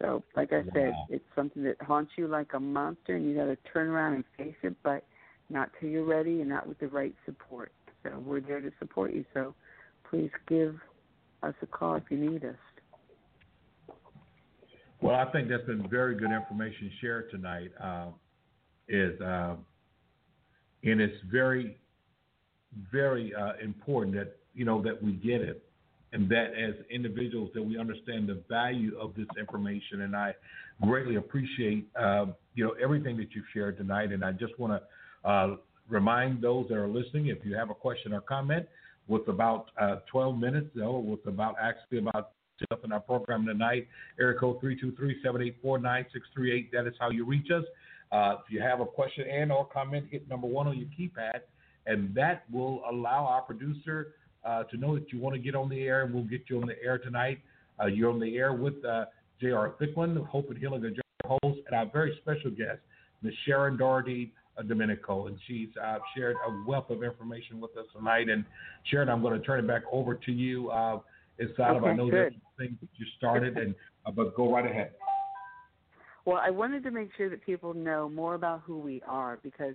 So, 0.00 0.22
like 0.34 0.52
I 0.52 0.62
said, 0.74 0.92
it's 1.08 1.24
something 1.34 1.62
that 1.64 1.80
haunts 1.80 2.12
you 2.16 2.26
like 2.26 2.52
a 2.54 2.60
monster, 2.60 3.16
and 3.16 3.26
you 3.26 3.34
got 3.34 3.46
to 3.46 3.56
turn 3.72 3.88
around 3.88 4.14
and 4.14 4.24
face 4.36 4.56
it. 4.62 4.74
But 4.82 5.04
not 5.48 5.70
till 5.78 5.88
you're 5.88 6.04
ready 6.04 6.40
and 6.40 6.48
not 6.48 6.66
with 6.66 6.78
the 6.78 6.88
right 6.88 7.14
support. 7.24 7.72
So 8.02 8.18
we're 8.24 8.40
there 8.40 8.60
to 8.60 8.70
support 8.78 9.12
you. 9.14 9.24
So 9.34 9.54
please 10.10 10.30
give 10.48 10.76
us 11.42 11.54
a 11.62 11.66
call 11.66 11.96
if 11.96 12.04
you 12.10 12.18
need 12.18 12.44
us. 12.44 12.56
Well, 15.00 15.14
I 15.14 15.30
think 15.30 15.48
that's 15.48 15.64
been 15.64 15.88
very 15.88 16.14
good 16.14 16.30
information 16.30 16.90
shared 17.00 17.30
tonight. 17.30 17.70
Uh, 17.82 18.06
is 18.88 19.20
uh, 19.20 19.56
and 20.84 21.00
it's 21.00 21.16
very, 21.30 21.76
very 22.92 23.34
uh, 23.34 23.52
important 23.62 24.14
that 24.16 24.36
you 24.54 24.64
know 24.64 24.82
that 24.82 25.02
we 25.02 25.12
get 25.12 25.40
it, 25.40 25.62
and 26.12 26.28
that 26.28 26.52
as 26.54 26.74
individuals 26.90 27.50
that 27.54 27.62
we 27.62 27.78
understand 27.78 28.28
the 28.28 28.42
value 28.48 28.96
of 28.98 29.14
this 29.14 29.26
information. 29.38 30.02
And 30.02 30.16
I 30.16 30.34
greatly 30.82 31.16
appreciate 31.16 31.88
uh, 31.98 32.26
you 32.54 32.64
know 32.64 32.74
everything 32.82 33.16
that 33.18 33.28
you've 33.34 33.46
shared 33.52 33.78
tonight. 33.78 34.12
And 34.12 34.24
I 34.24 34.32
just 34.32 34.58
want 34.58 34.72
to 34.72 35.28
uh, 35.28 35.56
remind 35.88 36.42
those 36.42 36.66
that 36.68 36.76
are 36.76 36.88
listening 36.88 37.28
if 37.28 37.38
you 37.44 37.56
have 37.56 37.70
a 37.70 37.74
question 37.74 38.12
or 38.12 38.20
comment 38.20 38.66
with 39.08 39.28
about 39.28 39.70
uh, 39.80 39.96
12 40.10 40.38
minutes, 40.38 40.68
though, 40.74 40.98
with 40.98 41.24
about 41.26 41.54
actually 41.60 41.98
about 41.98 42.32
stuff 42.64 42.80
in 42.84 42.92
our 42.92 43.00
program 43.00 43.46
tonight, 43.46 43.86
area 44.18 44.38
code 44.38 44.60
323-784-9638. 44.60 46.70
That 46.72 46.86
is 46.86 46.94
how 46.98 47.10
you 47.10 47.24
reach 47.24 47.50
us. 47.50 47.64
Uh, 48.12 48.36
if 48.44 48.52
you 48.52 48.60
have 48.60 48.80
a 48.80 48.86
question 48.86 49.26
and 49.28 49.52
or 49.52 49.66
comment, 49.66 50.06
hit 50.10 50.28
number 50.28 50.46
one 50.46 50.66
on 50.66 50.78
your 50.78 50.88
keypad, 50.88 51.40
and 51.86 52.14
that 52.14 52.44
will 52.52 52.82
allow 52.90 53.26
our 53.26 53.42
producer 53.42 54.14
uh, 54.44 54.64
to 54.64 54.76
know 54.76 54.94
that 54.94 55.12
you 55.12 55.18
want 55.18 55.34
to 55.34 55.40
get 55.40 55.54
on 55.54 55.68
the 55.68 55.82
air, 55.82 56.04
and 56.04 56.14
we'll 56.14 56.24
get 56.24 56.42
you 56.48 56.60
on 56.60 56.66
the 56.66 56.80
air 56.82 56.98
tonight. 56.98 57.38
Uh, 57.80 57.86
you're 57.86 58.10
on 58.10 58.20
the 58.20 58.36
air 58.36 58.52
with 58.52 58.84
uh, 58.84 59.06
J.R. 59.40 59.74
Thicklin, 59.80 60.24
Hope 60.26 60.48
and 60.50 60.58
Healing, 60.58 60.82
the 60.82 60.94
host, 61.24 61.60
and 61.66 61.76
our 61.76 61.86
very 61.86 62.18
special 62.22 62.50
guest, 62.50 62.78
Ms. 63.22 63.34
Sharon 63.44 63.76
Daugherty 63.76 64.32
Domenico, 64.66 65.26
and 65.26 65.38
she's 65.46 65.68
uh, 65.82 65.98
shared 66.16 66.36
a 66.46 66.68
wealth 66.68 66.90
of 66.90 67.02
information 67.02 67.60
with 67.60 67.76
us 67.76 67.84
tonight. 67.94 68.28
And 68.28 68.44
Sharon, 68.90 69.08
I'm 69.08 69.20
going 69.20 69.38
to 69.38 69.44
turn 69.44 69.60
it 69.60 69.66
back 69.66 69.82
over 69.92 70.14
to 70.14 70.32
you. 70.32 70.70
Uh, 70.70 71.00
inside 71.38 71.70
okay, 71.70 71.78
of 71.78 71.84
I 71.84 71.94
know 71.94 72.10
good. 72.10 72.34
things 72.58 72.76
that 72.80 72.88
you 72.96 73.06
started, 73.18 73.56
and 73.58 73.74
uh, 74.06 74.10
but 74.10 74.34
go 74.34 74.52
right 74.52 74.64
ahead. 74.64 74.92
Well, 76.24 76.40
I 76.42 76.50
wanted 76.50 76.82
to 76.84 76.90
make 76.90 77.10
sure 77.16 77.30
that 77.30 77.44
people 77.44 77.74
know 77.74 78.08
more 78.08 78.34
about 78.34 78.62
who 78.64 78.78
we 78.78 79.02
are 79.06 79.38
because 79.42 79.74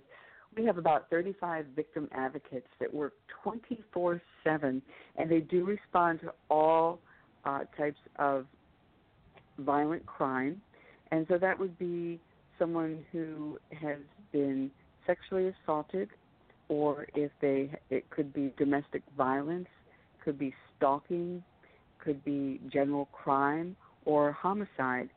we 0.56 0.64
have 0.66 0.78
about 0.78 1.08
35 1.10 1.66
victim 1.74 2.08
advocates 2.12 2.66
that 2.80 2.92
work 2.92 3.14
24 3.42 4.20
7, 4.44 4.82
and 5.16 5.30
they 5.30 5.40
do 5.40 5.64
respond 5.64 6.20
to 6.20 6.32
all 6.50 6.98
uh, 7.44 7.60
types 7.76 7.98
of 8.18 8.46
violent 9.58 10.04
crime. 10.06 10.60
And 11.10 11.26
so 11.28 11.38
that 11.38 11.58
would 11.58 11.78
be 11.78 12.20
someone 12.58 13.04
who 13.12 13.58
has 13.80 13.98
been 14.32 14.70
sexually 15.06 15.52
assaulted, 15.64 16.08
or 16.68 17.06
if 17.14 17.30
they 17.40 17.70
it 17.90 18.08
could 18.10 18.32
be 18.32 18.52
domestic 18.56 19.02
violence, 19.16 19.68
could 20.24 20.38
be 20.38 20.54
stalking, 20.76 21.42
could 21.98 22.24
be 22.24 22.60
general 22.72 23.06
crime 23.06 23.76
or 24.04 24.32
homicide. 24.32 25.08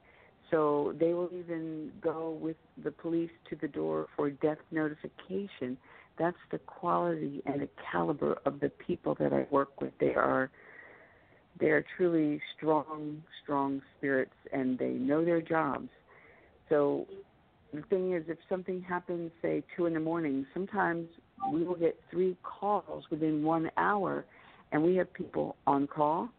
So 0.51 0.93
they 0.99 1.13
will 1.13 1.29
even 1.33 1.91
go 2.01 2.37
with 2.41 2.57
the 2.83 2.91
police 2.91 3.31
to 3.49 3.55
the 3.55 3.67
door 3.67 4.07
for 4.15 4.29
death 4.29 4.59
notification. 4.71 5.77
That's 6.17 6.37
the 6.51 6.59
quality 6.59 7.41
and 7.45 7.61
the 7.61 7.69
caliber 7.91 8.37
of 8.45 8.59
the 8.59 8.69
people 8.69 9.15
that 9.19 9.33
I 9.33 9.47
work 9.51 9.81
with. 9.81 9.93
They 9.99 10.13
are 10.15 10.49
they 11.59 11.67
are 11.67 11.85
truly 11.97 12.41
strong, 12.57 13.23
strong 13.43 13.81
spirits 13.97 14.33
and 14.51 14.77
they 14.77 14.89
know 14.89 15.23
their 15.23 15.41
jobs 15.41 15.89
So 16.69 17.07
the 17.73 17.81
thing 17.83 18.13
is, 18.13 18.23
if 18.27 18.37
something 18.49 18.81
happens, 18.81 19.31
say 19.41 19.63
two 19.75 19.85
in 19.85 19.93
the 19.93 19.99
morning, 19.99 20.45
sometimes 20.53 21.07
we 21.51 21.63
will 21.63 21.75
get 21.75 21.97
three 22.11 22.37
calls 22.43 23.03
within 23.09 23.43
one 23.43 23.69
hour, 23.77 24.25
and 24.71 24.83
we 24.83 24.95
have 24.95 25.13
people 25.13 25.55
on 25.67 25.87
call, 25.87 26.29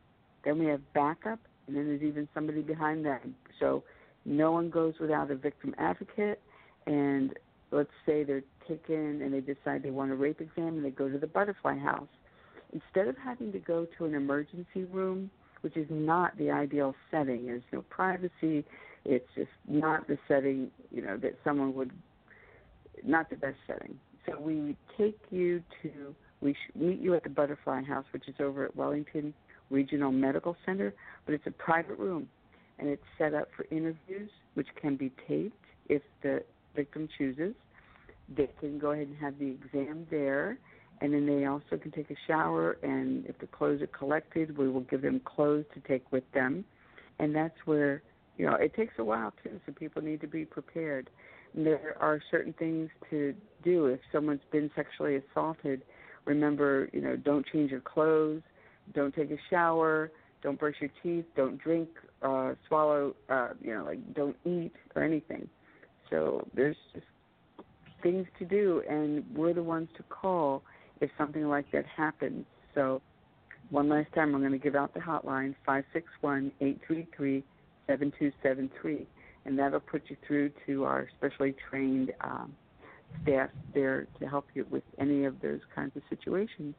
then 0.45 0.59
we 0.59 0.67
have 0.67 0.81
backup, 0.95 1.39
and 1.67 1.77
then 1.77 1.87
there's 1.87 2.03
even 2.03 2.29
somebody 2.35 2.63
behind 2.63 3.05
them. 3.05 3.35
So 3.61 3.85
no 4.27 4.51
one 4.51 4.69
goes 4.69 4.95
without 5.01 5.31
a 5.31 5.37
victim 5.37 5.75
advocate, 5.79 6.41
and 6.87 7.33
let's 7.71 7.91
say 8.05 8.25
they're 8.25 8.43
taken 8.69 9.23
and 9.23 9.33
they 9.33 9.41
decide 9.41 9.83
they 9.83 9.91
want 9.91 10.11
a 10.11 10.15
rape 10.15 10.41
exam 10.41 10.69
and 10.69 10.85
they 10.85 10.91
go 10.91 11.09
to 11.09 11.19
the 11.19 11.27
butterfly 11.27 11.79
house. 11.79 12.09
Instead 12.73 13.07
of 13.07 13.17
having 13.17 13.53
to 13.53 13.61
go 13.61 13.87
to 13.97 14.05
an 14.05 14.15
emergency 14.15 14.85
room, 14.91 15.31
which 15.61 15.77
is 15.77 15.87
not 15.89 16.37
the 16.39 16.51
ideal 16.51 16.95
setting, 17.11 17.47
there's 17.47 17.63
no 17.73 17.83
privacy, 17.83 18.65
it's 19.05 19.29
just 19.37 19.49
not 19.69 20.07
the 20.09 20.19
setting, 20.27 20.71
you 20.91 21.01
know, 21.01 21.17
that 21.17 21.39
someone 21.45 21.73
would 21.75 21.93
not 23.05 23.31
the 23.31 23.37
best 23.37 23.57
setting. 23.67 23.99
So 24.27 24.41
we 24.41 24.77
take 24.99 25.19
you 25.31 25.63
to 25.83 26.15
we 26.43 26.55
meet 26.75 27.01
you 27.01 27.15
at 27.15 27.23
the 27.23 27.31
Butterfly 27.31 27.85
House, 27.85 28.05
which 28.13 28.29
is 28.29 28.35
over 28.41 28.65
at 28.65 28.77
Wellington 28.77 29.33
Regional 29.71 30.13
Medical 30.13 30.57
Center, 30.67 30.93
but 31.25 31.35
it's 31.35 31.47
a 31.47 31.51
private 31.53 31.99
room 31.99 32.29
and 32.79 32.89
it's 32.89 33.03
set 33.19 33.35
up 33.35 33.49
for 33.57 33.67
interviews, 33.71 34.31
which 34.55 34.69
can 34.81 34.97
be 34.97 35.11
taped 35.27 35.57
if 35.89 36.03
the 36.23 36.43
victim 36.75 37.09
chooses. 37.17 37.55
They 38.35 38.49
can 38.61 38.79
go 38.79 38.91
ahead 38.91 39.07
and 39.07 39.17
have 39.19 39.39
the 39.39 39.47
exam 39.47 40.07
there, 40.11 40.59
and 41.01 41.13
then 41.13 41.27
they 41.27 41.45
also 41.45 41.77
can 41.81 41.91
take 41.91 42.11
a 42.11 42.17
shower. 42.27 42.77
And 42.83 43.27
if 43.27 43.39
the 43.39 43.47
clothes 43.47 43.83
are 43.83 43.87
collected, 43.87 44.57
we 44.57 44.69
will 44.69 44.81
give 44.81 45.03
them 45.03 45.21
clothes 45.25 45.65
to 45.75 45.81
take 45.81 46.11
with 46.13 46.25
them. 46.33 46.65
And 47.19 47.35
that's 47.35 47.57
where, 47.65 48.03
you 48.37 48.47
know, 48.47 48.55
it 48.55 48.75
takes 48.75 48.95
a 48.99 49.05
while 49.05 49.33
too, 49.43 49.61
so 49.65 49.73
people 49.73 50.03
need 50.03 50.21
to 50.21 50.27
be 50.27 50.45
prepared. 50.45 51.09
And 51.55 51.65
there 51.67 51.97
are 52.01 52.21
certain 52.31 52.53
things 52.53 52.91
to 53.11 53.35
do 53.65 53.87
if 53.87 54.01
someone's 54.13 54.41
been 54.51 54.71
sexually 54.77 55.17
assaulted. 55.17 55.83
Remember, 56.25 56.91
you 56.93 57.01
know, 57.01 57.17
don't 57.17 57.47
change 57.47 57.71
your 57.71 57.81
clothes, 57.81 58.43
don't 58.95 59.15
take 59.15 59.31
a 59.31 59.39
shower, 59.49 60.11
don't 60.43 60.59
brush 60.59 60.75
your 60.81 60.91
teeth, 61.03 61.25
don't 61.37 61.59
drink, 61.59 61.89
uh, 62.23 62.55
swallow, 62.69 63.15
uh, 63.29 63.51
you 63.61 63.75
know, 63.75 63.85
like 63.85 64.15
don't 64.15 64.37
eat 64.45 64.73
or 64.95 65.03
anything. 65.03 65.49
So 66.11 66.47
there's 66.55 66.77
just 66.95 67.07
things 68.03 68.27
to 68.39 68.45
do, 68.45 68.83
and 68.89 69.25
we're 69.35 69.53
the 69.53 69.63
ones 69.63 69.89
to 69.97 70.03
call 70.05 70.63
if 71.01 71.11
something 71.19 71.49
like 71.49 71.71
that 71.73 71.85
happens. 71.87 72.45
So 72.75 73.03
one 73.71 73.89
last 73.89 74.13
time, 74.15 74.35
I'm 74.35 74.41
going 74.41 74.53
to 74.53 74.59
give 74.59 74.77
out 74.77 74.95
the 74.95 75.01
hotline 75.01 75.55
five 75.65 75.85
six 75.93 76.07
one 76.21 76.53
eight 76.61 76.81
three 76.87 77.07
three 77.17 77.43
seven 77.87 78.13
two 78.19 78.33
seven 78.43 78.71
three, 78.81 79.07
and 79.45 79.59
that'll 79.59 79.81
put 79.81 80.03
you 80.09 80.17
through 80.27 80.53
to 80.67 80.85
our 80.85 81.09
specially 81.19 81.55
trained 81.69 82.13
um, 82.21 82.55
staff 83.23 83.51
there 83.75 84.07
to 84.21 84.29
help 84.29 84.47
you 84.55 84.67
with 84.71 84.85
any 84.99 85.25
of 85.25 85.41
those 85.41 85.61
kinds 85.75 85.93
of 85.97 86.03
situations. 86.09 86.75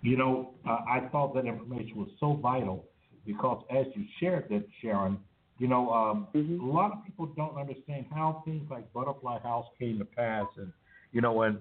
You 0.00 0.16
know, 0.16 0.50
uh, 0.68 0.78
I 0.90 1.08
thought 1.12 1.32
that 1.34 1.46
information 1.46 1.96
was 1.96 2.08
so 2.18 2.34
vital 2.34 2.84
because 3.26 3.62
as 3.70 3.86
you 3.94 4.04
shared 4.20 4.48
that, 4.50 4.64
Sharon, 4.80 5.18
you 5.58 5.68
know, 5.68 5.90
um, 5.92 6.26
mm-hmm. 6.34 6.60
a 6.60 6.72
lot 6.72 6.92
of 6.92 7.04
people 7.04 7.26
don't 7.36 7.56
understand 7.56 8.06
how 8.12 8.42
things 8.44 8.64
like 8.70 8.92
Butterfly 8.92 9.38
House 9.40 9.66
came 9.78 9.98
to 9.98 10.04
pass, 10.04 10.46
and 10.56 10.72
you 11.12 11.20
know, 11.20 11.42
and 11.42 11.58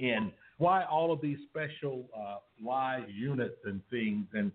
and 0.00 0.32
why 0.58 0.84
all 0.84 1.12
of 1.12 1.20
these 1.20 1.38
special 1.50 2.08
uh, 2.16 2.36
live 2.64 3.10
units 3.10 3.56
and 3.64 3.80
things, 3.90 4.26
and 4.32 4.50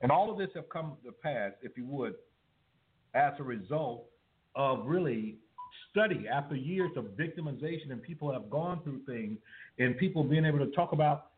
and 0.00 0.12
all 0.12 0.30
of 0.30 0.38
this 0.38 0.48
have 0.54 0.68
come 0.68 0.96
to 1.04 1.12
pass, 1.12 1.52
if 1.62 1.76
you 1.76 1.86
would, 1.86 2.14
as 3.14 3.32
a 3.38 3.42
result 3.42 4.06
of 4.54 4.86
really 4.86 5.36
study 5.90 6.26
after 6.28 6.56
years 6.56 6.90
of 6.96 7.06
victimization, 7.16 7.90
and 7.90 8.02
people 8.02 8.32
have 8.32 8.50
gone 8.50 8.80
through 8.82 9.00
things, 9.06 9.38
and 9.78 9.96
people 9.96 10.22
being 10.24 10.44
able 10.44 10.58
to 10.58 10.70
talk 10.72 10.92
about 10.92 11.30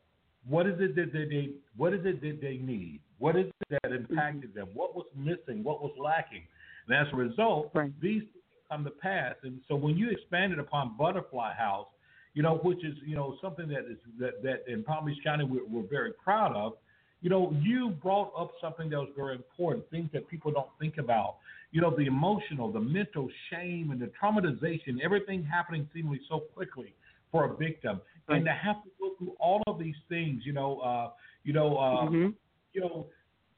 what 0.48 0.66
is 0.66 0.74
it 0.80 0.96
that 0.96 1.12
they 1.12 1.50
what 1.76 1.92
is 1.92 2.00
it 2.04 2.20
that 2.22 2.40
they 2.40 2.56
need? 2.56 3.00
What 3.20 3.36
is 3.36 3.46
it 3.46 3.78
that 3.82 3.92
impacted 3.92 4.54
them? 4.54 4.68
What 4.74 4.96
was 4.96 5.06
missing? 5.14 5.62
What 5.62 5.80
was 5.80 5.92
lacking? 6.02 6.42
And 6.88 6.96
as 6.96 7.12
a 7.12 7.16
result, 7.16 7.70
right. 7.74 7.92
these 8.02 8.22
come 8.68 8.82
to 8.84 8.90
pass. 8.90 9.34
And 9.42 9.60
so 9.68 9.76
when 9.76 9.96
you 9.96 10.10
expanded 10.10 10.58
upon 10.58 10.96
Butterfly 10.98 11.54
House, 11.54 11.86
you 12.34 12.42
know, 12.42 12.60
which 12.62 12.84
is 12.84 12.94
you 13.04 13.16
know 13.16 13.36
something 13.42 13.68
that 13.68 13.80
is 13.90 13.98
that, 14.18 14.42
that 14.42 14.72
in 14.72 14.82
Palm 14.82 15.04
Beach 15.04 15.18
County 15.22 15.44
we're, 15.44 15.66
we're 15.66 15.88
very 15.88 16.12
proud 16.12 16.56
of. 16.56 16.74
You 17.22 17.28
know, 17.28 17.54
you 17.60 17.90
brought 18.02 18.32
up 18.38 18.52
something 18.62 18.88
that 18.90 18.96
was 18.96 19.10
very 19.14 19.34
important, 19.34 19.90
things 19.90 20.08
that 20.14 20.26
people 20.28 20.50
don't 20.50 20.70
think 20.80 20.96
about. 20.96 21.36
You 21.70 21.82
know, 21.82 21.94
the 21.94 22.06
emotional, 22.06 22.72
the 22.72 22.80
mental 22.80 23.28
shame, 23.50 23.90
and 23.90 24.00
the 24.00 24.10
traumatization, 24.20 25.02
everything 25.04 25.44
happening 25.44 25.86
seemingly 25.92 26.20
so 26.30 26.40
quickly 26.54 26.94
for 27.30 27.44
a 27.44 27.56
victim, 27.56 28.00
right. 28.26 28.36
and 28.36 28.46
to 28.46 28.52
have 28.52 28.82
to 28.84 28.90
go 28.98 29.10
through 29.18 29.34
all 29.38 29.62
of 29.66 29.78
these 29.78 29.94
things, 30.08 30.42
you 30.46 30.52
know, 30.52 30.80
uh, 30.80 31.10
you 31.44 31.52
know, 31.52 31.76
uh, 31.76 32.08
mm-hmm. 32.08 32.28
You 32.72 32.80
know, 32.80 33.06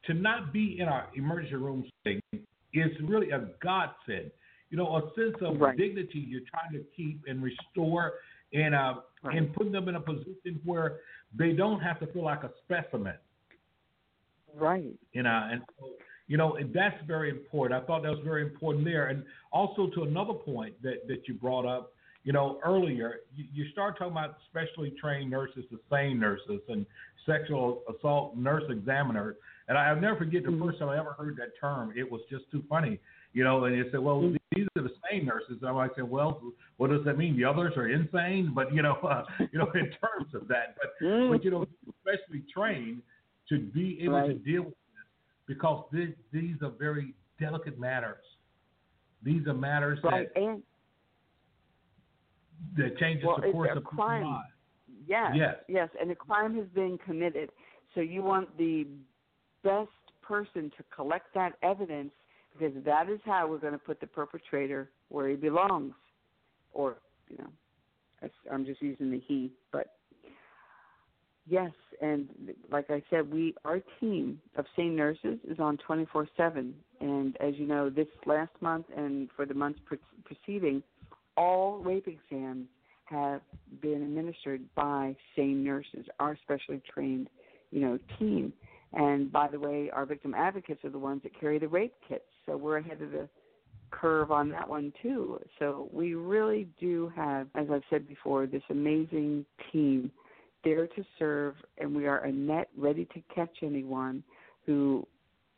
to 0.05 0.13
not 0.13 0.51
be 0.51 0.77
in 0.79 0.87
our 0.87 1.07
emergency 1.15 1.55
room 1.55 1.85
thing 2.03 2.21
is 2.73 2.91
really 3.03 3.31
a 3.31 3.47
godsend. 3.61 4.31
You 4.69 4.77
know, 4.77 4.97
a 4.97 5.01
sense 5.15 5.35
of 5.41 5.59
right. 5.59 5.77
dignity 5.77 6.25
you're 6.27 6.41
trying 6.49 6.73
to 6.73 6.83
keep 6.95 7.21
and 7.27 7.43
restore, 7.43 8.13
and 8.53 8.73
uh, 8.73 8.95
right. 9.23 9.37
and 9.37 9.53
putting 9.53 9.71
them 9.71 9.87
in 9.87 9.95
a 9.95 10.01
position 10.01 10.59
where 10.65 10.99
they 11.37 11.53
don't 11.53 11.79
have 11.79 11.99
to 11.99 12.07
feel 12.07 12.23
like 12.23 12.43
a 12.43 12.51
specimen. 12.63 13.13
Right. 14.55 14.95
You 15.11 15.23
know, 15.23 15.49
and 15.51 15.61
so, 15.79 15.89
you 16.27 16.37
know 16.37 16.57
that's 16.73 16.95
very 17.05 17.29
important. 17.29 17.81
I 17.81 17.85
thought 17.85 18.01
that 18.03 18.09
was 18.09 18.21
very 18.23 18.41
important 18.41 18.85
there, 18.85 19.07
and 19.07 19.23
also 19.51 19.89
to 19.95 20.03
another 20.03 20.33
point 20.33 20.81
that 20.81 21.07
that 21.07 21.27
you 21.27 21.35
brought 21.35 21.65
up 21.65 21.93
you 22.23 22.31
know, 22.31 22.59
earlier, 22.65 23.19
you, 23.35 23.45
you 23.53 23.69
start 23.71 23.97
talking 23.97 24.13
about 24.13 24.37
specially 24.49 24.93
trained 24.99 25.29
nurses, 25.29 25.65
the 25.71 25.79
SANE 25.89 26.19
nurses, 26.19 26.61
and 26.69 26.85
sexual 27.25 27.83
assault 27.93 28.35
nurse 28.35 28.63
examiner. 28.69 29.35
And 29.67 29.77
I'll 29.77 29.99
never 29.99 30.17
forget 30.17 30.43
the 30.43 30.49
mm-hmm. 30.49 30.65
first 30.65 30.79
time 30.79 30.89
I 30.89 30.99
ever 30.99 31.13
heard 31.13 31.37
that 31.37 31.51
term. 31.59 31.93
It 31.95 32.09
was 32.09 32.21
just 32.29 32.45
too 32.51 32.63
funny, 32.69 32.99
you 33.33 33.43
know. 33.43 33.65
And 33.65 33.75
you 33.75 33.85
said, 33.91 33.99
"Well, 33.99 34.21
mm-hmm. 34.21 34.35
these 34.55 34.67
are 34.77 34.83
the 34.83 34.91
SANE 35.09 35.25
nurses." 35.25 35.57
And 35.61 35.69
I'm 35.69 35.75
like, 35.75 35.91
"Well, 35.97 36.41
what 36.77 36.89
does 36.89 37.03
that 37.05 37.17
mean? 37.17 37.37
The 37.37 37.45
others 37.45 37.73
are 37.77 37.87
insane?" 37.89 38.51
But 38.53 38.73
you 38.73 38.81
know, 38.81 38.93
uh, 39.03 39.23
you 39.51 39.59
know, 39.59 39.69
in 39.73 39.85
terms 39.85 40.33
of 40.33 40.47
that, 40.47 40.75
but 40.81 41.05
mm-hmm. 41.05 41.31
but 41.31 41.43
you 41.43 41.51
know, 41.51 41.65
especially 41.89 42.43
trained 42.53 43.01
to 43.49 43.59
be 43.59 43.99
able 44.01 44.13
right. 44.13 44.27
to 44.27 44.33
deal 44.33 44.63
with 44.63 44.73
this 44.73 45.07
because 45.47 45.85
this, 45.91 46.09
these 46.31 46.55
are 46.61 46.71
very 46.71 47.13
delicate 47.39 47.77
matters. 47.77 48.23
These 49.23 49.47
are 49.47 49.53
matters 49.53 49.99
right. 50.03 50.33
that. 50.33 50.41
And- 50.41 50.63
that 52.77 52.97
changes 52.97 53.25
well, 53.25 53.39
the 53.41 53.51
course 53.51 53.69
of 53.75 53.83
crime. 53.83 54.43
Yes, 55.07 55.31
yes, 55.35 55.55
yes, 55.67 55.89
and 55.99 56.11
a 56.11 56.15
crime 56.15 56.55
has 56.57 56.67
been 56.73 56.97
committed. 57.05 57.49
So 57.93 58.01
you 58.01 58.21
want 58.21 58.57
the 58.57 58.87
best 59.63 59.89
person 60.21 60.71
to 60.77 60.83
collect 60.95 61.33
that 61.33 61.53
evidence 61.61 62.11
because 62.57 62.73
that 62.85 63.09
is 63.09 63.19
how 63.25 63.47
we're 63.47 63.57
going 63.57 63.73
to 63.73 63.79
put 63.79 63.99
the 63.99 64.07
perpetrator 64.07 64.89
where 65.09 65.29
he 65.29 65.35
belongs, 65.35 65.93
or 66.73 66.97
you 67.29 67.37
know, 67.37 68.29
I'm 68.51 68.65
just 68.65 68.81
using 68.81 69.11
the 69.11 69.19
he, 69.27 69.51
but 69.71 69.95
yes, 71.47 71.71
and 72.01 72.29
like 72.71 72.89
I 72.89 73.03
said, 73.09 73.31
we 73.31 73.55
our 73.65 73.81
team 73.99 74.39
of 74.55 74.65
SANE 74.75 74.95
nurses 74.95 75.39
is 75.47 75.59
on 75.59 75.77
24/7, 75.87 76.73
and 77.01 77.37
as 77.41 77.55
you 77.55 77.65
know, 77.65 77.89
this 77.89 78.07
last 78.25 78.53
month 78.61 78.85
and 78.95 79.29
for 79.35 79.45
the 79.45 79.53
months 79.53 79.79
pre- 79.85 79.97
preceding 80.23 80.83
all 81.37 81.77
rape 81.77 82.07
exams 82.07 82.67
have 83.05 83.41
been 83.81 84.01
administered 84.01 84.61
by 84.75 85.15
SANE 85.35 85.63
nurses, 85.63 86.05
our 86.19 86.37
specially 86.43 86.81
trained, 86.91 87.29
you 87.71 87.81
know, 87.81 87.99
team. 88.19 88.53
And 88.93 89.31
by 89.31 89.47
the 89.47 89.59
way, 89.59 89.89
our 89.91 90.05
victim 90.05 90.33
advocates 90.35 90.83
are 90.85 90.89
the 90.89 90.99
ones 90.99 91.21
that 91.23 91.39
carry 91.39 91.59
the 91.59 91.67
rape 91.67 91.95
kits, 92.07 92.25
so 92.45 92.55
we're 92.55 92.77
ahead 92.77 93.01
of 93.01 93.11
the 93.11 93.27
curve 93.91 94.31
on 94.31 94.49
that 94.49 94.67
one 94.67 94.93
too. 95.01 95.39
So 95.59 95.89
we 95.91 96.15
really 96.15 96.67
do 96.79 97.11
have, 97.15 97.47
as 97.55 97.67
I've 97.71 97.83
said 97.89 98.07
before, 98.07 98.45
this 98.47 98.63
amazing 98.69 99.45
team 99.71 100.11
there 100.63 100.87
to 100.87 101.03
serve, 101.19 101.55
and 101.77 101.95
we 101.95 102.07
are 102.07 102.19
a 102.19 102.31
net 102.31 102.69
ready 102.77 103.05
to 103.13 103.21
catch 103.33 103.57
anyone 103.61 104.23
who 104.65 105.05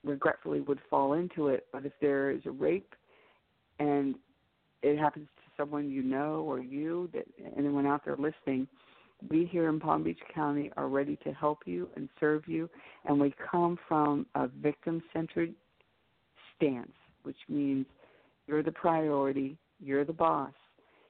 regretfully 0.03 0.61
would 0.61 0.80
fall 0.89 1.14
into 1.14 1.47
it. 1.47 1.68
But 1.72 1.85
if 1.85 1.93
there 2.02 2.31
is 2.31 2.41
a 2.45 2.52
rape 2.52 2.93
and 3.80 4.15
it 4.81 4.97
happens 4.97 5.27
someone 5.57 5.90
you 5.90 6.03
know 6.03 6.45
or 6.48 6.60
you, 6.60 7.10
that 7.14 7.26
anyone 7.57 7.86
out 7.86 8.03
there 8.06 8.15
listening, 8.15 8.68
we 9.30 9.45
here 9.45 9.69
in 9.69 9.80
Palm 9.80 10.03
Beach 10.03 10.19
County 10.34 10.72
are 10.77 10.88
ready 10.88 11.18
to 11.23 11.32
help 11.32 11.60
you 11.65 11.90
and 11.95 12.10
serve 12.19 12.44
you, 12.48 12.69
and 13.06 13.19
we 13.19 13.34
come 13.52 13.77
from 13.88 14.26
a 14.36 14.48
victim 14.48 15.02
centered 15.14 15.53
stance, 16.56 16.91
which 17.23 17.38
means 17.49 17.86
you're 18.48 18.64
the 18.64 18.72
priority, 18.72 19.57
you're 19.80 20.06
the 20.06 20.14
boss. 20.14 20.53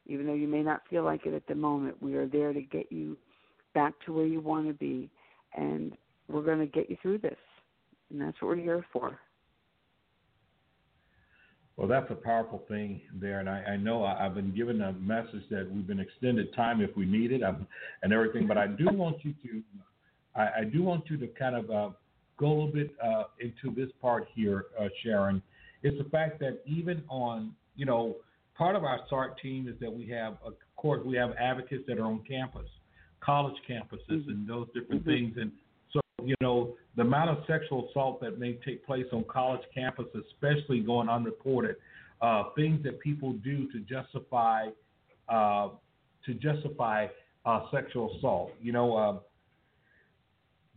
Even 0.08 0.28
though 0.28 0.34
you 0.34 0.48
may 0.48 0.62
not 0.62 0.82
feel 0.90 1.04
like 1.04 1.26
it 1.26 1.34
at 1.34 1.48
the 1.48 1.56
moment, 1.56 2.02
we 2.02 2.16
are 2.16 2.28
there 2.28 2.54
to 2.54 2.62
get 2.62 2.92
you 2.92 3.18
back 3.74 3.94
to 4.06 4.14
where 4.14 4.28
you 4.28 4.40
want 4.40 4.68
to 4.68 4.74
be, 4.74 5.10
and 5.56 5.94
we're 6.30 6.44
going 6.44 6.60
to 6.60 6.66
get 6.66 6.90
you 6.90 6.98
through 7.02 7.18
this. 7.18 7.38
And 8.12 8.22
that's 8.22 8.40
what 8.40 8.50
we're 8.50 8.56
here 8.58 8.86
for. 8.94 9.20
Well, 11.78 11.90
that's 11.90 12.10
a 12.10 12.16
powerful 12.16 12.64
thing 12.70 13.02
there, 13.14 13.42
and 13.42 13.50
I, 13.50 13.62
I 13.64 13.78
know 13.78 14.06
I, 14.06 14.24
have 14.24 14.36
been 14.36 14.56
given 14.56 14.82
a 14.82 14.94
message 14.94 15.44
that 15.52 15.70
we've 15.70 15.86
been 15.86 16.00
extended 16.00 16.54
time 16.56 16.82
if 16.82 16.96
we 16.96 17.06
need 17.06 17.34
it, 17.34 17.44
um, 17.44 17.68
and 18.02 18.14
everything. 18.14 18.48
But 18.48 18.58
I 18.58 18.68
do 18.68 18.86
want 18.92 19.18
you 19.26 19.34
to, 19.44 19.62
I, 20.36 20.62
I 20.62 20.64
do 20.64 20.84
want 20.84 21.10
you 21.10 21.18
to 21.18 21.28
kind 21.28 21.56
of 21.56 21.70
uh, 21.70 21.90
go 22.38 22.46
a 22.46 22.48
little 22.48 22.72
bit 22.72 22.96
uh, 23.04 23.24
into 23.42 23.76
this 23.76 23.92
part 24.02 24.28
here, 24.34 24.68
uh, 24.80 24.88
Sharon. 25.04 25.42
It's 25.84 25.98
the 26.02 26.10
fact 26.10 26.40
that 26.40 26.62
even 26.66 27.04
on, 27.10 27.54
you 27.76 27.86
know, 27.86 28.16
part 28.58 28.78
of 28.78 28.86
our 28.86 29.02
SART 29.10 29.38
team 29.42 29.68
is 29.68 29.78
that 29.82 29.92
we 29.92 30.08
have, 30.10 30.38
of 30.46 30.54
course, 30.78 31.02
we 31.06 31.18
have 31.18 31.32
advocates 31.38 31.84
that 31.88 32.00
are 32.00 32.06
on 32.06 32.24
campus, 32.26 32.70
college 33.20 33.56
campuses, 33.70 34.00
mm-hmm. 34.10 34.30
and 34.30 34.48
those 34.48 34.68
different 34.68 35.02
mm-hmm. 35.02 35.10
things, 35.10 35.38
and 35.38 35.52
you 36.26 36.36
know, 36.42 36.76
the 36.96 37.02
amount 37.02 37.30
of 37.30 37.38
sexual 37.48 37.90
assault 37.90 38.22
that 38.22 38.40
may 38.40 38.54
take 38.66 38.86
place 38.86 39.06
on 39.12 39.24
college 39.26 39.62
campuses, 39.76 40.24
especially 40.34 40.80
going 40.80 41.10
unreported, 41.10 41.76
uh, 42.22 42.46
things 42.56 42.82
that 42.84 43.00
people 43.00 43.34
do 43.34 43.70
to 43.72 43.80
justify 43.80 44.68
uh, 45.30 45.70
to 46.26 46.34
justify 46.36 47.08
uh, 47.46 47.62
sexual 47.72 48.16
assault. 48.18 48.52
You 48.62 48.72
know, 48.72 48.96
uh, 48.96 49.20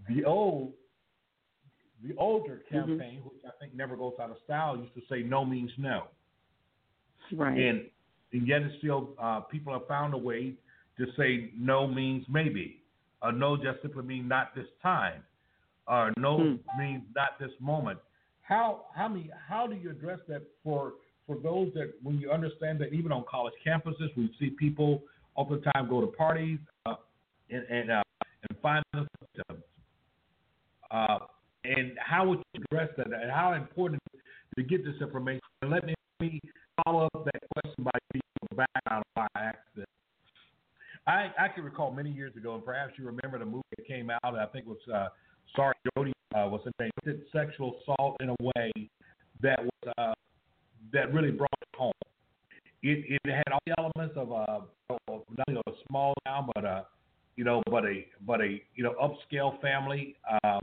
the 0.08 0.24
old 0.24 0.72
the 2.02 2.14
older 2.16 2.62
mm-hmm. 2.72 2.74
campaign, 2.74 3.18
mm-hmm. 3.18 3.28
which 3.28 3.42
I 3.46 3.50
think 3.60 3.74
never 3.74 3.96
goes 3.96 4.14
out 4.20 4.30
of 4.30 4.36
style, 4.44 4.76
used 4.76 4.94
to 4.94 5.02
say 5.08 5.22
"no 5.22 5.44
means 5.44 5.70
no," 5.78 6.04
right? 7.34 7.56
And, 7.56 7.86
and 8.32 8.46
yet, 8.46 8.62
it's 8.62 8.76
still 8.78 9.10
uh, 9.20 9.40
people 9.40 9.72
have 9.72 9.86
found 9.86 10.14
a 10.14 10.18
way 10.18 10.54
to 10.98 11.06
say 11.16 11.50
"no" 11.56 11.86
means 11.86 12.24
maybe. 12.28 12.82
Uh, 13.20 13.32
no 13.32 13.56
just 13.56 13.82
simply 13.82 14.04
means 14.04 14.28
not 14.28 14.54
this 14.54 14.68
time 14.80 15.24
or 15.88 16.12
no 16.16 16.38
hmm. 16.38 16.80
means 16.80 17.02
not 17.16 17.38
this 17.40 17.50
moment. 17.60 17.98
How 18.42 18.84
how 18.94 19.08
many 19.08 19.30
how 19.48 19.66
do 19.66 19.74
you 19.74 19.90
address 19.90 20.20
that 20.28 20.42
for 20.62 20.94
for 21.26 21.36
those 21.36 21.72
that 21.74 21.92
when 22.02 22.18
you 22.18 22.30
understand 22.30 22.80
that 22.80 22.92
even 22.92 23.12
on 23.12 23.24
college 23.28 23.54
campuses 23.66 24.08
we 24.16 24.30
see 24.38 24.50
people 24.50 25.02
all 25.34 25.44
the 25.44 25.62
time 25.72 25.88
go 25.88 26.00
to 26.00 26.06
parties 26.08 26.58
uh, 26.86 26.94
and 27.50 27.64
and, 27.68 27.90
uh, 27.90 28.02
and 28.48 28.58
find 28.60 28.84
themselves. 28.92 29.64
Uh, 30.90 31.18
and 31.64 31.92
how 31.98 32.26
would 32.26 32.38
you 32.54 32.62
address 32.70 32.88
that? 32.96 33.06
And 33.06 33.30
how 33.30 33.52
important 33.52 34.00
to 34.56 34.62
get 34.62 34.84
this 34.84 34.94
information? 35.00 35.40
And 35.62 35.70
let 35.70 35.84
me 35.84 35.94
follow 36.84 37.08
up 37.14 37.24
that 37.24 37.42
question 37.54 37.84
by 37.84 37.90
giving 38.12 38.22
you 38.42 38.56
background 38.56 39.04
I 39.16 39.26
asked. 39.36 39.88
I, 41.06 41.32
I 41.38 41.48
can 41.48 41.64
recall 41.64 41.90
many 41.90 42.10
years 42.10 42.36
ago, 42.36 42.54
and 42.54 42.64
perhaps 42.64 42.92
you 42.98 43.06
remember 43.06 43.38
the 43.38 43.46
movie 43.46 43.62
that 43.76 43.86
came 43.86 44.10
out. 44.10 44.20
I 44.24 44.46
think 44.46 44.66
it 44.66 44.68
was 44.68 44.78
uh, 44.94 45.08
sorry, 45.54 45.74
Jody 45.96 46.12
uh, 46.34 46.48
was 46.48 46.60
name, 46.80 46.90
sexual 47.32 47.76
assault 47.82 48.16
in 48.20 48.30
a 48.30 48.36
way 48.40 48.72
that 49.42 49.60
was 49.62 49.94
uh, 49.98 50.14
that 50.92 51.12
really 51.12 51.30
brought 51.30 51.50
it 51.60 51.76
home. 51.76 51.92
It, 52.82 53.18
it 53.24 53.32
had 53.32 53.52
all 53.52 53.60
the 53.66 53.74
elements 53.78 54.16
of 54.16 54.30
a 54.30 54.64
not 55.36 55.48
only 55.48 55.60
a 55.66 55.72
small 55.88 56.14
town, 56.26 56.48
but 56.54 56.64
a 56.64 56.86
you 57.36 57.44
know, 57.44 57.62
but 57.70 57.84
a 57.84 58.06
but 58.26 58.40
a 58.40 58.60
you 58.74 58.82
know 58.82 58.94
upscale 59.02 59.60
family, 59.60 60.16
uh, 60.44 60.60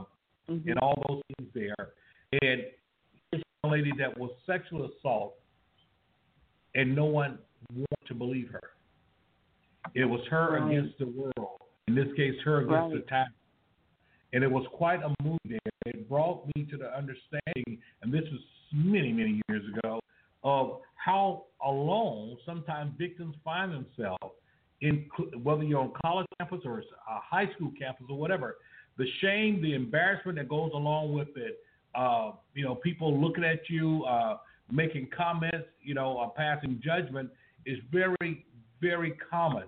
mm-hmm. 0.48 0.68
and 0.68 0.78
all 0.78 0.94
those 1.08 1.22
things 1.36 1.50
there. 1.54 1.88
And 2.42 2.62
this 3.32 3.42
lady 3.64 3.92
that 3.98 4.16
was 4.18 4.30
sexual 4.46 4.90
assault, 4.90 5.34
and 6.74 6.94
no 6.94 7.06
one 7.06 7.38
wanted 7.72 8.08
to 8.08 8.14
believe 8.14 8.48
her. 8.50 8.70
It 9.94 10.04
was 10.04 10.20
her 10.30 10.58
right. 10.60 10.70
against 10.70 10.98
the 10.98 11.06
world. 11.06 11.60
In 11.88 11.94
this 11.94 12.08
case, 12.16 12.34
her 12.44 12.58
against 12.58 12.72
right. 12.72 12.92
the 12.94 13.00
tax 13.08 13.30
and 14.36 14.44
it 14.44 14.52
was 14.52 14.66
quite 14.74 15.00
a 15.02 15.14
movie 15.24 15.38
there. 15.46 15.58
It 15.86 16.10
brought 16.10 16.44
me 16.54 16.66
to 16.70 16.76
the 16.76 16.94
understanding, 16.94 17.78
and 18.02 18.12
this 18.12 18.24
was 18.30 18.40
many, 18.70 19.10
many 19.10 19.40
years 19.48 19.62
ago, 19.74 19.98
of 20.44 20.80
how 20.96 21.44
alone 21.64 22.36
sometimes 22.44 22.92
victims 22.98 23.34
find 23.42 23.72
themselves 23.72 24.34
in 24.82 25.06
whether 25.42 25.62
you're 25.62 25.80
on 25.80 25.92
college 26.04 26.26
campus 26.38 26.60
or 26.66 26.80
a 26.80 26.84
high 27.08 27.50
school 27.54 27.72
campus 27.78 28.04
or 28.10 28.18
whatever. 28.18 28.56
The 28.98 29.06
shame, 29.22 29.62
the 29.62 29.72
embarrassment 29.72 30.36
that 30.36 30.50
goes 30.50 30.70
along 30.74 31.14
with 31.14 31.28
it. 31.34 31.60
Uh, 31.94 32.32
you 32.52 32.62
know, 32.62 32.74
people 32.74 33.18
looking 33.18 33.42
at 33.42 33.70
you, 33.70 34.04
uh, 34.04 34.36
making 34.70 35.08
comments, 35.16 35.68
you 35.80 35.94
know, 35.94 36.30
passing 36.36 36.78
judgment 36.84 37.30
is 37.64 37.78
very, 37.90 38.44
very 38.82 39.12
common. 39.30 39.64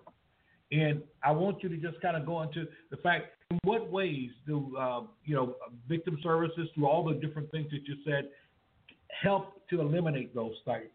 And 0.71 1.03
I 1.23 1.33
want 1.33 1.63
you 1.63 1.69
to 1.71 1.77
just 1.77 2.01
kind 2.03 2.17
of 2.17 2.27
go 2.27 2.43
into 2.43 2.67
the 2.91 2.99
fact 2.99 3.29
in 3.51 3.59
what 3.65 3.91
ways 3.91 4.31
do 4.47 4.77
uh, 4.77 5.03
you 5.25 5.35
know 5.35 5.57
victim 5.89 6.19
services 6.23 6.69
through 6.75 6.87
all 6.87 7.05
the 7.05 7.15
different 7.15 7.51
things 7.51 7.71
that 7.71 7.81
you 7.87 7.97
said 8.05 8.29
help 9.23 9.67
to 9.71 9.81
eliminate 9.81 10.35
those 10.35 10.55
things, 10.65 10.91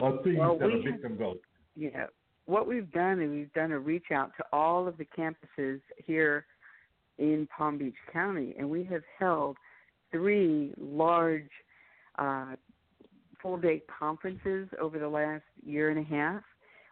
uh, 0.00 0.12
things 0.22 0.38
well, 0.38 0.56
that 0.58 0.70
a 0.70 0.82
victim 0.82 1.16
goes? 1.16 1.38
Yeah, 1.74 2.06
what 2.46 2.68
we've 2.68 2.90
done 2.92 3.20
is 3.20 3.30
we've 3.30 3.52
done 3.52 3.72
a 3.72 3.78
reach 3.78 4.06
out 4.12 4.32
to 4.36 4.44
all 4.52 4.86
of 4.86 4.96
the 4.96 5.06
campuses 5.06 5.80
here 5.96 6.46
in 7.18 7.48
Palm 7.56 7.78
Beach 7.78 7.94
County, 8.12 8.54
and 8.58 8.68
we 8.68 8.84
have 8.84 9.02
held 9.18 9.56
three 10.12 10.72
large 10.78 11.50
uh, 12.18 12.54
full 13.42 13.56
day 13.56 13.82
conferences 13.98 14.68
over 14.80 14.98
the 14.98 15.08
last 15.08 15.44
year 15.64 15.90
and 15.90 15.98
a 15.98 16.08
half 16.08 16.42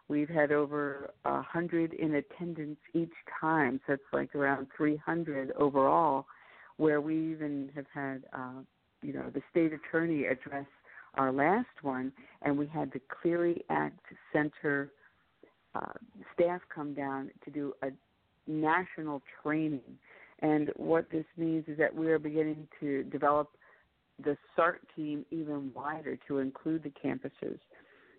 We've 0.09 0.29
had 0.29 0.51
over 0.51 1.11
a 1.23 1.41
hundred 1.41 1.93
in 1.93 2.15
attendance 2.15 2.79
each 2.93 3.13
time, 3.39 3.79
so 3.85 3.93
it's 3.93 4.03
like 4.11 4.33
around 4.35 4.67
300 4.75 5.51
overall. 5.51 6.25
Where 6.77 6.99
we 6.99 7.31
even 7.31 7.69
have 7.75 7.85
had, 7.93 8.23
uh, 8.33 8.61
you 9.01 9.13
know, 9.13 9.29
the 9.33 9.41
state 9.51 9.71
attorney 9.73 10.25
address 10.25 10.65
our 11.15 11.31
last 11.31 11.67
one, 11.81 12.11
and 12.41 12.57
we 12.57 12.67
had 12.67 12.91
the 12.91 13.01
Clery 13.01 13.61
Act 13.69 13.99
Center 14.31 14.91
uh, 15.75 15.93
staff 16.33 16.61
come 16.73 16.93
down 16.93 17.29
to 17.43 17.51
do 17.51 17.73
a 17.83 17.89
national 18.47 19.21
training. 19.43 19.81
And 20.41 20.71
what 20.77 21.11
this 21.11 21.25
means 21.37 21.65
is 21.67 21.77
that 21.77 21.93
we 21.93 22.07
are 22.07 22.19
beginning 22.19 22.67
to 22.79 23.03
develop 23.03 23.49
the 24.23 24.37
SART 24.55 24.81
team 24.95 25.25
even 25.31 25.71
wider 25.75 26.17
to 26.27 26.39
include 26.39 26.83
the 26.83 26.91
campuses. 26.91 27.59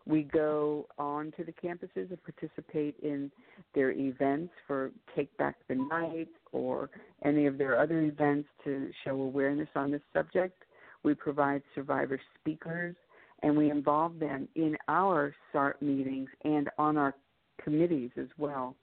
We 0.07 0.23
go 0.23 0.87
on 0.99 1.33
to 1.37 1.45
the 1.45 1.53
campuses 1.53 2.11
and 2.11 2.19
participate 2.25 2.97
in 3.03 3.31
their 3.75 3.93
events 3.93 4.53
for 4.67 4.91
Take 5.15 5.37
Back 5.37 5.57
the 5.69 5.75
Night 5.75 6.29
or 6.53 6.91
any 7.25 7.47
of 7.47 7.59
their 7.59 7.79
other 7.79 8.01
events 8.01 8.49
to 8.65 8.91
show 9.05 9.21
awareness 9.21 9.69
on 9.77 9.91
this 9.91 10.01
subject. 10.13 10.65
We 11.03 11.15
provide 11.15 11.63
survivor 11.75 12.21
speakers 12.41 12.97
and 13.43 13.57
we 13.57 13.71
involve 13.71 14.19
them 14.19 14.49
in 14.55 14.77
our 14.89 15.35
SART 15.53 15.81
meetings 15.81 16.29
and 16.45 16.69
on 16.79 16.97
our 16.97 17.15
committees 17.63 18.11
as 18.19 18.29
well. 18.39 18.75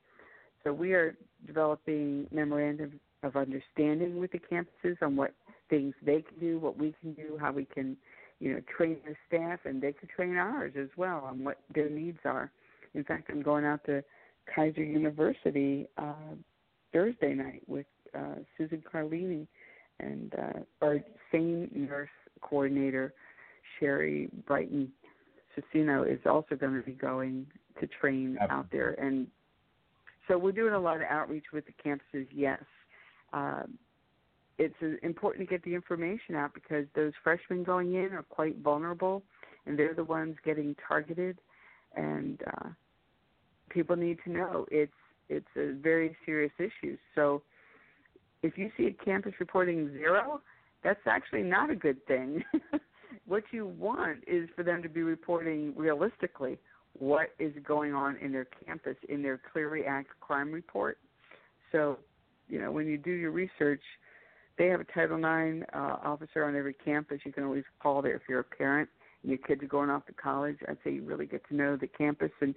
So 0.63 0.73
we 0.73 0.93
are 0.93 1.15
developing 1.45 2.27
memorandum 2.31 2.99
of 3.23 3.35
understanding 3.35 4.19
with 4.19 4.31
the 4.31 4.39
campuses 4.39 4.97
on 5.01 5.15
what 5.15 5.33
things 5.69 5.93
they 6.05 6.21
can 6.21 6.39
do, 6.39 6.59
what 6.59 6.77
we 6.77 6.93
can 7.01 7.13
do, 7.13 7.37
how 7.39 7.51
we 7.51 7.65
can 7.65 7.97
you 8.39 8.53
know, 8.53 8.61
train 8.75 8.97
their 9.03 9.17
staff 9.27 9.59
and 9.65 9.81
they 9.81 9.91
could 9.91 10.09
train 10.09 10.35
ours 10.35 10.73
as 10.79 10.89
well 10.95 11.23
on 11.25 11.43
what 11.43 11.59
their 11.73 11.89
needs 11.89 12.19
are. 12.25 12.51
In 12.93 13.03
fact, 13.03 13.29
I'm 13.31 13.41
going 13.41 13.65
out 13.65 13.83
to 13.85 14.03
Keiser 14.55 14.77
University 14.77 15.87
uh, 15.97 16.35
Thursday 16.93 17.33
night 17.33 17.63
with 17.67 17.85
uh, 18.15 18.35
Susan 18.57 18.83
Carlini 18.91 19.47
and 19.99 20.33
uh, 20.35 20.59
our 20.81 20.99
SANE 21.31 21.69
nurse 21.73 22.09
coordinator 22.41 23.13
Sherry 23.79 24.29
Brighton 24.45 24.91
Cicino 25.55 26.09
is 26.09 26.19
also 26.25 26.55
going 26.55 26.75
to 26.75 26.85
be 26.85 26.93
going 26.93 27.47
to 27.79 27.87
train 27.87 28.37
Absolutely. 28.39 28.57
out 28.57 28.71
there. 28.71 28.91
And 28.93 29.27
so 30.27 30.37
we're 30.37 30.51
doing 30.51 30.73
a 30.73 30.79
lot 30.79 30.97
of 30.97 31.03
outreach 31.09 31.45
with 31.53 31.65
the 31.65 31.73
campuses, 31.83 32.27
yes. 32.31 32.61
Um, 33.33 33.77
it's 34.57 34.75
uh, 34.81 34.87
important 35.03 35.47
to 35.47 35.51
get 35.51 35.63
the 35.63 35.73
information 35.73 36.35
out 36.35 36.53
because 36.53 36.85
those 36.95 37.13
freshmen 37.23 37.63
going 37.63 37.93
in 37.93 38.13
are 38.13 38.23
quite 38.23 38.57
vulnerable, 38.59 39.23
and 39.65 39.77
they're 39.77 39.93
the 39.93 40.03
ones 40.03 40.35
getting 40.43 40.75
targeted, 40.87 41.39
and 41.95 42.41
uh, 42.47 42.69
people 43.69 43.95
need 43.95 44.17
to 44.23 44.31
know 44.31 44.65
it's 44.71 44.91
it's 45.29 45.47
a 45.57 45.73
very 45.73 46.15
serious 46.25 46.53
issue. 46.57 46.97
So, 47.13 47.41
if 48.41 48.57
you 48.57 48.71
see 48.77 48.87
a 48.87 49.03
campus 49.03 49.33
reporting 49.39 49.91
zero, 49.91 50.41
that's 50.83 51.05
actually 51.05 51.43
not 51.43 51.69
a 51.69 51.75
good 51.75 52.05
thing. 52.07 52.43
what 53.25 53.43
you 53.51 53.67
want 53.67 54.19
is 54.25 54.47
for 54.55 54.63
them 54.63 54.81
to 54.83 54.89
be 54.89 55.03
reporting 55.03 55.73
realistically 55.75 56.57
what 56.97 57.33
is 57.39 57.51
going 57.65 57.93
on 57.93 58.15
in 58.17 58.31
their 58.31 58.47
campus 58.65 58.95
in 59.09 59.21
their 59.21 59.39
Clery 59.53 59.85
Act 59.87 60.09
crime 60.21 60.51
report. 60.51 60.97
So, 61.71 61.99
you 62.47 62.59
know, 62.59 62.71
when 62.71 62.87
you 62.87 62.97
do 62.97 63.11
your 63.11 63.31
research 63.31 63.81
they 64.57 64.67
have 64.67 64.79
a 64.79 64.85
Title 64.85 65.17
IX 65.17 65.65
uh, 65.73 65.97
officer 66.03 66.45
on 66.45 66.55
every 66.55 66.73
campus. 66.73 67.19
You 67.23 67.31
can 67.31 67.43
always 67.43 67.63
call 67.81 68.01
there 68.01 68.15
if 68.15 68.23
you're 68.27 68.39
a 68.39 68.43
parent 68.43 68.89
and 69.21 69.31
your 69.31 69.39
kids 69.39 69.63
are 69.63 69.67
going 69.67 69.89
off 69.89 70.05
to 70.07 70.13
college. 70.13 70.57
I'd 70.67 70.77
say 70.83 70.91
you 70.93 71.03
really 71.03 71.25
get 71.25 71.47
to 71.49 71.55
know 71.55 71.75
the 71.75 71.87
campus 71.87 72.31
and 72.41 72.55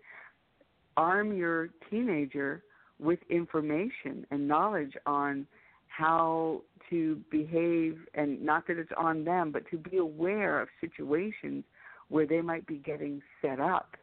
arm 0.97 1.37
your 1.37 1.71
teenager 1.91 2.63
with 2.99 3.19
information 3.29 4.27
and 4.31 4.47
knowledge 4.47 4.95
on 5.07 5.47
how 5.89 6.63
to 6.89 7.21
behave 7.31 7.99
and 8.15 8.43
not 8.43 8.67
that 8.67 8.79
it's 8.79 8.93
on 8.97 9.25
them, 9.25 9.51
but 9.51 9.63
to 9.71 9.77
be 9.77 9.99
aware 9.99 10.61
of 10.61 10.69
situations 10.81 11.65
where 12.09 12.27
they 12.27 12.41
might 12.41 12.67
be 12.67 12.77
getting 12.77 13.23
set 13.41 13.61
up. 13.61 13.97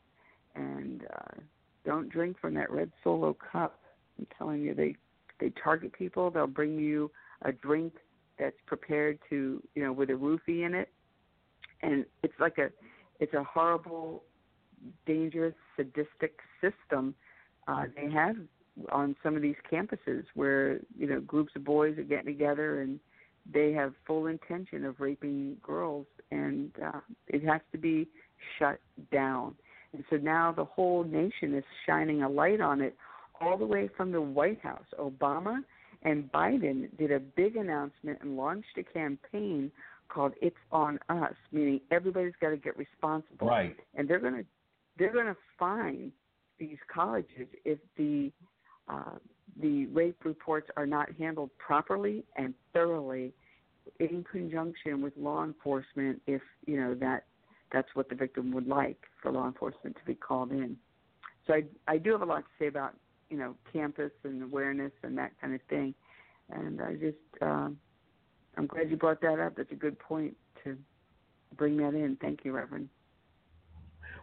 And 0.56 1.04
uh, 1.14 1.42
don't 1.86 2.10
drink 2.10 2.38
from 2.40 2.56
that 2.56 2.72
red 2.72 2.92
solo 3.04 3.36
cup. 3.52 3.80
I'm 4.18 4.28
telling 4.38 4.62
you, 4.62 4.74
they 4.74 4.96
they 5.40 5.52
target 5.64 5.94
people. 5.94 6.32
They'll 6.32 6.48
bring 6.48 6.80
you 6.80 7.12
a 7.44 7.52
drink 7.52 7.94
that's 8.40 8.58
prepared 8.66 9.20
to, 9.30 9.62
you 9.76 9.84
know, 9.84 9.92
with 9.92 10.10
a 10.10 10.14
roofie 10.14 10.66
in 10.66 10.74
it, 10.74 10.90
and 11.82 12.06
it's 12.24 12.34
like 12.40 12.58
a, 12.58 12.70
it's 13.20 13.34
a 13.34 13.44
horrible, 13.44 14.24
dangerous, 15.06 15.56
sadistic 15.76 16.40
system 16.62 17.16
uh, 17.68 17.84
they 17.96 18.10
have 18.12 18.36
on 18.92 19.16
some 19.24 19.36
of 19.36 19.42
these 19.42 19.56
campuses 19.72 20.24
where 20.36 20.80
you 20.98 21.08
know 21.08 21.20
groups 21.22 21.52
of 21.56 21.64
boys 21.64 21.98
are 21.98 22.04
getting 22.04 22.28
together 22.28 22.82
and 22.82 23.00
they 23.52 23.72
have 23.72 23.94
full 24.06 24.28
intention 24.28 24.86
of 24.86 25.00
raping 25.00 25.58
girls, 25.64 26.06
and 26.32 26.72
uh, 26.86 27.00
it 27.28 27.44
has 27.46 27.62
to 27.72 27.78
be 27.78 28.08
shut 28.60 28.80
down. 29.12 29.56
And 29.94 30.04
so 30.10 30.18
now 30.18 30.52
the 30.52 30.66
whole 30.66 31.04
nation 31.06 31.56
is 31.56 31.64
shining 31.86 32.24
a 32.24 32.30
light 32.30 32.60
on 32.60 32.82
it, 32.82 32.96
all 33.40 33.58
the 33.58 33.66
way 33.66 33.90
from 33.96 34.12
the 34.12 34.22
White 34.22 34.60
House. 34.62 34.84
Obama 35.00 35.60
and 36.08 36.32
Biden 36.32 36.88
did 36.98 37.12
a 37.12 37.20
big 37.20 37.58
announcement 37.58 38.20
and 38.22 38.38
launched 38.38 38.78
a 38.78 38.84
campaign 38.84 39.70
called 40.08 40.32
"It's 40.42 40.56
on 40.72 41.00
Us," 41.10 41.34
meaning 41.52 41.82
everybody's 41.92 42.34
got 42.40 42.52
to 42.52 42.58
get 42.58 42.78
responsible. 42.78 43.48
Right. 43.48 43.76
And 43.94 44.10
they're 44.10 44.20
gonna 44.20 44.44
they're 44.98 45.14
gonna 45.14 45.36
fine 45.60 46.14
these 46.60 46.78
colleges 46.92 47.48
if 47.66 47.78
the 47.98 48.32
uh, 48.88 49.18
the 49.62 49.88
rape 49.88 50.24
reports 50.24 50.70
are 50.78 50.88
not 50.88 51.10
handled 51.20 51.50
properly 51.58 52.24
and 52.38 52.54
thoroughly 52.74 53.34
in 54.00 54.24
conjunction 54.32 55.02
with 55.02 55.14
law 55.18 55.44
enforcement 55.44 56.22
if 56.26 56.42
you 56.66 56.80
know 56.80 56.94
that 56.94 57.26
that's 57.72 57.88
what 57.96 58.08
the 58.10 58.16
victim 58.16 58.52
would 58.54 58.68
like 58.68 58.98
for 59.22 59.32
law 59.32 59.48
enforcement 59.48 59.96
to 59.96 60.06
be 60.06 60.14
called 60.14 60.52
in 60.52 60.76
so 61.46 61.54
i 61.54 61.64
i 61.88 61.98
do 61.98 62.12
have 62.12 62.22
a 62.22 62.26
lot 62.26 62.40
to 62.40 62.50
say 62.60 62.68
about 62.68 62.94
you 63.30 63.38
know 63.38 63.56
campus 63.72 64.12
and 64.24 64.44
awareness 64.44 64.92
and 65.04 65.18
that 65.18 65.32
kind 65.40 65.54
of 65.54 65.62
thing 65.70 65.94
and 66.52 66.82
i 66.82 66.94
just 66.94 67.18
um 67.42 67.78
i'm 68.58 68.68
glad 68.68 68.90
you 68.90 68.98
brought 68.98 69.22
that 69.22 69.40
up 69.40 69.56
that's 69.56 69.72
a 69.72 69.76
good 69.76 69.98
point 70.00 70.36
to 70.64 70.78
bring 71.58 71.78
that 71.78 71.94
in 71.94 72.18
thank 72.22 72.40
you 72.44 72.52
reverend 72.52 72.90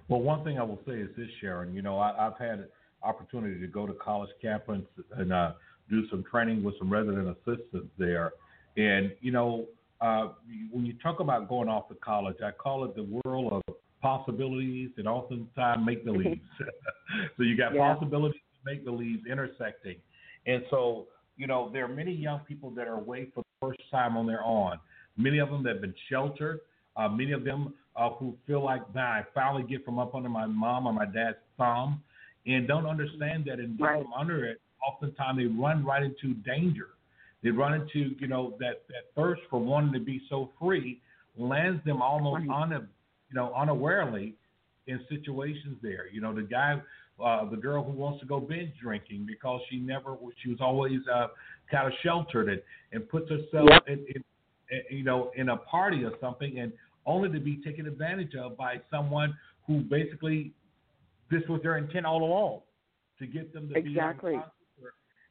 well 0.09 0.21
one 0.21 0.43
thing 0.45 0.59
i 0.59 0.63
will 0.63 0.81
say 0.87 0.95
is 0.95 1.09
this 1.17 1.29
sharon 1.41 1.75
you 1.75 1.83
know 1.83 1.99
I, 1.99 2.27
i've 2.27 2.39
had 2.39 2.67
opportunity 3.05 3.61
to 3.61 3.67
go 3.67 3.87
to 3.87 3.93
college 3.95 4.31
campus 4.41 4.83
and 5.17 5.33
uh, 5.33 5.53
do 5.91 6.09
some 6.09 6.25
training 6.31 6.63
with 6.63 6.77
some 6.79 6.91
resident 6.91 7.29
assistants 7.29 7.91
there. 7.99 8.33
And, 8.77 9.13
you 9.21 9.31
know, 9.31 9.67
uh, 10.01 10.29
when 10.71 10.85
you 10.85 10.95
talk 11.03 11.21
about 11.21 11.49
going 11.49 11.69
off 11.69 11.89
to 11.89 11.95
college, 11.97 12.37
I 12.45 12.51
call 12.51 12.85
it 12.85 12.97
the 12.97 13.21
world 13.25 13.53
of 13.53 13.75
possibilities 14.03 14.91
and 14.97 15.07
oftentimes 15.07 15.85
make 15.85 16.05
believes. 16.05 16.41
so 17.37 17.43
you 17.43 17.57
got 17.57 17.75
yeah. 17.75 17.95
possibilities 17.95 18.41
make 18.65 18.85
believes 18.85 19.27
intersecting. 19.31 19.97
And 20.47 20.63
so, 20.71 21.07
you 21.37 21.47
know, 21.47 21.71
there 21.73 21.85
are 21.85 21.89
many 21.89 22.13
young 22.13 22.41
people 22.41 22.71
that 22.71 22.87
are 22.87 22.95
away 22.95 23.29
for 23.35 23.43
the 23.43 23.67
first 23.67 23.81
time 23.91 24.17
on 24.17 24.27
their 24.27 24.43
own. 24.43 24.79
Many 25.17 25.39
of 25.39 25.51
them 25.51 25.63
that 25.65 25.75
have 25.75 25.81
been 25.81 25.95
sheltered. 26.11 26.61
Uh, 26.97 27.09
many 27.09 27.33
of 27.33 27.45
them 27.45 27.75
uh, 27.97 28.11
who 28.11 28.37
feel 28.47 28.65
like, 28.65 28.83
nah, 28.95 29.03
I 29.03 29.25
finally 29.35 29.65
get 29.65 29.85
from 29.85 29.99
up 29.99 30.15
under 30.15 30.29
my 30.29 30.47
mom 30.47 30.87
or 30.87 30.93
my 30.93 31.07
dad's 31.07 31.37
thumb 31.59 32.03
and 32.47 32.69
don't 32.69 32.87
understand 32.87 33.45
that 33.47 33.59
and 33.59 33.79
right. 33.81 34.03
them 34.03 34.13
under 34.13 34.45
it, 34.45 34.61
oftentimes 34.87 35.39
they 35.39 35.47
run 35.47 35.85
right 35.85 36.03
into 36.03 36.35
danger. 36.43 36.89
They 37.43 37.51
run 37.51 37.75
into, 37.75 38.15
you 38.19 38.27
know, 38.27 38.55
that, 38.59 38.83
that 38.89 39.15
thirst 39.17 39.43
for 39.51 39.61
wanting 39.61 39.93
to 39.93 40.01
be 40.01 40.23
so 40.29 40.51
free 40.61 41.01
lands 41.37 41.85
them 41.85 42.01
almost 42.01 42.47
right. 42.49 42.55
on 42.55 42.71
you 42.71 43.35
know, 43.35 43.53
unawarely 43.57 44.35
in 44.87 45.01
situations 45.09 45.77
there. 45.83 46.09
You 46.13 46.21
know, 46.21 46.35
the 46.35 46.43
guy, 46.43 46.81
uh, 47.23 47.49
the 47.49 47.57
girl 47.57 47.83
who 47.85 47.93
wants 47.93 48.21
to 48.21 48.27
go 48.27 48.41
binge 48.41 48.73
drinking 48.81 49.27
because 49.27 49.61
she 49.71 49.79
never, 49.79 50.17
she 50.43 50.51
was 50.51 50.59
always 50.61 51.01
uh, 51.13 51.29
kind 51.71 51.87
of 51.87 51.93
sheltered 52.03 52.49
and, 52.49 52.63
and 52.93 53.09
puts 53.09 53.29
herself 53.31 53.69
yep. 53.71 53.85
in, 53.87 53.99
in, 54.15 54.25
in, 54.71 54.99
you 54.99 55.05
know, 55.05 55.31
in 55.37 55.51
a 55.51 55.57
party 55.57 56.05
or 56.05 56.13
something 56.21 56.59
and 56.59 56.73
only 57.07 57.31
to 57.31 57.41
be 57.41 57.61
taken 57.63 57.87
advantage 57.87 58.35
of 58.35 58.57
by 58.57 58.81
someone 58.91 59.37
who 59.67 59.81
basically 59.81 60.53
this 61.31 61.43
was 61.49 61.61
their 61.63 61.77
intent 61.77 62.07
all 62.07 62.23
along 62.25 62.61
to 63.19 63.27
get 63.27 63.53
them 63.53 63.69
to 63.69 63.75
exactly. 63.75 64.37
be 64.37 64.43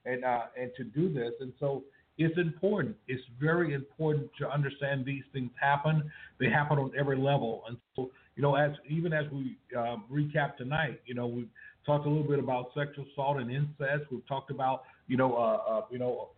and 0.06 0.24
uh, 0.26 0.44
and 0.60 0.72
to 0.76 0.84
do 0.84 1.14
this. 1.14 1.34
And 1.40 1.54
so 1.60 1.84
it's 2.18 2.38
important. 2.38 2.96
It's 3.08 3.24
very 3.40 3.74
important 3.74 4.30
to 4.40 4.50
understand 4.50 5.06
these 5.06 5.24
things 5.32 5.52
happen. 5.60 6.12
They 6.40 6.50
happen 6.50 6.78
on 6.78 6.92
every 6.98 7.18
level. 7.18 7.64
And 7.68 7.78
so 7.96 8.12
you 8.36 8.44
know, 8.44 8.56
as 8.56 8.72
even 8.90 9.14
as 9.14 9.26
we 9.32 9.58
uh, 9.78 9.98
recap 10.12 10.58
tonight, 10.58 11.02
you 11.06 11.14
know, 11.14 11.28
we've 11.28 11.50
talked 11.86 12.06
a 12.06 12.10
little 12.10 12.28
bit 12.28 12.40
about 12.40 12.72
sexual 12.76 13.06
assault 13.12 13.38
and 13.38 13.52
incest. 13.52 14.12
We've 14.12 14.28
talked 14.28 14.52
about 14.52 14.84
you 15.08 15.18
know 15.18 15.36
uh, 15.36 15.72
uh, 15.72 15.82
you 15.92 16.00
know 16.00 16.30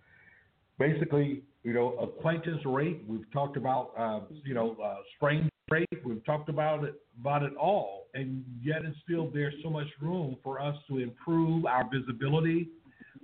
basically 0.79 1.43
you 1.63 1.73
know 1.73 1.93
acquaintance 1.97 2.61
rape. 2.65 3.03
We've 3.07 3.29
talked 3.31 3.57
about 3.57 3.91
uh, 3.97 4.21
you 4.43 4.53
know 4.53 4.75
uh, 4.83 4.97
strange 5.15 5.49
rape. 5.69 5.87
We've 6.03 6.23
talked 6.25 6.49
about 6.49 6.83
it 6.83 6.95
about 7.19 7.43
it 7.43 7.55
all, 7.55 8.07
and 8.13 8.43
yet 8.61 8.83
and 8.83 8.95
still 9.03 9.29
there's 9.33 9.55
so 9.63 9.69
much 9.69 9.87
room 10.01 10.37
for 10.43 10.61
us 10.61 10.75
to 10.89 10.99
improve 10.99 11.65
our 11.65 11.89
visibility, 11.91 12.69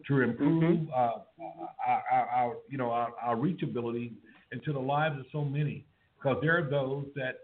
to 0.07 0.21
improve 0.21 0.63
mm-hmm. 0.63 0.89
uh, 0.93 1.43
our, 1.87 2.03
our, 2.11 2.27
our, 2.29 2.55
you 2.69 2.77
know 2.77 2.91
our, 2.91 3.09
our 3.21 3.35
reachability 3.35 4.11
into 4.51 4.73
the 4.73 4.79
lives 4.79 5.19
of 5.19 5.25
so 5.31 5.43
many, 5.43 5.85
because 6.17 6.37
there 6.41 6.57
are 6.57 6.69
those 6.69 7.05
that 7.15 7.39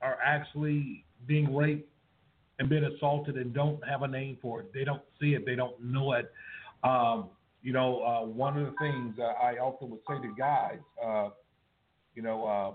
are 0.00 0.18
actually 0.24 1.04
being 1.26 1.54
raped 1.54 1.88
and 2.58 2.68
been 2.68 2.84
assaulted 2.84 3.36
and 3.36 3.52
don't 3.52 3.84
have 3.86 4.02
a 4.02 4.08
name 4.08 4.38
for 4.40 4.60
it. 4.60 4.72
They 4.72 4.84
don't 4.84 5.02
see 5.20 5.34
it. 5.34 5.44
They 5.44 5.56
don't 5.56 5.80
know 5.82 6.12
it. 6.12 6.32
Um, 6.82 7.28
you 7.62 7.72
know, 7.72 8.02
uh, 8.02 8.26
one 8.26 8.58
of 8.58 8.66
the 8.66 8.74
things 8.78 9.14
uh, 9.18 9.22
I 9.42 9.54
often 9.56 9.90
would 9.90 10.00
say 10.06 10.20
to 10.20 10.34
guys, 10.36 10.78
uh, 11.04 11.30
you 12.14 12.22
know, 12.22 12.44
uh, 12.46 12.74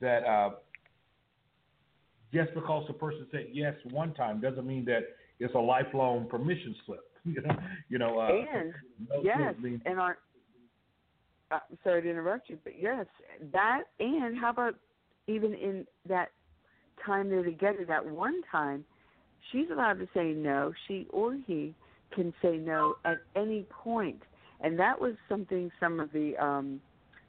that 0.00 0.24
uh, 0.24 0.50
just 2.32 2.52
because 2.54 2.84
the 2.86 2.92
person 2.92 3.26
said 3.30 3.46
yes 3.52 3.74
one 3.90 4.12
time 4.14 4.40
doesn't 4.40 4.66
mean 4.66 4.84
that 4.86 5.02
it's 5.40 5.54
a 5.54 5.58
lifelong 5.58 6.26
permission 6.28 6.74
slip. 6.84 7.00
you 7.88 7.98
know, 7.98 8.18
uh, 8.18 8.28
and 8.28 8.74
yes, 9.22 9.54
means- 9.60 9.82
and 9.86 9.98
our. 9.98 10.18
Uh, 11.50 11.58
sorry 11.84 12.02
to 12.02 12.10
interrupt 12.10 12.48
you, 12.48 12.58
but 12.64 12.72
yes, 12.80 13.06
that 13.52 13.82
and 14.00 14.36
how 14.36 14.50
about 14.50 14.74
even 15.26 15.54
in 15.54 15.86
that 16.08 16.30
time 17.04 17.30
they're 17.30 17.42
together, 17.42 17.84
that 17.86 18.04
one 18.04 18.42
time, 18.50 18.84
she's 19.50 19.66
allowed 19.70 19.98
to 19.98 20.08
say 20.14 20.32
no. 20.32 20.72
She 20.86 21.06
or 21.10 21.36
he 21.46 21.74
can 22.14 22.32
say 22.42 22.56
no 22.56 22.96
at 23.04 23.18
any 23.36 23.66
point, 23.70 24.22
and 24.60 24.78
that 24.78 25.00
was 25.00 25.14
something 25.28 25.70
some 25.80 26.00
of 26.00 26.12
the. 26.12 26.36
um 26.36 26.80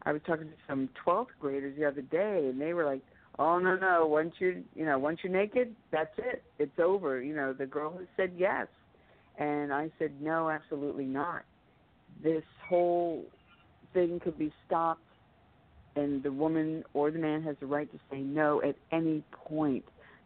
I 0.07 0.11
was 0.11 0.21
talking 0.27 0.45
to 0.45 0.53
some 0.67 0.89
12th 1.03 1.27
graders 1.39 1.75
the 1.79 1.85
other 1.85 2.03
day, 2.03 2.47
and 2.47 2.61
they 2.61 2.73
were 2.73 2.85
like, 2.85 3.01
oh 3.39 3.59
no 3.59 3.75
no 3.75 4.05
once 4.05 4.33
you're 4.39 4.55
you 4.75 4.85
know 4.85 4.97
once 4.97 5.19
you're 5.23 5.33
naked 5.33 5.75
that's 5.91 6.13
it 6.17 6.43
it's 6.59 6.79
over 6.79 7.21
you 7.21 7.35
know 7.35 7.53
the 7.53 7.65
girl 7.65 7.97
has 7.97 8.07
said 8.15 8.31
yes 8.37 8.67
and 9.37 9.73
i 9.73 9.89
said 9.99 10.11
no 10.21 10.49
absolutely 10.49 11.05
not 11.05 11.43
this 12.23 12.43
whole 12.67 13.25
thing 13.93 14.19
could 14.23 14.37
be 14.37 14.53
stopped 14.65 15.01
and 15.95 16.23
the 16.23 16.31
woman 16.31 16.83
or 16.93 17.11
the 17.11 17.19
man 17.19 17.41
has 17.41 17.55
the 17.59 17.65
right 17.65 17.91
to 17.91 17.99
say 18.11 18.19
no 18.19 18.61
at 18.61 18.75
any 18.91 19.23
point 19.31 19.83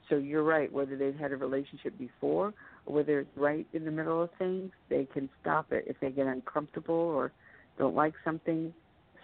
so 0.10 0.16
you're 0.16 0.44
right 0.44 0.72
whether 0.72 0.98
they've 0.98 1.16
had 1.16 1.32
a 1.32 1.38
relationship 1.38 1.98
before 1.98 2.54
or 2.86 2.96
whether 2.96 3.20
it's 3.20 3.38
right 3.38 3.68
in 3.74 3.86
the 3.86 3.92
middle 3.92 4.22
of 4.22 4.30
things 4.38 4.72
they 4.90 5.08
can 5.14 5.30
stop 5.42 5.72
it 5.72 5.84
if 5.88 5.96
they 6.00 6.10
get 6.10 6.28
uncomfortable 6.28 6.96
or 6.96 7.32
don't 7.78 7.96
like 7.96 8.14
something 8.24 8.74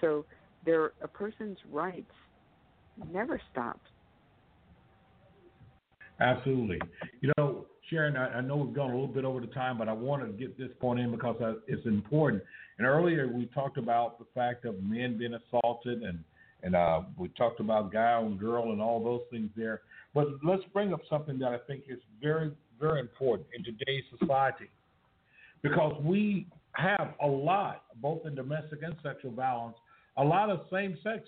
so 0.02 0.26
they're 0.66 0.92
a 1.02 1.08
person's 1.08 1.58
rights 1.72 2.12
never 3.12 3.42
stops. 3.52 3.80
Absolutely. 6.20 6.80
You 7.22 7.32
know, 7.38 7.66
Sharon, 7.90 8.16
I, 8.16 8.38
I, 8.38 8.42
know 8.42 8.56
we've 8.56 8.74
gone 8.74 8.92
a 8.92 8.94
little 8.94 9.08
bit 9.08 9.26
over 9.26 9.42
the 9.42 9.48
time, 9.48 9.78
but 9.78 9.90
I 9.90 9.94
want 9.94 10.26
to 10.26 10.32
get 10.32 10.58
this 10.58 10.70
point 10.80 11.00
in 11.00 11.12
because 11.12 11.36
I, 11.42 11.54
it's 11.68 11.86
important. 11.86 12.42
And 12.78 12.88
earlier 12.88 13.28
we 13.28 13.48
talked 13.48 13.78
about 13.78 14.18
the 14.18 14.26
fact 14.34 14.66
of 14.66 14.82
men 14.82 15.18
being 15.18 15.34
assaulted, 15.34 16.04
and 16.04 16.20
and 16.66 16.76
uh, 16.76 17.02
we 17.18 17.30
talked 17.30 17.60
about 17.60 17.94
guy 17.94 18.20
and 18.20 18.38
girl 18.40 18.72
and 18.72 18.82
all 18.82 19.02
those 19.02 19.22
things 19.32 19.50
there. 19.56 19.82
But 20.14 20.28
let's 20.44 20.64
bring 20.74 20.94
up 20.94 21.02
something 21.10 21.38
that 21.40 21.50
I 21.50 21.60
think 21.68 21.84
is 21.88 22.00
very 22.22 22.52
very 22.78 23.00
important 23.00 23.48
in 23.56 23.64
today's 23.64 24.04
society, 24.20 24.70
because 25.62 25.94
we 26.04 26.48
have 26.74 27.14
a 27.24 27.28
lot, 27.28 27.84
both 28.02 28.26
in 28.26 28.36
domestic 28.36 28.80
and 28.84 28.96
sexual 29.02 29.32
violence, 29.32 29.78
a 30.18 30.24
lot 30.24 30.50
of 30.50 30.62
same 30.72 30.98
sex 31.04 31.22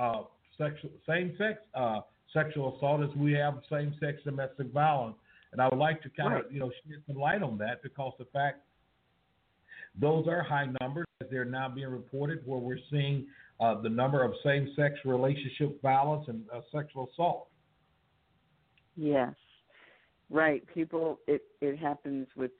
uh, 0.00 0.22
sexual 0.56 0.90
same 1.06 1.34
sex 1.36 1.58
uh, 1.74 2.00
sexual 2.32 2.76
assault 2.76 3.02
as 3.02 3.14
we 3.16 3.32
have 3.32 3.60
same 3.70 3.94
sex 4.00 4.18
domestic 4.24 4.72
violence. 4.72 5.16
And 5.52 5.60
I 5.60 5.68
would 5.68 5.78
like 5.78 6.02
to 6.02 6.10
kind 6.10 6.34
right. 6.34 6.44
of 6.44 6.52
you 6.52 6.60
know 6.60 6.70
shed 6.70 7.02
some 7.08 7.16
light 7.16 7.42
on 7.42 7.58
that 7.58 7.82
because 7.82 8.12
the 8.18 8.26
fact 8.26 8.60
those 10.00 10.28
are 10.28 10.42
high 10.42 10.68
numbers 10.80 11.06
as 11.22 11.28
they're 11.30 11.44
now 11.44 11.68
being 11.68 11.88
reported 11.88 12.42
where 12.46 12.58
we're 12.58 12.78
seeing 12.90 13.26
uh, 13.60 13.80
the 13.80 13.88
number 13.88 14.22
of 14.22 14.32
same 14.44 14.72
sex 14.76 14.94
relationship 15.04 15.80
violence 15.82 16.26
and 16.28 16.42
uh, 16.54 16.60
sexual 16.72 17.08
assault. 17.12 17.48
Yes. 18.96 19.34
Right. 20.30 20.62
People 20.74 21.20
it 21.26 21.42
it 21.60 21.78
happens 21.78 22.26
with 22.36 22.50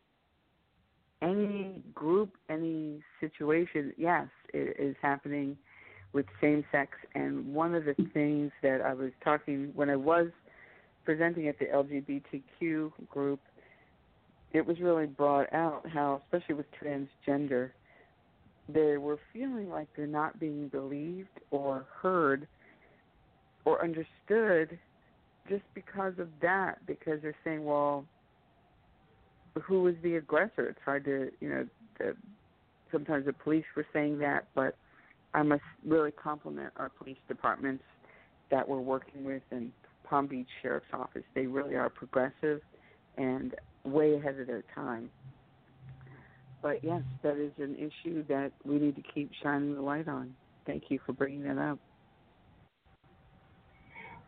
any 1.22 1.82
group, 1.94 2.34
any 2.48 3.00
situation. 3.20 3.92
Yes, 3.96 4.28
it 4.52 4.76
is 4.78 4.94
happening 5.02 5.56
with 6.12 6.26
same 6.40 6.64
sex 6.72 6.92
and 7.14 7.52
one 7.52 7.74
of 7.74 7.84
the 7.84 7.94
things 8.14 8.50
that 8.62 8.80
I 8.80 8.94
was 8.94 9.10
talking 9.22 9.70
when 9.74 9.90
I 9.90 9.96
was 9.96 10.28
presenting 11.04 11.48
at 11.48 11.58
the 11.58 11.66
LGBTQ 11.66 12.92
group, 13.10 13.40
it 14.52 14.64
was 14.64 14.80
really 14.80 15.06
brought 15.06 15.52
out 15.52 15.82
how 15.92 16.22
especially 16.24 16.54
with 16.54 16.66
transgender 16.82 17.70
they 18.68 18.96
were 18.96 19.18
feeling 19.32 19.70
like 19.70 19.88
they're 19.96 20.06
not 20.06 20.38
being 20.40 20.68
believed 20.68 21.28
or 21.50 21.86
heard 22.02 22.46
or 23.64 23.82
understood 23.82 24.78
just 25.48 25.62
because 25.74 26.14
of 26.18 26.28
that 26.42 26.84
because 26.86 27.20
they're 27.22 27.36
saying 27.44 27.64
well 27.64 28.04
who 29.62 29.82
was 29.82 29.94
the 30.02 30.16
aggressor? 30.16 30.68
It's 30.68 30.78
hard 30.84 31.04
to 31.04 31.30
you 31.40 31.48
know 31.48 31.66
the, 31.98 32.16
sometimes 32.92 33.26
the 33.26 33.32
police 33.32 33.64
were 33.74 33.86
saying 33.92 34.18
that 34.18 34.46
but 34.54 34.76
i 35.34 35.42
must 35.42 35.62
really 35.84 36.12
compliment 36.12 36.72
our 36.76 36.88
police 36.88 37.16
departments 37.26 37.82
that 38.50 38.68
we're 38.68 38.80
working 38.80 39.24
with 39.24 39.42
and 39.50 39.72
palm 40.08 40.26
beach 40.26 40.46
sheriff's 40.62 40.86
office. 40.92 41.24
They 41.34 41.46
really 41.46 41.74
are 41.74 41.90
progressive 41.90 42.60
and 43.16 43.54
way 43.84 44.14
ahead 44.14 44.38
of 44.38 44.46
their 44.46 44.64
time 44.74 45.10
but 46.66 46.82
yes, 46.82 47.02
that 47.22 47.36
is 47.36 47.52
an 47.58 47.76
issue 47.76 48.24
that 48.26 48.50
we 48.64 48.80
need 48.80 48.96
to 48.96 49.02
keep 49.14 49.30
shining 49.40 49.76
the 49.76 49.80
light 49.80 50.08
on. 50.08 50.34
Thank 50.66 50.84
you 50.88 50.98
for 51.06 51.12
bringing 51.12 51.44
that 51.44 51.58
up. 51.58 51.78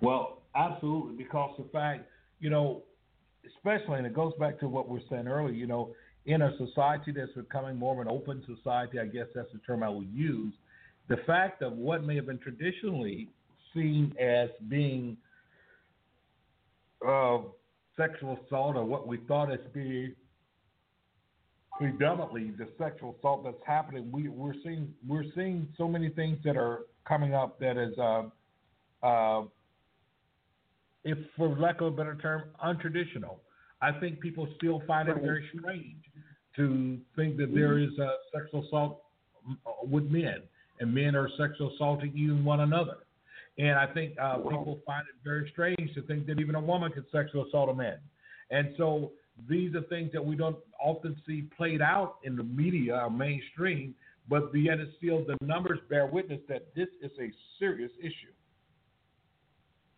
Well, 0.01 0.43
absolutely, 0.55 1.17
because 1.17 1.57
the 1.59 1.69
fact, 1.73 2.09
you 2.39 2.49
know, 2.49 2.83
especially, 3.57 3.97
and 3.99 4.07
it 4.07 4.15
goes 4.15 4.35
back 4.39 4.61
to 4.61 4.69
what 4.69 4.89
we 4.89 4.99
are 4.99 5.03
saying 5.11 5.27
earlier, 5.27 5.53
you 5.53 5.67
know, 5.67 5.91
in 6.27 6.43
a 6.43 6.57
society 6.59 7.11
that's 7.11 7.33
becoming 7.33 7.77
more 7.77 8.01
of 8.01 8.07
an 8.07 8.13
open 8.13 8.45
society, 8.47 9.01
I 9.01 9.07
guess 9.07 9.27
that's 9.35 9.51
the 9.53 9.59
term 9.67 9.83
I 9.83 9.89
would 9.89 10.09
use, 10.13 10.55
the 11.09 11.17
fact 11.27 11.63
of 11.63 11.73
what 11.73 12.05
may 12.05 12.15
have 12.15 12.27
been 12.27 12.39
traditionally 12.39 13.31
seen 13.75 14.15
as 14.21 14.49
being 14.69 15.17
uh, 17.05 17.39
sexual 17.97 18.39
assault 18.47 18.77
or 18.77 18.85
what 18.85 19.09
we 19.09 19.17
thought 19.27 19.53
as 19.53 19.59
being 19.75 20.15
predominantly 21.79 22.53
the 22.59 22.69
sexual 22.79 23.17
assault 23.19 23.45
that's 23.45 23.57
happening. 23.67 24.11
We, 24.11 24.29
we're 24.29 24.55
seeing 24.65 24.93
we're 25.07 25.25
seeing 25.35 25.69
so 25.77 25.89
many 25.89 26.11
things 26.11 26.39
that 26.45 26.57
are 26.57 26.81
coming 27.07 27.35
up 27.35 27.59
that 27.61 27.77
is, 27.77 27.97
uh, 27.99 28.23
uh, 29.07 29.45
if 31.05 31.19
for 31.37 31.49
lack 31.49 31.81
of 31.81 31.89
a 31.89 31.97
better 31.97 32.17
term, 32.17 32.45
untraditional. 32.65 33.37
I 33.81 33.93
think 33.93 34.19
people 34.21 34.49
still 34.57 34.83
find 34.87 35.09
it 35.09 35.17
very 35.23 35.49
strange 35.57 36.03
to 36.57 36.99
think 37.15 37.37
that 37.37 37.55
there 37.55 37.79
is 37.79 37.97
a 37.99 38.11
sexual 38.35 38.67
assault 38.67 39.03
with 39.85 40.05
men, 40.05 40.43
and 40.81 40.93
men 40.93 41.15
are 41.15 41.29
sexual 41.39 41.73
assaulting 41.75 42.13
even 42.17 42.45
one 42.45 42.61
another. 42.61 42.97
And 43.57 43.79
I 43.79 43.87
think 43.87 44.15
uh, 44.21 44.39
people 44.39 44.81
find 44.85 45.05
it 45.09 45.15
very 45.25 45.49
strange 45.53 45.95
to 45.95 46.03
think 46.03 46.27
that 46.27 46.41
even 46.41 46.57
a 46.57 46.61
woman 46.61 46.91
could 46.91 47.07
sexual 47.13 47.47
assault 47.47 47.71
a 47.71 47.75
man. 47.75 47.99
And 48.51 48.75
so 48.77 49.13
these 49.49 49.75
are 49.75 49.83
things 49.83 50.11
that 50.13 50.25
we 50.25 50.37
don't 50.37 50.57
often 50.81 51.17
see 51.27 51.43
played 51.57 51.83
out 51.83 52.17
in 52.25 52.37
the 52.37 52.43
media 52.43 52.97
or 52.97 53.11
mainstream, 53.11 53.95
but 54.29 54.51
yet 54.55 54.79
it's 54.81 54.93
still 54.99 55.25
the 55.25 55.37
numbers 55.45 55.79
bear 55.89 56.07
witness 56.07 56.41
that 56.49 56.67
this 56.75 56.89
is 57.03 57.11
a 57.21 57.31
serious 57.59 57.91
issue. 58.01 58.33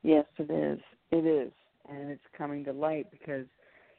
Yes, 0.02 0.24
it 0.38 0.50
is. 0.50 0.78
It 1.10 1.26
is, 1.26 1.52
and 1.88 2.10
it's 2.10 2.22
coming 2.36 2.64
to 2.64 2.72
light 2.72 3.10
because 3.10 3.46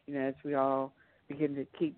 you 0.07 0.13
know 0.13 0.21
as 0.21 0.33
we 0.43 0.55
all 0.55 0.93
begin 1.27 1.55
to 1.55 1.65
keep 1.77 1.97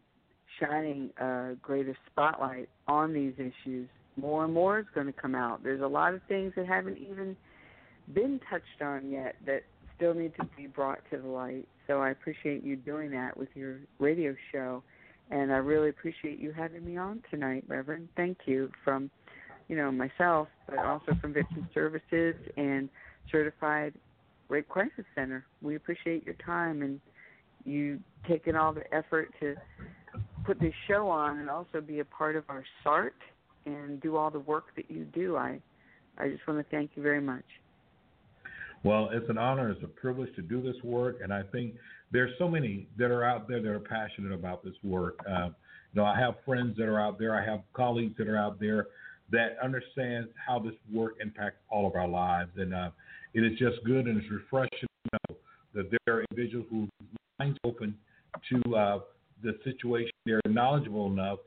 shining 0.59 1.09
a 1.17 1.53
greater 1.61 1.95
spotlight 2.11 2.69
on 2.87 3.13
these 3.13 3.33
issues, 3.37 3.87
more 4.17 4.43
and 4.45 4.53
more 4.53 4.79
is 4.79 4.85
going 4.93 5.07
to 5.07 5.13
come 5.13 5.35
out. 5.35 5.63
There's 5.63 5.81
a 5.81 5.87
lot 5.87 6.13
of 6.13 6.21
things 6.27 6.53
that 6.55 6.67
haven't 6.67 6.97
even 6.97 7.35
been 8.13 8.39
touched 8.49 8.81
on 8.81 9.09
yet 9.09 9.35
that 9.45 9.63
still 9.95 10.13
need 10.13 10.33
to 10.35 10.47
be 10.57 10.67
brought 10.67 10.99
to 11.11 11.17
the 11.17 11.27
light. 11.27 11.67
So 11.87 12.01
I 12.01 12.11
appreciate 12.11 12.63
you 12.63 12.75
doing 12.75 13.11
that 13.11 13.35
with 13.37 13.49
your 13.55 13.79
radio 13.99 14.35
show, 14.51 14.83
and 15.31 15.51
I 15.51 15.57
really 15.57 15.89
appreciate 15.89 16.39
you 16.39 16.51
having 16.51 16.85
me 16.85 16.97
on 16.97 17.21
tonight, 17.29 17.63
Reverend. 17.67 18.09
Thank 18.15 18.39
you 18.45 18.71
from, 18.83 19.09
you 19.67 19.75
know, 19.75 19.91
myself, 19.91 20.47
but 20.67 20.79
also 20.79 21.13
from 21.21 21.33
Victim 21.33 21.67
Services 21.73 22.35
and 22.57 22.89
Certified 23.31 23.93
Rape 24.49 24.69
Crisis 24.69 25.05
Center. 25.15 25.45
We 25.61 25.75
appreciate 25.75 26.25
your 26.25 26.35
time 26.45 26.81
and 26.81 26.99
you 27.65 27.99
taking 28.27 28.55
all 28.55 28.73
the 28.73 28.93
effort 28.93 29.33
to 29.39 29.55
put 30.45 30.59
this 30.59 30.73
show 30.87 31.07
on 31.09 31.39
and 31.39 31.49
also 31.49 31.81
be 31.81 31.99
a 31.99 32.05
part 32.05 32.35
of 32.35 32.43
our 32.49 32.63
SART 32.83 33.15
and 33.65 34.01
do 34.01 34.17
all 34.17 34.29
the 34.29 34.39
work 34.39 34.65
that 34.75 34.89
you 34.89 35.05
do. 35.05 35.37
I 35.37 35.59
I 36.17 36.29
just 36.29 36.45
want 36.47 36.59
to 36.59 36.75
thank 36.75 36.91
you 36.95 37.01
very 37.01 37.21
much. 37.21 37.45
Well, 38.83 39.09
it's 39.13 39.29
an 39.29 39.37
honor, 39.37 39.69
it's 39.69 39.83
a 39.83 39.87
privilege 39.87 40.35
to 40.35 40.41
do 40.41 40.61
this 40.61 40.75
work, 40.83 41.19
and 41.23 41.33
I 41.33 41.43
think 41.43 41.75
there's 42.11 42.31
so 42.37 42.49
many 42.49 42.87
that 42.97 43.11
are 43.11 43.23
out 43.23 43.47
there 43.47 43.61
that 43.61 43.69
are 43.69 43.79
passionate 43.79 44.33
about 44.33 44.63
this 44.63 44.73
work. 44.83 45.19
Uh, 45.27 45.47
you 45.93 46.01
know, 46.01 46.05
I 46.05 46.19
have 46.19 46.35
friends 46.45 46.75
that 46.77 46.89
are 46.89 46.99
out 46.99 47.17
there, 47.17 47.33
I 47.33 47.45
have 47.45 47.61
colleagues 47.73 48.15
that 48.17 48.27
are 48.27 48.37
out 48.37 48.59
there 48.59 48.87
that 49.31 49.55
understand 49.63 50.27
how 50.35 50.59
this 50.59 50.73
work 50.93 51.13
impacts 51.21 51.59
all 51.69 51.87
of 51.87 51.95
our 51.95 52.07
lives, 52.07 52.51
and 52.57 52.73
uh, 52.73 52.89
it 53.33 53.41
is 53.41 53.57
just 53.57 53.83
good 53.85 54.05
and 54.05 54.21
it's 54.21 54.29
refreshing 54.29 54.69
to 54.81 55.19
know 55.29 55.37
that 55.75 55.89
there 55.89 56.15
are 56.15 56.25
individuals 56.29 56.67
whose 56.69 56.89
minds 57.39 57.57
open 57.63 57.95
to 58.49 58.75
uh, 58.75 58.99
the 59.43 59.57
situation. 59.63 60.11
They're 60.25 60.41
knowledgeable 60.45 61.07
enough 61.07 61.39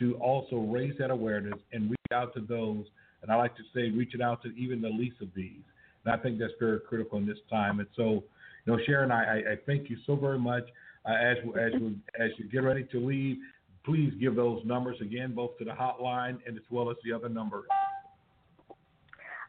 to 0.00 0.14
also 0.16 0.56
raise 0.56 0.94
that 0.98 1.10
awareness 1.10 1.58
and 1.72 1.88
reach 1.88 1.98
out 2.12 2.34
to 2.34 2.40
those, 2.40 2.84
and 3.22 3.30
I 3.30 3.36
like 3.36 3.56
to 3.56 3.62
say, 3.74 3.90
reaching 3.90 4.22
out 4.22 4.42
to 4.42 4.48
even 4.56 4.82
the 4.82 4.88
least 4.88 5.20
of 5.20 5.28
these. 5.36 5.60
And 6.04 6.14
I 6.14 6.16
think 6.18 6.38
that's 6.38 6.52
very 6.58 6.80
critical 6.80 7.18
in 7.18 7.26
this 7.26 7.38
time. 7.48 7.80
And 7.80 7.88
so, 7.96 8.24
you 8.64 8.72
know, 8.72 8.78
Sharon, 8.86 9.10
I, 9.10 9.38
I 9.38 9.56
thank 9.66 9.90
you 9.90 9.96
so 10.06 10.16
very 10.16 10.38
much. 10.38 10.64
Uh, 11.06 11.12
as 11.12 11.36
as 11.58 11.80
we, 11.80 11.96
as 12.18 12.30
you 12.36 12.44
get 12.50 12.62
ready 12.62 12.84
to 12.92 13.00
leave, 13.00 13.38
please 13.84 14.12
give 14.20 14.34
those 14.34 14.62
numbers 14.64 14.96
again, 15.00 15.34
both 15.34 15.56
to 15.58 15.64
the 15.64 15.70
hotline 15.70 16.38
and 16.46 16.56
as 16.56 16.62
well 16.70 16.90
as 16.90 16.96
the 17.04 17.12
other 17.12 17.28
number. 17.28 17.62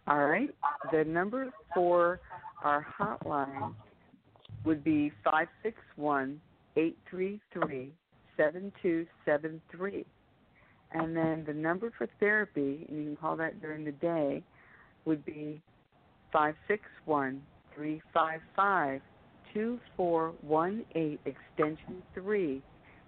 All 0.08 0.26
right. 0.26 0.50
The 0.92 1.04
number 1.04 1.52
for 1.74 2.22
our 2.64 2.86
hotline 2.98 3.74
would 4.66 4.84
be 4.84 5.12
five 5.24 5.48
six 5.62 5.78
one 5.96 6.40
eight 6.78 6.98
three 7.10 7.42
three 7.54 7.92
seven 8.38 8.72
two 8.82 9.06
seven 9.26 9.62
three, 9.76 10.06
and 10.94 11.16
then 11.16 11.44
the 11.46 11.54
number 11.54 11.92
for 11.98 12.08
therapy, 12.20 12.86
and 12.90 12.98
you 12.98 13.06
can 13.06 13.16
call 13.18 13.36
that 13.36 13.62
during 13.62 13.84
the 13.84 13.92
day, 13.92 14.42
would 15.06 15.26
be 15.26 15.62
Five 16.32 16.56
six 16.68 16.84
one 17.06 17.42
three 17.76 18.02
five 18.14 18.40
five 18.56 19.02
two 19.54 19.80
four 19.98 20.34
one 20.42 20.86
eight 20.96 21.20
extension 21.26 22.02
3. 22.14 22.62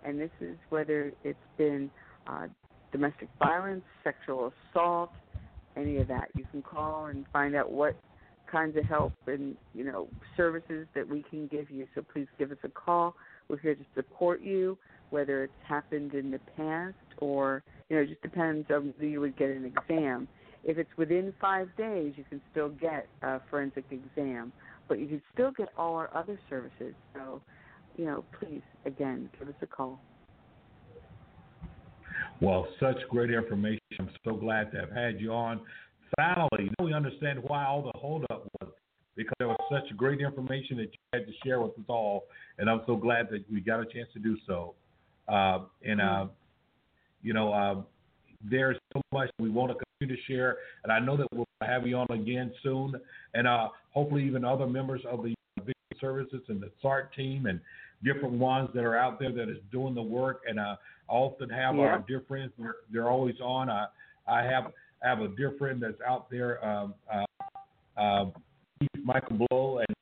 And 0.05 0.19
this 0.19 0.31
is 0.41 0.57
whether 0.69 1.13
it's 1.23 1.37
been 1.57 1.89
uh, 2.27 2.47
domestic 2.91 3.29
violence, 3.39 3.83
sexual 4.03 4.51
assault, 4.71 5.11
any 5.77 5.97
of 5.97 6.07
that. 6.07 6.29
You 6.35 6.45
can 6.51 6.61
call 6.61 7.05
and 7.05 7.25
find 7.31 7.55
out 7.55 7.71
what 7.71 7.95
kinds 8.51 8.77
of 8.77 8.85
help 8.85 9.13
and 9.25 9.57
you 9.73 9.83
know 9.83 10.07
services 10.37 10.87
that 10.93 11.07
we 11.07 11.23
can 11.29 11.47
give 11.47 11.69
you. 11.71 11.87
So 11.95 12.01
please 12.13 12.27
give 12.37 12.51
us 12.51 12.57
a 12.63 12.69
call. 12.69 13.15
We're 13.49 13.59
here 13.59 13.75
to 13.75 13.85
support 13.95 14.41
you, 14.41 14.77
whether 15.09 15.43
it's 15.43 15.53
happened 15.67 16.13
in 16.13 16.31
the 16.31 16.39
past 16.55 16.95
or 17.17 17.63
you 17.89 17.95
know 17.95 18.03
it 18.03 18.09
just 18.09 18.21
depends 18.21 18.67
on 18.69 18.93
whether 18.93 19.07
you 19.07 19.21
would 19.21 19.37
get 19.37 19.49
an 19.49 19.65
exam. 19.65 20.27
If 20.63 20.77
it's 20.77 20.89
within 20.97 21.33
five 21.41 21.69
days, 21.77 22.13
you 22.15 22.23
can 22.29 22.41
still 22.51 22.69
get 22.69 23.07
a 23.21 23.41
forensic 23.49 23.85
exam, 23.91 24.53
but 24.87 24.99
you 24.99 25.07
can 25.07 25.21
still 25.33 25.51
get 25.51 25.69
all 25.77 25.95
our 25.95 26.09
other 26.15 26.39
services. 26.49 26.93
So, 27.13 27.41
you 27.97 28.05
know, 28.05 28.23
please, 28.39 28.61
again, 28.85 29.29
give 29.37 29.49
us 29.49 29.55
a 29.61 29.67
call. 29.67 29.99
Well, 32.41 32.67
such 32.79 32.97
great 33.09 33.31
information. 33.31 33.79
I'm 33.99 34.09
so 34.23 34.33
glad 34.33 34.71
to 34.71 34.79
have 34.79 34.91
had 34.91 35.19
you 35.19 35.31
on. 35.31 35.61
Finally, 36.15 36.71
we 36.81 36.93
understand 36.93 37.39
why 37.43 37.65
all 37.65 37.81
the 37.81 37.97
holdup 37.99 38.47
was 38.61 38.71
because 39.15 39.33
there 39.37 39.47
was 39.47 39.59
such 39.71 39.95
great 39.95 40.21
information 40.21 40.77
that 40.77 40.83
you 40.91 40.99
had 41.13 41.25
to 41.27 41.33
share 41.45 41.59
with 41.61 41.71
us 41.71 41.85
all, 41.87 42.23
and 42.57 42.69
I'm 42.69 42.81
so 42.87 42.95
glad 42.95 43.29
that 43.29 43.43
we 43.51 43.61
got 43.61 43.79
a 43.79 43.85
chance 43.85 44.07
to 44.13 44.19
do 44.19 44.37
so. 44.47 44.73
Uh, 45.27 45.59
and 45.85 46.01
uh, 46.01 46.25
you 47.21 47.33
know, 47.33 47.53
uh, 47.53 47.81
there's 48.49 48.77
so 48.93 49.01
much 49.11 49.29
we 49.39 49.49
want 49.49 49.71
to 49.71 49.85
continue 49.99 50.15
to 50.15 50.23
share, 50.23 50.57
and 50.83 50.91
I 50.91 50.99
know 50.99 51.17
that 51.17 51.27
we'll 51.33 51.47
have 51.61 51.87
you 51.87 51.97
on 51.97 52.07
again 52.11 52.51
soon, 52.61 52.93
and 53.33 53.47
uh, 53.47 53.69
hopefully 53.91 54.25
even 54.25 54.43
other 54.43 54.67
members 54.67 55.01
of 55.09 55.23
the 55.23 55.33
victim 55.57 55.73
services 55.99 56.41
and 56.49 56.61
the 56.61 56.71
SART 56.81 57.13
team 57.13 57.45
and 57.45 57.59
different 58.03 58.33
ones 58.33 58.69
that 58.73 58.83
are 58.83 58.97
out 58.97 59.19
there 59.19 59.31
that 59.31 59.49
is 59.49 59.57
doing 59.71 59.95
the 59.95 60.01
work. 60.01 60.41
And 60.47 60.59
uh, 60.59 60.75
I 61.09 61.13
often 61.13 61.49
have 61.49 61.75
yeah. 61.75 61.81
our 61.81 62.03
dear 62.07 62.23
friends; 62.27 62.51
they're, 62.57 62.75
they're 62.91 63.09
always 63.09 63.39
on. 63.41 63.69
I 63.69 63.85
I 64.27 64.43
have 64.43 64.71
I 65.03 65.09
have 65.09 65.21
a 65.21 65.29
dear 65.29 65.53
friend 65.57 65.81
that's 65.81 65.99
out 66.07 66.29
there, 66.29 66.63
um, 66.65 66.93
uh, 67.13 67.99
uh, 67.99 68.25
Michael 69.03 69.45
Blow, 69.49 69.79
and 69.79 69.95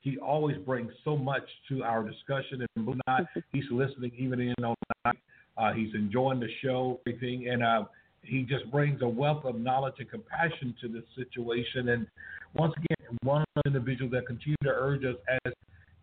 he 0.00 0.18
always 0.18 0.56
brings 0.58 0.92
so 1.04 1.16
much 1.16 1.42
to 1.68 1.82
our 1.82 2.02
discussion 2.02 2.66
and 2.76 2.86
Knot. 3.06 3.26
He's 3.52 3.64
listening 3.70 4.12
even 4.16 4.40
in 4.40 4.54
on 4.64 4.74
night. 5.04 5.16
Uh, 5.56 5.72
he's 5.72 5.94
enjoying 5.94 6.40
the 6.40 6.48
show, 6.62 7.00
everything, 7.06 7.48
and 7.48 7.62
uh, 7.62 7.84
he 8.22 8.42
just 8.42 8.70
brings 8.70 9.02
a 9.02 9.08
wealth 9.08 9.44
of 9.44 9.60
knowledge 9.60 9.94
and 9.98 10.10
compassion 10.10 10.74
to 10.80 10.88
this 10.88 11.04
situation. 11.14 11.90
And 11.90 12.06
once 12.54 12.74
again, 12.76 13.18
one 13.22 13.42
of 13.42 13.62
the 13.64 13.70
individuals 13.70 14.12
that 14.12 14.26
continue 14.26 14.56
to 14.64 14.70
urge 14.70 15.04
us 15.04 15.16
as 15.44 15.52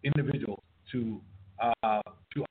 individuals 0.04 0.62
to 0.92 1.20
uh, 1.60 2.02
to 2.34 2.46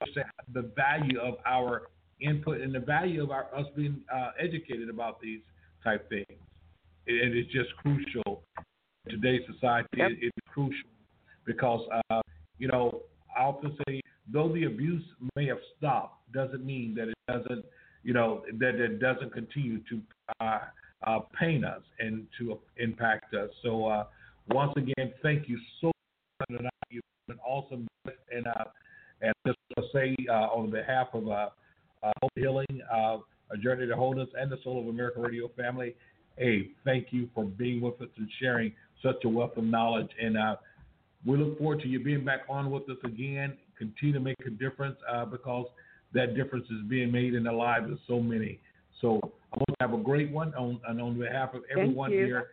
understand 0.00 0.26
the 0.52 0.70
value 0.74 1.18
of 1.20 1.34
our 1.46 1.88
input 2.20 2.60
and 2.60 2.74
the 2.74 2.80
value 2.80 3.22
of 3.22 3.30
our 3.30 3.46
us 3.54 3.66
being 3.76 4.00
uh, 4.14 4.30
educated 4.40 4.88
about 4.88 5.20
these 5.20 5.40
type 5.84 6.08
things. 6.08 6.26
It, 7.06 7.32
it 7.32 7.38
is 7.38 7.46
just 7.46 7.74
crucial 7.76 8.42
in 9.06 9.20
today's 9.20 9.42
society. 9.52 9.88
Yep. 9.96 10.10
It, 10.12 10.18
it's 10.22 10.46
crucial 10.52 10.90
because 11.44 11.80
uh, 12.10 12.20
you 12.58 12.68
know 12.68 13.02
I 13.36 13.42
often 13.42 13.76
say 13.86 14.00
though 14.32 14.52
the 14.52 14.64
abuse 14.64 15.04
may 15.34 15.46
have 15.46 15.58
stopped, 15.76 16.15
doesn't 16.32 16.64
mean 16.64 16.94
that 16.94 17.08
it 17.08 17.16
doesn't 17.28 17.64
you 18.02 18.12
know 18.12 18.42
that 18.58 18.76
it 18.76 19.00
doesn't 19.00 19.32
continue 19.32 19.80
to 19.88 20.00
uh, 20.40 20.58
uh, 21.06 21.18
pain 21.38 21.64
us 21.64 21.82
and 21.98 22.26
to 22.38 22.58
impact 22.78 23.34
us. 23.34 23.50
So 23.62 23.86
uh, 23.86 24.04
once 24.48 24.72
again, 24.76 25.12
thank 25.22 25.48
you 25.48 25.58
so 25.80 25.90
much. 26.48 26.60
You've 26.90 27.02
been 27.26 27.38
awesome, 27.38 27.88
and 28.32 28.46
uh, 28.46 28.64
and 29.22 29.32
just 29.46 29.58
to 29.76 29.82
say 29.92 30.14
uh, 30.30 30.54
on 30.54 30.70
behalf 30.70 31.08
of 31.14 31.28
uh, 31.28 31.48
uh, 32.02 32.12
Hope 32.20 32.30
Healing, 32.36 32.80
uh, 32.92 33.18
A 33.50 33.56
Journey 33.56 33.86
to 33.86 33.96
Wholeness, 33.96 34.28
and 34.38 34.50
the 34.50 34.58
Soul 34.62 34.80
of 34.80 34.88
America 34.88 35.20
Radio 35.20 35.48
family, 35.56 35.94
hey, 36.36 36.70
thank 36.84 37.08
you 37.10 37.28
for 37.34 37.44
being 37.44 37.80
with 37.80 38.00
us 38.00 38.08
and 38.16 38.28
sharing 38.40 38.72
such 39.02 39.24
a 39.24 39.28
wealth 39.28 39.56
of 39.56 39.64
knowledge. 39.64 40.10
And 40.22 40.36
we 41.24 41.36
look 41.36 41.58
forward 41.58 41.80
to 41.80 41.88
you 41.88 41.98
being 42.02 42.24
back 42.24 42.40
on 42.48 42.70
with 42.70 42.88
us 42.88 42.98
again. 43.04 43.56
Continue 43.78 44.14
to 44.14 44.20
make 44.20 44.36
a 44.46 44.50
difference 44.50 44.96
because 45.30 45.66
that 46.16 46.34
difference 46.34 46.66
is 46.70 46.82
being 46.88 47.12
made 47.12 47.34
in 47.34 47.44
the 47.44 47.52
lives 47.52 47.90
of 47.90 47.98
so 48.08 48.20
many. 48.20 48.58
So 49.00 49.20
I 49.52 49.58
want 49.58 49.68
to 49.68 49.76
have 49.80 49.92
a 49.92 50.02
great 50.02 50.30
one 50.30 50.54
on, 50.54 50.80
and 50.88 51.00
on 51.00 51.18
behalf 51.18 51.54
of 51.54 51.62
everyone 51.70 52.10
here. 52.10 52.48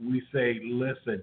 We 0.00 0.22
say, 0.32 0.60
listen, 0.62 1.22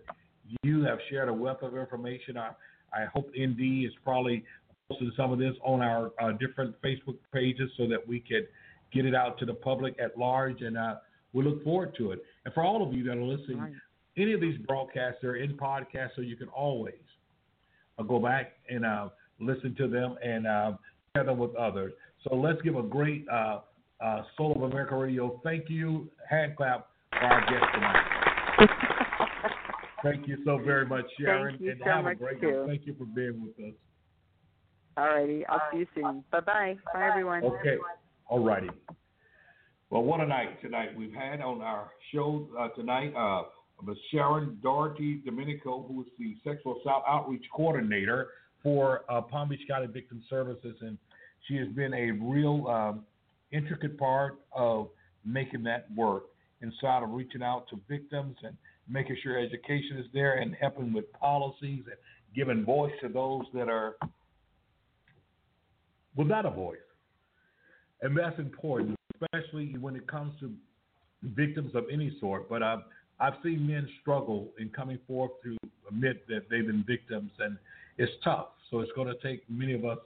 you 0.63 0.83
have 0.83 0.99
shared 1.09 1.29
a 1.29 1.33
wealth 1.33 1.61
of 1.61 1.77
information. 1.77 2.37
I, 2.37 2.51
I 2.93 3.05
hope 3.05 3.29
ND 3.29 3.85
is 3.85 3.93
probably 4.03 4.43
posting 4.89 5.13
some 5.15 5.31
of 5.31 5.39
this 5.39 5.53
on 5.63 5.81
our 5.81 6.11
uh, 6.21 6.33
different 6.33 6.75
Facebook 6.81 7.17
pages 7.33 7.71
so 7.77 7.87
that 7.87 8.05
we 8.05 8.19
could 8.19 8.47
get 8.93 9.05
it 9.05 9.15
out 9.15 9.39
to 9.39 9.45
the 9.45 9.53
public 9.53 9.95
at 9.97 10.17
large. 10.17 10.61
And 10.61 10.77
uh, 10.77 10.95
we 11.31 11.43
look 11.43 11.63
forward 11.63 11.95
to 11.97 12.11
it. 12.11 12.19
And 12.43 12.53
for 12.53 12.63
all 12.63 12.85
of 12.85 12.93
you 12.93 13.03
that 13.05 13.17
are 13.17 13.23
listening, 13.23 13.57
any 14.17 14.33
of 14.33 14.41
these 14.41 14.57
broadcasts 14.67 15.23
are 15.23 15.37
in 15.37 15.55
podcast, 15.57 16.09
so 16.15 16.21
you 16.21 16.35
can 16.35 16.49
always 16.49 16.93
uh, 17.97 18.03
go 18.03 18.19
back 18.19 18.53
and 18.69 18.85
uh, 18.85 19.09
listen 19.39 19.73
to 19.77 19.87
them 19.87 20.17
and 20.23 20.45
share 21.15 21.23
them 21.23 21.37
with 21.37 21.55
others. 21.55 21.93
So 22.27 22.35
let's 22.35 22.61
give 22.61 22.75
a 22.75 22.83
great 22.83 23.25
uh, 23.31 23.59
uh, 24.03 24.21
Soul 24.37 24.53
of 24.55 24.61
America 24.63 24.95
Radio 24.95 25.39
thank 25.43 25.69
you 25.69 26.09
hand 26.29 26.55
clap 26.57 26.87
for 27.11 27.19
our 27.19 27.41
guest 27.41 27.65
tonight. 27.73 28.69
thank 30.03 30.27
you 30.27 30.37
so 30.45 30.59
very 30.63 30.85
much, 30.85 31.05
Sharon, 31.19 31.53
Thank 31.53 31.61
you 31.61 31.71
and 31.71 31.79
so 31.83 31.89
have 31.89 32.03
much, 32.03 32.15
a 32.15 32.19
great 32.19 32.41
too. 32.41 32.65
Thank 32.67 32.85
you 32.85 32.95
for 32.97 33.05
being 33.05 33.41
with 33.41 33.67
us. 33.67 33.73
All 34.97 35.05
righty. 35.05 35.45
I'll 35.47 35.61
see 35.71 35.79
you 35.79 35.87
soon. 35.93 36.23
Bye 36.31 36.39
bye. 36.41 36.75
Bye 36.93 37.09
everyone. 37.09 37.43
Okay. 37.43 37.77
All 38.27 38.43
righty. 38.43 38.69
Well, 39.89 40.03
what 40.03 40.19
a 40.19 40.25
night 40.25 40.61
tonight 40.61 40.89
we've 40.97 41.13
had 41.13 41.41
on 41.41 41.61
our 41.61 41.89
show 42.13 42.47
uh, 42.59 42.69
tonight. 42.69 43.13
Uh, 43.15 43.43
Ms. 43.85 43.97
Sharon 44.11 44.57
Daugherty 44.63 45.21
Domenico, 45.25 45.85
who 45.87 46.01
is 46.01 46.07
the 46.17 46.35
Sexual 46.45 46.79
Assault 46.79 47.03
Outreach 47.07 47.43
Coordinator 47.53 48.29
for 48.65 49.03
uh, 49.09 49.21
Palm 49.21 49.49
Beach 49.49 49.61
County 49.69 49.85
Victim 49.85 50.23
Services, 50.27 50.75
and 50.81 50.97
she 51.47 51.55
has 51.57 51.67
been 51.67 51.93
a 51.93 52.09
real 52.11 52.67
um, 52.67 53.05
intricate 53.51 53.95
part 53.95 54.39
of 54.51 54.87
making 55.23 55.61
that 55.63 55.85
work 55.95 56.23
inside 56.63 57.03
of 57.03 57.11
reaching 57.11 57.43
out 57.43 57.67
to 57.69 57.79
victims 57.87 58.35
and 58.43 58.57
making 58.89 59.15
sure 59.21 59.37
education 59.37 59.97
is 59.99 60.07
there 60.13 60.37
and 60.39 60.55
helping 60.59 60.91
with 60.91 61.05
policies 61.13 61.83
and 61.85 61.95
giving 62.35 62.65
voice 62.65 62.91
to 63.03 63.07
those 63.07 63.43
that 63.53 63.69
are 63.69 63.97
without 66.15 66.47
a 66.47 66.49
voice. 66.49 66.77
And 68.01 68.17
that's 68.17 68.39
important, 68.39 68.95
especially 69.21 69.75
when 69.79 69.95
it 69.95 70.07
comes 70.07 70.33
to 70.39 70.51
victims 71.35 71.75
of 71.75 71.85
any 71.93 72.17
sort. 72.19 72.49
But 72.49 72.63
I've, 72.63 72.81
I've 73.19 73.35
seen 73.43 73.67
men 73.67 73.87
struggle 74.01 74.49
in 74.59 74.69
coming 74.69 74.97
forth 75.07 75.31
to 75.43 75.55
admit 75.87 76.27
that 76.29 76.49
they've 76.49 76.65
been 76.65 76.83
victims, 76.87 77.31
and 77.37 77.57
it's 77.97 78.11
tough. 78.23 78.47
So 78.69 78.79
it's 78.79 78.91
going 78.93 79.07
to 79.07 79.15
take 79.27 79.43
many 79.49 79.73
of 79.73 79.85
us 79.85 79.97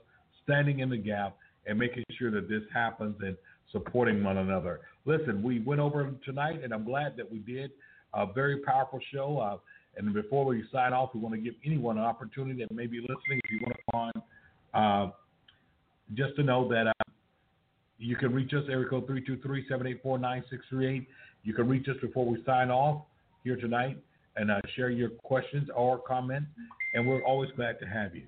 standing 0.44 0.80
in 0.80 0.90
the 0.90 0.96
gap 0.96 1.36
and 1.66 1.78
making 1.78 2.04
sure 2.18 2.30
that 2.30 2.48
this 2.48 2.62
happens 2.72 3.16
and 3.20 3.36
supporting 3.72 4.22
one 4.22 4.38
another. 4.38 4.80
Listen, 5.04 5.42
we 5.42 5.60
went 5.60 5.80
over 5.80 6.10
tonight, 6.24 6.62
and 6.62 6.72
I'm 6.72 6.84
glad 6.84 7.16
that 7.16 7.30
we 7.30 7.38
did. 7.38 7.70
A 8.14 8.26
very 8.32 8.58
powerful 8.58 9.00
show. 9.12 9.38
Uh, 9.38 9.58
and 9.96 10.12
before 10.12 10.44
we 10.44 10.64
sign 10.72 10.92
off, 10.92 11.10
we 11.14 11.20
want 11.20 11.34
to 11.34 11.40
give 11.40 11.54
anyone 11.64 11.98
an 11.98 12.04
opportunity 12.04 12.60
that 12.60 12.72
may 12.72 12.86
be 12.86 13.00
listening. 13.00 13.40
If 13.44 13.50
you 13.50 13.60
want 13.62 13.76
to 13.76 13.96
on, 13.96 14.12
uh, 14.74 15.10
just 16.14 16.36
to 16.36 16.42
know 16.42 16.68
that 16.68 16.88
uh, 16.88 16.92
you 17.98 18.16
can 18.16 18.32
reach 18.32 18.52
us, 18.52 18.64
area 18.68 18.88
code 18.88 19.06
323-784-9638. 19.08 21.06
You 21.42 21.54
can 21.54 21.68
reach 21.68 21.88
us 21.88 21.96
before 22.00 22.26
we 22.26 22.42
sign 22.44 22.70
off 22.70 23.02
here 23.44 23.56
tonight 23.56 23.98
and 24.36 24.50
uh, 24.50 24.60
share 24.74 24.90
your 24.90 25.10
questions 25.10 25.68
or 25.74 25.98
comments. 25.98 26.48
and 26.94 27.06
we're 27.06 27.24
always 27.24 27.50
glad 27.56 27.78
to 27.80 27.86
have 27.86 28.14
you. 28.14 28.24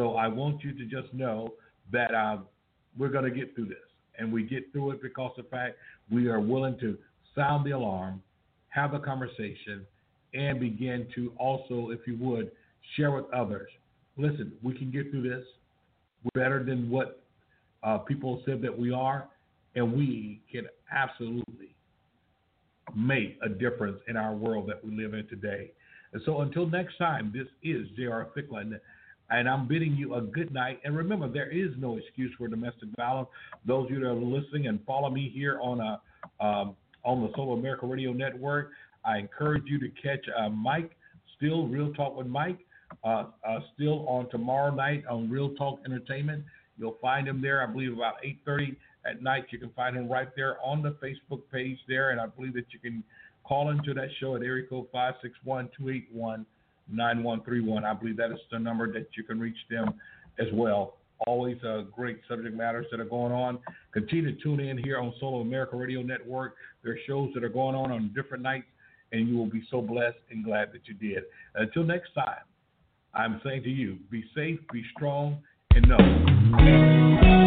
So 0.00 0.14
I 0.14 0.28
want 0.28 0.64
you 0.64 0.72
to 0.72 0.84
just 0.86 1.12
know 1.12 1.52
that 1.92 2.14
uh, 2.14 2.38
we're 2.98 3.10
going 3.10 3.30
to 3.30 3.30
get 3.30 3.54
through 3.54 3.66
this, 3.66 3.76
and 4.18 4.32
we 4.32 4.44
get 4.44 4.72
through 4.72 4.92
it 4.92 5.02
because 5.02 5.32
of 5.36 5.44
the 5.44 5.50
fact 5.50 5.76
we 6.10 6.26
are 6.28 6.40
willing 6.40 6.78
to 6.80 6.96
sound 7.34 7.66
the 7.66 7.72
alarm, 7.72 8.22
have 8.70 8.94
a 8.94 8.98
conversation, 8.98 9.84
and 10.32 10.58
begin 10.58 11.06
to 11.14 11.34
also, 11.36 11.90
if 11.90 12.00
you 12.06 12.16
would, 12.18 12.50
share 12.96 13.10
with 13.10 13.26
others. 13.34 13.68
Listen, 14.16 14.54
we 14.62 14.72
can 14.72 14.90
get 14.90 15.10
through 15.10 15.28
this. 15.28 15.44
We're 16.24 16.44
better 16.44 16.64
than 16.64 16.88
what 16.88 17.22
uh, 17.82 17.98
people 17.98 18.42
said 18.46 18.62
that 18.62 18.78
we 18.78 18.94
are, 18.94 19.28
and 19.74 19.92
we 19.92 20.40
can 20.50 20.64
absolutely 20.90 21.74
make 22.96 23.36
a 23.42 23.50
difference 23.50 23.98
in 24.08 24.16
our 24.16 24.34
world 24.34 24.66
that 24.70 24.82
we 24.82 24.96
live 24.96 25.12
in 25.12 25.26
today. 25.28 25.72
And 26.14 26.22
so 26.24 26.40
until 26.40 26.66
next 26.66 26.96
time, 26.96 27.30
this 27.34 27.48
is 27.62 27.86
J.R. 27.98 28.28
Thicklin, 28.34 28.80
and 29.30 29.48
I'm 29.48 29.68
bidding 29.68 29.94
you 29.94 30.14
a 30.14 30.20
good 30.20 30.52
night. 30.52 30.80
And 30.84 30.96
remember, 30.96 31.28
there 31.28 31.50
is 31.50 31.70
no 31.78 31.96
excuse 31.96 32.32
for 32.36 32.48
domestic 32.48 32.88
violence. 32.96 33.28
Those 33.66 33.86
of 33.86 33.90
you 33.92 34.00
that 34.00 34.06
are 34.06 34.14
listening 34.14 34.66
and 34.66 34.80
follow 34.84 35.10
me 35.10 35.30
here 35.32 35.58
on 35.60 35.80
a 35.80 36.00
um, 36.44 36.76
on 37.02 37.22
the 37.22 37.32
Soul 37.34 37.54
America 37.54 37.86
Radio 37.86 38.12
Network, 38.12 38.70
I 39.04 39.18
encourage 39.18 39.62
you 39.66 39.78
to 39.80 39.88
catch 40.02 40.24
uh, 40.38 40.50
Mike 40.50 40.90
Still 41.36 41.66
Real 41.66 41.92
Talk 41.94 42.16
with 42.16 42.26
Mike. 42.26 42.58
Uh, 43.04 43.26
uh, 43.48 43.60
still 43.74 44.06
on 44.08 44.28
tomorrow 44.30 44.74
night 44.74 45.04
on 45.08 45.30
Real 45.30 45.54
Talk 45.54 45.78
Entertainment. 45.86 46.44
You'll 46.76 46.98
find 47.00 47.26
him 47.28 47.40
there, 47.40 47.62
I 47.62 47.66
believe, 47.66 47.92
about 47.92 48.14
8:30 48.24 48.76
at 49.06 49.22
night. 49.22 49.44
You 49.50 49.58
can 49.58 49.70
find 49.70 49.96
him 49.96 50.10
right 50.10 50.28
there 50.34 50.56
on 50.62 50.82
the 50.82 50.96
Facebook 51.02 51.42
page 51.52 51.78
there, 51.88 52.10
and 52.10 52.20
I 52.20 52.26
believe 52.26 52.54
that 52.54 52.66
you 52.72 52.80
can 52.80 53.04
call 53.44 53.70
into 53.70 53.94
that 53.94 54.08
show 54.18 54.36
at 54.36 54.42
area 54.42 54.66
code 54.66 54.90
561-281-9131. 56.94 57.84
I 57.84 57.94
believe 57.94 58.16
that 58.16 58.32
is 58.32 58.38
the 58.50 58.58
number 58.58 58.92
that 58.92 59.08
you 59.16 59.24
can 59.24 59.38
reach 59.40 59.56
them 59.70 59.94
as 60.38 60.46
well. 60.52 60.96
Always 61.26 61.62
uh, 61.62 61.82
great 61.94 62.20
subject 62.28 62.56
matters 62.56 62.86
that 62.90 62.98
are 62.98 63.04
going 63.04 63.32
on. 63.32 63.58
Continue 63.92 64.34
to 64.34 64.42
tune 64.42 64.60
in 64.60 64.78
here 64.78 64.98
on 64.98 65.12
Solo 65.20 65.40
America 65.40 65.76
Radio 65.76 66.02
Network. 66.02 66.54
There 66.82 66.92
are 66.94 66.98
shows 67.06 67.30
that 67.34 67.44
are 67.44 67.50
going 67.50 67.76
on 67.76 67.92
on 67.92 68.10
different 68.14 68.42
nights, 68.42 68.66
and 69.12 69.28
you 69.28 69.36
will 69.36 69.50
be 69.50 69.62
so 69.70 69.82
blessed 69.82 70.18
and 70.30 70.42
glad 70.42 70.72
that 70.72 70.82
you 70.86 70.94
did. 70.94 71.24
Until 71.54 71.84
next 71.84 72.14
time, 72.14 72.44
I'm 73.12 73.40
saying 73.44 73.64
to 73.64 73.70
you, 73.70 73.98
be 74.10 74.24
safe, 74.34 74.60
be 74.72 74.82
strong, 74.96 75.42
and 75.74 75.86
know. 75.88 77.39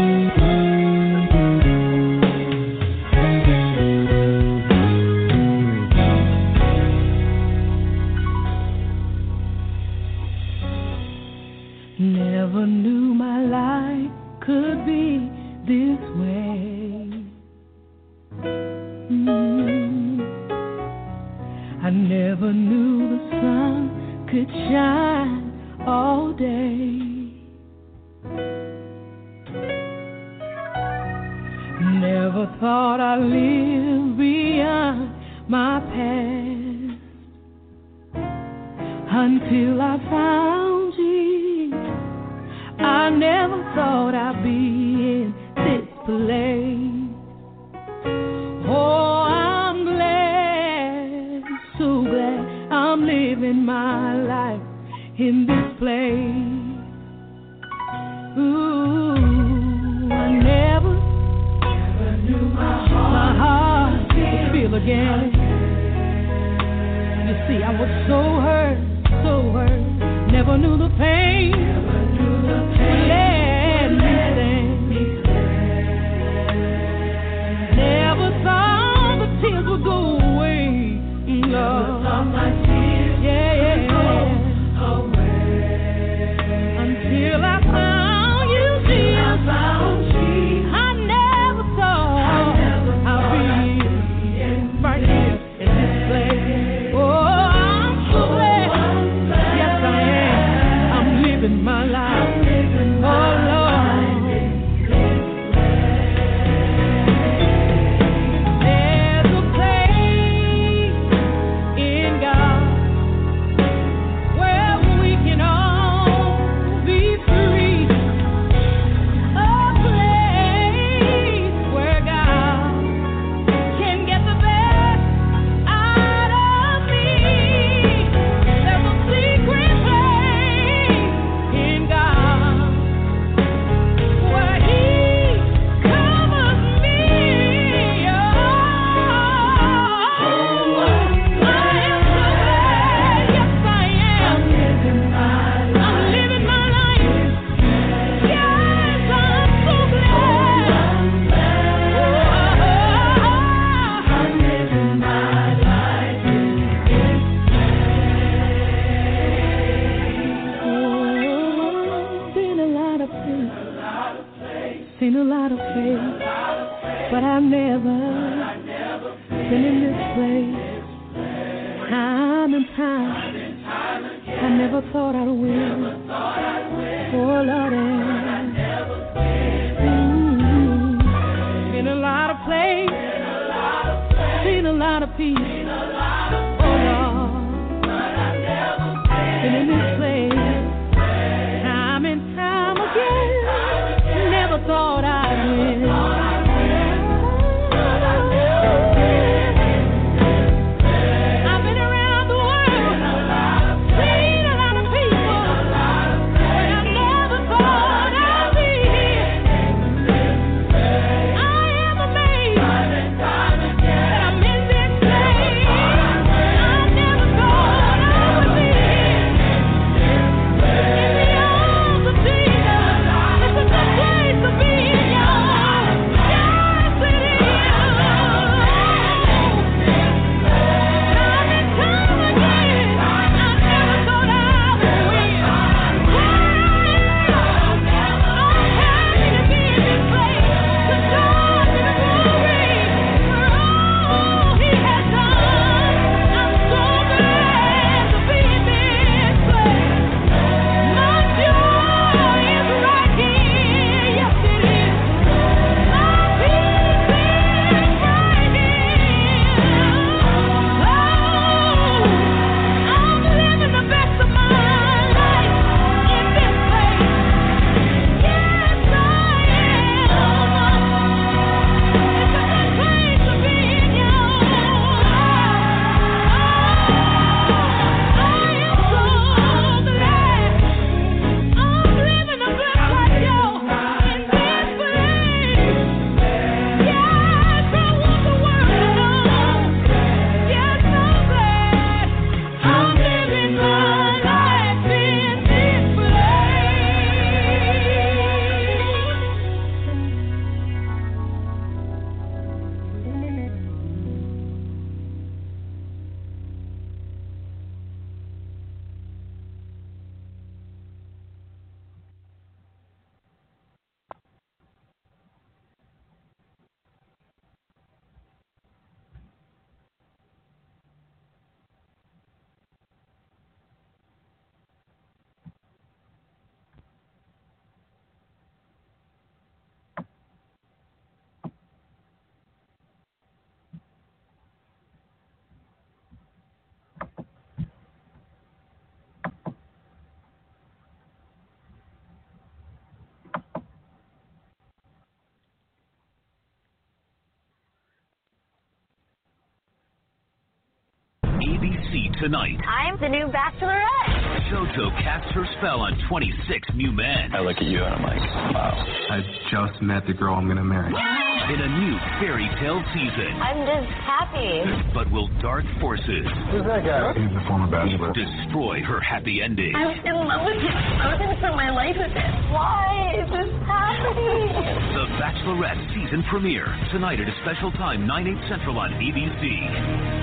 Tonight, 352.24 352.56
I'm 352.64 352.96
the 353.04 353.12
new 353.12 353.28
bachelorette. 353.28 354.48
JoJo 354.48 354.96
casts 355.04 355.28
her 355.36 355.44
spell 355.60 355.84
on 355.84 355.92
26 356.08 356.72
new 356.72 356.96
men. 356.96 357.36
I 357.36 357.44
look 357.44 357.60
at 357.60 357.68
you 357.68 357.84
and 357.84 358.00
I'm 358.00 358.00
like, 358.00 358.24
wow. 358.56 358.80
I 359.12 359.20
just 359.52 359.84
met 359.84 360.08
the 360.08 360.16
girl 360.16 360.32
I'm 360.32 360.48
gonna 360.48 360.64
marry. 360.64 360.88
In 360.88 361.60
a 361.60 361.68
new 361.84 362.00
fairy 362.24 362.48
tale 362.64 362.80
season. 362.96 363.28
I'm 363.44 363.68
just 363.68 363.92
happy. 364.08 364.64
But 364.96 365.12
will 365.12 365.28
dark 365.44 365.68
forces 365.84 366.24
Who's 366.48 366.64
that 366.64 366.88
guy? 366.88 367.12
He's 367.12 367.28
the 367.28 367.44
former 367.44 367.68
bachelor. 367.68 368.16
destroy 368.16 368.80
her 368.88 369.04
happy 369.04 369.44
ending? 369.44 369.76
I 369.76 369.92
was 369.92 370.00
in 370.08 370.16
love 370.16 370.48
with 370.48 370.64
him. 370.64 370.72
I 370.72 371.12
was 371.12 371.20
gonna 371.20 371.36
spend 371.44 371.60
my 371.60 371.76
life 371.76 372.00
with 372.00 372.16
him. 372.16 372.32
Why 372.56 373.20
is 373.20 373.28
this 373.36 373.52
happening? 373.68 374.48
The 374.96 375.06
Bachelorette 375.20 375.92
season 375.92 376.24
premiere 376.32 376.72
tonight 376.96 377.20
at 377.20 377.28
a 377.28 377.36
special 377.44 377.76
time, 377.76 378.08
9 378.08 378.28
8 378.32 378.48
Central 378.48 378.80
on 378.80 378.96
ABC. 378.96 380.23